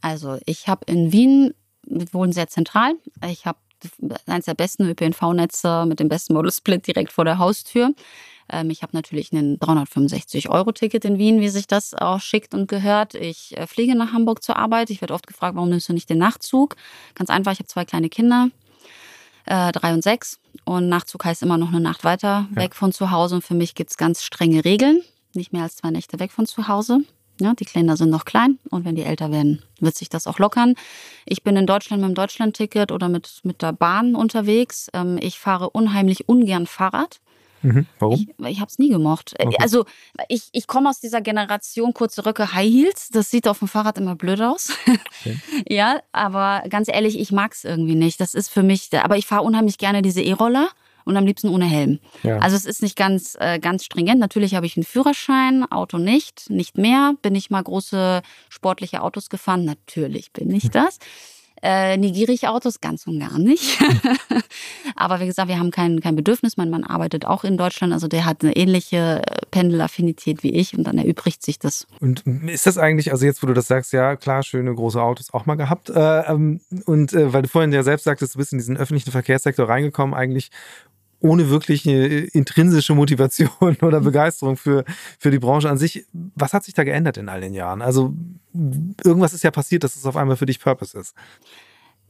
Also 0.02 0.38
ich 0.46 0.68
habe 0.68 0.82
in 0.88 1.12
Wien, 1.12 1.54
wir 1.86 2.12
wohnen 2.14 2.34
sehr 2.34 2.48
zentral. 2.48 2.94
Ich 3.28 3.46
habe 3.46 3.60
eines 4.26 4.46
der 4.46 4.54
besten 4.54 4.84
ÖPNV-Netze 4.90 5.86
mit 5.88 6.00
dem 6.00 6.10
besten 6.10 6.34
Model 6.34 6.52
Split 6.52 6.86
direkt 6.88 7.12
vor 7.12 7.26
der 7.26 7.38
Haustür. 7.38 7.94
Ähm, 8.50 8.70
ich 8.70 8.84
habe 8.84 8.96
natürlich 8.96 9.32
ein 9.32 9.58
365-Euro-Ticket 9.60 11.06
in 11.06 11.18
Wien, 11.18 11.42
wie 11.42 11.50
sich 11.50 11.68
das 11.68 11.94
auch 11.94 12.20
schickt 12.20 12.54
und 12.54 12.68
gehört. 12.68 13.16
Ich 13.16 13.58
äh, 13.58 13.68
fliege 13.68 13.96
nach 13.96 14.14
Hamburg 14.14 14.44
zur 14.44 14.58
Arbeit. 14.58 14.90
Ich 14.90 15.02
werde 15.02 15.14
oft 15.14 15.28
gefragt, 15.28 15.56
warum 15.56 15.70
nimmst 15.70 15.90
du 15.90 15.94
nicht 15.94 16.10
den 16.10 16.18
Nachtzug? 16.18 16.76
Ganz 17.16 17.30
einfach, 17.30 17.52
ich 17.52 17.60
habe 17.60 17.68
zwei 17.68 17.86
kleine 17.86 18.10
Kinder, 18.10 18.50
äh, 19.46 19.72
drei 19.72 19.94
und 19.94 20.04
sechs. 20.04 20.40
Und 20.66 20.90
Nachtzug 20.90 21.26
heißt 21.26 21.44
immer 21.44 21.58
noch 21.58 21.70
eine 21.70 21.80
Nacht 21.80 22.04
weiter 22.04 22.48
weg 22.52 22.76
von 22.76 22.92
zu 22.92 23.12
Hause. 23.12 23.36
Und 23.36 23.42
für 23.44 23.56
mich 23.56 23.76
gibt 23.76 23.92
es 23.92 23.98
ganz 23.98 24.24
strenge 24.24 24.66
Regeln. 24.66 25.02
Nicht 25.34 25.54
mehr 25.54 25.64
als 25.64 25.78
zwei 25.78 25.92
Nächte 25.92 26.20
weg 26.20 26.32
von 26.32 26.46
zu 26.46 26.68
Hause. 26.68 27.02
Ja, 27.42 27.56
die 27.56 27.66
Kinder 27.66 27.98
sind 27.98 28.12
noch 28.12 28.26
klein 28.26 28.60
und 28.70 28.86
wenn 28.86 28.96
die 28.96 29.02
älter 29.02 29.32
werden, 29.32 29.64
wird 29.80 29.96
sich 29.96 30.10
das 30.10 30.28
auch 30.28 30.38
lockern. 30.38 30.76
Ich 31.26 31.42
bin 31.42 31.56
in 31.56 31.66
Deutschland 31.66 32.04
mit 32.04 32.12
dem 32.12 32.14
Deutschlandticket 32.14 32.92
oder 32.92 33.10
mit, 33.10 33.40
mit 33.42 33.64
der 33.64 33.74
Bahn 33.74 34.14
unterwegs. 34.14 34.92
Ähm, 34.94 35.18
ich 35.20 35.40
fahre 35.40 35.72
unheimlich 35.72 36.30
ungern 36.30 36.68
Fahrrad. 36.68 37.20
Mhm. 37.62 37.86
Warum? 38.00 38.16
Ich, 38.16 38.46
ich 38.48 38.60
habe 38.60 38.70
es 38.70 38.80
nie 38.80 38.90
gemocht. 38.90 39.34
Okay. 39.40 39.56
Also 39.60 39.86
ich, 40.28 40.50
ich 40.52 40.68
komme 40.68 40.90
aus 40.90 41.00
dieser 41.00 41.22
Generation 41.22 41.94
kurze 41.94 42.26
Röcke, 42.26 42.54
High 42.54 42.72
Heels. 42.72 43.10
Das 43.10 43.30
sieht 43.30 43.48
auf 43.48 43.60
dem 43.60 43.68
Fahrrad 43.68 43.98
immer 43.98 44.16
blöd 44.16 44.42
aus. 44.42 44.74
Okay. 45.22 45.40
ja, 45.70 46.02
aber 46.12 46.64
ganz 46.70 46.88
ehrlich, 46.88 47.20
ich 47.20 47.32
mag 47.32 47.54
es 47.54 47.64
irgendwie 47.64 47.96
nicht. 47.96 48.20
Das 48.20 48.34
ist 48.34 48.50
für 48.50 48.64
mich, 48.64 48.90
aber 48.94 49.18
ich 49.18 49.26
fahre 49.26 49.44
unheimlich 49.44 49.78
gerne 49.78 50.02
diese 50.02 50.22
E-Roller 50.22 50.70
und 51.06 51.18
am 51.18 51.26
liebsten 51.26 51.50
ohne 51.50 51.66
Helm. 51.66 52.00
Ja. 52.24 52.38
Also 52.40 52.56
es 52.56 52.66
ist 52.66 52.82
nicht 52.82 52.96
ganz, 52.96 53.36
äh, 53.40 53.60
ganz 53.60 53.86
stringent. 53.86 54.20
Natürlich 54.20 54.56
habe 54.56 54.66
ich 54.66 54.78
einen 54.78 54.84
Führerschein, 54.84 55.70
Auto 55.72 55.98
nicht, 55.98 56.50
nicht 56.50 56.78
mehr. 56.78 57.14
Bin 57.22 57.36
ich 57.36 57.50
mal 57.50 57.64
große 57.64 58.22
sportliche 58.50 59.02
Autos 59.02 59.30
gefahren? 59.30 59.66
Natürlich 59.66 60.32
bin 60.32 60.52
ich 60.54 60.70
das. 60.70 61.00
Äh, 61.64 61.98
Nigiri-Autos 61.98 62.82
ganz 62.82 63.06
und 63.06 63.20
gar 63.20 63.38
nicht. 63.38 63.80
Aber 64.96 65.20
wie 65.20 65.28
gesagt, 65.28 65.48
wir 65.48 65.60
haben 65.60 65.72
kein, 65.72 66.00
kein 66.00 66.16
Bedürfnis. 66.16 66.58
Mein 66.58 66.70
Mann 66.70 66.84
arbeitet 66.84 67.26
auch 67.26 67.44
in 67.44 67.58
Deutschland, 67.58 67.94
also 67.94 68.08
der 68.08 68.26
hat 68.26 68.44
eine 68.44 68.56
ähnliche 68.56 69.22
äh, 69.26 69.46
Pendelaffinität 69.52 70.44
wie 70.44 70.52
ich 70.52 70.76
und 70.78 70.86
dann 70.86 70.98
erübrigt 70.98 71.44
sich 71.44 71.60
das. 71.60 71.86
Und 72.00 72.24
ist 72.48 72.66
das 72.66 72.78
eigentlich, 72.78 73.12
also 73.12 73.26
jetzt, 73.26 73.44
wo 73.44 73.48
du 73.48 73.54
das 73.54 73.68
sagst, 73.68 73.94
ja 73.94 74.16
klar, 74.16 74.44
schöne 74.44 74.74
große 74.74 75.02
Autos 75.02 75.34
auch 75.34 75.46
mal 75.46 75.56
gehabt. 75.56 75.90
Äh, 75.90 76.22
ähm, 76.32 76.62
und 76.86 77.14
äh, 77.14 77.32
weil 77.32 77.44
du 77.44 77.48
vorhin 77.48 77.72
ja 77.72 77.84
selbst 77.84 78.06
sagtest, 78.06 78.36
du 78.36 78.40
bist 78.40 78.54
in 78.54 78.58
diesen 78.58 78.78
öffentlichen 78.78 79.12
Verkehrssektor 79.12 79.70
reingekommen, 79.70 80.16
eigentlich 80.16 80.52
ohne 81.22 81.50
wirklich 81.50 81.88
eine 81.88 82.08
intrinsische 82.08 82.94
Motivation 82.96 83.78
oder 83.82 84.00
mhm. 84.00 84.06
Begeisterung 84.06 84.58
für, 84.58 84.84
für 85.20 85.32
die 85.32 85.40
Branche 85.40 85.70
an 85.70 85.78
sich. 85.78 86.06
Was 86.36 86.54
hat 86.54 86.64
sich 86.64 86.74
da 86.74 86.84
geändert 86.84 87.18
in 87.18 87.30
all 87.30 87.42
den 87.42 87.54
Jahren? 87.54 87.82
Also 87.82 88.14
irgendwas 89.04 89.34
ist 89.34 89.44
ja 89.44 89.52
passiert, 89.52 89.84
dass 89.84 89.96
es 89.96 90.06
auf 90.06 90.18
einmal 90.18 90.36
für 90.36 90.46
dich 90.46 90.60
Purpose 90.60 90.98
ist. 90.98 91.16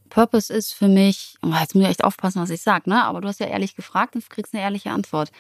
Purpose 0.09 0.51
ist 0.51 0.73
für 0.73 0.87
mich, 0.87 1.37
oh, 1.41 1.53
jetzt 1.59 1.75
muss 1.75 1.83
ich 1.83 1.89
echt 1.89 2.03
aufpassen, 2.03 2.41
was 2.41 2.49
ich 2.49 2.61
sage, 2.61 2.89
ne? 2.89 3.03
aber 3.03 3.21
du 3.21 3.27
hast 3.27 3.39
ja 3.39 3.47
ehrlich 3.47 3.75
gefragt 3.75 4.15
und 4.15 4.29
kriegst 4.29 4.53
eine 4.53 4.63
ehrliche 4.63 4.91
Antwort. 4.91 5.31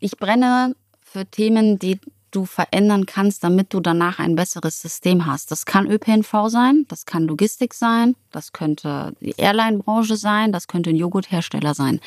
Ich 0.00 0.16
brenne 0.16 0.74
für 1.02 1.26
Themen, 1.26 1.78
die 1.78 2.00
du 2.30 2.44
verändern 2.44 3.06
kannst, 3.06 3.42
damit 3.44 3.72
du 3.72 3.80
danach 3.80 4.18
ein 4.18 4.34
besseres 4.34 4.80
System 4.80 5.26
hast. 5.26 5.50
Das 5.50 5.66
kann 5.66 5.90
ÖPNV 5.90 6.48
sein, 6.48 6.84
das 6.88 7.06
kann 7.06 7.24
Logistik 7.24 7.74
sein, 7.74 8.16
das 8.32 8.52
könnte 8.52 9.14
die 9.20 9.34
Airline-Branche 9.36 10.16
sein, 10.16 10.52
das 10.52 10.68
könnte 10.68 10.90
ein 10.90 10.96
Joghurthersteller 10.96 11.74
sein 11.74 12.00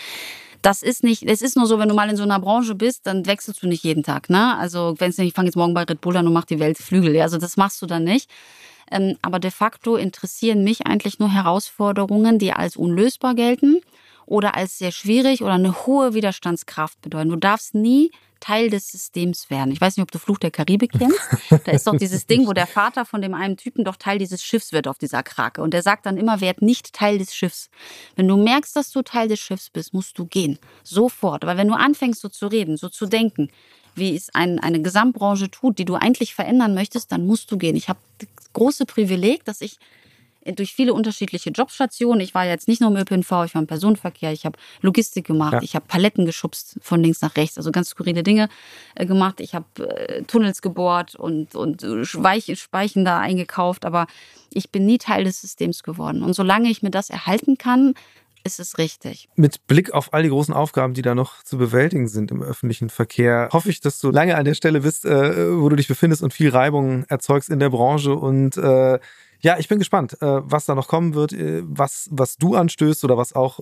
das 0.61 0.83
ist 0.83 1.03
nicht, 1.03 1.23
es 1.23 1.41
ist 1.41 1.57
nur 1.57 1.65
so, 1.65 1.79
wenn 1.79 1.89
du 1.89 1.95
mal 1.95 2.09
in 2.09 2.17
so 2.17 2.23
einer 2.23 2.39
Branche 2.39 2.75
bist, 2.75 3.07
dann 3.07 3.25
wechselst 3.25 3.63
du 3.63 3.67
nicht 3.67 3.83
jeden 3.83 4.03
Tag. 4.03 4.29
Ne? 4.29 4.57
Also 4.57 4.95
wenn 4.97 5.09
es 5.09 5.17
nicht, 5.17 5.29
ich 5.29 5.33
fange 5.33 5.47
jetzt 5.47 5.55
morgen 5.55 5.73
bei 5.73 5.83
Red 5.83 6.01
Bull 6.01 6.17
an 6.17 6.27
und 6.27 6.33
mach 6.33 6.45
die 6.45 6.59
Welt 6.59 6.77
Flügel. 6.77 7.15
Ja? 7.15 7.23
Also 7.23 7.37
das 7.37 7.57
machst 7.57 7.81
du 7.81 7.85
dann 7.85 8.03
nicht. 8.03 8.29
Ähm, 8.91 9.17
aber 9.21 9.39
de 9.39 9.51
facto 9.51 9.95
interessieren 9.95 10.63
mich 10.63 10.85
eigentlich 10.85 11.19
nur 11.19 11.29
Herausforderungen, 11.29 12.39
die 12.39 12.53
als 12.53 12.75
unlösbar 12.75 13.35
gelten 13.35 13.81
oder 14.25 14.55
als 14.55 14.77
sehr 14.77 14.91
schwierig 14.91 15.41
oder 15.41 15.53
eine 15.53 15.85
hohe 15.85 16.13
Widerstandskraft 16.13 17.01
bedeuten. 17.01 17.29
Du 17.29 17.35
darfst 17.35 17.75
nie 17.75 18.11
Teil 18.41 18.69
des 18.69 18.87
Systems 18.87 19.49
werden. 19.49 19.71
Ich 19.71 19.79
weiß 19.79 19.95
nicht, 19.95 20.03
ob 20.03 20.11
du 20.11 20.17
Fluch 20.17 20.39
der 20.39 20.51
Karibik 20.51 20.91
kennst. 20.97 21.19
Da 21.65 21.71
ist 21.71 21.85
doch 21.85 21.95
dieses 21.95 22.25
Ding, 22.25 22.47
wo 22.47 22.53
der 22.53 22.65
Vater 22.65 23.05
von 23.05 23.21
dem 23.21 23.33
einen 23.33 23.55
Typen 23.55 23.85
doch 23.85 23.95
Teil 23.95 24.17
dieses 24.17 24.43
Schiffs 24.43 24.73
wird 24.73 24.87
auf 24.87 24.97
dieser 24.97 25.21
Krake. 25.21 25.61
Und 25.61 25.73
der 25.73 25.83
sagt 25.83 26.05
dann 26.05 26.17
immer, 26.17 26.41
werd 26.41 26.61
nicht 26.61 26.91
Teil 26.93 27.19
des 27.19 27.35
Schiffs. 27.35 27.69
Wenn 28.15 28.27
du 28.27 28.37
merkst, 28.37 28.75
dass 28.75 28.89
du 28.91 29.03
Teil 29.03 29.27
des 29.27 29.39
Schiffs 29.39 29.69
bist, 29.69 29.93
musst 29.93 30.17
du 30.17 30.25
gehen. 30.25 30.57
Sofort. 30.83 31.43
Aber 31.43 31.55
wenn 31.55 31.67
du 31.67 31.75
anfängst, 31.75 32.19
so 32.19 32.29
zu 32.29 32.47
reden, 32.47 32.77
so 32.77 32.89
zu 32.89 33.05
denken, 33.05 33.49
wie 33.95 34.15
es 34.15 34.33
ein, 34.33 34.59
eine 34.59 34.81
Gesamtbranche 34.81 35.51
tut, 35.51 35.77
die 35.77 35.85
du 35.85 35.95
eigentlich 35.95 36.33
verändern 36.33 36.73
möchtest, 36.73 37.11
dann 37.11 37.25
musst 37.25 37.51
du 37.51 37.57
gehen. 37.57 37.75
Ich 37.75 37.89
habe 37.89 37.99
das 38.17 38.53
große 38.53 38.85
Privileg, 38.85 39.45
dass 39.45 39.61
ich 39.61 39.77
durch 40.45 40.73
viele 40.73 40.93
unterschiedliche 40.93 41.51
Jobstationen. 41.51 42.21
Ich 42.21 42.33
war 42.33 42.45
jetzt 42.45 42.67
nicht 42.67 42.81
nur 42.81 42.89
im 42.89 42.97
ÖPNV, 42.97 43.45
ich 43.45 43.53
war 43.53 43.61
im 43.61 43.67
Personenverkehr, 43.67 44.31
ich 44.31 44.45
habe 44.45 44.57
Logistik 44.81 45.25
gemacht, 45.25 45.53
ja. 45.53 45.61
ich 45.61 45.75
habe 45.75 45.85
Paletten 45.87 46.25
geschubst 46.25 46.77
von 46.81 47.01
links 47.01 47.21
nach 47.21 47.35
rechts, 47.35 47.57
also 47.57 47.71
ganz 47.71 47.89
skurrile 47.89 48.23
Dinge 48.23 48.49
äh, 48.95 49.05
gemacht. 49.05 49.39
Ich 49.39 49.53
habe 49.53 49.65
äh, 49.87 50.23
Tunnels 50.23 50.61
gebohrt 50.61 51.15
und, 51.15 51.55
und 51.55 51.83
Weich, 51.83 52.51
Speichen 52.59 53.05
da 53.05 53.19
eingekauft, 53.19 53.85
aber 53.85 54.07
ich 54.53 54.71
bin 54.71 54.85
nie 54.85 54.97
Teil 54.97 55.23
des 55.23 55.41
Systems 55.41 55.83
geworden. 55.83 56.23
Und 56.23 56.33
solange 56.33 56.69
ich 56.69 56.81
mir 56.81 56.91
das 56.91 57.09
erhalten 57.09 57.57
kann, 57.57 57.93
ist 58.43 58.59
es 58.59 58.77
richtig. 58.77 59.29
Mit 59.35 59.67
Blick 59.67 59.93
auf 59.93 60.13
all 60.13 60.23
die 60.23 60.29
großen 60.29 60.53
Aufgaben, 60.53 60.93
die 60.93 61.01
da 61.01 61.15
noch 61.15 61.43
zu 61.43 61.57
bewältigen 61.57 62.07
sind 62.07 62.31
im 62.31 62.41
öffentlichen 62.41 62.89
Verkehr, 62.89 63.49
hoffe 63.51 63.69
ich, 63.69 63.81
dass 63.81 63.99
du 63.99 64.09
lange 64.09 64.35
an 64.35 64.45
der 64.45 64.55
Stelle 64.55 64.81
bist, 64.81 65.05
äh, 65.05 65.59
wo 65.59 65.69
du 65.69 65.75
dich 65.75 65.87
befindest 65.87 66.23
und 66.23 66.33
viel 66.33 66.49
Reibung 66.49 67.03
erzeugst 67.05 67.49
in 67.49 67.59
der 67.59 67.69
Branche 67.69 68.15
und 68.15 68.57
äh, 68.57 68.99
ja, 69.41 69.57
ich 69.57 69.67
bin 69.67 69.79
gespannt, 69.79 70.21
äh, 70.21 70.41
was 70.43 70.65
da 70.65 70.75
noch 70.75 70.87
kommen 70.87 71.13
wird, 71.13 71.33
äh, 71.33 71.63
was, 71.63 72.07
was 72.11 72.37
du 72.37 72.55
anstößt 72.55 73.03
oder 73.03 73.17
was 73.17 73.33
auch, 73.33 73.59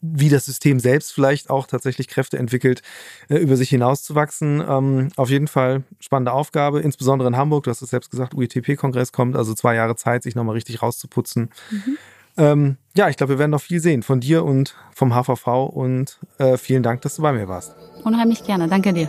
wie 0.00 0.28
das 0.28 0.44
System 0.44 0.78
selbst 0.78 1.12
vielleicht 1.12 1.50
auch 1.50 1.66
tatsächlich 1.66 2.08
Kräfte 2.08 2.38
entwickelt, 2.38 2.82
äh, 3.28 3.36
über 3.36 3.56
sich 3.56 3.70
hinauszuwachsen. 3.70 4.62
Ähm, 4.66 5.08
auf 5.16 5.30
jeden 5.30 5.48
Fall 5.48 5.84
spannende 6.00 6.32
Aufgabe, 6.32 6.80
insbesondere 6.80 7.28
in 7.28 7.36
Hamburg. 7.36 7.64
Du 7.64 7.70
hast 7.70 7.82
es 7.82 7.90
selbst 7.90 8.10
gesagt, 8.10 8.34
UITP-Kongress 8.34 9.12
kommt, 9.12 9.36
also 9.36 9.54
zwei 9.54 9.74
Jahre 9.74 9.96
Zeit, 9.96 10.22
sich 10.22 10.34
nochmal 10.34 10.54
richtig 10.54 10.82
rauszuputzen. 10.82 11.50
Mhm. 11.70 11.98
Ähm, 12.38 12.76
ja, 12.94 13.08
ich 13.08 13.16
glaube, 13.16 13.34
wir 13.34 13.38
werden 13.38 13.52
noch 13.52 13.62
viel 13.62 13.80
sehen 13.80 14.02
von 14.02 14.20
dir 14.20 14.44
und 14.44 14.74
vom 14.94 15.14
HVV 15.14 15.46
und 15.72 16.18
äh, 16.38 16.58
vielen 16.58 16.82
Dank, 16.82 17.00
dass 17.02 17.16
du 17.16 17.22
bei 17.22 17.32
mir 17.32 17.48
warst. 17.48 17.74
Unheimlich 18.04 18.44
gerne, 18.44 18.68
danke 18.68 18.92
dir. 18.92 19.08